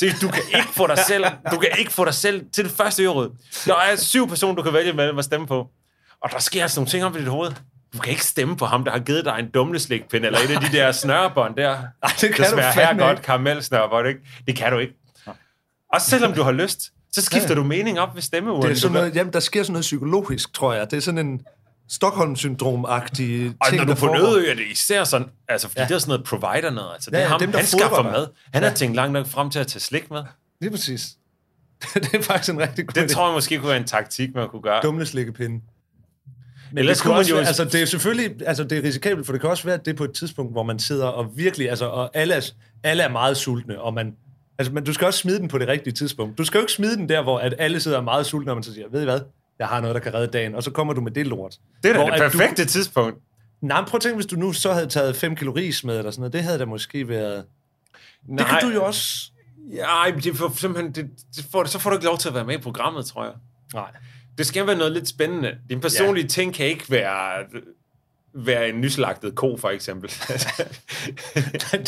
se, 0.00 0.12
du 0.22 0.28
kan 0.28 0.42
ikke 0.54 0.68
få 0.76 0.86
dig 0.86 0.98
selv, 0.98 1.24
du 1.52 1.58
kan 1.58 1.68
ikke 1.78 1.92
få 1.92 2.04
dig 2.04 2.14
selv 2.14 2.44
til 2.54 2.64
det 2.64 2.72
første 2.72 3.02
ørød. 3.04 3.30
Der 3.66 3.74
er 3.76 3.96
syv 3.96 4.28
personer, 4.28 4.54
du 4.54 4.62
kan 4.62 4.72
vælge 4.72 4.92
mellem 4.92 5.18
at 5.18 5.24
stemme 5.24 5.46
på. 5.46 5.68
Og 6.22 6.30
der 6.32 6.38
sker 6.38 6.62
altså 6.62 6.80
nogle 6.80 6.90
ting 6.90 7.04
op 7.04 7.16
i 7.16 7.18
dit 7.18 7.28
hoved. 7.28 7.50
Du 7.94 7.98
kan 7.98 8.10
ikke 8.10 8.24
stemme 8.24 8.56
på 8.56 8.66
ham, 8.66 8.84
der 8.84 8.92
har 8.92 8.98
givet 8.98 9.24
dig 9.24 9.36
en 9.38 9.50
dumleslikpind, 9.50 10.24
eller 10.24 10.38
et 10.38 10.50
af 10.50 10.60
de 10.60 10.76
der 10.76 10.92
snørebånd 10.92 11.56
der. 11.56 11.70
Ej, 12.02 12.10
det 12.20 12.34
kan 12.34 12.44
der 12.44 12.50
du 12.50 12.56
her 12.60 12.72
fandme 12.72 13.02
godt 13.04 13.18
ikke. 13.18 13.22
karamelsnørbånd, 13.26 14.08
ikke? 14.08 14.20
Det 14.46 14.56
kan 14.56 14.72
du 14.72 14.78
ikke. 14.78 14.94
Også 15.92 16.10
selvom 16.10 16.32
du 16.32 16.42
har 16.42 16.52
lyst, 16.52 16.92
så 17.12 17.22
skifter 17.22 17.48
Ja. 17.48 17.54
du 17.54 17.64
mening 17.64 18.00
op 18.00 18.14
ved 18.14 18.22
stemmeurnen. 18.22 18.62
Det 18.62 18.70
er 18.70 18.80
sådan 18.80 18.92
noget, 18.92 19.16
jamen, 19.16 19.32
der 19.32 19.40
sker 19.40 19.62
sådan 19.62 19.72
noget 19.72 19.82
psykologisk, 19.82 20.52
tror 20.54 20.72
jeg. 20.74 20.90
Det 20.90 20.96
er 20.96 21.00
sådan 21.00 21.26
en 21.26 21.40
Stockholm-syndrom-agtig 21.90 23.54
Og 23.60 23.68
ting, 23.68 23.84
når 23.86 23.94
du 23.94 24.00
på. 24.00 24.06
Nødø, 24.06 24.50
er 24.50 24.54
det 24.54 24.64
især 24.72 25.04
sådan, 25.04 25.28
altså 25.48 25.68
fordi 25.68 25.78
Ja. 25.80 25.82
ja. 25.84 25.88
det 25.88 25.94
er 25.94 25.98
sådan 25.98 26.10
noget 26.10 26.24
provider 26.26 26.70
noget, 26.70 26.92
altså 26.94 27.10
det 27.10 27.16
Ja, 27.16 27.20
er 27.22 27.24
ja, 27.24 27.28
ham, 27.28 27.40
dem, 27.40 27.50
der 27.52 27.58
han 27.58 27.66
skaffer 27.66 28.02
mad. 28.02 28.26
Han 28.54 28.62
Ja. 28.62 28.68
har 28.68 28.76
tænkt 28.76 28.96
langt 28.96 29.12
nok 29.12 29.26
frem 29.26 29.50
til 29.50 29.58
at 29.58 29.66
tage 29.66 29.80
slik 29.80 30.10
med. 30.10 30.22
Lige 30.60 30.70
præcis. 30.70 31.08
det 31.94 32.14
er 32.14 32.22
faktisk 32.22 32.52
en 32.54 32.60
rigtig 32.60 32.86
god 32.86 33.02
Det 33.02 33.10
tror 33.10 33.26
jeg 33.26 33.34
måske 33.34 33.58
kunne 33.58 33.68
være 33.68 33.76
en 33.76 33.84
taktik, 33.84 34.34
man 34.34 34.48
kunne 34.48 34.62
gøre. 34.62 34.80
Dumleslikkepinde. 34.82 35.60
Men 36.72 36.78
Ellers 36.78 36.96
det 36.96 37.04
kunne 37.04 37.14
man 37.14 37.26
jo- 37.26 37.34
være, 37.34 37.46
altså 37.46 37.64
det 37.64 37.74
er 37.82 37.84
selvfølgelig, 37.84 38.46
altså 38.46 38.64
det 38.64 38.78
er 38.78 38.82
risikabelt, 38.82 39.26
for 39.26 39.32
det 39.32 39.40
kan 39.40 39.50
også 39.50 39.64
være, 39.64 39.74
at 39.74 39.84
det 39.84 39.92
er 39.92 39.96
på 39.96 40.04
et 40.04 40.12
tidspunkt, 40.12 40.52
hvor 40.52 40.62
man 40.62 40.78
sidder 40.78 41.06
og 41.06 41.30
virkelig, 41.36 41.70
altså 41.70 41.84
og 41.86 42.10
alle 42.14 42.34
er, 42.34 42.40
alle 42.84 43.02
er 43.02 43.08
meget 43.08 43.36
sultne, 43.36 43.80
og 43.80 43.94
man, 43.94 44.14
altså 44.58 44.72
men 44.72 44.84
du 44.84 44.92
skal 44.92 45.06
også 45.06 45.18
smide 45.20 45.38
den 45.38 45.48
på 45.48 45.58
det 45.58 45.68
rigtige 45.68 45.94
tidspunkt. 45.94 46.38
Du 46.38 46.44
skal 46.44 46.58
jo 46.58 46.62
ikke 46.62 46.72
smide 46.72 46.96
den 46.96 47.08
der, 47.08 47.22
hvor 47.22 47.38
at 47.38 47.54
alle 47.58 47.80
sidder 47.80 48.00
meget 48.00 48.26
sultne, 48.26 48.52
og 48.52 48.56
man 48.56 48.62
så 48.62 48.74
siger, 48.74 48.86
ved 48.92 49.00
I 49.02 49.04
hvad, 49.04 49.20
jeg 49.58 49.66
har 49.68 49.80
noget, 49.80 49.94
der 49.94 50.00
kan 50.00 50.14
redde 50.14 50.26
dagen, 50.26 50.54
og 50.54 50.62
så 50.62 50.70
kommer 50.70 50.92
du 50.94 51.00
med 51.00 51.12
det 51.12 51.26
lort. 51.26 51.56
Det 51.82 51.88
er 51.90 51.92
da 51.94 52.00
det 52.04 52.12
at 52.12 52.32
du- 52.32 52.38
perfekte 52.38 52.64
tidspunkt. 52.64 53.18
Nej, 53.60 53.80
men 53.80 53.88
prøv 53.88 53.96
at 53.98 54.02
tænke, 54.02 54.14
hvis 54.16 54.26
du 54.26 54.36
nu 54.36 54.52
så 54.52 54.72
havde 54.72 54.86
taget 54.86 55.16
5 55.16 55.36
kilo 55.36 55.52
ris 55.52 55.84
med, 55.84 55.98
eller 55.98 56.10
sådan 56.10 56.20
noget, 56.20 56.32
det 56.32 56.42
havde 56.42 56.58
da 56.58 56.64
måske 56.64 57.08
været... 57.08 57.44
Nej. 58.28 58.36
Det 58.38 58.46
kan 58.46 58.68
du 58.68 58.74
jo 58.74 58.84
også... 58.84 59.30
Ja, 59.72 60.04
det 60.24 60.36
får, 60.36 60.52
simpelthen, 60.56 60.92
det, 60.94 61.10
det 61.36 61.46
får, 61.52 61.64
så 61.64 61.78
får 61.78 61.90
du 61.90 61.96
ikke 61.96 62.06
lov 62.06 62.18
til 62.18 62.28
at 62.28 62.34
være 62.34 62.44
med 62.44 62.58
i 62.58 62.60
programmet, 62.62 63.06
tror 63.06 63.24
jeg. 63.24 63.32
Nej. 63.74 63.90
Det 64.38 64.46
skal 64.46 64.66
være 64.66 64.76
noget 64.76 64.92
lidt 64.92 65.08
spændende. 65.08 65.58
Din 65.70 65.80
personlige 65.80 66.24
ja. 66.24 66.28
ting 66.28 66.54
kan 66.54 66.66
ikke 66.66 66.84
være, 66.90 67.44
være 68.34 68.68
en 68.68 68.80
nyslagtet 68.80 69.34
ko, 69.34 69.56
for 69.56 69.70
eksempel. 69.70 70.10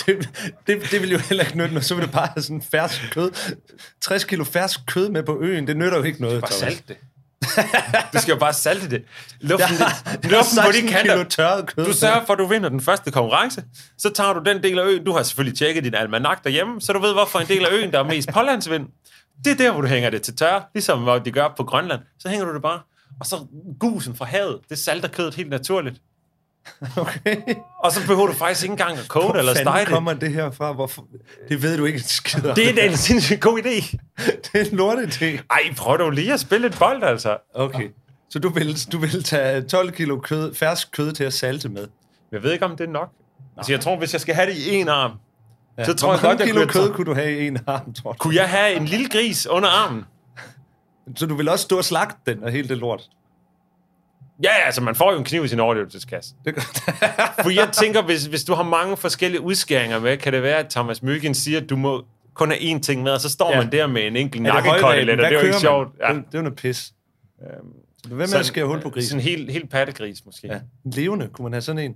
det, 0.06 0.28
det, 0.66 0.90
det 0.90 1.02
vil 1.02 1.10
jo 1.12 1.18
heller 1.18 1.44
ikke 1.44 1.58
nytte, 1.58 1.74
når 1.74 1.80
så 1.80 1.94
vil 1.94 2.04
det 2.04 2.12
bare 2.12 2.26
have 2.34 2.42
sådan 2.42 2.62
fersk 2.62 3.10
kød. 3.12 3.30
60 4.00 4.24
kilo 4.24 4.44
fersk 4.44 4.80
kød 4.86 5.08
med 5.08 5.22
på 5.22 5.40
øen, 5.40 5.66
det 5.66 5.76
nytter 5.76 5.98
jo 5.98 6.04
ikke 6.04 6.20
noget. 6.20 6.40
Bare 6.40 6.50
Thomas. 6.50 6.74
salt 6.74 6.88
det. 6.88 6.96
Du 8.12 8.18
skal 8.18 8.32
jo 8.32 8.38
bare 8.38 8.52
salte 8.52 8.90
det. 8.90 9.02
Luften, 9.40 9.76
Ja, 9.78 10.12
det, 10.22 10.30
luften 10.30 10.58
på 10.58 10.72
16 10.72 10.86
de 10.86 10.92
kanter. 10.92 11.24
tørret 11.24 11.66
kød. 11.76 11.84
Du 11.86 11.92
sørger 11.92 12.26
for, 12.26 12.32
at 12.32 12.38
du 12.38 12.46
vinder 12.46 12.68
den 12.68 12.80
første 12.80 13.10
konkurrence. 13.10 13.64
Så 13.98 14.10
tager 14.10 14.32
du 14.32 14.42
den 14.50 14.62
del 14.62 14.78
af 14.78 14.84
øen. 14.86 15.04
Du 15.04 15.12
har 15.12 15.22
selvfølgelig 15.22 15.58
tjekket 15.58 15.84
din 15.84 15.94
almanak 15.94 16.44
derhjemme, 16.44 16.80
så 16.80 16.92
du 16.92 16.98
ved, 16.98 17.12
hvorfor 17.12 17.38
en 17.38 17.46
del 17.48 17.64
af 17.66 17.72
øen, 17.72 17.92
der 17.92 17.98
er 17.98 18.02
mest 18.04 18.28
pålandsvind. 18.32 18.86
Det 19.44 19.50
er 19.52 19.56
der, 19.56 19.72
hvor 19.72 19.80
du 19.80 19.86
hænger 19.88 20.10
det 20.10 20.22
til 20.22 20.36
tørre, 20.36 20.62
ligesom 20.74 21.20
de 21.24 21.30
gør 21.32 21.48
på 21.56 21.64
Grønland. 21.64 22.00
Så 22.18 22.28
hænger 22.28 22.46
du 22.46 22.54
det 22.54 22.62
bare. 22.62 22.80
Og 23.20 23.26
så 23.26 23.46
gusen 23.80 24.16
fra 24.16 24.24
havet, 24.24 24.58
det 24.70 24.78
salter 24.78 25.08
kødet 25.08 25.34
helt 25.34 25.50
naturligt. 25.50 25.96
Okay. 26.96 27.36
Og 27.84 27.92
så 27.92 28.00
behøver 28.06 28.26
du 28.26 28.32
faktisk 28.32 28.62
ikke 28.64 28.72
engang 28.72 28.98
at 28.98 29.08
koge 29.08 29.32
det 29.32 29.38
eller 29.38 29.54
stege 29.54 29.80
det. 29.80 29.88
kommer 29.88 30.12
det 30.12 30.32
her 30.32 30.50
fra? 30.50 30.72
Hvorfor? 30.72 31.06
Det 31.48 31.62
ved 31.62 31.76
du 31.76 31.84
ikke 31.84 31.96
en 31.96 32.02
skid 32.04 32.46
om. 32.46 32.54
Det 32.54 32.70
er 32.70 32.74
da 32.74 32.86
en 32.86 32.96
sindssygt 32.96 33.40
god 33.40 33.58
idé. 33.58 33.96
det 34.52 34.54
er 34.54 34.60
en 34.72 34.80
lorteidé. 34.80 35.42
Ej, 35.50 35.74
prøv 35.76 35.98
dog 35.98 36.10
lige 36.10 36.32
at 36.32 36.40
spille 36.40 36.66
et 36.66 36.76
bold, 36.78 37.02
altså. 37.02 37.36
Okay. 37.54 37.88
Så 38.30 38.38
du 38.38 38.48
vil, 38.48 38.92
du 38.92 38.98
vil 38.98 39.22
tage 39.24 39.62
12 39.62 39.92
kilo 39.92 40.20
kød, 40.20 40.54
fersk 40.54 40.92
kød 40.92 41.12
til 41.12 41.24
at 41.24 41.32
salte 41.32 41.68
med? 41.68 41.86
Jeg 42.32 42.42
ved 42.42 42.52
ikke, 42.52 42.64
om 42.64 42.76
det 42.76 42.86
er 42.86 42.90
nok. 42.92 43.10
Altså, 43.56 43.72
jeg 43.72 43.80
tror, 43.80 43.96
hvis 43.96 44.12
jeg 44.12 44.20
skal 44.20 44.34
have 44.34 44.50
det 44.50 44.56
i 44.56 44.74
en 44.74 44.88
arm, 44.88 45.12
Ja. 45.78 45.84
så 45.84 45.94
tror 45.94 46.06
Hvor 46.08 46.14
jeg 46.14 46.22
godt, 46.22 46.38
jeg 46.38 46.46
kilo 46.48 46.66
kød 46.66 46.92
kunne 46.92 47.04
du 47.04 47.14
have 47.14 47.38
i 47.38 47.46
en 47.46 47.58
arm, 47.66 47.94
tror 47.94 48.12
du? 48.12 48.18
Kunne 48.18 48.34
jeg 48.36 48.48
have 48.50 48.74
en 48.76 48.84
lille 48.84 49.08
gris 49.08 49.46
under 49.46 49.68
armen? 49.68 50.04
Så 51.16 51.26
du 51.26 51.34
vil 51.34 51.48
også 51.48 51.62
stå 51.62 51.76
og 51.78 51.84
slagte 51.84 52.16
den 52.26 52.44
og 52.44 52.50
hele 52.52 52.68
det 52.68 52.78
lort? 52.78 53.02
Ja, 54.42 54.50
altså 54.66 54.80
man 54.80 54.94
får 54.94 55.12
jo 55.12 55.18
en 55.18 55.24
kniv 55.24 55.44
i 55.44 55.48
sin 55.48 55.60
overlevelseskasse. 55.60 56.34
Det 56.44 56.54
gør... 56.54 56.60
For 57.42 57.50
jeg 57.50 57.68
tænker, 57.72 58.02
hvis, 58.02 58.24
hvis 58.26 58.44
du 58.44 58.54
har 58.54 58.62
mange 58.62 58.96
forskellige 58.96 59.40
udskæringer 59.40 59.98
med, 60.00 60.16
kan 60.16 60.32
det 60.32 60.42
være, 60.42 60.56
at 60.58 60.68
Thomas 60.68 61.02
Myggen 61.02 61.34
siger, 61.34 61.60
at 61.60 61.70
du 61.70 61.76
må 61.76 62.04
kun 62.34 62.50
have 62.50 62.60
én 62.60 62.80
ting 62.80 63.02
med, 63.02 63.12
og 63.12 63.20
så 63.20 63.28
står 63.28 63.50
Ja. 63.52 63.58
man 63.62 63.72
der 63.72 63.86
med 63.86 64.06
en 64.06 64.16
enkelt 64.16 64.44
det 64.44 64.52
nakkekotelet, 64.54 65.10
og 65.10 65.18
det 65.18 65.26
er 65.36 65.40
jo 65.40 65.46
ikke 65.46 65.58
sjovt. 65.58 65.88
Ja. 66.00 66.08
Det, 66.14 66.16
det 66.26 66.34
er 66.34 66.38
jo 66.38 66.42
noget 66.42 66.56
pis. 66.58 66.92
Øhm, 67.42 67.66
Hvem 68.08 68.20
er 68.20 68.26
der 68.26 68.42
skære 68.42 68.64
hul 68.66 68.80
på 68.80 68.90
grisen? 68.90 69.08
Sådan 69.08 69.20
en 69.20 69.38
helt, 69.38 69.52
helt 69.52 69.70
pattegris, 69.70 70.24
måske. 70.26 70.46
Ja. 70.46 70.52
Ja. 70.54 70.60
En 70.84 70.90
levende, 70.90 71.28
kunne 71.32 71.42
man 71.42 71.52
have 71.52 71.62
sådan 71.62 71.78
en? 71.84 71.94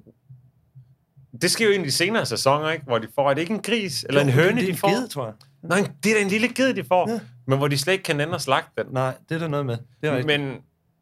Det 1.42 1.50
sker 1.50 1.76
jo 1.76 1.84
de 1.84 1.90
senere 1.90 2.26
sæsoner, 2.26 2.70
ikke? 2.70 2.84
Hvor 2.84 2.98
de 2.98 3.06
får, 3.14 3.30
er 3.30 3.34
det 3.34 3.40
ikke 3.40 3.54
en 3.54 3.62
gris 3.62 4.04
eller 4.08 4.20
Jo, 4.20 4.26
en 4.26 4.32
høne, 4.32 4.60
det 4.60 4.68
er 4.68 4.72
de 4.72 4.78
får? 4.78 4.88
Ged, 4.88 5.08
tror 5.08 5.24
jeg. 5.24 5.34
Nej, 5.62 5.88
det 6.04 6.10
er 6.12 6.16
da 6.16 6.22
en 6.22 6.28
lille 6.28 6.48
ged, 6.48 6.74
de 6.74 6.84
får. 6.84 7.10
Ja. 7.10 7.20
Men 7.46 7.58
hvor 7.58 7.68
de 7.68 7.78
slet 7.78 7.92
ikke 7.92 8.02
kan 8.02 8.20
og 8.20 8.40
slagte 8.40 8.82
den. 8.84 8.92
Nej, 8.92 9.12
det 9.28 9.34
er 9.34 9.38
der 9.38 9.48
noget 9.48 9.66
med. 9.66 9.76
Det 10.00 10.08
er 10.08 10.16
rigtigt. 10.16 10.40
Men 10.40 10.56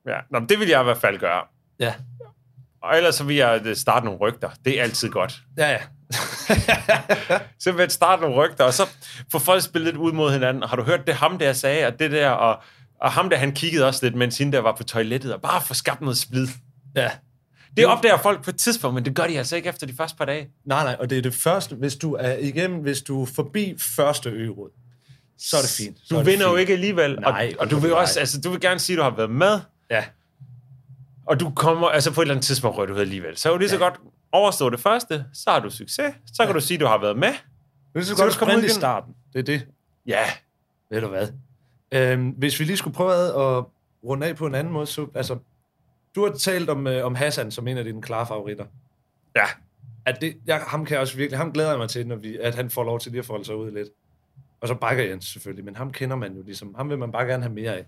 ja, 0.07 0.17
Nå, 0.31 0.39
men 0.39 0.49
det 0.49 0.59
vil 0.61 0.69
jeg 0.69 0.81
i 0.81 0.85
hvert 0.85 0.97
fald 0.99 1.19
gøre. 1.19 1.43
Ja. 1.81 1.95
Og 2.83 2.97
ellers 2.97 3.15
så 3.15 3.25
vil 3.25 3.37
jeg 3.37 3.61
øh, 3.65 3.77
starte 3.77 4.05
nogle 4.05 4.21
rygter. 4.21 4.51
Det 4.65 4.79
er 4.79 4.83
altid 4.83 5.09
godt. 5.11 5.43
Ja, 5.59 5.71
ja. 5.71 5.79
Jeg 7.79 7.91
starte 7.91 8.23
nogle 8.23 8.37
rygter, 8.37 8.65
og 8.65 8.75
så 8.75 8.89
få 9.33 9.39
folk 9.39 9.63
spillet 9.63 9.87
lidt 9.95 9.97
ud 9.97 10.13
mod 10.13 10.33
hinanden. 10.33 10.63
Har 10.63 10.77
du 10.77 10.83
hørt 10.83 11.07
det, 11.07 11.15
ham 11.15 11.39
der 11.39 11.53
sagde, 11.53 11.87
og 11.87 11.99
det 11.99 12.11
der, 12.11 12.31
og, 12.31 12.63
og 13.01 13.13
ham 13.13 13.31
der, 13.31 13.37
han 13.37 13.53
kiggede 13.53 13.87
også 13.87 14.07
lidt, 14.07 14.15
mens 14.15 14.39
hende 14.39 14.53
der 14.53 14.61
var 14.61 14.77
på 14.77 14.85
toilettet, 14.85 15.35
og 15.35 15.41
bare 15.43 15.61
få 15.63 15.75
skabt 15.75 16.01
noget 16.01 16.19
splid. 16.19 16.49
ja. 16.97 17.11
Det 17.77 17.87
opdager 17.87 18.17
folk 18.19 18.45
på 18.45 18.51
et 18.51 18.57
tidspunkt, 18.57 18.95
men 18.95 19.05
det 19.05 19.15
gør 19.17 19.27
de 19.27 19.39
altså 19.39 19.57
ikke 19.57 19.69
efter 19.69 19.87
de 19.87 19.95
første 19.97 20.17
par 20.19 20.25
dage. 20.25 20.49
Nej, 20.67 20.85
nej, 20.85 20.97
og 21.01 21.11
det 21.11 21.19
er 21.19 21.23
det 21.23 21.35
første, 21.35 21.75
hvis 21.77 21.97
du 21.97 22.15
er 22.15 22.33
igennem, 22.33 22.81
hvis 22.81 23.03
du 23.03 23.23
er 23.23 23.27
forbi 23.27 23.75
første 23.97 24.31
øgerod, 24.31 24.71
så 25.39 25.57
er 25.57 25.61
det 25.61 25.71
fint. 25.71 25.99
Så 25.99 26.15
Du 26.15 26.21
er 26.21 26.25
vinder 26.25 26.45
jo 26.47 26.51
fint. 26.51 26.61
ikke 26.61 26.73
alligevel. 26.73 27.19
Nej, 27.21 27.53
og, 27.59 27.61
og 27.65 27.71
du 27.71 27.77
vil 27.79 27.95
også, 27.95 28.21
altså, 28.21 28.41
du 28.41 28.51
vil 28.51 28.61
gerne 28.61 28.81
sige, 28.81 28.95
at 28.95 28.99
du 28.99 29.03
har 29.03 29.11
været 29.17 29.31
med, 29.31 29.61
Ja, 29.97 30.05
og 31.27 31.41
du 31.41 31.51
kommer, 31.51 31.89
altså 31.89 32.15
på 32.15 32.21
et 32.21 32.25
eller 32.25 32.35
andet 32.35 32.47
tidspunkt 32.47 32.79
rører 32.79 32.87
du 32.87 32.95
ud 32.95 33.01
alligevel. 33.01 33.37
Så 33.37 33.49
er 33.49 33.53
jo 33.53 33.59
lige 33.59 33.69
så 33.69 33.77
Ja. 33.77 33.83
godt 33.85 34.01
overstå 34.33 34.71
det 34.71 34.81
første, 34.81 35.25
så 35.33 35.51
har 35.51 35.61
du 35.61 35.71
succes, 35.71 36.15
så 36.35 36.45
kan 36.47 36.55
du 36.55 36.61
sige, 36.61 36.77
at 36.77 36.81
du 36.81 36.87
har 36.87 36.99
været 36.99 37.19
med. 37.19 37.29
det 37.95 38.01
er 38.01 38.03
så 38.03 38.09
Så 38.17 38.23
godt 38.23 38.29
du 38.29 38.35
sprinte 38.35 38.57
ud 38.57 38.63
i 38.63 38.65
igen. 38.65 38.75
starten. 38.75 39.15
Det 39.33 39.39
er 39.39 39.43
det. 39.43 39.67
Ja, 40.07 40.25
Ved 40.91 41.01
du 41.01 41.07
hvad? 41.09 41.29
Øhm, 41.93 42.29
hvis 42.29 42.61
vi 42.61 42.65
lige 42.65 42.77
skulle 42.77 42.95
prøve 42.95 43.13
at 43.59 43.65
runde 44.05 44.27
af 44.27 44.37
på 44.37 44.47
en 44.47 44.55
anden 44.55 44.73
måde, 44.73 44.87
så, 44.87 45.07
altså, 45.15 45.39
du 46.15 46.25
har 46.27 46.33
talt 46.33 46.71
om, 46.71 46.87
øh, 46.87 47.07
om 47.07 47.15
Hassan 47.15 47.51
som 47.51 47.69
en 47.69 47.79
af 47.79 47.85
dine 47.85 48.03
klare 48.03 48.27
favoritter. 48.27 48.65
ja. 49.37 49.45
At 50.07 50.21
det, 50.21 50.37
jeg, 50.47 50.61
ham 50.67 50.85
kan 50.85 50.93
jeg 50.95 51.01
også 51.01 51.17
virkelig, 51.17 51.39
ham 51.39 51.53
glæder 51.53 51.69
jeg 51.71 51.79
mig 51.79 51.89
til, 51.89 52.07
når 52.07 52.17
vi, 52.17 52.37
at 52.39 52.55
han 52.55 52.71
får 52.71 52.85
lov 52.85 53.01
til 53.01 53.13
lige 53.13 53.19
at 53.19 53.25
folde 53.27 53.45
sig 53.45 53.57
ud 53.57 53.71
lidt. 53.71 53.89
Og 54.61 54.69
så 54.69 54.75
Bakker 54.75 55.05
Jens 55.05 55.25
selvfølgelig, 55.25 55.65
men 55.65 55.77
ham 55.77 55.93
kender 55.93 56.17
man 56.17 56.37
jo 56.37 56.43
ligesom, 56.43 56.75
ham 56.75 56.91
vil 56.91 56.99
man 56.99 57.13
bare 57.13 57.25
gerne 57.27 57.43
have 57.43 57.55
mere 57.55 57.77
af. 57.77 57.87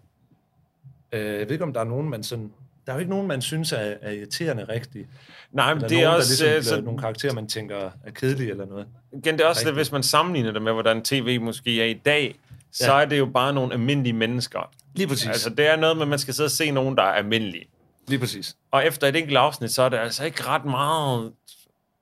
Øh, 1.14 1.26
jeg 1.38 1.40
ved 1.40 1.50
ikke, 1.50 1.64
om 1.64 1.72
der 1.72 1.80
er 1.80 1.84
nogen, 1.84 2.08
man 2.10 2.22
sådan, 2.22 2.52
der 2.86 2.92
er 2.92 2.96
jo 2.96 3.00
ikke 3.00 3.10
nogen, 3.10 3.28
man 3.28 3.42
synes 3.42 3.72
er, 3.72 3.76
er 4.02 4.10
irriterende 4.10 4.64
rigtigt. 4.68 5.08
Nej, 5.52 5.74
men 5.74 5.76
Eller 5.76 5.88
det 5.88 5.98
er 5.98 6.04
nogen, 6.04 6.16
også... 6.16 6.44
der 6.44 6.50
øh, 6.50 6.56
ligesom, 6.56 6.78
så- 6.78 6.84
nogle 6.84 6.98
karakterer, 7.00 7.32
man 7.34 7.46
tænker 7.48 7.76
er 8.04 8.10
kedelige 8.10 8.50
eller 8.50 8.66
noget. 8.66 8.86
Igen, 9.12 9.34
det 9.38 9.44
er 9.44 9.48
også 9.48 9.60
det, 9.60 9.66
Rigtigt. 9.66 9.78
hvis 9.78 9.92
man 9.92 10.02
sammenligner 10.02 10.52
det 10.52 10.62
med, 10.62 10.72
hvordan 10.72 11.02
tv 11.02 11.40
måske 11.40 11.80
er 11.82 11.86
i 11.86 11.92
dag, 11.94 12.34
så 12.72 12.92
Ja. 12.94 13.00
er 13.00 13.04
det 13.04 13.18
jo 13.18 13.26
bare 13.26 13.52
nogle 13.52 13.72
almindelige 13.72 14.12
mennesker. 14.12 14.70
Lige 14.94 15.08
præcis. 15.08 15.26
Altså, 15.26 15.50
det 15.50 15.66
er 15.66 15.76
noget 15.76 15.96
med, 15.96 16.02
at 16.02 16.08
man 16.08 16.18
skal 16.18 16.34
sidde 16.34 16.46
og 16.46 16.50
se 16.50 16.70
nogen, 16.70 16.96
der 16.96 17.02
er 17.02 17.12
almindelige. 17.12 17.66
Lige 18.08 18.18
præcis. 18.18 18.56
Og 18.70 18.86
efter 18.86 19.06
et 19.06 19.16
enkelt 19.16 19.36
afsnit, 19.38 19.70
så 19.72 19.82
er 19.82 19.88
det 19.88 19.96
altså 19.96 20.24
ikke 20.24 20.42
ret 20.46 20.64
meget... 20.64 21.32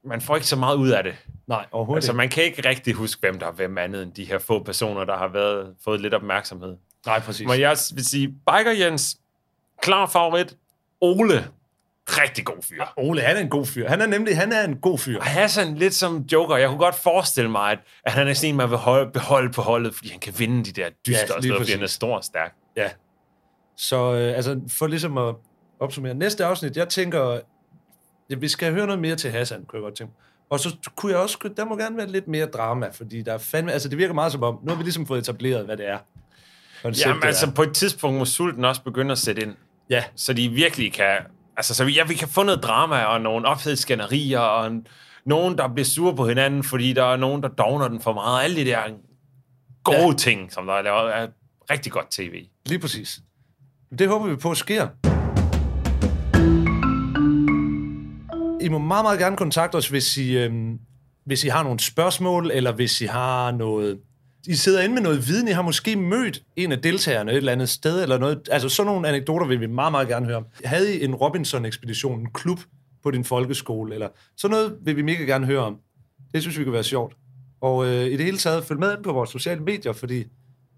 Man 0.05 0.21
får 0.21 0.35
ikke 0.37 0.47
så 0.47 0.57
meget 0.57 0.77
ud 0.77 0.89
af 0.91 1.03
det. 1.03 1.15
Nej, 1.47 1.67
overhovedet 1.73 1.99
Altså, 1.99 2.13
man 2.13 2.29
kan 2.29 2.45
ikke 2.45 2.69
rigtig 2.69 2.95
huske, 2.95 3.21
hvem 3.21 3.39
der 3.39 3.47
er 3.47 3.53
hvem 3.53 3.79
andet 3.79 4.03
end 4.03 4.13
de 4.13 4.25
her 4.25 4.39
få 4.39 4.63
personer, 4.63 5.05
der 5.05 5.17
har 5.17 5.29
været, 5.29 5.75
fået 5.85 6.01
lidt 6.01 6.15
opmærksomhed. 6.15 6.77
Nej, 7.07 7.21
præcis. 7.21 7.47
Men 7.49 7.61
jeg 7.61 7.77
vil 7.95 8.07
sige, 8.07 8.29
Biker 8.29 8.71
Jens, 8.79 9.17
klar 9.83 10.07
favorit. 10.07 10.57
Ole, 11.01 11.49
rigtig 12.09 12.45
god 12.45 12.63
fyr. 12.63 12.85
Ole, 12.97 13.21
han 13.21 13.37
er 13.37 13.41
en 13.41 13.49
god 13.49 13.67
fyr. 13.67 13.89
Han 13.89 14.01
er 14.01 14.07
nemlig, 14.07 14.37
han 14.37 14.53
er 14.53 14.65
en 14.65 14.77
god 14.77 14.99
fyr. 14.99 15.19
Og 15.19 15.25
Hassan 15.25 15.75
lidt 15.75 15.95
som 15.95 16.25
Joker. 16.33 16.57
Jeg 16.57 16.69
kunne 16.69 16.79
godt 16.79 16.95
forestille 16.95 17.51
mig, 17.51 17.73
at, 17.73 17.79
at 18.05 18.13
han 18.13 18.29
er 18.29 18.35
sådan 18.35 18.49
en, 18.51 18.57
man 18.57 18.71
vil 18.71 18.79
holde, 18.79 19.11
beholde 19.13 19.53
på 19.53 19.63
holdet, 19.63 19.95
fordi 19.95 20.11
han 20.11 20.21
kan 20.21 20.35
vinde 20.39 20.65
de 20.65 20.73
der 20.73 20.89
dyster, 21.07 21.35
Ja, 21.43 21.49
ja, 21.49 21.55
og 21.55 21.61
fordi 21.61 21.73
han 21.73 21.83
er 21.83 21.87
stor 21.87 22.17
og 22.17 22.25
stærk. 22.25 22.55
Ja. 22.77 22.91
Så 23.77 24.13
øh, 24.13 24.37
altså, 24.37 24.61
for 24.69 24.87
ligesom 24.87 25.19
at 25.19 25.35
opsummere. 25.81 26.15
Næste 26.15 26.45
afsnit, 26.45 26.77
jeg 26.77 26.89
tænker, 26.89 27.41
ja, 28.31 28.35
vi 28.35 28.49
skal 28.49 28.73
høre 28.73 28.87
noget 28.87 29.01
mere 29.01 29.17
til 29.17 29.31
Hassan, 29.31 29.65
kunne 29.65 29.77
jeg 29.77 29.83
godt 29.83 29.95
tænke. 29.95 30.13
Og 30.51 30.61
så 30.61 30.77
kunne 30.97 31.13
jeg 31.13 31.21
også, 31.21 31.51
der 31.57 31.65
må 31.65 31.77
gerne 31.77 31.97
være 31.97 32.07
lidt 32.07 32.29
mere 32.29 32.47
drama, 32.47 32.89
fordi 32.93 33.23
der 33.23 33.33
er 33.33 33.39
fandme, 33.39 33.73
altså 33.73 33.89
det 33.89 33.99
virker 33.99 34.15
meget 34.15 34.33
som 34.33 34.43
om, 34.43 34.59
nu 34.63 34.69
har 34.69 34.77
vi 34.77 34.83
ligesom 34.83 35.07
fået 35.07 35.19
etableret, 35.19 35.65
hvad 35.65 35.77
det 35.77 35.89
er. 35.89 35.99
Konceptet 36.83 37.11
Jamen 37.11 37.22
altså, 37.24 37.51
på 37.51 37.62
et 37.62 37.74
tidspunkt 37.74 38.18
må 38.18 38.24
sulten 38.24 38.64
også 38.64 38.83
begynde 38.83 39.12
at 39.12 39.18
sætte 39.18 39.43
ind. 39.43 39.55
Ja, 39.91 40.05
Så 40.16 40.33
de 40.33 40.49
virkelig 40.49 40.93
kan... 40.93 41.16
Altså, 41.57 41.74
så 41.74 41.85
vi, 41.85 41.93
ja, 41.93 42.05
vi 42.05 42.14
kan 42.14 42.28
få 42.28 42.43
noget 42.43 42.62
drama 42.62 43.05
og 43.05 43.20
nogle 43.20 43.47
ophedsskænderier 43.47 44.39
og 44.39 44.66
en, 44.66 44.87
nogen, 45.26 45.59
der 45.59 45.68
bliver 45.68 45.85
sure 45.85 46.16
på 46.16 46.28
hinanden, 46.28 46.64
fordi 46.64 46.93
der 46.93 47.05
er 47.05 47.16
nogen, 47.16 47.43
der 47.43 47.49
dogner 47.49 47.89
den 47.89 48.01
for 48.01 48.12
meget. 48.12 48.45
Alle 48.45 48.57
de 48.57 48.64
der 48.64 48.78
gode 49.85 50.07
ja. 50.07 50.12
ting, 50.16 50.53
som 50.53 50.66
der 50.66 50.74
er 50.74 50.83
lavet, 50.83 51.16
er 51.16 51.28
rigtig 51.70 51.93
godt 51.93 52.11
tv. 52.11 52.47
lige 52.66 52.78
præcis. 52.78 53.20
Det 53.99 54.09
håber 54.09 54.26
vi 54.26 54.37
på 54.37 54.55
sker. 54.55 54.89
I 58.61 58.68
må 58.68 58.78
meget, 58.78 59.05
meget 59.05 59.18
gerne 59.18 59.37
kontakte 59.37 59.76
os, 59.76 59.89
hvis 59.89 60.16
I, 60.16 60.37
øhm, 60.37 60.78
hvis 61.24 61.45
I 61.45 61.49
har 61.49 61.62
nogle 61.62 61.80
spørgsmål, 61.80 62.51
eller 62.51 62.72
hvis 62.72 63.01
I 63.01 63.05
har 63.05 63.51
noget... 63.51 63.99
I 64.47 64.55
sidder 64.55 64.82
inde 64.82 64.95
med 64.95 65.03
noget 65.03 65.28
viden, 65.28 65.49
I 65.49 65.51
har 65.51 65.62
måske 65.62 65.97
mødt 65.97 66.43
en 66.57 66.72
af 66.72 66.78
deltagerne 66.78 67.32
et 67.32 67.36
eller 67.36 67.53
andet 67.53 67.68
sted, 67.68 68.03
eller 68.03 68.18
noget. 68.18 68.49
Altså 68.51 68.68
sådan 68.68 68.93
nogle 68.93 69.09
anekdoter 69.09 69.47
vil 69.47 69.61
vi 69.61 69.66
meget, 69.66 69.93
meget 69.93 70.09
gerne 70.09 70.26
høre. 70.26 70.45
Havde 70.64 70.99
I 70.99 71.05
en 71.05 71.14
Robinson-ekspedition, 71.14 72.20
en 72.20 72.30
klub 72.34 72.61
på 73.03 73.11
din 73.11 73.24
folkeskole, 73.24 73.95
eller 73.95 74.09
sådan 74.36 74.53
noget 74.57 74.76
vil 74.82 74.97
vi 74.97 75.03
mega 75.03 75.24
gerne 75.24 75.47
høre 75.47 75.61
om. 75.61 75.78
Det 76.34 76.43
synes 76.43 76.59
vi 76.59 76.64
kunne 76.64 76.72
være 76.72 76.84
sjovt. 76.84 77.16
Og 77.61 77.86
øh, 77.86 78.07
i 78.07 78.16
det 78.16 78.24
hele 78.24 78.38
taget, 78.38 78.64
følg 78.64 78.80
med 78.80 78.97
ind 78.97 79.05
på 79.05 79.12
vores 79.12 79.30
sociale 79.30 79.61
medier, 79.61 79.93
fordi 79.93 80.24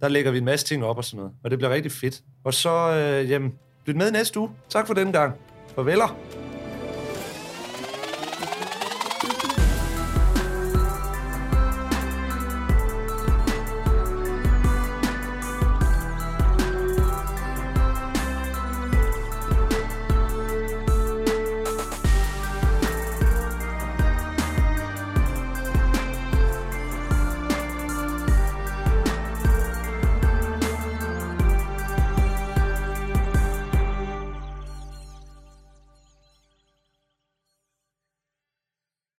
der 0.00 0.08
lægger 0.08 0.30
vi 0.30 0.38
en 0.38 0.44
masse 0.44 0.66
ting 0.66 0.84
op 0.84 0.96
og 0.96 1.04
sådan 1.04 1.18
noget. 1.18 1.32
Og 1.44 1.50
det 1.50 1.58
bliver 1.58 1.70
rigtig 1.70 1.92
fedt. 1.92 2.22
Og 2.44 2.54
så, 2.54 2.70
øh, 2.70 3.30
jamen, 3.30 3.52
lyt 3.86 3.96
med 3.96 4.10
næste 4.10 4.40
uge. 4.40 4.50
Tak 4.68 4.86
for 4.86 4.94
den 4.94 5.12
gang. 5.12 5.34
Farveler. 5.74 6.43